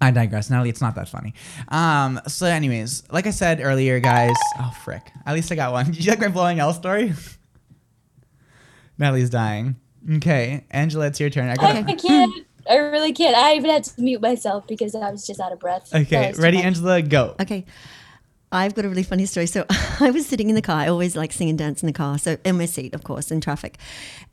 I 0.00 0.10
digress. 0.10 0.50
Natalie, 0.50 0.68
it's 0.68 0.80
not 0.80 0.94
that 0.96 1.08
funny. 1.08 1.32
Um, 1.68 2.20
so, 2.26 2.46
anyways, 2.46 3.04
like 3.10 3.26
I 3.26 3.30
said 3.30 3.60
earlier, 3.62 3.98
guys. 4.00 4.34
Oh, 4.58 4.72
frick. 4.84 5.10
At 5.24 5.34
least 5.34 5.50
I 5.52 5.54
got 5.54 5.72
one. 5.72 5.86
Did 5.92 6.04
you 6.04 6.10
like 6.10 6.20
my 6.20 6.28
blowing 6.28 6.58
L 6.58 6.72
story? 6.74 7.14
Natalie's 8.98 9.30
dying. 9.30 9.76
Okay, 10.16 10.64
Angela, 10.70 11.06
it's 11.06 11.20
your 11.20 11.30
turn. 11.30 11.48
I 11.48 11.56
got. 11.56 11.76
I 11.76 11.94
can't. 11.94 12.46
I 12.68 12.76
really 12.76 13.12
can't. 13.12 13.36
I 13.36 13.54
even 13.54 13.70
had 13.70 13.84
to 13.84 14.02
mute 14.02 14.20
myself 14.20 14.66
because 14.66 14.94
I 14.94 15.10
was 15.10 15.26
just 15.26 15.40
out 15.40 15.52
of 15.52 15.60
breath. 15.60 15.94
Okay, 15.94 16.32
ready. 16.38 16.58
Angela? 16.58 17.02
Go. 17.02 17.34
Okay. 17.40 17.64
I've 18.52 18.74
got 18.74 18.84
a 18.84 18.88
really 18.88 19.02
funny 19.02 19.24
story. 19.24 19.46
So 19.46 19.64
I 20.00 20.10
was 20.10 20.26
sitting 20.26 20.50
in 20.50 20.54
the 20.54 20.62
car. 20.62 20.76
I 20.76 20.88
always 20.88 21.16
like 21.16 21.32
sing 21.32 21.48
and 21.48 21.58
dance 21.58 21.82
in 21.82 21.86
the 21.86 21.92
car. 21.92 22.18
So 22.18 22.36
in 22.44 22.58
my 22.58 22.66
seat, 22.66 22.94
of 22.94 23.02
course, 23.02 23.30
in 23.30 23.40
traffic. 23.40 23.78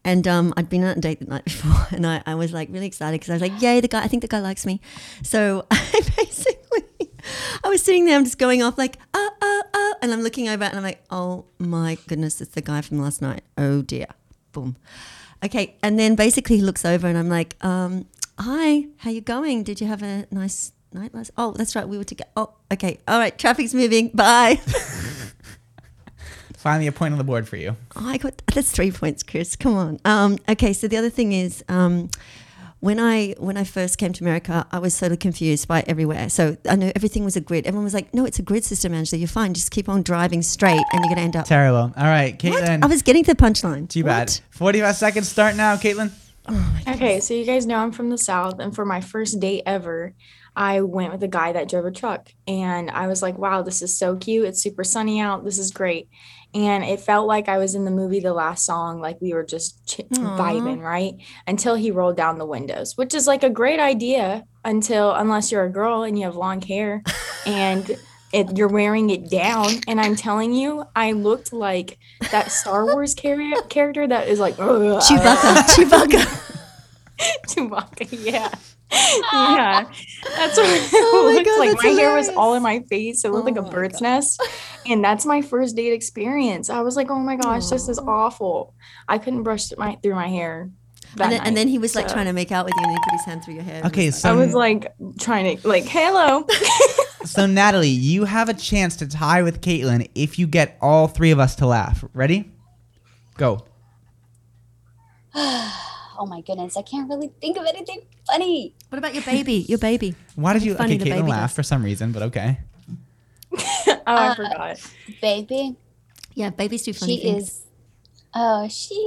And 0.04 0.28
um, 0.28 0.54
I'd 0.58 0.70
been 0.70 0.84
on 0.84 0.98
a 0.98 1.02
date 1.02 1.20
the 1.20 1.26
night 1.26 1.44
before, 1.46 1.88
and 1.92 2.06
I, 2.06 2.22
I 2.26 2.36
was 2.36 2.52
like 2.54 2.70
really 2.70 2.88
excited 2.88 3.20
because 3.20 3.30
I 3.30 3.34
was 3.34 3.42
like, 3.42 3.62
"Yay, 3.62 3.80
the 3.80 3.88
guy! 3.88 4.04
I 4.04 4.08
think 4.08 4.22
the 4.22 4.28
guy 4.28 4.40
likes 4.40 4.66
me." 4.66 4.82
So 5.24 5.66
I 5.72 6.02
basically, 6.18 7.10
I 7.64 7.70
was 7.70 7.82
sitting 7.82 8.06
there. 8.06 8.18
I'm 8.18 8.26
just 8.26 8.38
going 8.38 8.62
off 8.62 8.78
like, 8.78 8.98
"Oh, 9.14 9.30
oh, 9.42 9.64
oh," 9.74 9.96
and 10.02 10.12
I'm 10.12 10.22
looking 10.22 10.50
over, 10.50 10.64
and 10.64 10.78
I'm 10.78 10.84
like, 10.84 11.04
"Oh 11.10 11.46
my 11.58 11.98
goodness, 12.08 12.40
it's 12.42 12.54
the 12.54 12.62
guy 12.62 12.82
from 12.82 13.02
last 13.02 13.22
night." 13.22 13.44
Oh 13.58 13.82
dear, 13.82 14.08
boom. 14.52 14.76
Okay, 15.44 15.76
and 15.82 15.98
then 15.98 16.16
basically 16.16 16.58
he 16.58 16.62
looks 16.62 16.84
over, 16.86 17.08
and 17.08 17.18
I'm 17.18 17.30
like, 17.30 17.56
um, 17.64 18.06
"Hi, 18.40 18.86
how 18.98 19.10
you 19.10 19.22
going? 19.22 19.64
Did 19.64 19.80
you 19.80 19.88
have 19.88 20.04
a 20.04 20.28
nice 20.32 20.74
night 20.94 21.14
last?" 21.14 21.32
Oh, 21.38 21.54
that's 21.54 21.76
right, 21.76 21.88
we 21.88 21.98
were 21.98 22.04
together. 22.04 22.30
Oh, 22.36 22.54
okay, 22.72 23.00
all 23.08 23.20
right, 23.20 23.38
traffic's 23.38 23.74
moving. 23.74 24.10
Bye. 24.10 24.60
Finally, 26.58 26.88
a 26.88 26.92
point 26.92 27.14
on 27.14 27.18
the 27.18 27.24
board 27.24 27.48
for 27.48 27.56
you. 27.56 27.78
Oh, 27.96 28.06
I 28.06 28.18
got 28.18 28.42
that's 28.54 28.72
three 28.72 28.92
points, 28.92 29.24
Chris. 29.24 29.56
Come 29.56 29.76
on. 29.76 30.00
Um, 30.04 30.38
okay, 30.50 30.74
so 30.74 30.90
the 30.90 30.98
other 30.98 31.10
thing 31.10 31.32
is, 31.32 31.64
um, 31.70 32.10
when 32.80 33.00
I 33.00 33.36
when 33.38 33.58
I 33.58 33.64
first 33.64 33.98
came 33.98 34.14
to 34.14 34.24
America, 34.24 34.66
I 34.72 34.80
was 34.80 34.98
totally 34.98 35.18
confused 35.18 35.68
by 35.68 35.84
everywhere. 35.88 36.30
So 36.30 36.58
I 36.70 36.76
know 36.76 36.92
everything 36.96 37.26
was 37.26 37.36
a 37.36 37.42
grid. 37.42 37.68
Everyone 37.68 37.84
was 37.84 37.94
like, 37.94 38.14
"No, 38.14 38.26
it's 38.26 38.40
a 38.40 38.42
grid 38.42 38.64
system, 38.64 38.94
Angela. 38.94 39.20
You're 39.20 39.28
fine. 39.28 39.54
Just 39.54 39.72
keep 39.72 39.90
on 39.90 40.02
driving 40.02 40.42
straight, 40.42 40.84
and 40.92 41.04
you're 41.04 41.10
gonna 41.10 41.22
end 41.22 41.36
up." 41.36 41.46
Terrible. 41.46 41.94
All 41.96 42.04
right, 42.04 42.38
Caitlin. 42.38 42.84
I 42.84 42.88
was 42.88 43.02
getting 43.02 43.24
to 43.26 43.34
the 43.34 43.42
punchline. 43.42 43.90
Too 43.90 44.04
bad. 44.04 44.40
45 44.52 44.96
seconds 44.96 45.28
start 45.28 45.56
now, 45.56 45.76
Caitlin. 45.76 46.12
Oh 46.48 46.80
okay, 46.88 47.20
so 47.20 47.34
you 47.34 47.46
guys 47.46 47.66
know 47.66 47.78
I'm 47.78 47.92
from 47.92 48.10
the 48.10 48.18
South, 48.18 48.60
and 48.60 48.74
for 48.74 48.86
my 48.86 49.02
first 49.02 49.40
date 49.40 49.64
ever, 49.66 50.14
I 50.56 50.82
went 50.82 51.12
with 51.12 51.24
a 51.24 51.28
guy 51.28 51.54
that 51.54 51.70
drove 51.70 51.86
a 51.86 51.92
truck. 51.92 52.34
And 52.48 52.90
I 52.90 53.08
was 53.08 53.22
like, 53.22 53.38
wow, 53.38 53.62
this 53.62 53.82
is 53.82 53.98
so 53.98 54.16
cute. 54.16 54.46
It's 54.46 54.62
super 54.62 54.84
sunny 54.84 55.22
out. 55.22 55.46
This 55.46 55.58
is 55.58 55.72
great. 55.72 56.10
And 56.54 56.84
it 56.84 57.00
felt 57.00 57.28
like 57.28 57.48
I 57.48 57.60
was 57.60 57.76
in 57.76 57.86
the 57.86 57.92
movie 57.92 58.20
The 58.22 58.34
Last 58.34 58.66
Song, 58.66 59.00
like 59.02 59.22
we 59.22 59.34
were 59.34 59.44
just 59.44 59.86
ch- 59.88 59.98
vibing, 60.10 60.82
right? 60.82 61.14
Until 61.46 61.76
he 61.76 61.92
rolled 61.92 62.18
down 62.18 62.40
the 62.40 62.46
windows, 62.46 62.98
which 62.98 63.14
is 63.14 63.28
like 63.28 63.44
a 63.44 63.50
great 63.52 63.80
idea 63.80 64.46
until, 64.66 65.14
unless 65.14 65.52
you're 65.52 65.66
a 65.66 65.70
girl 65.70 66.02
and 66.04 66.18
you 66.18 66.26
have 66.26 66.36
long 66.36 66.62
hair 66.62 67.04
and 67.46 67.96
it, 68.34 68.58
you're 68.58 68.68
wearing 68.68 69.12
it 69.12 69.30
down. 69.30 69.68
And 69.88 70.02
I'm 70.02 70.16
telling 70.16 70.54
you, 70.54 70.86
I 70.96 71.12
looked 71.12 71.54
like 71.54 72.00
that 72.32 72.52
Star 72.52 72.86
Wars 72.86 73.14
char- 73.14 73.62
character 73.70 74.08
that 74.08 74.28
is 74.28 74.40
like, 74.40 74.56
Chewbacca. 74.56 75.56
Chewbacca. 75.76 76.56
Chewbacca, 77.48 78.08
yeah. 78.26 78.50
Yeah. 78.92 79.86
That's 80.36 80.58
what 80.58 80.68
it 80.70 80.90
Oh 80.94 81.26
my 81.28 81.34
looked 81.34 81.46
God, 81.46 81.60
like. 81.60 81.70
that's 81.72 81.84
My 81.84 81.90
hair 81.92 82.16
was 82.16 82.30
all 82.30 82.54
in 82.56 82.64
my 82.64 82.80
face. 82.90 83.24
It 83.24 83.32
looked 83.32 83.46
like 83.46 83.58
Oh 83.58 83.68
a 83.68 83.70
bird's 83.72 83.96
God. 84.00 84.02
nest. 84.04 84.42
And 84.88 85.04
that's 85.04 85.26
my 85.26 85.42
first 85.42 85.76
date 85.76 85.94
experience. 85.94 86.70
I 86.70 86.82
was 86.82 86.96
like, 86.96 87.10
oh 87.12 87.20
my 87.20 87.36
gosh, 87.36 87.68
this 87.68 87.88
is 87.88 88.00
awful. 88.00 88.74
I 89.08 89.18
couldn't 89.18 89.44
brush 89.44 89.72
my 89.78 89.98
through 90.02 90.16
my 90.16 90.28
hair. 90.28 90.70
And 91.20 91.32
then, 91.32 91.42
and 91.44 91.58
then 91.58 91.68
he 91.68 91.78
was 91.80 91.96
like 91.96 92.08
so- 92.08 92.14
trying 92.14 92.26
to 92.28 92.34
make 92.34 92.52
out 92.52 92.66
with 92.66 92.74
you 92.78 92.84
and 92.84 92.92
he 92.92 92.98
put 93.04 93.14
his 93.14 93.26
hand 93.26 93.44
through 93.44 93.56
your 93.56 93.64
hair. 93.64 93.84
Okay, 93.86 94.08
was 94.08 94.20
so 94.20 94.30
I 94.30 94.34
was 94.34 94.54
like 94.54 94.92
trying 95.20 95.58
to 95.58 95.68
like, 95.68 95.86
hello. 95.86 96.46
so 97.26 97.46
Natalie, 97.46 97.88
you 97.90 98.26
have 98.26 98.48
a 98.50 98.54
chance 98.54 98.96
to 98.98 99.08
tie 99.08 99.42
with 99.42 99.62
Caitlin 99.62 100.10
if 100.16 100.38
you 100.40 100.46
get 100.48 100.78
all 100.82 101.08
three 101.08 101.32
of 101.32 101.40
us 101.40 101.56
to 101.58 101.66
laugh. 101.68 102.04
Ready? 102.14 102.52
Go. 103.38 103.66
oh 105.36 106.26
my 106.28 106.42
goodness, 106.42 106.76
I 106.78 106.82
can't 106.82 107.10
really 107.10 107.32
think 107.42 107.58
of 107.58 107.66
anything 107.66 108.02
funny. 108.28 108.76
What 108.90 108.98
about 108.98 109.14
your 109.14 109.24
baby? 109.24 109.66
Your 109.70 109.78
baby. 109.78 110.16
Why 110.36 110.54
did 110.54 110.64
you? 110.64 110.76
Funny 110.76 110.96
okay, 110.96 111.04
the 111.04 111.10
Caitlin 111.12 111.16
baby 111.22 111.30
laughed 111.30 111.52
does. 111.52 111.56
for 111.58 111.64
some 111.64 111.84
reason, 111.84 112.12
but 112.12 112.24
okay. 112.24 112.58
oh, 113.58 114.02
I 114.08 114.28
Uh, 114.30 114.36
forgot. 114.36 114.92
Baby, 115.22 115.76
Yeah, 116.36 116.50
babies 116.50 116.84
do 116.84 116.94
funny 116.94 117.18
she 117.18 117.24
things. 117.24 117.44
is. 117.44 117.62
Oh, 118.34 118.68
she. 118.68 118.98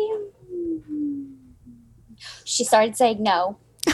She 2.44 2.64
started 2.64 2.96
saying 2.96 3.22
no. 3.22 3.56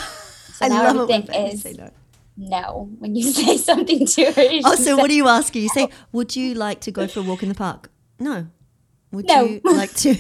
So 0.59 0.65
I 0.65 0.69
now 0.71 0.93
love 0.93 0.97
it 0.97 0.99
when 1.09 1.11
everything 1.23 1.45
babies 1.45 1.55
is 1.55 1.63
say 1.63 1.73
no. 1.75 1.91
no. 2.37 2.91
When 2.99 3.15
you 3.15 3.23
say 3.31 3.57
something 3.57 4.05
to 4.07 4.25
her. 4.33 4.33
she 4.49 4.63
Oh, 4.65 4.75
so 4.75 4.97
what 4.97 5.03
says- 5.03 5.09
do 5.11 5.15
you 5.15 5.29
ask 5.29 5.55
her? 5.55 5.61
You 5.61 5.69
say, 5.69 5.89
"Would 6.11 6.35
you 6.35 6.55
like 6.55 6.81
to 6.81 6.91
go 6.91 7.07
for 7.07 7.21
a 7.21 7.23
walk 7.23 7.45
in 7.45 7.49
the 7.49 7.55
park?" 7.55 7.91
No. 8.19 8.49
Would 9.13 9.29
No. 9.29 9.45
you 9.45 9.61
like 9.65 9.95
to 10.03 10.15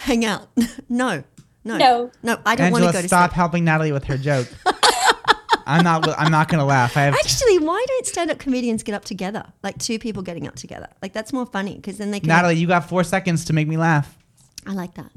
hang 0.00 0.24
out? 0.24 0.48
no. 0.88 1.22
No. 1.62 1.76
No. 1.78 2.10
No, 2.24 2.38
I 2.44 2.56
don't 2.56 2.72
want 2.72 2.84
to 2.86 2.92
go 2.92 3.00
to 3.02 3.06
stop 3.06 3.30
sleep. 3.30 3.36
helping 3.36 3.64
Natalie 3.64 3.92
with 3.92 4.04
her 4.04 4.18
joke. 4.18 4.48
I'm 5.68 5.84
not. 5.84 6.08
I'm 6.18 6.30
not 6.32 6.48
gonna 6.48 6.64
laugh. 6.64 6.96
I 6.96 7.02
have. 7.02 7.14
Actually, 7.14 7.58
why 7.58 7.84
don't 7.86 8.06
stand-up 8.06 8.38
comedians 8.38 8.82
get 8.82 8.94
up 8.94 9.04
together? 9.04 9.44
Like 9.62 9.78
two 9.78 9.98
people 9.98 10.22
getting 10.22 10.48
up 10.48 10.56
together. 10.56 10.88
Like 11.02 11.12
that's 11.12 11.32
more 11.32 11.46
funny 11.46 11.76
because 11.76 11.98
then 11.98 12.10
they 12.10 12.20
can. 12.20 12.28
Natalie, 12.28 12.56
you 12.56 12.66
got 12.66 12.88
four 12.88 13.04
seconds 13.04 13.44
to 13.44 13.52
make 13.52 13.68
me 13.68 13.76
laugh. 13.76 14.16
I 14.66 14.72
like 14.72 14.94
that. 14.94 15.10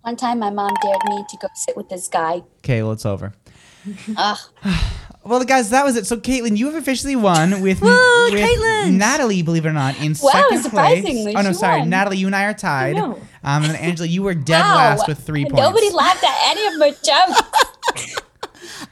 One 0.00 0.16
time, 0.16 0.38
my 0.40 0.50
mom 0.50 0.72
dared 0.82 0.98
me 1.06 1.24
to 1.28 1.36
go 1.40 1.46
sit 1.54 1.76
with 1.76 1.88
this 1.88 2.08
guy. 2.08 2.42
Okay, 2.58 2.82
well 2.82 2.92
it's 2.92 3.06
over. 3.06 3.34
Ugh. 4.16 4.38
Well, 5.24 5.44
guys, 5.44 5.70
that 5.70 5.84
was 5.84 5.94
it. 5.94 6.04
So, 6.04 6.16
Caitlin, 6.16 6.56
you 6.56 6.66
have 6.66 6.74
officially 6.74 7.14
won 7.14 7.60
with, 7.62 7.80
Woo, 7.80 7.90
with 8.32 8.34
Caitlin! 8.42 8.94
Natalie, 8.94 9.42
believe 9.42 9.64
it 9.64 9.68
or 9.68 9.72
not, 9.72 9.96
in 10.00 10.16
Wow, 10.20 10.30
second 10.32 10.48
place. 10.48 10.62
surprisingly, 10.64 11.36
Oh 11.36 11.42
no, 11.42 11.50
she 11.50 11.54
sorry, 11.58 11.78
won. 11.78 11.90
Natalie, 11.90 12.16
you 12.16 12.26
and 12.26 12.34
I 12.34 12.46
are 12.46 12.54
tied. 12.54 12.96
know. 12.96 13.20
Um, 13.44 13.62
and 13.62 13.76
Angela, 13.76 14.08
you 14.08 14.24
were 14.24 14.34
dead 14.52 14.58
Wow. 14.62 14.74
last 14.74 15.06
with 15.06 15.24
three 15.24 15.44
points. 15.44 15.58
Nobody 15.58 15.90
laughed 15.90 16.24
at 16.24 16.36
any 16.50 16.66
of 16.66 16.76
my 16.76 16.90
jokes. 17.04 18.16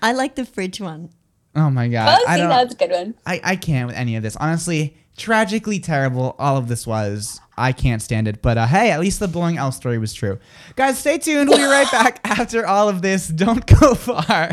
I 0.03 0.13
like 0.13 0.35
the 0.35 0.45
fridge 0.45 0.81
one. 0.81 1.11
Oh 1.57 1.69
my 1.71 1.89
god, 1.89 2.19
Oh, 2.21 2.25
I 2.29 2.35
see, 2.37 2.41
don't. 2.43 2.49
that 2.51 2.65
was 2.65 2.75
a 2.75 2.77
good 2.77 2.91
one. 2.93 3.15
I, 3.27 3.41
I 3.43 3.57
can't 3.57 3.89
with 3.89 3.97
any 3.97 4.15
of 4.17 4.23
this. 4.23 4.37
Honestly, 4.37 4.97
tragically 5.17 5.81
terrible. 5.81 6.37
All 6.39 6.57
of 6.57 6.69
this 6.69 6.87
was. 6.87 7.41
I 7.59 7.73
can't 7.73 8.01
stand 8.01 8.27
it. 8.29 8.41
But 8.41 8.57
uh, 8.57 8.67
hey, 8.67 8.91
at 8.91 9.01
least 9.01 9.19
the 9.21 9.29
blowing 9.29 9.59
elf 9.59 9.75
story 9.75 9.99
was 9.99 10.15
true. 10.15 10.39
Guys, 10.77 10.99
stay 10.99 11.19
tuned. 11.19 11.49
We'll 11.51 11.59
be 11.59 11.65
right 11.65 11.91
back 11.93 12.21
after 12.25 12.67
all 12.67 12.89
of 12.89 13.03
this. 13.03 13.29
Don't 13.29 13.67
go 13.67 13.95
far. 13.97 14.53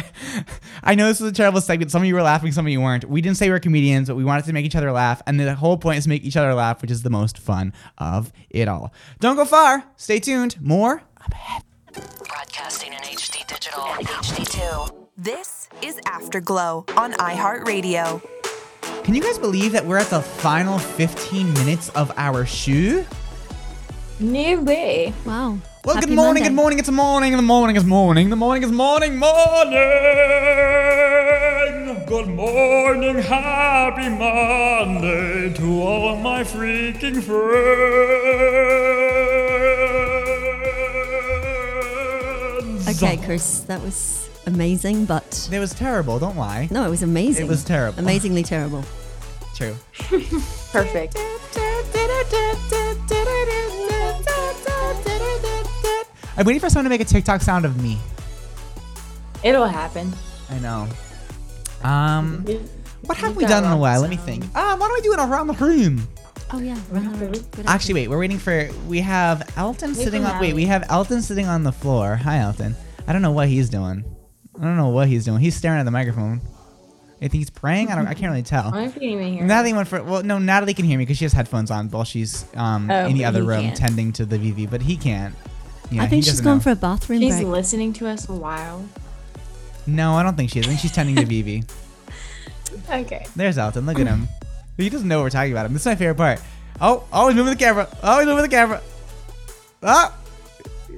I 0.84 0.96
know 0.96 1.08
this 1.08 1.22
was 1.22 1.32
a 1.32 1.34
terrible 1.36 1.62
segment. 1.62 1.92
Some 1.92 2.02
of 2.02 2.08
you 2.08 2.16
were 2.16 2.22
laughing, 2.24 2.52
some 2.52 2.66
of 2.66 2.72
you 2.72 2.82
weren't. 2.82 3.06
We 3.06 3.22
didn't 3.22 3.38
say 3.38 3.46
we 3.48 3.52
we're 3.54 3.60
comedians, 3.60 4.08
but 4.10 4.16
we 4.16 4.24
wanted 4.26 4.46
to 4.46 4.54
make 4.54 4.66
each 4.66 4.76
other 4.76 4.92
laugh. 4.92 5.22
And 5.28 5.40
the 5.40 5.54
whole 5.56 5.78
point 5.78 6.00
is 6.00 6.04
to 6.06 6.10
make 6.10 6.26
each 6.26 6.36
other 6.36 6.54
laugh, 6.54 6.82
which 6.82 6.92
is 6.92 7.04
the 7.04 7.10
most 7.12 7.38
fun 7.38 7.72
of 8.00 8.34
it 8.50 8.68
all. 8.68 8.92
Don't 9.20 9.36
go 9.38 9.46
far. 9.46 9.84
Stay 9.96 10.20
tuned. 10.20 10.60
More 10.60 11.04
up 11.24 11.32
ahead. 11.32 11.62
Broadcasting 11.94 12.92
in 12.92 13.00
HD 13.00 13.48
digital 13.48 13.84
HD2. 13.84 15.07
This 15.20 15.68
is 15.82 16.00
Afterglow 16.06 16.86
on 16.96 17.14
iHeartRadio. 17.14 18.22
Can 19.04 19.16
you 19.16 19.22
guys 19.24 19.40
believe 19.40 19.72
that 19.72 19.84
we're 19.84 19.98
at 19.98 20.12
the 20.12 20.22
final 20.22 20.78
15 20.78 21.54
minutes 21.54 21.90
of 21.90 22.12
our 22.18 22.46
shoe? 22.46 23.04
No 24.20 24.62
way. 24.62 25.12
Wow. 25.26 25.58
Well, 25.84 25.96
Happy 25.96 26.06
good 26.08 26.16
morning, 26.16 26.44
Monday. 26.44 26.50
good 26.50 26.56
morning. 26.56 26.78
It's 26.78 26.92
morning, 26.92 27.36
the 27.36 27.42
morning 27.42 27.76
is 27.78 27.84
morning, 27.84 28.30
the 28.30 28.36
morning 28.36 28.62
is 28.62 28.72
morning, 28.72 29.18
morning. 29.18 29.74
Good 32.06 32.28
morning, 32.28 33.16
happy 33.18 34.10
Monday 34.10 35.52
to 35.56 35.82
all 35.82 36.14
of 36.14 36.22
my 36.22 36.44
freaking 36.44 37.24
friends. 42.78 43.02
Okay, 43.02 43.18
Chris, 43.18 43.62
that 43.62 43.82
was 43.82 44.27
amazing, 44.48 45.06
but 45.06 45.50
It 45.52 45.60
was 45.60 45.74
terrible, 45.74 46.18
don't 46.20 46.38
lie. 46.38 46.68
no, 46.72 46.86
it 46.86 46.90
was 46.90 47.04
amazing. 47.04 47.46
It 47.46 47.50
was 47.50 47.64
terrible. 47.64 48.00
Amazingly 48.00 48.44
terrible. 48.44 48.84
True. 49.56 49.76
Perfect. 50.72 51.18
I'm 56.38 56.46
waiting 56.46 56.60
for 56.60 56.70
someone 56.70 56.86
to 56.86 56.90
make 56.90 57.02
a 57.02 57.06
TikTok 57.06 57.42
sound 57.42 57.66
of 57.66 57.82
me. 57.82 57.98
It'll 59.44 59.66
happen. 59.66 60.14
I 60.50 60.60
know. 60.60 60.88
Um, 61.84 62.46
what 63.02 63.18
have 63.18 63.36
we 63.36 63.44
got 63.44 63.50
done 63.50 63.64
in 63.64 63.70
a 63.72 63.78
lots 63.78 63.82
while? 63.82 64.02
Let 64.02 64.10
me 64.10 64.18
think. 64.18 64.44
Um, 64.56 64.80
why 64.80 64.88
don't 64.88 64.94
we 64.94 65.02
do 65.02 65.14
it 65.14 65.20
around 65.20 65.48
the 65.48 65.54
room? 65.54 66.08
Oh 66.52 66.60
yeah. 66.60 66.80
Good 66.92 67.66
Actually, 67.66 67.96
wait. 67.96 68.08
We're 68.10 68.20
waiting 68.20 68.38
for. 68.40 68.70
We 68.88 69.00
have 69.02 69.52
Elton 69.58 69.90
Wait 69.90 70.04
sitting 70.04 70.24
on. 70.26 70.40
Wait, 70.40 70.54
we 70.54 70.66
have 70.66 70.86
Elton 70.90 71.22
sitting 71.22 71.48
on 71.48 71.64
the 71.64 71.72
floor. 71.72 72.16
Hi, 72.16 72.40
Elton. 72.40 72.76
I 73.08 73.14
don't 73.14 73.22
know 73.22 73.32
what 73.32 73.48
he's 73.48 73.70
doing. 73.70 74.04
I 74.60 74.64
don't 74.64 74.78
know 74.78 74.90
what 74.90 75.08
he's 75.08 75.26
doing. 75.26 75.40
He's 75.40 75.56
staring 75.56 75.80
at 75.80 75.84
the 75.84 75.92
microphone. 75.92 76.42
I 77.18 77.22
think 77.22 77.34
he's 77.34 77.50
praying. 77.50 77.90
I 77.92 77.96
don't. 77.96 78.08
I 78.08 78.14
can't 78.14 78.30
really 78.32 78.44
tell. 78.44 78.66
wonder 78.72 78.82
if 78.90 78.96
you 78.96 79.02
can 79.02 79.10
even 79.10 79.34
hear. 79.34 79.44
Natalie 79.44 79.74
went 79.74 79.88
for. 79.88 80.04
Well, 80.04 80.24
no. 80.24 80.38
Natalie 80.38 80.74
can 80.76 80.86
hear 80.86 80.98
me 80.98 81.04
because 81.06 81.18
she 81.18 81.26
has 81.26 81.34
headphones 81.34 81.72
on 81.72 81.90
while 81.90 82.04
she's 82.04 82.46
um 82.56 82.90
Oh, 82.92 83.06
in 83.08 83.18
the 83.18 83.26
other 83.26 83.44
room 83.44 83.62
can't. 83.62 83.78
tending 83.78 84.14
to 84.14 84.26
the 84.26 84.38
VV, 84.38 84.70
but 84.70 84.82
he 84.82 84.96
can't. 84.98 85.34
Yeah, 85.90 86.04
I 86.04 86.08
think 86.08 86.24
she's 86.26 86.34
doesn't 86.34 86.46
gone 86.46 86.58
know. 86.58 86.64
for 86.64 86.72
a 86.72 86.76
bathroom 86.76 87.22
She's 87.22 87.36
break. 87.36 87.48
listening 87.48 87.94
to 87.94 88.08
us 88.08 88.28
a 88.30 88.34
while. 88.34 88.86
No, 89.88 90.14
I 90.16 90.22
don't 90.24 90.36
think 90.36 90.52
she 90.52 90.60
is. 90.60 90.66
I 90.66 90.70
think 90.70 90.82
she's 90.82 90.92
tending 90.92 91.16
to 91.16 91.24
VV. 91.24 91.70
Okay. 92.90 93.26
There's 93.36 93.58
Elton. 93.58 93.86
Look 93.86 93.98
at 94.00 94.08
him. 94.08 94.28
He 94.78 94.90
doesn't 94.90 95.08
know 95.08 95.18
what 95.20 95.24
we're 95.24 95.30
talking 95.30 95.52
about 95.54 95.66
him. 95.66 95.74
This 95.74 95.82
is 95.84 95.86
my 95.88 95.96
favorite 95.96 96.16
part. 96.16 96.42
Oh, 96.80 97.04
oh, 97.12 97.28
he's 97.30 97.36
moving 97.36 97.54
the 97.54 97.58
camera. 97.60 97.88
Oh, 98.04 98.20
he's 98.20 98.28
moving 98.28 98.44
the 98.44 98.50
camera. 98.50 98.82
Ah. 99.82 100.16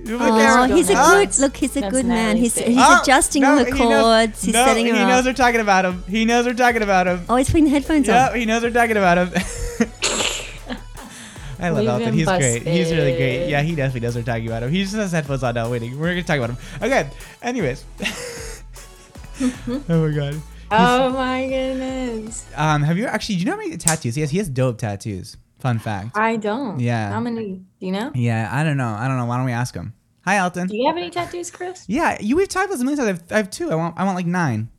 He's 0.01 0.09
moving 0.09 0.27
the 0.27 0.33
Oh, 0.33 0.75
he's 0.75 0.89
a 0.89 0.93
good 0.93 1.39
look. 1.39 1.57
He's 1.57 1.75
a 1.77 1.81
That's 1.81 1.93
good 1.93 2.05
man. 2.05 2.35
Natalie's 2.35 2.55
He's 2.55 2.63
face. 2.63 2.75
he's 2.75 2.77
Oh, 2.87 3.01
adjusting 3.01 3.41
no, 3.41 3.57
her 3.57 3.65
he 3.65 3.71
knows- 3.71 4.03
chords. 4.03 4.43
He's 4.43 4.53
no, 4.53 4.65
setting 4.65 4.85
her 4.87 4.93
He 4.95 4.99
up. 5.01 5.07
knows 5.09 5.25
we're 5.25 5.33
talking 5.33 5.59
about 5.61 5.85
him. 5.85 6.03
He 6.07 6.25
knows 6.25 6.45
we're 6.45 6.53
talking 6.53 6.81
about 6.81 7.07
him. 7.07 7.25
oh, 7.29 7.35
he's 7.35 7.47
putting 7.47 7.65
the 7.65 7.69
headphones 7.71 8.07
Yeah, 8.07 8.29
on. 8.29 8.35
he 8.35 8.45
knows 8.45 8.63
we're 8.63 8.71
talking 8.71 8.97
about 8.97 9.17
him. 9.17 9.29
I 11.61 11.69
love 11.69 11.79
Leave 11.79 11.89
Elton. 11.89 12.07
him 12.07 12.13
He's 12.13 12.25
great. 12.25 12.63
He's 12.65 12.89
really 12.91 13.17
great. 13.17 13.37
busted. 13.39 13.49
Yeah, 13.49 13.61
he 13.61 13.75
definitely 13.75 13.99
knows 13.99 14.15
we're 14.15 14.23
talking 14.23 14.47
about 14.47 14.63
him. 14.63 14.71
He 14.71 14.81
just 14.83 14.95
has 14.95 15.11
headphones 15.11 15.43
on 15.43 15.55
now 15.55 15.69
waiting. 15.69 15.99
We're 15.99 16.09
gonna 16.11 16.23
talk 16.23 16.37
about 16.37 16.51
him. 16.51 16.57
Okay. 16.81 17.09
Anyways. 17.41 17.83
oh 19.41 20.07
my 20.07 20.15
god. 20.15 20.41
Oh 20.71 21.09
my 21.09 21.47
goodness. 21.47 22.45
Um, 22.55 22.83
have 22.83 22.97
you 22.97 23.07
actually? 23.07 23.35
Do 23.35 23.39
you 23.39 23.45
know 23.47 23.51
how 23.53 23.57
many 23.57 23.75
tattoos 23.75 24.15
he 24.15 24.21
has? 24.21 24.29
He 24.29 24.37
has 24.37 24.47
dope 24.47 24.77
tattoos. 24.77 25.35
Fun 25.59 25.77
fact. 25.79 26.17
I 26.17 26.37
don't. 26.37 26.79
Yeah. 26.79 27.11
How 27.11 27.19
many? 27.19 27.61
Do 27.79 27.85
you 27.85 27.91
know? 27.91 28.11
Yeah, 28.15 28.49
I 28.51 28.63
don't 28.63 28.77
know. 28.77 28.89
I 28.89 29.07
don't 29.07 29.17
know. 29.17 29.25
Why 29.25 29.37
don't 29.37 29.45
we 29.45 29.51
ask 29.51 29.75
him? 29.75 29.93
Hi, 30.25 30.37
Elton. 30.37 30.67
Do 30.67 30.77
you 30.77 30.87
have 30.87 30.97
any 30.97 31.09
tattoos, 31.09 31.51
Chris? 31.51 31.85
Yeah, 31.87 32.17
you 32.21 32.35
we've 32.35 32.47
talked 32.47 32.65
about 32.65 32.75
this 32.75 32.81
a 32.81 32.85
million 32.85 33.05
times. 33.05 33.19
I 33.19 33.23
have, 33.23 33.31
I 33.31 33.37
have 33.37 33.49
two. 33.49 33.71
I 33.71 33.75
want. 33.75 33.97
I 33.97 34.03
want 34.05 34.15
like 34.15 34.25
nine. 34.25 34.69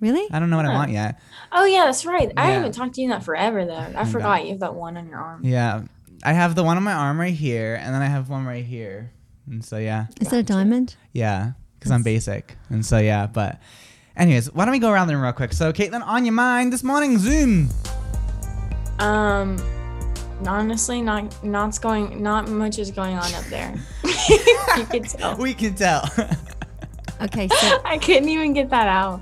Really? 0.00 0.26
I 0.32 0.38
don't 0.40 0.50
know 0.50 0.56
what 0.56 0.66
I 0.66 0.74
want 0.74 0.90
yet. 0.90 1.20
Oh 1.52 1.64
yeah, 1.64 1.84
that's 1.84 2.04
right. 2.04 2.32
I 2.36 2.46
haven't 2.50 2.72
talked 2.72 2.94
to 2.94 3.00
you 3.00 3.04
in 3.06 3.10
that 3.10 3.22
forever 3.22 3.64
though. 3.64 3.74
I 3.74 3.92
God. 3.92 4.08
forgot 4.08 4.44
you 4.44 4.50
have 4.50 4.60
that 4.60 4.74
one 4.74 4.96
on 4.96 5.08
your 5.08 5.18
arm. 5.18 5.44
Yeah, 5.44 5.82
I 6.24 6.32
have 6.32 6.54
the 6.56 6.64
one 6.64 6.76
on 6.76 6.82
my 6.82 6.92
arm 6.92 7.20
right 7.20 7.32
here, 7.34 7.78
and 7.80 7.94
then 7.94 8.02
I 8.02 8.06
have 8.06 8.28
one 8.28 8.44
right 8.44 8.64
here. 8.64 9.12
And 9.48 9.64
so 9.64 9.76
yeah, 9.76 10.06
Is 10.20 10.28
that 10.28 10.38
a 10.38 10.42
diamond? 10.42 10.96
yeah, 11.12 11.52
because 11.78 11.90
I'm 11.92 12.02
basic. 12.02 12.56
And 12.68 12.84
so 12.84 12.98
yeah, 12.98 13.26
but 13.26 13.60
anyways, 14.16 14.52
why 14.52 14.64
don't 14.64 14.72
we 14.72 14.78
go 14.80 14.90
around 14.90 15.06
the 15.08 15.14
room 15.14 15.22
real 15.22 15.32
quick? 15.32 15.52
So 15.52 15.72
Caitlin, 15.72 16.04
on 16.04 16.24
your 16.24 16.34
mind 16.34 16.72
this 16.72 16.82
morning, 16.82 17.18
Zoom. 17.18 17.68
Um, 18.98 19.56
honestly, 20.48 21.02
not 21.02 21.42
not's 21.44 21.78
going. 21.78 22.22
Not 22.22 22.48
much 22.48 22.78
is 22.78 22.90
going 22.90 23.16
on 23.16 23.34
up 23.34 23.44
there. 23.44 23.74
you 24.28 24.86
can 24.86 25.02
tell. 25.04 25.36
We 25.36 25.54
can 25.54 25.74
tell. 25.74 26.08
Okay, 27.22 27.46
so 27.60 27.80
I 27.84 27.98
couldn't 27.98 28.28
even 28.28 28.52
get 28.52 28.68
that 28.70 28.88
out. 28.88 29.20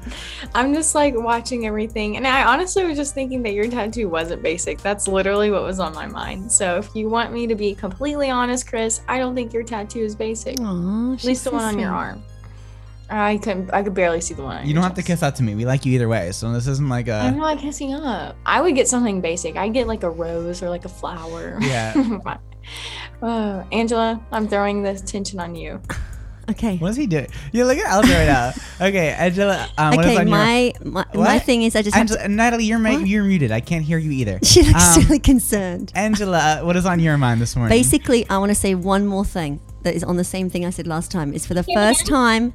I'm 0.54 0.72
just 0.72 0.94
like 0.94 1.14
watching 1.16 1.66
everything. 1.66 2.16
And 2.16 2.26
I 2.26 2.44
honestly 2.44 2.84
was 2.84 2.96
just 2.96 3.14
thinking 3.14 3.42
that 3.42 3.52
your 3.52 3.68
tattoo 3.68 4.08
wasn't 4.08 4.42
basic. 4.42 4.80
That's 4.80 5.06
literally 5.06 5.50
what 5.50 5.62
was 5.62 5.80
on 5.80 5.94
my 5.94 6.06
mind. 6.06 6.50
So 6.50 6.78
if 6.78 6.94
you 6.94 7.08
want 7.08 7.32
me 7.32 7.46
to 7.46 7.54
be 7.54 7.74
completely 7.74 8.30
honest, 8.30 8.66
Chris, 8.66 9.02
I 9.08 9.18
don't 9.18 9.34
think 9.34 9.52
your 9.52 9.62
tattoo 9.62 10.00
is 10.00 10.16
basic. 10.16 10.58
Aw, 10.60 11.12
At 11.12 11.24
least 11.24 11.24
the 11.24 11.28
she's 11.28 11.42
so 11.42 11.52
one 11.52 11.64
on 11.64 11.78
your 11.78 11.92
arm. 11.92 12.22
I 13.10 13.38
couldn't 13.38 13.72
I 13.72 13.82
could 13.82 13.94
barely 13.94 14.20
see 14.20 14.34
the 14.34 14.42
one 14.42 14.56
on 14.58 14.62
You 14.62 14.68
your 14.68 14.74
don't 14.76 14.84
have 14.84 14.94
to 14.94 15.02
kiss 15.02 15.22
out 15.22 15.36
to 15.36 15.42
me. 15.42 15.54
We 15.54 15.64
like 15.66 15.84
you 15.84 15.92
either 15.94 16.08
way. 16.08 16.30
So 16.32 16.52
this 16.52 16.66
isn't 16.66 16.88
like 16.88 17.08
I'm 17.08 17.34
a. 17.34 17.36
not 17.36 17.58
kissing 17.58 17.92
up. 17.92 18.36
I 18.46 18.60
would 18.60 18.74
get 18.74 18.88
something 18.88 19.20
basic. 19.20 19.56
I'd 19.56 19.72
get 19.74 19.86
like 19.86 20.02
a 20.04 20.10
rose 20.10 20.62
or 20.62 20.68
like 20.70 20.84
a 20.84 20.88
flower. 20.88 21.58
Yeah. 21.60 22.18
uh, 23.22 23.64
Angela, 23.72 24.20
I'm 24.32 24.48
throwing 24.48 24.82
this 24.82 25.00
tension 25.02 25.40
on 25.40 25.54
you. 25.54 25.80
Okay. 26.50 26.78
What 26.78 26.90
is 26.90 26.96
he 26.96 27.06
doing? 27.06 27.28
You 27.52 27.64
look 27.64 27.78
at 27.78 27.86
Elsa 27.92 28.12
right 28.12 28.26
now. 28.26 28.52
Okay, 28.80 29.10
Angela. 29.10 29.68
Um, 29.76 29.94
what 29.94 30.06
is 30.06 30.10
Okay, 30.12 30.20
on 30.20 30.26
your- 30.28 30.36
my 30.38 30.72
my, 30.82 31.04
my 31.14 31.38
thing 31.38 31.62
is 31.64 31.76
I 31.76 31.82
just 31.82 31.94
have 31.94 32.00
Angela, 32.10 32.28
Natalie, 32.28 32.64
you're 32.64 32.78
ma- 32.78 32.90
you're 32.96 33.24
muted. 33.24 33.52
I 33.52 33.60
can't 33.60 33.84
hear 33.84 33.98
you 33.98 34.10
either. 34.10 34.38
to, 34.38 34.44
she 34.52 34.62
looks 34.62 34.96
Um, 34.96 35.02
really 35.04 35.18
concerned. 35.18 35.92
Angela, 35.94 36.60
what 36.64 36.76
is 36.76 36.86
on 36.86 36.98
your 36.98 37.18
mind 37.18 37.40
this 37.42 37.54
morning? 37.56 37.76
Basically, 37.76 38.26
I 38.30 38.38
want 38.38 38.48
to 38.50 38.54
say 38.54 38.74
one 38.74 39.06
more 39.06 39.24
thing 39.26 39.60
that 39.82 39.94
is 39.94 40.02
on 40.02 40.16
the 40.16 40.24
same 40.24 40.48
thing 40.48 40.64
I 40.64 40.70
said 40.70 40.86
last 40.86 41.10
time. 41.12 41.34
Is 41.34 41.44
for 41.46 41.52
the 41.54 41.62
first 41.74 42.06
time. 42.06 42.54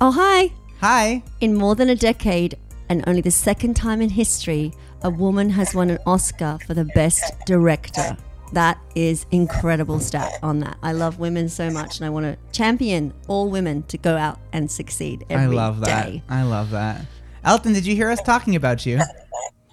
Oh, 0.00 0.10
hi. 0.12 0.52
Hi. 0.80 1.22
In 1.40 1.54
more 1.54 1.74
than 1.74 1.88
a 1.88 1.94
decade, 1.94 2.56
and 2.88 3.02
only 3.06 3.22
the 3.22 3.30
second 3.30 3.74
time 3.74 4.02
in 4.02 4.10
history, 4.10 4.72
a 5.02 5.08
woman 5.10 5.48
has 5.50 5.74
won 5.74 5.88
an 5.90 5.98
Oscar 6.06 6.58
for 6.66 6.74
the 6.74 6.84
best 6.84 7.34
director. 7.46 8.16
That 8.52 8.78
is 8.94 9.24
incredible 9.30 9.98
stat 9.98 10.32
on 10.42 10.60
that. 10.60 10.76
I 10.82 10.92
love 10.92 11.18
women 11.18 11.48
so 11.48 11.70
much, 11.70 11.96
and 11.96 12.06
I 12.06 12.10
want 12.10 12.26
to 12.26 12.36
champion 12.52 13.12
all 13.26 13.48
women 13.50 13.84
to 13.84 13.96
go 13.98 14.16
out 14.16 14.38
and 14.52 14.70
succeed 14.70 15.24
I 15.30 15.46
love 15.46 15.80
that. 15.80 16.06
day. 16.06 16.22
I 16.28 16.42
love 16.42 16.70
that. 16.70 17.00
Elton, 17.42 17.72
did 17.72 17.86
you 17.86 17.96
hear 17.96 18.10
us 18.10 18.20
talking 18.20 18.54
about 18.54 18.84
you? 18.84 19.00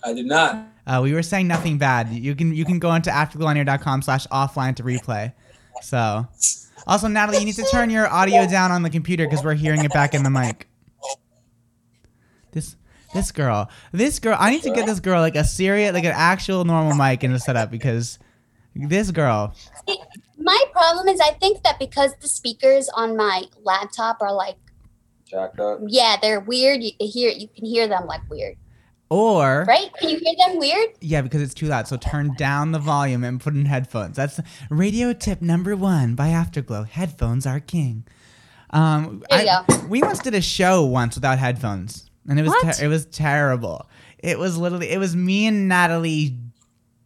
I 0.05 0.13
did 0.13 0.25
not. 0.25 0.67
Uh, 0.87 1.01
we 1.03 1.13
were 1.13 1.23
saying 1.23 1.47
nothing 1.47 1.77
bad. 1.77 2.09
You 2.09 2.33
can 2.35 2.53
you 2.53 2.65
can 2.65 2.79
go 2.79 2.93
into 2.93 3.09
afterglowonair.com 3.09 4.01
slash 4.01 4.25
offline 4.27 4.75
to 4.77 4.83
replay. 4.83 5.33
So, 5.81 6.27
also 6.87 7.07
Natalie, 7.07 7.39
you 7.39 7.45
need 7.45 7.55
to 7.55 7.67
turn 7.71 7.89
your 7.89 8.07
audio 8.07 8.45
down 8.47 8.71
on 8.71 8.83
the 8.83 8.89
computer 8.89 9.25
because 9.25 9.43
we're 9.43 9.53
hearing 9.53 9.83
it 9.83 9.91
back 9.93 10.13
in 10.13 10.23
the 10.23 10.29
mic. 10.29 10.67
This 12.51 12.75
this 13.13 13.31
girl, 13.31 13.69
this 13.91 14.19
girl, 14.19 14.35
I 14.39 14.49
need 14.49 14.63
to 14.63 14.71
get 14.71 14.85
this 14.85 14.99
girl 14.99 15.21
like 15.21 15.35
a 15.35 15.43
serious, 15.43 15.93
like 15.93 16.03
an 16.03 16.13
actual 16.15 16.65
normal 16.65 16.95
mic 16.95 17.23
in 17.23 17.31
the 17.31 17.39
setup 17.39 17.69
because 17.69 18.17
this 18.75 19.11
girl, 19.11 19.53
My 20.37 20.63
problem 20.71 21.07
is 21.07 21.19
I 21.19 21.31
think 21.31 21.63
that 21.63 21.77
because 21.79 22.11
the 22.21 22.27
speakers 22.27 22.89
on 22.95 23.15
my 23.15 23.43
laptop 23.63 24.21
are 24.21 24.33
like, 24.33 24.55
Jacked 25.25 25.59
up. 25.59 25.79
yeah, 25.87 26.17
they're 26.21 26.39
weird. 26.39 26.83
You 26.83 26.91
can 26.99 27.07
hear 27.07 27.29
you 27.29 27.47
can 27.47 27.65
hear 27.65 27.87
them 27.87 28.05
like 28.07 28.27
weird, 28.29 28.55
or 29.13 29.65
right? 29.67 29.89
Can 29.99 30.09
you 30.09 30.17
hear 30.17 30.33
them 30.47 30.57
weird? 30.57 30.89
Yeah, 31.01 31.21
because 31.21 31.41
it's 31.41 31.53
too 31.53 31.67
loud. 31.67 31.87
So 31.87 31.97
turn 31.97 32.33
down 32.37 32.71
the 32.71 32.79
volume 32.79 33.23
and 33.23 33.39
put 33.39 33.53
in 33.53 33.65
headphones. 33.65 34.15
That's 34.15 34.39
radio 34.69 35.13
tip 35.13 35.41
number 35.41 35.75
one 35.75 36.15
by 36.15 36.29
Afterglow. 36.29 36.83
Headphones 36.83 37.45
are 37.45 37.59
king. 37.59 38.05
Um, 38.71 39.23
There 39.29 39.43
you 39.43 39.49
I- 39.49 39.85
We 39.87 40.01
once 40.01 40.19
did 40.19 40.33
a 40.33 40.41
show 40.41 40.83
once 40.83 41.13
without 41.15 41.37
headphones, 41.37 42.09
and 42.27 42.39
it 42.39 42.43
was 42.43 42.51
What? 42.51 42.75
ter- 42.75 42.85
it 42.85 42.87
was 42.87 43.05
terrible. 43.05 43.87
It 44.17 44.39
was 44.39 44.57
literally 44.57 44.89
it 44.89 44.97
was 44.97 45.15
me 45.15 45.45
and 45.47 45.67
Natalie, 45.67 46.37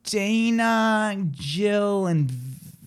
Dana, 0.03 1.17
Jill, 1.31 2.07
and 2.07 2.31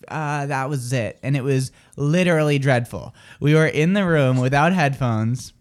uh, 0.07 0.45
that 0.47 0.67
was 0.69 0.91
it. 0.93 1.19
And 1.21 1.37
it 1.37 1.43
was 1.43 1.71
literally 1.95 2.57
dreadful. 2.59 3.13
We 3.39 3.53
were 3.53 3.67
in 3.67 3.93
the 3.93 4.05
room 4.05 4.37
without 4.39 4.73
headphones. 4.73 5.53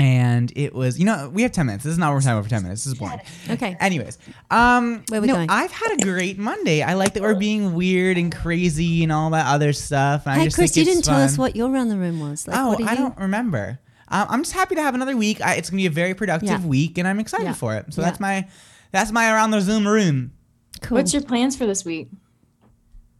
And 0.00 0.52
it 0.56 0.74
was, 0.74 0.98
you 0.98 1.04
know, 1.04 1.28
we 1.32 1.42
have 1.42 1.52
10 1.52 1.66
minutes. 1.66 1.84
This 1.84 1.92
is 1.92 1.98
not 1.98 2.08
what 2.08 2.14
we're 2.14 2.20
talking 2.20 2.32
about 2.38 2.44
for 2.44 2.50
10 2.50 2.62
minutes. 2.62 2.84
This 2.84 2.92
is 2.94 2.98
boring. 2.98 3.20
Okay. 3.50 3.76
Anyways, 3.78 4.16
um, 4.50 5.04
Where 5.08 5.20
we 5.20 5.26
no, 5.26 5.34
going? 5.34 5.50
I've 5.50 5.70
had 5.72 5.92
a 6.00 6.02
great 6.02 6.38
Monday. 6.38 6.82
I 6.82 6.94
like 6.94 7.12
that 7.14 7.22
we're 7.22 7.34
being 7.34 7.74
weird 7.74 8.16
and 8.16 8.34
crazy 8.34 9.02
and 9.02 9.12
all 9.12 9.30
that 9.30 9.46
other 9.46 9.72
stuff. 9.74 10.22
And 10.24 10.32
I 10.34 10.38
Hey, 10.38 10.44
just 10.44 10.56
Chris, 10.56 10.72
think 10.72 10.86
you 10.86 10.90
it's 10.92 11.00
didn't 11.02 11.14
tell 11.14 11.22
us 11.22 11.36
fun. 11.36 11.42
what 11.42 11.56
your 11.56 11.68
round 11.70 11.90
the 11.90 11.98
room 11.98 12.18
was. 12.18 12.48
Like, 12.48 12.56
oh, 12.58 12.68
what 12.68 12.80
are 12.80 12.88
I 12.88 12.92
you? 12.92 12.98
don't 12.98 13.18
remember. 13.18 13.78
Um, 14.08 14.26
I'm 14.30 14.42
just 14.42 14.54
happy 14.54 14.74
to 14.74 14.82
have 14.82 14.94
another 14.94 15.16
week. 15.16 15.40
I, 15.42 15.54
it's 15.56 15.68
gonna 15.70 15.80
be 15.82 15.86
a 15.86 15.90
very 15.90 16.14
productive 16.14 16.48
Yeah. 16.48 16.66
week, 16.66 16.96
and 16.98 17.06
I'm 17.06 17.20
excited 17.20 17.44
Yeah. 17.44 17.52
for 17.52 17.76
it. 17.76 17.92
So 17.92 18.00
Yeah. 18.00 18.08
that's 18.08 18.20
my 18.20 18.48
that's 18.92 19.12
my 19.12 19.30
around 19.30 19.50
the 19.52 19.60
Zoom 19.60 19.86
room. 19.86 20.32
Cool. 20.80 20.96
What's 20.96 21.12
your 21.12 21.22
plans 21.22 21.56
for 21.56 21.66
this 21.66 21.84
week? 21.84 22.08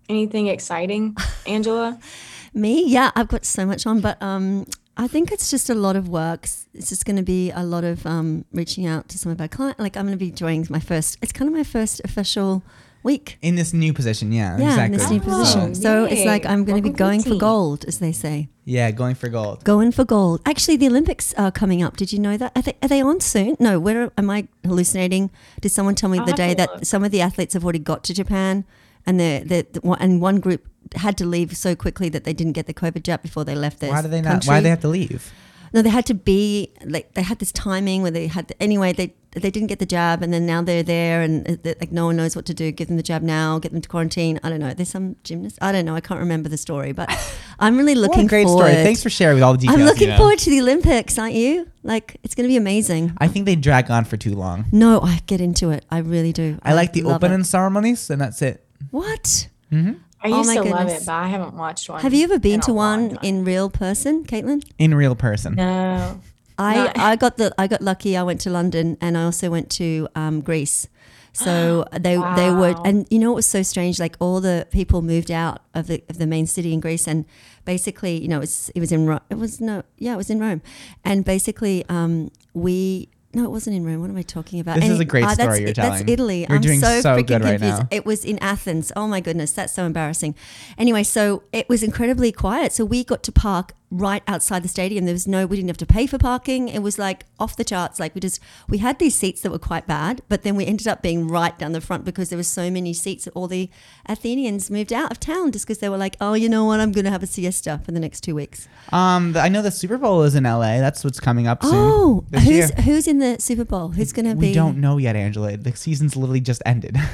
Anything 0.08 0.48
exciting, 0.48 1.16
Angela? 1.46 1.98
Me? 2.54 2.84
Yeah, 2.88 3.12
I've 3.14 3.28
got 3.28 3.44
so 3.44 3.64
much 3.64 3.86
on, 3.86 4.00
but 4.00 4.20
um, 4.20 4.66
I 5.00 5.08
think 5.08 5.32
it's 5.32 5.50
just 5.50 5.70
a 5.70 5.74
lot 5.74 5.96
of 5.96 6.08
work. 6.10 6.44
It's 6.74 6.90
just 6.90 7.06
going 7.06 7.16
to 7.16 7.22
be 7.22 7.50
a 7.50 7.62
lot 7.64 7.84
of 7.84 8.04
um, 8.06 8.44
reaching 8.52 8.84
out 8.86 9.08
to 9.08 9.18
some 9.18 9.32
of 9.32 9.40
our 9.40 9.48
clients. 9.48 9.80
Like 9.80 9.96
I'm 9.96 10.04
going 10.04 10.18
to 10.18 10.24
be 10.24 10.30
doing 10.30 10.66
my 10.68 10.78
first. 10.80 11.16
It's 11.22 11.32
kind 11.32 11.48
of 11.48 11.54
my 11.56 11.64
first 11.64 12.02
official 12.04 12.62
week. 13.02 13.38
In 13.40 13.54
this 13.54 13.72
new 13.72 13.94
position, 13.94 14.30
yeah, 14.30 14.58
Yeah, 14.58 14.66
exactly. 14.66 14.84
in 14.84 14.92
this 14.92 15.10
new 15.10 15.20
position. 15.20 15.74
So 15.74 16.04
it's 16.04 16.26
like 16.26 16.44
I'm 16.44 16.64
going 16.66 16.82
to 16.82 16.82
be 16.82 16.90
Welcome 16.90 17.22
to 17.22 17.30
the 17.30 17.30
going 17.30 17.38
for 17.38 17.40
gold, 17.40 17.84
as 17.86 17.98
they 17.98 18.12
say. 18.12 18.50
Yeah, 18.66 18.90
going 18.90 19.14
for 19.14 19.30
gold. 19.30 19.64
Going 19.64 19.90
for 19.90 20.04
gold. 20.04 20.42
Actually, 20.44 20.76
the 20.76 20.88
Olympics 20.88 21.32
are 21.34 21.50
coming 21.50 21.82
up. 21.82 21.96
Did 21.96 22.12
you 22.12 22.18
know 22.18 22.36
that? 22.36 22.52
Are 22.54 22.60
they, 22.62 22.76
are 22.82 22.88
they 22.88 23.00
on 23.00 23.20
soon? 23.20 23.56
No. 23.58 23.80
Where 23.80 24.12
am 24.18 24.28
I 24.28 24.48
hallucinating? 24.66 25.30
Did 25.62 25.70
someone 25.72 25.94
tell 25.94 26.10
me 26.10 26.18
I'll 26.18 26.26
the 26.26 26.34
day 26.34 26.52
that 26.52 26.68
look. 26.74 26.84
some 26.84 27.04
of 27.04 27.10
the 27.10 27.22
athletes 27.22 27.54
have 27.54 27.64
already 27.64 27.78
got 27.78 28.04
to 28.04 28.12
Japan, 28.12 28.64
and 29.06 29.18
the 29.18 29.42
the, 29.46 29.66
the 29.72 29.80
one- 29.80 29.98
and 29.98 30.20
one 30.20 30.40
group 30.40 30.66
had 30.96 31.16
to 31.18 31.26
leave 31.26 31.56
so 31.56 31.74
quickly 31.76 32.08
that 32.10 32.24
they 32.24 32.32
didn't 32.32 32.52
get 32.52 32.66
the 32.66 32.74
COVID 32.74 33.02
jab 33.02 33.22
before 33.22 33.44
they 33.44 33.54
left 33.54 33.80
their 33.80 33.90
Why 33.90 34.02
do 34.02 34.08
they 34.08 34.20
not? 34.20 34.30
country? 34.30 34.48
Why 34.48 34.58
do 34.60 34.64
they 34.64 34.70
have 34.70 34.80
to 34.80 34.88
leave? 34.88 35.32
No, 35.72 35.82
they 35.82 35.88
had 35.90 36.04
to 36.06 36.14
be 36.14 36.72
like 36.84 37.14
they 37.14 37.22
had 37.22 37.38
this 37.38 37.52
timing 37.52 38.02
where 38.02 38.10
they 38.10 38.26
had 38.26 38.48
to, 38.48 38.60
anyway. 38.60 38.92
They 38.92 39.14
they 39.30 39.52
didn't 39.52 39.68
get 39.68 39.78
the 39.78 39.86
jab, 39.86 40.20
and 40.20 40.32
then 40.32 40.44
now 40.44 40.62
they're 40.62 40.82
there, 40.82 41.22
and 41.22 41.48
uh, 41.48 41.54
they- 41.62 41.76
like 41.80 41.92
no 41.92 42.06
one 42.06 42.16
knows 42.16 42.34
what 42.34 42.44
to 42.46 42.54
do. 42.54 42.72
Give 42.72 42.88
them 42.88 42.96
the 42.96 43.04
jab 43.04 43.22
now. 43.22 43.60
Get 43.60 43.70
them 43.70 43.80
to 43.80 43.88
quarantine. 43.88 44.40
I 44.42 44.48
don't 44.48 44.58
know. 44.58 44.74
There's 44.74 44.88
some 44.88 45.14
gymnast. 45.22 45.58
I 45.62 45.70
don't 45.70 45.84
know. 45.84 45.94
I 45.94 46.00
can't 46.00 46.18
remember 46.18 46.48
the 46.48 46.56
story, 46.56 46.90
but 46.90 47.08
I'm 47.60 47.76
really 47.76 47.94
What 47.94 48.10
looking 48.10 48.24
a 48.26 48.28
great 48.28 48.46
forward. 48.48 48.66
story. 48.66 48.82
Thanks 48.82 49.00
for 49.00 49.10
sharing 49.10 49.36
with 49.36 49.44
all 49.44 49.52
the 49.52 49.58
details. 49.58 49.78
I'm 49.78 49.84
looking 49.86 50.08
you 50.08 50.14
know. 50.14 50.16
forward 50.16 50.40
to 50.40 50.50
the 50.50 50.60
Olympics, 50.60 51.16
aren't 51.20 51.34
you? 51.34 51.70
Like 51.84 52.16
it's 52.24 52.34
going 52.34 52.46
to 52.48 52.52
be 52.52 52.56
amazing. 52.56 53.12
I 53.18 53.28
think 53.28 53.46
they 53.46 53.54
drag 53.54 53.92
on 53.92 54.04
for 54.06 54.16
too 54.16 54.34
long. 54.34 54.64
No, 54.72 55.00
I 55.02 55.20
get 55.28 55.40
into 55.40 55.70
it. 55.70 55.84
I 55.88 55.98
really 55.98 56.32
do. 56.32 56.58
I 56.64 56.74
like 56.74 56.92
the 56.94 57.04
opening 57.04 57.42
it. 57.42 57.44
ceremonies, 57.44 58.10
and 58.10 58.20
that's 58.20 58.42
it. 58.42 58.66
What? 58.90 59.48
hmm 59.70 59.92
I 60.22 60.28
Oh 60.30 60.38
used 60.38 60.48
my 60.48 60.54
to 60.56 60.62
love 60.62 60.78
goodness. 60.86 61.02
it, 61.02 61.06
but 61.06 61.12
I 61.12 61.28
haven't 61.28 61.54
watched 61.54 61.88
one. 61.88 62.00
Have 62.02 62.12
you 62.14 62.24
ever 62.24 62.38
been 62.38 62.60
to 62.62 62.72
a 62.72 62.74
long 62.74 63.00
one 63.08 63.10
time. 63.16 63.24
in 63.24 63.44
real 63.44 63.70
person, 63.70 64.24
Caitlin? 64.24 64.62
In 64.78 64.94
real 64.94 65.14
person. 65.14 65.54
No. 65.54 66.20
I, 66.58 66.74
No. 66.74 66.92
I 66.96 67.16
got 67.16 67.36
the 67.38 67.54
I 67.58 67.66
got 67.66 67.80
lucky. 67.80 68.16
I 68.16 68.22
went 68.22 68.40
to 68.42 68.50
London 68.50 68.98
and 69.00 69.16
I 69.16 69.24
also 69.24 69.50
went 69.50 69.70
to 69.72 70.08
um, 70.14 70.42
Greece. 70.42 70.88
So 71.32 71.86
they 71.92 72.16
they 72.36 72.50
were 72.50 72.74
and 72.84 73.06
you 73.10 73.18
know 73.18 73.30
what 73.30 73.36
was 73.36 73.46
so 73.46 73.62
strange? 73.62 73.98
Like 73.98 74.16
all 74.20 74.40
the 74.42 74.66
people 74.70 75.00
moved 75.00 75.30
out 75.30 75.62
of 75.74 75.86
the 75.86 76.02
of 76.10 76.18
the 76.18 76.26
main 76.26 76.46
city 76.46 76.74
in 76.74 76.80
Greece 76.80 77.08
and 77.08 77.24
basically 77.64 78.20
you 78.20 78.28
know 78.28 78.38
it 78.38 78.40
was 78.40 78.70
it 78.74 78.80
was 78.80 78.92
in 78.92 79.06
Rome. 79.06 79.20
It 79.30 79.38
was 79.38 79.58
no 79.60 79.84
yeah 79.96 80.12
it 80.14 80.18
was 80.18 80.28
in 80.28 80.38
Rome, 80.38 80.60
and 81.04 81.24
basically 81.24 81.84
um, 81.88 82.30
we. 82.52 83.08
No, 83.32 83.44
it 83.44 83.50
wasn't 83.50 83.76
in 83.76 83.84
Rome. 83.84 84.00
What 84.00 84.10
am 84.10 84.16
I 84.16 84.22
talking 84.22 84.58
about? 84.58 84.80
This 84.80 84.90
is 84.90 84.98
a 84.98 85.04
great 85.04 85.22
ah, 85.22 85.28
that's, 85.28 85.42
story 85.42 85.60
you're 85.60 85.72
That's 85.72 86.00
telling. 86.00 86.08
Italy. 86.08 86.40
You're 86.40 86.56
I'm 86.56 86.60
doing 86.60 86.80
so, 86.80 87.00
so 87.00 87.16
freaking 87.16 87.26
good 87.26 87.44
right 87.44 87.60
confused. 87.60 87.82
now. 87.82 87.88
It 87.92 88.04
was 88.04 88.24
in 88.24 88.38
Athens. 88.40 88.90
Oh 88.96 89.06
my 89.06 89.20
goodness, 89.20 89.52
that's 89.52 89.72
so 89.72 89.84
embarrassing. 89.84 90.34
Anyway, 90.76 91.04
so 91.04 91.44
it 91.52 91.68
was 91.68 91.84
incredibly 91.84 92.32
quiet. 92.32 92.72
So 92.72 92.84
we 92.84 93.04
got 93.04 93.22
to 93.22 93.32
park 93.32 93.74
right 93.90 94.22
outside 94.26 94.62
the 94.62 94.68
stadium. 94.68 95.04
There 95.04 95.14
was 95.14 95.26
no, 95.26 95.46
we 95.46 95.56
didn't 95.56 95.68
have 95.68 95.76
to 95.78 95.86
pay 95.86 96.06
for 96.06 96.18
parking. 96.18 96.68
It 96.68 96.80
was 96.80 96.98
like 96.98 97.24
off 97.38 97.56
the 97.56 97.64
charts. 97.64 97.98
Like 97.98 98.14
we 98.14 98.20
just, 98.20 98.40
we 98.68 98.78
had 98.78 98.98
these 98.98 99.14
seats 99.14 99.40
that 99.42 99.50
were 99.50 99.58
quite 99.58 99.86
bad, 99.86 100.22
but 100.28 100.42
then 100.42 100.54
we 100.56 100.66
ended 100.66 100.86
up 100.86 101.02
being 101.02 101.26
right 101.28 101.58
down 101.58 101.72
the 101.72 101.80
front 101.80 102.04
because 102.04 102.28
there 102.28 102.36
were 102.36 102.42
so 102.42 102.70
many 102.70 102.92
seats 102.92 103.24
that 103.24 103.34
all 103.34 103.48
the 103.48 103.68
Athenians 104.06 104.70
moved 104.70 104.92
out 104.92 105.10
of 105.10 105.18
town 105.18 105.52
just 105.52 105.66
because 105.66 105.78
they 105.78 105.88
were 105.88 105.98
like, 105.98 106.16
oh, 106.20 106.34
you 106.34 106.48
know 106.48 106.64
what, 106.64 106.80
I'm 106.80 106.92
going 106.92 107.04
to 107.04 107.10
have 107.10 107.22
a 107.22 107.26
siesta 107.26 107.80
for 107.84 107.92
the 107.92 108.00
next 108.00 108.20
two 108.22 108.34
weeks. 108.34 108.68
Um, 108.92 109.36
I 109.36 109.48
know 109.48 109.62
the 109.62 109.70
Super 109.70 109.98
Bowl 109.98 110.22
is 110.22 110.34
in 110.34 110.44
LA. 110.44 110.78
That's 110.78 111.02
what's 111.02 111.20
coming 111.20 111.46
up 111.46 111.62
soon. 111.62 111.72
Oh, 111.74 112.24
who's 112.32 112.46
year. 112.46 112.68
who's 112.84 113.06
in 113.08 113.18
the 113.18 113.38
Super 113.40 113.64
Bowl? 113.64 113.88
Who's 113.88 114.12
going 114.12 114.26
to 114.26 114.34
be? 114.34 114.48
We 114.48 114.54
don't 114.54 114.80
know 114.80 114.98
yet, 114.98 115.16
Angela. 115.16 115.56
The 115.56 115.74
season's 115.74 116.16
literally 116.16 116.40
just 116.40 116.62
ended. 116.64 116.96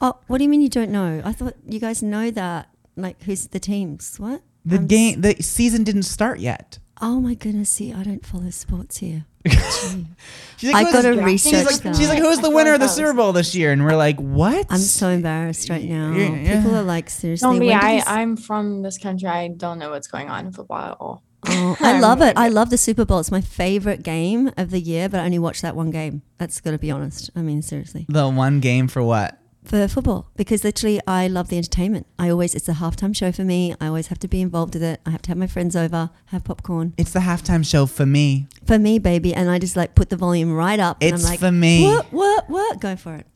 Oh, 0.00 0.18
what 0.26 0.38
do 0.38 0.44
you 0.44 0.50
mean 0.50 0.60
you 0.60 0.68
don't 0.68 0.90
know? 0.90 1.22
I 1.24 1.32
thought 1.32 1.54
you 1.66 1.80
guys 1.80 2.02
know 2.02 2.30
that. 2.30 2.68
Like, 2.96 3.22
who's 3.22 3.46
the 3.46 3.58
teams? 3.58 4.18
What? 4.18 4.42
The 4.66 4.76
I'm 4.76 4.86
game, 4.86 5.20
the 5.22 5.34
season 5.42 5.84
didn't 5.84 6.02
start 6.02 6.40
yet. 6.40 6.78
Oh 7.00 7.20
my 7.20 7.34
goodness! 7.34 7.70
See, 7.70 7.92
I 7.92 8.02
don't 8.02 8.24
follow 8.26 8.50
sports 8.50 8.98
here. 8.98 9.26
She's 9.46 10.74
I 10.74 10.82
"Who's- 10.82 10.92
gotta 10.92 11.14
she's 11.14 11.22
research 11.24 11.66
like, 11.66 11.82
that. 11.82 11.96
she's 11.96 12.08
like, 12.08 12.18
who's 12.18 12.40
the 12.40 12.50
winner 12.50 12.74
of 12.74 12.80
the 12.80 12.88
Super 12.88 13.12
Bowl 13.12 13.32
this 13.32 13.54
year? 13.54 13.70
And 13.70 13.84
we're 13.84 13.94
like, 13.96 14.18
what? 14.18 14.66
I'm 14.70 14.78
so 14.78 15.08
embarrassed 15.10 15.68
right 15.68 15.84
now. 15.84 16.12
Yeah, 16.12 16.34
yeah. 16.34 16.56
People 16.56 16.74
are 16.76 16.82
like, 16.82 17.08
seriously. 17.10 17.46
Don't 17.48 17.58
be. 17.60 17.72
I, 17.72 17.92
you 17.92 17.98
s- 17.98 18.04
I'm 18.08 18.36
from 18.36 18.82
this 18.82 18.98
country. 18.98 19.28
I 19.28 19.48
don't 19.48 19.78
know 19.78 19.90
what's 19.90 20.08
going 20.08 20.28
on 20.30 20.46
in 20.46 20.52
football 20.52 20.78
at 20.78 20.96
all. 20.98 21.22
Oh, 21.48 21.76
I 21.80 22.00
love 22.00 22.22
it. 22.22 22.36
I 22.36 22.48
love 22.48 22.70
the 22.70 22.78
Super 22.78 23.04
Bowl. 23.04 23.20
It's 23.20 23.30
my 23.30 23.42
favorite 23.42 24.02
game 24.02 24.50
of 24.56 24.70
the 24.70 24.80
year, 24.80 25.08
but 25.08 25.20
I 25.20 25.24
only 25.26 25.38
watched 25.38 25.62
that 25.62 25.76
one 25.76 25.90
game. 25.90 26.22
That's 26.38 26.60
got 26.60 26.72
to 26.72 26.78
be 26.78 26.90
honest. 26.90 27.30
I 27.36 27.42
mean, 27.42 27.62
seriously. 27.62 28.06
the 28.08 28.28
one 28.28 28.58
game 28.60 28.88
for 28.88 29.02
what? 29.02 29.38
For 29.66 29.88
football 29.88 30.30
because 30.36 30.64
literally 30.64 31.00
I 31.06 31.26
love 31.28 31.48
the 31.48 31.56
entertainment. 31.58 32.06
I 32.18 32.30
always 32.30 32.54
it's 32.54 32.68
a 32.68 32.74
halftime 32.74 33.14
show 33.14 33.32
for 33.32 33.44
me. 33.44 33.74
I 33.80 33.88
always 33.88 34.06
have 34.08 34.18
to 34.20 34.28
be 34.28 34.40
involved 34.40 34.74
with 34.74 34.82
it. 34.82 35.00
I 35.04 35.10
have 35.10 35.22
to 35.22 35.28
have 35.30 35.38
my 35.38 35.46
friends 35.46 35.74
over, 35.76 36.10
have 36.26 36.44
popcorn. 36.44 36.94
It's 36.96 37.12
the 37.12 37.20
halftime 37.20 37.68
show 37.68 37.86
for 37.86 38.06
me. 38.06 38.46
For 38.64 38.78
me, 38.78 38.98
baby, 38.98 39.34
and 39.34 39.50
I 39.50 39.58
just 39.58 39.76
like 39.76 39.94
put 39.94 40.10
the 40.10 40.16
volume 40.16 40.52
right 40.52 40.78
up. 40.80 40.98
and 41.00 41.14
It's 41.14 41.24
I'm 41.24 41.30
like, 41.30 41.40
for 41.40 41.52
me. 41.52 41.82
What? 41.84 42.06
What? 42.12 42.50
What? 42.50 42.80
Go 42.80 42.96
for 42.96 43.14
it. 43.16 43.26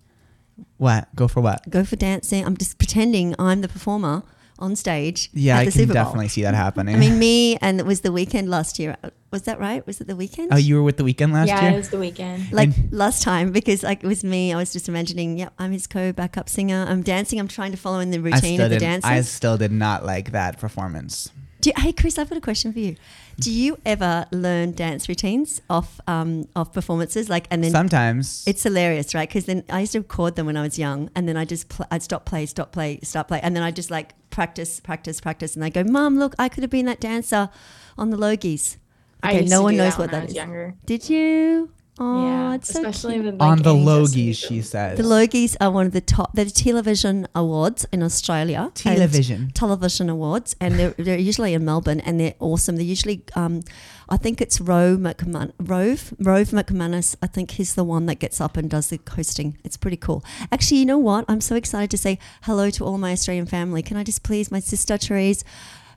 What? 0.77 1.15
Go 1.15 1.29
for 1.29 1.41
what? 1.41 1.69
Go 1.69 1.85
for 1.85 1.97
dancing. 1.97 2.45
I'm 2.45 2.57
just 2.57 2.79
pretending 2.79 3.35
I'm 3.39 3.61
the 3.61 3.69
performer 3.69 4.23
on 4.61 4.77
stage. 4.77 5.31
Yeah, 5.33 5.57
at 5.57 5.61
I 5.61 5.63
can 5.65 5.73
Super 5.73 5.95
Bowl. 5.95 6.05
definitely 6.05 6.29
see 6.29 6.43
that 6.43 6.55
happening. 6.55 6.95
I 6.95 6.99
mean, 6.99 7.19
me 7.19 7.57
and 7.57 7.81
it 7.81 7.87
was 7.87 8.01
the 8.01 8.11
Weeknd 8.11 8.49
last 8.49 8.79
year. 8.79 8.97
Was 9.31 9.43
that 9.43 9.61
right? 9.61 9.87
Was 9.87 10.01
it 10.01 10.07
the 10.07 10.15
Weeknd? 10.15 10.49
oh, 10.51 10.57
you 10.57 10.77
were 10.77 10.83
with 10.83 10.97
the 10.97 11.05
Weeknd 11.05 11.33
last 11.33 11.49
yeah, 11.49 11.61
year. 11.61 11.71
Yeah, 11.71 11.75
it 11.75 11.79
was 11.79 11.91
the 11.91 11.97
Weeknd. 11.97 12.53
like 12.53 12.71
last 12.91 13.23
time 13.23 13.53
because 13.53 13.83
like 13.83 14.03
it 14.03 14.07
was 14.07 14.25
me. 14.25 14.53
I 14.53 14.57
was 14.57 14.73
just 14.73 14.89
imagining. 14.89 15.39
Yep, 15.39 15.55
I'm 15.59 15.73
his 15.73 15.87
co-backup 15.87 16.49
singer. 16.49 16.87
I'm 16.89 17.03
dancing. 17.03 17.39
I'm 17.39 17.49
trying 17.49 17.71
to 17.71 17.77
follow 17.79 18.01
in 18.01 18.11
the 18.11 18.21
routine 18.21 18.61
of 18.61 18.71
the 18.71 18.77
didn't. 18.77 19.03
dancers. 19.03 19.11
I 19.11 19.21
still 19.23 19.57
did 19.57 19.73
not 19.73 20.05
like 20.05 20.33
that 20.33 20.59
performance. 20.59 21.31
Do 21.61 21.71
you, 21.71 21.75
hey 21.83 21.93
Chris, 21.93 22.19
I've 22.19 22.29
got 22.31 22.39
a 22.39 22.41
question 22.41 22.73
for 22.73 22.79
you. 22.79 22.97
Do 23.39 23.51
you 23.53 23.79
ever 23.85 24.27
learn 24.33 24.73
dance 24.73 25.09
routines 25.09 25.61
off 25.69 26.01
um, 26.07 26.49
off 26.57 26.73
performances? 26.73 27.29
Like, 27.29 27.47
and 27.51 27.63
then 27.63 27.71
Sometimes. 27.71 28.45
it's 28.47 28.63
hilarious, 28.63 29.15
right? 29.15 29.29
Because 29.29 29.45
then 29.47 29.65
I 29.69 29.81
used 29.81 29.93
to 29.93 29.99
record 30.01 30.37
them 30.37 30.47
when 30.47 30.57
I 30.57 30.63
was 30.63 30.79
young, 30.79 31.11
and 31.15 31.29
then 31.29 31.37
I 31.37 31.45
just 31.45 31.69
pl- 31.69 31.87
I'd 31.91 32.03
stop 32.03 32.25
play, 32.25 32.47
stop 32.47 32.73
play, 32.73 32.99
stop 33.03 33.29
play, 33.29 33.41
and 33.43 33.55
then 33.55 33.63
I 33.63 33.71
just 33.71 33.91
like 33.91 34.15
practice, 34.31 34.81
practice, 34.81 35.21
practice, 35.21 35.55
and 35.55 35.65
I 35.65 35.69
go, 35.69 35.85
Mom, 35.85 36.19
look, 36.19 36.35
I 36.39 36.49
could 36.49 36.63
have 36.63 36.71
been 36.71 36.87
that 36.87 37.01
dancer 37.01 37.51
on 37.99 38.11
the 38.11 38.17
Logies. 38.17 38.77
I 39.23 39.31
Okay, 39.33 39.41
used 39.43 39.51
no 39.51 39.59
to 39.59 39.65
one 39.65 39.77
knows 39.77 39.97
that 39.97 39.99
what 39.99 40.11
when 40.13 40.15
I 40.15 40.19
that 40.21 40.23
was 40.25 40.31
is. 40.31 40.37
younger. 40.37 40.75
Did 40.87 41.11
you? 41.11 41.71
Oh, 42.03 42.27
yeah, 42.27 42.55
it's 42.55 42.73
so 42.73 42.81
especially 42.81 43.15
cute. 43.15 43.27
with 43.27 43.41
like 43.41 43.51
on 43.51 43.59
the 43.63 43.75
Logies, 43.75 44.37
she 44.39 44.63
says. 44.63 44.97
The 44.97 45.05
Logies 45.05 45.55
are 45.61 45.71
one 45.71 45.85
of 45.85 45.93
the 45.93 46.01
top, 46.01 46.35
the 46.35 46.47
television 46.47 47.29
awards 47.35 47.85
in 47.93 48.03
Australia. 48.03 48.71
Television. 48.75 49.51
Television 49.53 50.09
awards. 50.09 50.57
And 50.63 50.79
they're, 50.79 50.95
they're 50.97 51.19
usually 51.19 51.53
in 51.53 51.63
Melbourne 51.63 52.01
and 52.01 52.19
they're 52.19 52.37
awesome. 52.41 52.77
They're 52.77 52.87
usually, 52.87 53.23
um, 53.35 53.63
I 54.09 54.17
think 54.17 54.41
it's 54.41 54.63
Rove, 54.63 54.99
McMan- 54.99 55.53
Rove, 55.61 56.15
Rove 56.19 56.49
McManus. 56.49 57.17
I 57.23 57.27
think 57.27 57.51
he's 57.53 57.75
the 57.75 57.85
one 57.85 58.07
that 58.07 58.15
gets 58.15 58.41
up 58.41 58.57
and 58.57 58.71
does 58.71 58.89
the 58.89 58.99
hosting. 59.11 59.59
It's 59.63 59.77
pretty 59.77 59.99
cool. 59.99 60.25
Actually, 60.51 60.79
you 60.79 60.87
know 60.87 60.99
what? 60.99 61.27
I'm 61.29 61.43
so 61.43 61.55
excited 61.55 61.91
to 61.91 61.99
say 61.99 62.19
hello 62.45 62.71
to 62.71 62.85
all 62.85 62.97
my 62.97 63.13
Australian 63.13 63.45
family. 63.45 63.83
Can 63.83 63.99
I 63.99 64.05
just 64.05 64.23
please, 64.23 64.51
my 64.51 64.61
sister 64.61 64.97
Therese, 64.97 65.45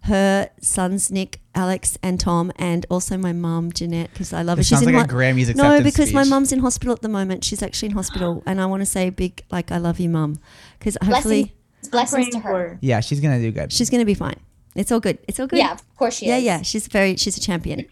her 0.03 0.49
sons 0.61 1.09
Nick, 1.11 1.39
Alex, 1.55 1.97
and 2.03 2.19
Tom, 2.19 2.51
and 2.57 2.85
also 2.89 3.17
my 3.17 3.31
mum 3.33 3.71
Jeanette 3.71 4.09
because 4.11 4.33
I 4.33 4.41
love 4.41 4.57
her. 4.57 4.61
This 4.61 4.69
sounds 4.69 4.85
in 4.85 4.93
like 4.93 5.09
a 5.09 5.11
ho- 5.11 5.17
Grammys 5.17 5.55
No, 5.55 5.63
acceptance 5.75 5.83
because 5.83 6.13
my 6.13 6.23
speech. 6.23 6.29
mum's 6.29 6.51
in 6.51 6.59
hospital 6.59 6.93
at 6.93 7.01
the 7.01 7.09
moment. 7.09 7.43
She's 7.43 7.61
actually 7.63 7.89
in 7.89 7.95
hospital, 7.95 8.43
and 8.45 8.59
I 8.59 8.65
want 8.65 8.81
to 8.81 8.85
say 8.85 9.09
big 9.09 9.41
like 9.51 9.71
I 9.71 9.77
love 9.77 9.99
you, 9.99 10.09
mum, 10.09 10.39
because 10.79 10.97
hopefully 11.01 11.53
Blessings, 11.89 11.89
blessings 11.89 12.29
to 12.29 12.39
her. 12.39 12.77
Yeah, 12.81 12.99
she's 12.99 13.19
gonna 13.19 13.39
do 13.39 13.51
good. 13.51 13.71
she's 13.71 13.89
gonna 13.89 14.05
be 14.05 14.13
fine. 14.13 14.39
It's 14.75 14.91
all 14.91 14.99
good. 14.99 15.19
It's 15.27 15.39
all 15.39 15.47
good. 15.47 15.59
Yeah, 15.59 15.73
of 15.73 15.95
course 15.97 16.15
she 16.15 16.25
yeah, 16.27 16.37
is. 16.37 16.43
Yeah, 16.43 16.57
yeah. 16.57 16.61
She's 16.63 16.87
very. 16.87 17.15
She's 17.15 17.37
a 17.37 17.41
champion. 17.41 17.85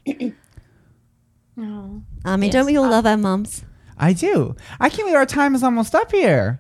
Oh. 1.57 2.01
I 2.25 2.35
mean, 2.37 2.47
Yes. 2.47 2.53
don't 2.53 2.65
we 2.65 2.77
all 2.77 2.85
uh, 2.85 2.89
love 2.91 3.05
our 3.05 3.17
mums? 3.17 3.63
I 3.97 4.13
do. 4.13 4.55
I 4.79 4.89
can't 4.89 5.01
believe 5.03 5.15
our 5.15 5.25
time 5.25 5.53
is 5.55 5.63
almost 5.63 5.93
up 5.93 6.11
here. 6.11 6.59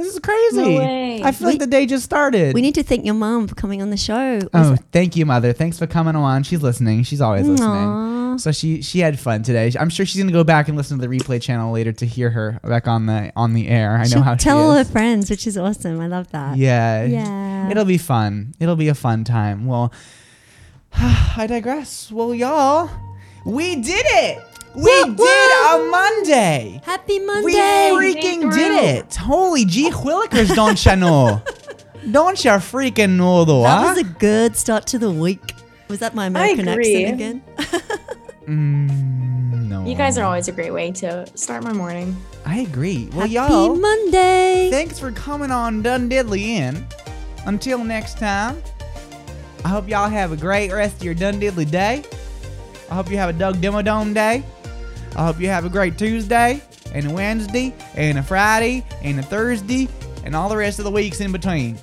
This 0.00 0.14
is 0.14 0.18
crazy. 0.20 0.78
way. 0.78 1.22
I 1.22 1.32
feel 1.32 1.48
like 1.48 1.58
the 1.58 1.66
day 1.66 1.86
just 1.86 2.04
started. 2.04 2.54
We 2.54 2.62
need 2.62 2.74
to 2.76 2.82
thank 2.82 3.04
your 3.04 3.14
mom 3.14 3.46
for 3.46 3.54
coming 3.54 3.82
on 3.82 3.90
the 3.90 3.96
show. 3.96 4.40
Oh, 4.54 4.76
thank 4.92 5.14
you, 5.16 5.26
mother. 5.26 5.52
Thanks 5.52 5.78
for 5.78 5.86
coming 5.86 6.16
on. 6.16 6.42
She's 6.42 6.62
listening. 6.62 7.02
She's 7.02 7.20
always 7.20 7.46
listening. 7.46 7.68
Aw. 7.68 8.36
So 8.38 8.52
she 8.52 8.80
she 8.80 9.00
had 9.00 9.18
fun 9.18 9.42
today. 9.42 9.72
I'm 9.78 9.90
sure 9.90 10.06
she's 10.06 10.22
gonna 10.22 10.32
go 10.32 10.44
back 10.44 10.68
and 10.68 10.76
listen 10.76 10.98
to 10.98 11.06
the 11.06 11.18
replay 11.18 11.42
channel 11.42 11.72
later 11.72 11.92
to 11.92 12.06
hear 12.06 12.30
her 12.30 12.60
back 12.64 12.88
on 12.88 13.06
the 13.06 13.32
on 13.36 13.52
the 13.52 13.68
air. 13.68 13.96
I 13.96 14.04
know 14.04 14.08
She'll 14.08 14.22
how 14.22 14.34
tell 14.36 14.58
all 14.58 14.74
her 14.74 14.84
friends, 14.84 15.28
which 15.28 15.46
is 15.46 15.58
awesome. 15.58 16.00
I 16.00 16.06
love 16.06 16.30
that. 16.30 16.56
Yeah. 16.56 17.04
Yeah. 17.04 17.70
It'll 17.70 17.84
be 17.84 17.98
fun. 17.98 18.54
It'll 18.58 18.76
be 18.76 18.88
a 18.88 18.94
fun 18.94 19.24
time. 19.24 19.66
Well, 19.66 19.92
I 20.94 21.46
digress. 21.48 22.10
Well, 22.10 22.34
y'all, 22.34 22.88
we 23.44 23.76
did 23.76 24.06
it. 24.08 24.49
We 24.74 24.82
Woo, 24.82 25.04
did 25.06 25.18
woo. 25.18 25.26
a 25.26 25.88
Monday. 25.90 26.80
Happy 26.84 27.18
Monday. 27.18 27.42
We 27.92 28.14
freaking 28.14 28.52
did 28.52 28.84
it. 28.84 29.14
Holy 29.16 29.64
gee 29.64 29.90
willikers, 29.90 30.54
don't 30.54 30.82
ya 30.84 30.94
know? 30.94 31.42
Don't 32.10 32.42
ya 32.44 32.58
freaking 32.58 33.16
know 33.16 33.44
though, 33.44 33.62
that 33.62 33.82
huh? 33.82 33.88
was 33.94 33.98
a 33.98 34.04
good 34.04 34.56
start 34.56 34.86
to 34.88 34.98
the 34.98 35.10
week. 35.10 35.54
Was 35.88 35.98
that 35.98 36.14
my 36.14 36.26
American 36.26 36.68
accent 36.68 37.14
again? 37.14 37.42
Mm, 38.46 39.68
no. 39.68 39.84
You 39.86 39.94
guys 39.94 40.18
are 40.18 40.24
always 40.24 40.48
a 40.48 40.52
great 40.52 40.72
way 40.72 40.90
to 40.92 41.24
start 41.36 41.62
my 41.62 41.72
morning. 41.72 42.16
I 42.44 42.60
agree. 42.60 43.08
Well, 43.12 43.20
Happy 43.28 43.34
y'all, 43.34 43.76
Monday. 43.76 44.70
thanks 44.72 44.98
for 44.98 45.12
coming 45.12 45.52
on 45.52 45.82
Dun 45.82 46.08
Diddly 46.10 46.40
In. 46.40 46.84
Until 47.46 47.84
next 47.84 48.18
time, 48.18 48.60
I 49.64 49.68
hope 49.68 49.88
y'all 49.88 50.08
have 50.08 50.32
a 50.32 50.36
great 50.36 50.72
rest 50.72 50.96
of 50.96 51.04
your 51.04 51.14
Dun 51.14 51.34
Diddly 51.40 51.70
day. 51.70 52.02
I 52.90 52.94
hope 52.96 53.08
you 53.08 53.18
have 53.18 53.28
a 53.30 53.32
Doug 53.32 53.60
Demo 53.60 53.82
Dome 53.82 54.12
day. 54.14 54.42
I 55.16 55.24
hope 55.26 55.40
you 55.40 55.48
have 55.48 55.64
a 55.64 55.68
great 55.68 55.98
Tuesday 55.98 56.62
and 56.92 57.10
a 57.10 57.14
Wednesday 57.14 57.74
and 57.94 58.18
a 58.18 58.22
Friday 58.22 58.84
and 59.02 59.18
a 59.18 59.22
Thursday 59.22 59.88
and 60.24 60.34
all 60.34 60.48
the 60.48 60.56
rest 60.56 60.78
of 60.78 60.84
the 60.84 60.90
weeks 60.90 61.20
in 61.20 61.32
between. 61.32 61.78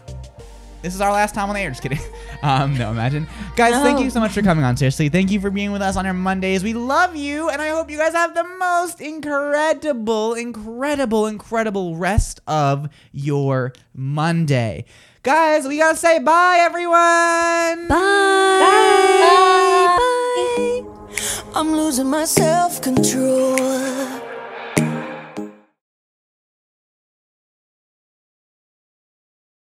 This 0.81 0.93
is 0.95 1.01
our 1.01 1.11
last 1.11 1.33
time 1.35 1.49
on 1.49 1.55
the 1.55 1.61
air. 1.61 1.69
Just 1.69 1.81
kidding. 1.81 1.99
Um, 2.43 2.77
no, 2.77 2.91
imagine. 2.91 3.25
Guys, 3.55 3.73
thank 3.81 3.99
you 3.99 4.11
so 4.11 4.19
much 4.19 4.31
for 4.31 4.43
coming 4.43 4.63
on. 4.63 4.77
Seriously, 4.77 5.09
thank 5.09 5.31
you 5.31 5.39
for 5.39 5.49
being 5.49 5.71
with 5.71 5.81
us 5.81 5.97
on 5.97 6.05
our 6.05 6.13
Mondays. 6.13 6.63
We 6.63 6.73
love 6.75 7.15
you, 7.15 7.49
and 7.49 7.59
I 7.59 7.69
hope 7.69 7.89
you 7.89 7.97
guys 7.97 8.13
have 8.13 8.35
the 8.35 8.43
most 8.43 9.01
incredible, 9.01 10.35
incredible, 10.35 11.25
incredible 11.25 11.95
rest 11.95 12.39
of 12.45 12.89
your 13.11 13.73
Monday. 13.95 14.85
Guys, 15.23 15.67
we 15.67 15.79
gotta 15.79 15.97
say 15.97 16.19
bye, 16.19 16.57
everyone. 16.59 17.87
Bye. 17.87 17.97
Bye. 19.17 20.83
Bye. 20.85 20.93
I'm 21.55 21.71
losing 21.73 22.07
my 22.07 22.25
self 22.25 22.81
control. 22.81 24.16